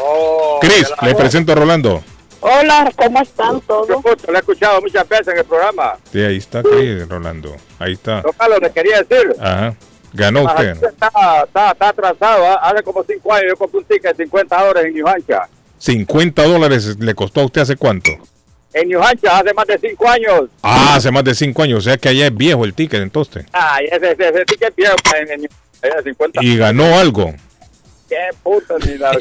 Oh, 0.00 0.58
Cris, 0.60 0.86
le 1.02 1.12
presento 1.16 1.50
a 1.50 1.54
Rolando. 1.56 2.04
Hola, 2.40 2.92
¿cómo 2.94 3.20
están 3.20 3.60
todos? 3.62 3.88
Lo 3.88 4.34
he 4.34 4.38
escuchado 4.38 4.80
muchas 4.80 5.08
veces 5.08 5.26
en 5.26 5.38
el 5.38 5.44
programa. 5.44 5.94
Sí, 6.12 6.20
ahí 6.20 6.36
está 6.36 6.62
Cris, 6.62 7.08
Rolando. 7.08 7.56
Ahí 7.80 7.94
está. 7.94 8.22
Carlos, 8.38 8.60
le 8.62 8.70
quería 8.70 9.02
decir. 9.02 9.34
Ajá. 9.40 9.74
Ganó 10.12 10.48
Ajá, 10.48 10.52
usted. 10.52 10.88
Está, 10.88 11.10
está, 11.44 11.70
está 11.72 11.88
atrasado. 11.88 12.46
¿ah? 12.46 12.60
Hace 12.62 12.84
como 12.84 13.02
cinco 13.02 13.34
años 13.34 13.46
yo 13.48 13.56
compré 13.56 13.80
un 13.80 13.86
ticket 13.86 14.16
de 14.16 14.24
50 14.24 14.56
dólares 14.56 14.84
en 14.86 14.94
New 14.94 15.08
Hampshire. 15.08 15.40
50 15.78 16.44
dólares 16.44 16.96
le 17.00 17.14
costó 17.16 17.40
a 17.40 17.44
usted 17.46 17.62
hace 17.62 17.74
cuánto? 17.74 18.12
En 18.74 18.88
New 18.88 19.02
Hampshire 19.02 19.32
hace 19.32 19.54
más 19.54 19.66
de 19.66 19.78
cinco 19.78 20.08
años. 20.08 20.42
Ah, 20.62 20.94
hace 20.96 21.10
más 21.10 21.24
de 21.24 21.34
5 21.34 21.62
años. 21.62 21.78
O 21.78 21.82
sea 21.82 21.96
que 21.96 22.10
allá 22.10 22.26
es 22.26 22.36
viejo 22.36 22.64
el 22.64 22.74
ticket 22.74 23.00
entonces. 23.00 23.46
Ay, 23.52 23.86
ese, 23.90 24.12
ese, 24.12 24.28
ese 24.28 24.44
ticket 24.44 24.76
viejo 24.76 24.94
en, 25.16 25.30
en 25.32 25.40
New 25.40 25.50
Hampshire, 25.82 26.02
50 26.02 26.44
Y 26.44 26.56
ganó 26.56 26.98
algo. 26.98 27.34
Qué 28.08 28.16
puta, 28.42 28.74
ni 28.86 28.96
la 28.98 29.10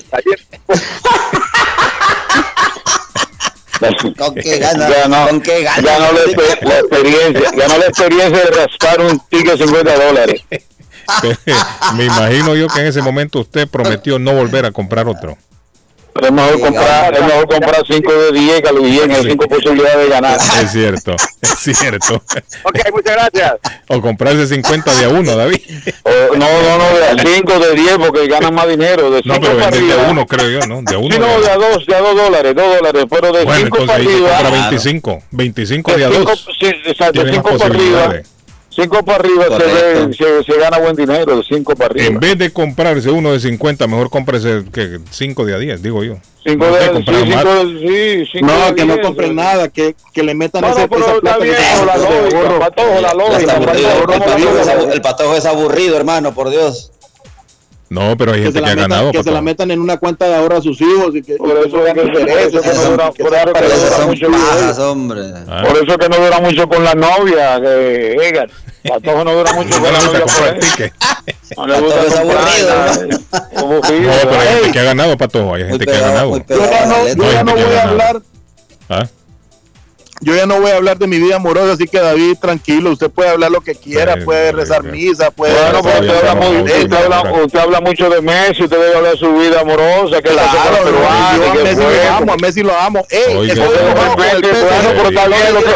¿Con 4.17 4.33
qué 4.35 4.57
gana? 4.57 4.89
Ya 4.89 5.07
no, 5.07 5.27
¿Con 5.27 5.41
qué 5.41 5.63
gana? 5.63 5.81
no 5.81 6.11
la, 6.11 6.11
la 6.61 6.79
experiencia, 6.79 7.51
ya 7.55 7.67
no 7.67 7.77
la 7.77 7.85
experiencia 7.85 8.45
de 8.45 8.51
raspar 8.51 9.01
un 9.01 9.19
ticket 9.29 9.57
de 9.57 9.65
50 9.65 10.05
dólares. 10.05 10.41
Me 11.95 12.05
imagino 12.05 12.55
yo 12.55 12.67
que 12.67 12.79
en 12.79 12.87
ese 12.87 13.01
momento 13.01 13.39
usted 13.39 13.67
prometió 13.67 14.19
no 14.19 14.33
volver 14.33 14.65
a 14.65 14.71
comprar 14.71 15.07
otro. 15.07 15.37
Es 16.21 16.31
mejor 16.31 16.59
comprar, 16.59 17.13
es 17.13 17.21
mejor 17.21 17.47
comprar 17.47 17.83
5 17.85 18.13
de 18.13 18.31
10 18.31 18.61
que 18.61 18.67
a 18.69 18.71
los 18.71 18.83
10 18.83 19.09
hay 19.09 19.23
5 19.31 19.47
posibilidades 19.47 19.97
de 19.99 20.07
ganar. 20.09 20.37
Es 20.61 20.71
cierto, 20.71 21.15
es 21.41 21.49
cierto. 21.77 22.15
Ok, 22.63 22.79
muchas 22.93 23.13
gracias. 23.15 23.53
O 23.89 24.01
comprarse 24.01 24.47
50 24.47 24.95
de 24.95 25.05
a 25.05 25.09
uno, 25.09 25.35
David. 25.35 25.59
No, 26.37 26.47
no, 26.61 26.77
no, 26.77 27.23
de 27.23 27.35
5 27.35 27.59
de 27.59 27.75
10 27.75 27.97
porque 27.97 28.27
ganan 28.27 28.53
más 28.53 28.67
dinero. 28.67 29.09
De 29.11 29.21
5 29.21 29.35
No, 29.35 29.41
pero 29.41 29.57
para 29.57 29.71
de 29.71 29.77
arriba. 29.77 30.07
a 30.07 30.11
uno, 30.11 30.25
creo 30.25 30.49
yo, 30.49 30.67
¿no? 30.67 30.81
De 30.81 30.95
a 30.95 30.97
uno. 30.97 31.13
Sí, 31.13 31.19
no, 31.19 31.39
de 31.41 31.49
a 31.49 31.55
2, 31.55 31.85
de 31.85 31.95
a 31.95 31.99
2 31.99 32.15
dólares, 32.15 32.55
2 32.55 32.75
dólares, 32.77 33.05
pero 33.09 33.31
de 33.31 33.39
5 33.39 33.45
Bueno, 33.45 33.65
entonces 33.65 33.87
para 33.87 33.99
arriba. 34.03 34.29
compra 34.29 34.49
25. 34.51 35.23
25 35.31 35.91
de 35.93 36.05
a 36.05 36.09
cinco- 36.09 36.23
dos. 36.29 36.47
Sí, 36.59 36.65
exacto, 36.85 37.11
Tiene 37.23 37.37
más 37.37 37.45
5 37.47 37.57
para 37.57 37.73
arriba. 37.75 38.13
5 38.77 39.03
para 39.03 39.17
arriba 39.17 39.45
se, 39.45 39.65
ve, 39.65 40.13
se, 40.13 40.43
se 40.43 40.59
gana 40.59 40.77
buen 40.77 40.95
dinero, 40.95 41.37
de 41.37 41.43
5 41.43 41.75
para 41.75 41.87
arriba. 41.87 42.05
En 42.05 42.19
vez 42.19 42.37
de 42.37 42.51
comprarse 42.53 43.09
uno 43.09 43.33
de 43.33 43.39
50, 43.39 43.87
mejor 43.87 44.11
cómprese 44.11 44.65
que 44.71 44.99
5 45.09 45.45
de 45.45 45.55
a 45.55 45.57
10, 45.57 45.81
digo 45.81 46.03
yo. 46.03 46.17
5 46.45 46.63
No 46.63 46.75
de, 46.75 46.91
comprar 46.91 47.15
sí, 47.25 47.31
cinco 47.31 47.49
sí, 47.81 48.25
cinco 48.31 48.45
No, 48.45 48.65
de 48.67 48.75
que 48.75 48.85
no 48.85 48.93
10, 48.93 49.05
compren 49.05 49.29
sí. 49.29 49.35
nada, 49.35 49.67
que, 49.69 49.95
que 50.13 50.21
le 50.23 50.35
metan 50.35 50.61
No, 50.61 50.69
ese, 50.69 50.87
no, 50.87 50.95
esa 50.97 51.05
está 51.15 51.19
plata 51.21 51.37
bien, 51.39 51.55
la 51.87 51.97
lógica, 51.97 52.37
ahorro. 52.37 52.59
patojo, 52.59 53.01
la 53.01 53.13
lógica, 53.15 53.57
el, 53.57 53.65
no, 53.65 54.17
no, 54.17 54.85
no, 54.85 54.93
el 54.93 55.01
patojo 55.01 55.35
es 55.35 55.45
aburrido, 55.45 55.97
hermano, 55.97 56.33
por 56.35 56.51
Dios. 56.51 56.91
No, 57.89 58.17
pero 58.17 58.33
hay 58.33 58.39
Que 58.39 58.43
gente 58.45 58.59
se, 58.59 58.65
que 58.65 58.65
la 58.65 58.71
ha 58.71 58.75
metan, 58.75 58.89
ganado. 58.89 59.11
que 59.13 59.23
se 59.23 59.31
la 59.31 59.41
metan 59.41 59.71
en 59.71 59.79
una 59.79 59.97
cuenta 59.97 60.25
de 60.27 60.35
ahorro 60.35 60.57
a 60.57 60.61
sus 60.61 60.79
hijos 60.81 61.15
y 61.15 61.21
que 61.21 61.35
Por 61.37 61.49
eso 61.51 61.83
que, 61.85 61.93
que 61.93 62.03
no 62.03 62.89
dura, 62.91 63.11
que 63.13 63.23
mucho. 64.05 64.27
Ah. 65.47 65.63
Por 65.67 65.77
eso 65.83 65.97
que 65.97 66.09
no 66.09 66.17
dura 66.17 66.39
mucho 66.41 66.67
con 66.67 66.83
la 66.83 66.93
novia, 66.95 67.59
que 67.61 68.13
Edgar. 68.15 68.49
Patojo 68.87 69.23
no 69.23 69.33
dura 69.33 69.53
mucho 69.53 69.69
con 69.81 69.83
No 69.83 69.91
la 69.91 69.99
le 70.11 70.19
gusta 70.19 70.39
novia. 70.47 70.59
ticket. 70.59 70.93
No 71.57 71.67
le 71.67 71.79
gusta. 71.81 72.01
No, 73.63 73.81
pero 73.81 74.39
hay 74.39 74.47
gente 74.47 74.71
que 74.71 74.79
ha 74.79 74.83
ganado, 74.83 75.17
Patojo. 75.17 75.53
Hay 75.55 75.63
gente 75.65 75.85
que 75.85 75.91
ha 75.95 75.99
ganado. 75.99 76.37
Yo 76.37 76.43
ya 76.69 76.85
no, 76.85 77.03
letra. 77.03 77.25
yo 77.25 77.31
ya 77.31 77.43
no 77.43 77.51
gente 77.51 77.63
que 77.63 77.67
voy 77.69 77.75
a 77.77 77.83
hablar, 77.83 78.21
¿Ah? 78.89 79.05
Yo 80.21 80.35
ya 80.35 80.45
no 80.45 80.59
voy 80.59 80.71
a 80.71 80.75
hablar 80.77 80.97
de 80.97 81.07
mi 81.07 81.17
vida 81.19 81.35
amorosa, 81.35 81.73
así 81.73 81.85
que 81.87 81.99
David, 81.99 82.37
tranquilo, 82.41 82.91
usted 82.91 83.09
puede 83.09 83.29
hablar 83.29 83.51
lo 83.51 83.61
que 83.61 83.75
quiera, 83.75 84.15
Sí, 84.15 84.21
puede 84.21 84.51
rezar 84.51 84.81
sí. 84.81 84.87
misa, 84.89 85.31
puede 85.31 85.53
Bueno, 85.53 85.79
pero 85.83 85.99
rezar- 86.01 86.01
usted 86.01 86.27
habla, 86.27 86.27
ya 86.27 86.35
muy, 86.35 86.57
estamos 86.57 86.83
usted, 86.83 86.95
habla, 87.03 87.17
ahora. 87.17 87.45
usted 87.45 87.59
habla 87.59 87.81
mucho 87.81 88.09
de 88.09 88.21
Messi, 88.21 88.63
usted 88.63 88.77
debe 88.79 88.95
hablar 88.95 89.11
de 89.13 89.17
su 89.19 89.33
vida 89.33 89.61
amorosa, 89.61 90.21
que 90.21 90.33
la 90.33 90.43
Claro, 90.51 90.83
peruana, 90.83 91.37
yo 91.37 91.43
a 91.51 91.53
Messi 91.63 91.81
lo 91.81 92.11
amo, 92.17 92.33
a 92.33 92.37
Messi 92.37 92.63
lo 92.63 92.77
amo. 92.77 93.05
Ey, 93.09 93.47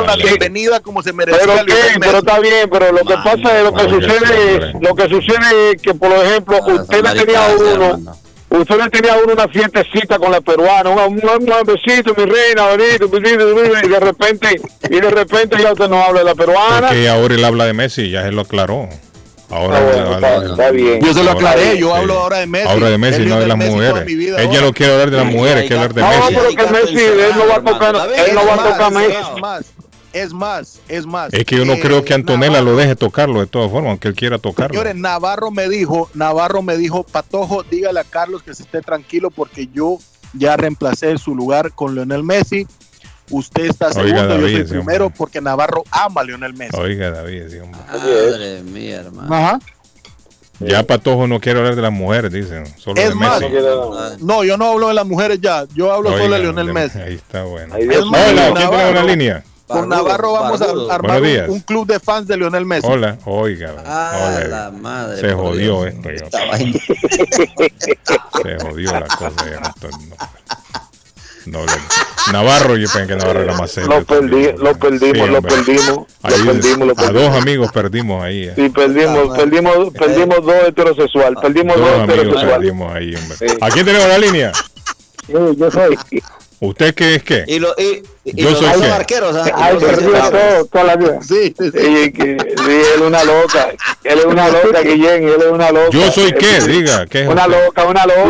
la 0.06 0.16
bienvenida 0.16 0.80
como 0.80 1.02
se 1.02 1.14
merecía 1.14 1.40
Pero, 1.42 1.66
¿qué? 1.66 1.74
Pero 2.00 2.18
está 2.20 2.40
bien, 2.40 2.70
pero 2.72 2.92
lo 2.92 3.00
que 3.06 3.16
pasa 3.16 3.58
es 3.58 3.64
lo 3.64 3.74
que 3.74 3.84
sucede 3.84 4.56
es, 4.56 4.74
lo 4.82 4.96
que 4.96 5.10
sucede 5.10 5.72
es 5.76 5.82
que 5.82 5.94
por 5.94 6.12
ejemplo 6.12 6.58
usted 6.66 7.04
tenía 7.04 7.48
uno. 7.58 8.16
Usted 8.52 8.78
le 8.78 8.90
tenía 8.90 9.16
uno 9.24 9.34
una 9.34 9.48
fiestecita 9.48 10.18
con 10.20 10.32
la 10.32 10.42
peruana, 10.42 10.90
un, 10.92 11.14
un, 11.16 11.22
un 11.24 11.64
besito, 11.66 12.14
mi 12.16 12.26
reina, 12.26 12.68
bonito, 12.70 13.10
y 13.84 13.88
de 13.90 14.00
repente, 14.00 14.62
y 14.90 15.00
de 15.00 15.10
repente 15.10 15.58
ya 15.62 15.74
usted 15.74 15.88
no 15.90 16.02
habla 16.04 16.20
de 16.20 16.26
la 16.26 16.36
peruana. 16.36 16.88
Porque 16.88 17.10
ahora 17.10 17.34
él 17.36 17.44
habla 17.46 17.66
de 17.66 17.74
Messi, 17.74 18.10
ya 18.10 18.24
se 18.24 18.32
lo 18.32 18.42
aclaró. 18.42 18.88
Ahora, 19.50 19.80
Ah, 19.80 19.82
bueno, 19.82 20.14
habla- 20.16 20.34
está, 20.36 20.46
está 20.52 20.72
bien. 20.72 21.02
Yo 21.02 21.14
se 21.14 21.24
lo 21.24 21.32
Ahora, 21.32 21.50
aclaré, 21.52 21.78
yo 21.78 21.88
sí. 21.88 21.94
hablo 22.00 22.14
ahora 22.20 22.38
de 22.40 22.48
Messi. 22.48 22.68
Ahora 22.70 22.90
de 22.90 22.98
Messi, 22.98 23.26
no 23.26 23.38
de 23.40 23.48
las 23.48 23.58
Messi 23.58 23.72
mujeres. 23.72 24.06
vida 24.06 24.42
Ella 24.42 24.62
no 24.62 24.74
quiere 24.74 24.94
hablar 24.94 25.12
de 25.12 25.18
las 25.18 25.26
mujeres, 25.26 25.62
quiere 25.68 25.76
hablar 25.76 25.94
de 25.94 26.02
No, 26.02 26.08
Messi. 26.10 26.36
pero 26.36 26.50
que 26.66 26.72
Messi, 26.72 27.06
él 27.06 27.32
no 27.36 27.48
va 27.50 27.56
a 27.56 27.62
tocar, 27.62 27.96
él 28.28 28.34
no 28.36 28.46
va 28.48 28.54
a 28.54 28.72
tocar 28.72 28.92
Messi. 28.94 29.14
Es 30.14 30.34
más, 30.34 30.80
es 30.90 31.06
más, 31.06 31.34
es 31.34 31.40
más. 31.40 31.46
Que 31.46 31.56
yo 31.58 31.66
no 31.66 31.74
Eh, 31.74 31.80
creo 31.80 32.04
que 32.04 32.14
Antonella 32.14 32.60
Navarro- 32.60 32.66
lo 32.72 32.76
deje 32.78 32.96
tocarlo 32.96 33.40
de 33.40 33.48
todas 33.48 33.72
formas, 33.72 33.92
aunque 33.92 34.08
él 34.10 34.14
quiera 34.16 34.38
tocarlo. 34.40 34.74
Señores, 34.74 34.96
Navarro 34.96 35.52
me 35.52 35.70
dijo, 35.70 36.10
Navarro 36.14 36.62
me 36.62 36.76
dijo, 36.78 37.04
Patojo, 37.04 37.64
dígale 37.64 38.00
a 38.00 38.04
Carlos 38.04 38.44
que 38.44 38.54
se 38.54 38.64
esté 38.64 38.82
tranquilo 38.82 39.32
porque 39.32 39.68
yo 39.74 39.98
ya 40.34 40.58
reemplacé 40.58 41.18
su 41.18 41.34
lugar 41.36 41.72
con 41.74 41.96
Lionel 41.96 42.24
Messi. 42.24 42.68
Usted 43.30 43.66
está 43.68 43.88
Oiga, 43.88 44.02
segundo, 44.04 44.28
David, 44.28 44.58
yo 44.58 44.68
soy 44.68 44.78
primero 44.80 45.06
hombre. 45.06 45.18
porque 45.18 45.40
Navarro 45.40 45.84
ama 45.92 46.22
a 46.22 46.24
Lionel 46.26 46.54
Messi. 46.54 46.76
Oiga, 46.78 47.12
David, 47.12 47.44
sí, 47.50 47.58
hombre. 47.60 47.80
Madre 47.90 48.64
mía, 48.64 48.96
hermano. 49.02 49.34
Ajá. 49.36 49.60
ya 50.60 50.84
Patojo 50.84 51.26
no 51.28 51.40
quiere 51.40 51.58
hablar 51.60 51.76
de 51.76 51.82
las 51.82 51.92
mujeres, 51.92 52.32
dicen, 52.32 52.66
solo 52.78 53.02
Es 53.02 53.10
de 53.10 53.16
más, 53.16 53.40
Messi. 53.40 53.56
No, 54.24 54.44
yo 54.44 54.58
no 54.58 54.72
hablo 54.74 54.90
de 54.90 54.94
las 54.94 55.08
mujeres 55.08 55.40
ya, 55.42 55.66
yo 55.74 55.92
hablo 55.92 56.10
Oiga, 56.10 56.22
solo 56.24 56.36
de 56.36 56.42
Lionel 56.42 56.68
de- 56.68 56.74
Messi. 56.74 57.00
Ahí 57.00 57.16
está 57.16 57.44
bueno. 57.46 57.74
Más, 57.74 58.30
Hola, 58.30 58.52
¿quién 58.56 58.70
tiene 58.70 58.90
una 58.92 59.04
línea? 59.04 59.44
Con 59.72 59.90
Navarro 59.90 60.34
vamos 60.34 60.62
a 60.62 60.96
armar 60.96 61.22
un, 61.22 61.50
un 61.50 61.60
club 61.62 61.88
de 61.88 62.00
fans 62.00 62.28
de 62.28 62.38
Lionel 62.38 62.66
Messi. 62.66 62.88
Hola, 62.90 63.18
oiga. 63.26 63.76
Ah, 63.86 64.12
hola. 64.36 64.48
la 64.48 64.72
madre. 64.72 65.20
Se 65.22 65.34
jodió 65.34 65.84
Dios. 65.86 65.96
esto. 66.14 66.38
vaina. 66.50 66.80
Se 68.44 68.60
jodió 68.66 68.92
la 68.92 69.08
cosa. 69.08 69.32
ya, 69.50 69.74
no. 71.48 71.60
Navarro, 72.32 72.76
yo 72.78 72.88
pensé 72.92 73.08
que 73.08 73.16
Navarro 73.16 73.42
era 73.42 73.58
más 73.58 73.72
serio. 73.72 73.90
Lo 73.90 74.06
perdí, 74.06 74.30
también. 74.30 74.56
lo 74.64 74.76
perdimos, 74.78 75.18
Sí, 75.18 75.32
lo 75.32 75.42
perdimos, 75.42 76.08
Ahí, 76.22 76.38
lo 76.44 76.46
perdimos, 76.54 76.88
lo 76.88 76.94
a 76.94 76.96
perdimos. 76.96 77.14
dos 77.32 77.42
amigos 77.42 77.72
perdimos 77.72 78.24
ahí. 78.24 78.44
eh. 78.44 78.54
Sí, 78.56 78.70
perdimos, 78.70 79.30
Ah, 79.32 79.38
perdimos, 79.38 79.94
perdimos 79.94 80.46
dos 80.46 80.56
heterosexuales, 80.68 81.40
perdimos 81.42 81.78
Dos 81.78 81.86
dos 81.90 82.00
amigos 82.00 82.14
heterosexuales. 82.20 82.58
perdimos 82.60 82.94
ahí, 82.96 83.16
hombre. 83.16 83.38
Sí. 83.40 83.58
¿A 83.60 83.70
quién 83.72 83.86
tenemos 83.86 84.08
la 84.08 84.18
línea? 84.20 84.52
Yo, 85.28 85.54
yo 85.54 85.72
soy. 85.72 85.98
¿Usted 86.64 86.94
qué 86.94 87.16
es 87.16 87.24
qué? 87.24 87.44
Y, 87.48 87.58
lo, 87.58 87.70
y, 87.76 88.04
y 88.24 88.40
Yo 88.44 88.52
los 88.52 88.60
soy 88.60 88.68
dos 88.70 88.82
qué? 88.82 88.92
arqueros. 88.92 89.36
¿ah? 89.36 89.52
Ay, 89.56 89.72
Y 89.72 89.74
los 89.74 89.84
perdió 89.84 90.10
dos 90.12 90.20
arqueros. 90.22 90.54
todo, 90.54 90.66
toda 90.68 90.84
la 90.84 90.96
vida. 90.96 91.20
Sí, 91.24 91.56
sí, 91.58 91.72
sí. 91.72 91.72
Sí, 91.74 92.14
que, 92.14 92.24
sí, 92.40 92.72
él 92.72 92.86
es 92.96 93.02
una 93.02 93.24
loca. 93.24 93.70
Él 94.04 94.20
es 94.20 94.26
una 94.26 94.48
loca, 94.50 94.82
Guillén, 94.84 95.24
él 95.28 95.36
es 95.42 95.52
una 95.52 95.72
loca. 95.72 95.90
¿Yo 95.92 96.12
soy 96.12 96.32
qué? 96.34 96.58
Eh, 96.58 96.62
Diga, 96.68 97.08
¿qué 97.08 97.24
es 97.24 97.28
Una 97.28 97.48
usted? 97.48 97.66
loca, 97.66 97.84
una 97.86 98.06
loca, 98.06 98.24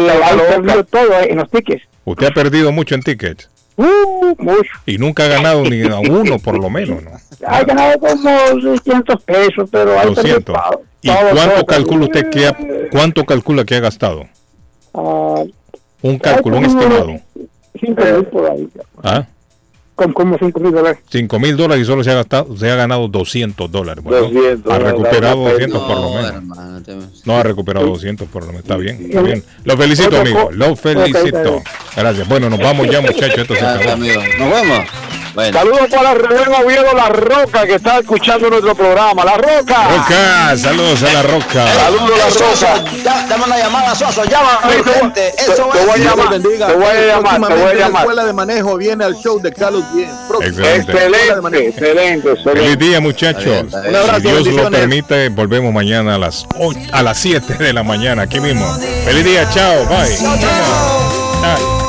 una 0.60 0.76
loca. 0.76 0.84
todo 0.90 1.20
en 1.20 1.38
los 1.38 1.50
tickets. 1.50 1.84
Usted 2.06 2.28
ha 2.28 2.32
perdido 2.32 2.72
mucho 2.72 2.96
en 2.96 3.04
tickets 3.04 3.50
Uh, 3.78 4.36
mucho. 4.38 4.70
y 4.86 4.98
nunca 4.98 5.24
ha 5.26 5.28
ganado 5.28 5.64
ni 5.64 5.82
a 5.88 5.98
uno 6.00 6.38
por 6.40 6.58
lo 6.60 6.70
menos, 6.70 7.02
¿no? 7.04 7.12
Ha 7.48 7.64
ganado 7.64 7.98
como 8.00 8.30
600 8.62 9.24
pesos, 9.24 9.70
pero 9.72 9.98
hay 10.00 10.08
200. 10.14 10.56
¿Y 11.02 11.10
cuánto 11.10 11.66
calcula 11.66 12.06
usted 12.06 12.30
que 12.30 12.48
ha, 12.48 12.56
cuánto 12.92 13.26
calcula 13.26 13.64
que 13.66 13.76
ha 13.76 13.80
gastado? 13.80 14.28
Ah, 14.94 15.44
Un 16.02 16.20
cálculo, 16.20 16.58
un 16.58 16.66
como 16.66 16.80
estimado. 16.82 17.20
5 17.82 18.02
mil 18.16 18.26
por 18.26 18.50
ahí. 18.50 18.68
¿Ah? 19.04 19.26
Con 19.96 20.14
como 20.14 20.38
5 20.38 20.60
mil 20.62 20.72
dólares. 20.72 21.00
5 21.10 21.40
mil 21.40 21.56
dólares 21.58 21.84
y 21.84 21.86
solo 21.86 22.04
se 22.04 22.10
ha 22.12 22.16
gastado, 22.16 22.56
se 22.58 22.70
ha 22.72 22.76
ganado 22.76 23.08
200 23.08 23.70
dólares. 23.72 24.04
Bueno, 24.04 24.28
200, 24.30 24.74
ha 24.74 24.80
recuperado 24.80 25.36
no, 25.36 25.44
no, 25.44 25.50
200 25.52 25.82
por 25.82 25.96
lo 25.96 26.02
No, 26.02 26.42
menos. 26.42 26.84
te- 26.84 26.96
No 27.26 27.38
ha 27.38 27.44
recuperado 27.44 27.86
200 27.88 28.28
por 28.30 28.42
lo 28.44 28.48
menos. 28.48 28.62
Está 28.64 28.78
bien, 28.78 28.98
está 29.04 29.22
bien. 29.22 29.44
Lo 29.64 29.78
felicito, 29.78 30.18
amigo. 30.20 30.50
Lo 30.54 30.76
felicito. 30.76 31.62
Gracias. 31.96 32.28
Bueno, 32.28 32.50
nos 32.50 32.60
vamos 32.60 32.88
ya, 32.90 33.02
muchachos. 33.02 33.38
Esto 33.40 33.56
se 33.56 33.66
acabó. 33.66 33.92
amigo. 33.92 34.22
Nos 34.40 34.50
vemos. 34.50 34.86
Bueno. 35.34 35.58
Saludos 35.60 35.88
para 35.90 36.14
Rubén 36.14 36.54
Oviedo 36.62 36.94
La 36.94 37.08
Roca, 37.10 37.66
que 37.66 37.76
está 37.76 38.00
escuchando 38.00 38.50
nuestro 38.50 38.76
programa. 38.76 39.24
La 39.24 39.38
Roca. 39.38 39.88
Roca, 39.88 40.58
saludos 40.58 41.04
a 41.04 41.14
la 41.14 41.22
Roca. 41.24 41.68
Saludos, 41.74 42.12
La 42.18 42.32
Soso, 42.32 42.66
Roca. 42.68 42.92
ya, 43.04 43.26
dame 43.28 43.44
una 43.46 43.58
llamada, 43.58 43.96
Soso, 43.96 44.24
llama 44.26 44.60
Te 44.62 44.68
voy- 44.68 44.80
urgente. 44.82 45.28
Eso 45.38 45.70
te 45.72 45.80
es. 45.80 45.86
voy 45.86 45.94
a 45.94 45.98
llamar, 46.04 46.30
te 46.32 46.40
voy 46.40 46.56
a 46.56 46.58
llamar, 46.58 46.70
te 46.70 46.76
voy 46.76 46.86
a 46.86 47.20
Próximamente 47.22 47.74
La 47.76 47.80
llamar. 47.86 48.02
escuela 48.02 48.26
de 48.26 48.34
manejo 48.34 48.78
viene 48.78 49.04
al 49.06 49.16
show 49.16 49.40
de 49.42 49.54
Carlos 49.54 49.84
Bien. 49.94 50.10
Excelente. 50.42 50.92
Excelente, 50.92 51.68
excelente, 51.70 52.36
Feliz 52.44 52.78
día, 52.80 53.00
muchachos. 53.00 53.46
Está 53.46 53.52
bien, 53.52 53.66
está 53.68 53.82
bien. 53.82 53.96
Un 53.96 54.02
abrazo, 54.02 54.20
Si 54.20 54.28
Dios 54.52 54.64
lo 54.64 54.70
permite, 54.72 55.30
volvemos 55.30 55.74
mañana 55.74 56.16
a 56.16 56.18
las 56.18 56.46
ocho- 56.60 56.80
a 56.92 57.02
las 57.04 57.18
7 57.18 57.54
de 57.56 57.72
la 57.74 57.84
mañana, 57.84 58.24
aquí 58.24 58.40
mismo. 58.42 58.66
Feliz 59.06 59.24
día, 59.24 59.50
chao, 59.54 59.86
bye. 59.86 60.18
Chao. 61.42 61.81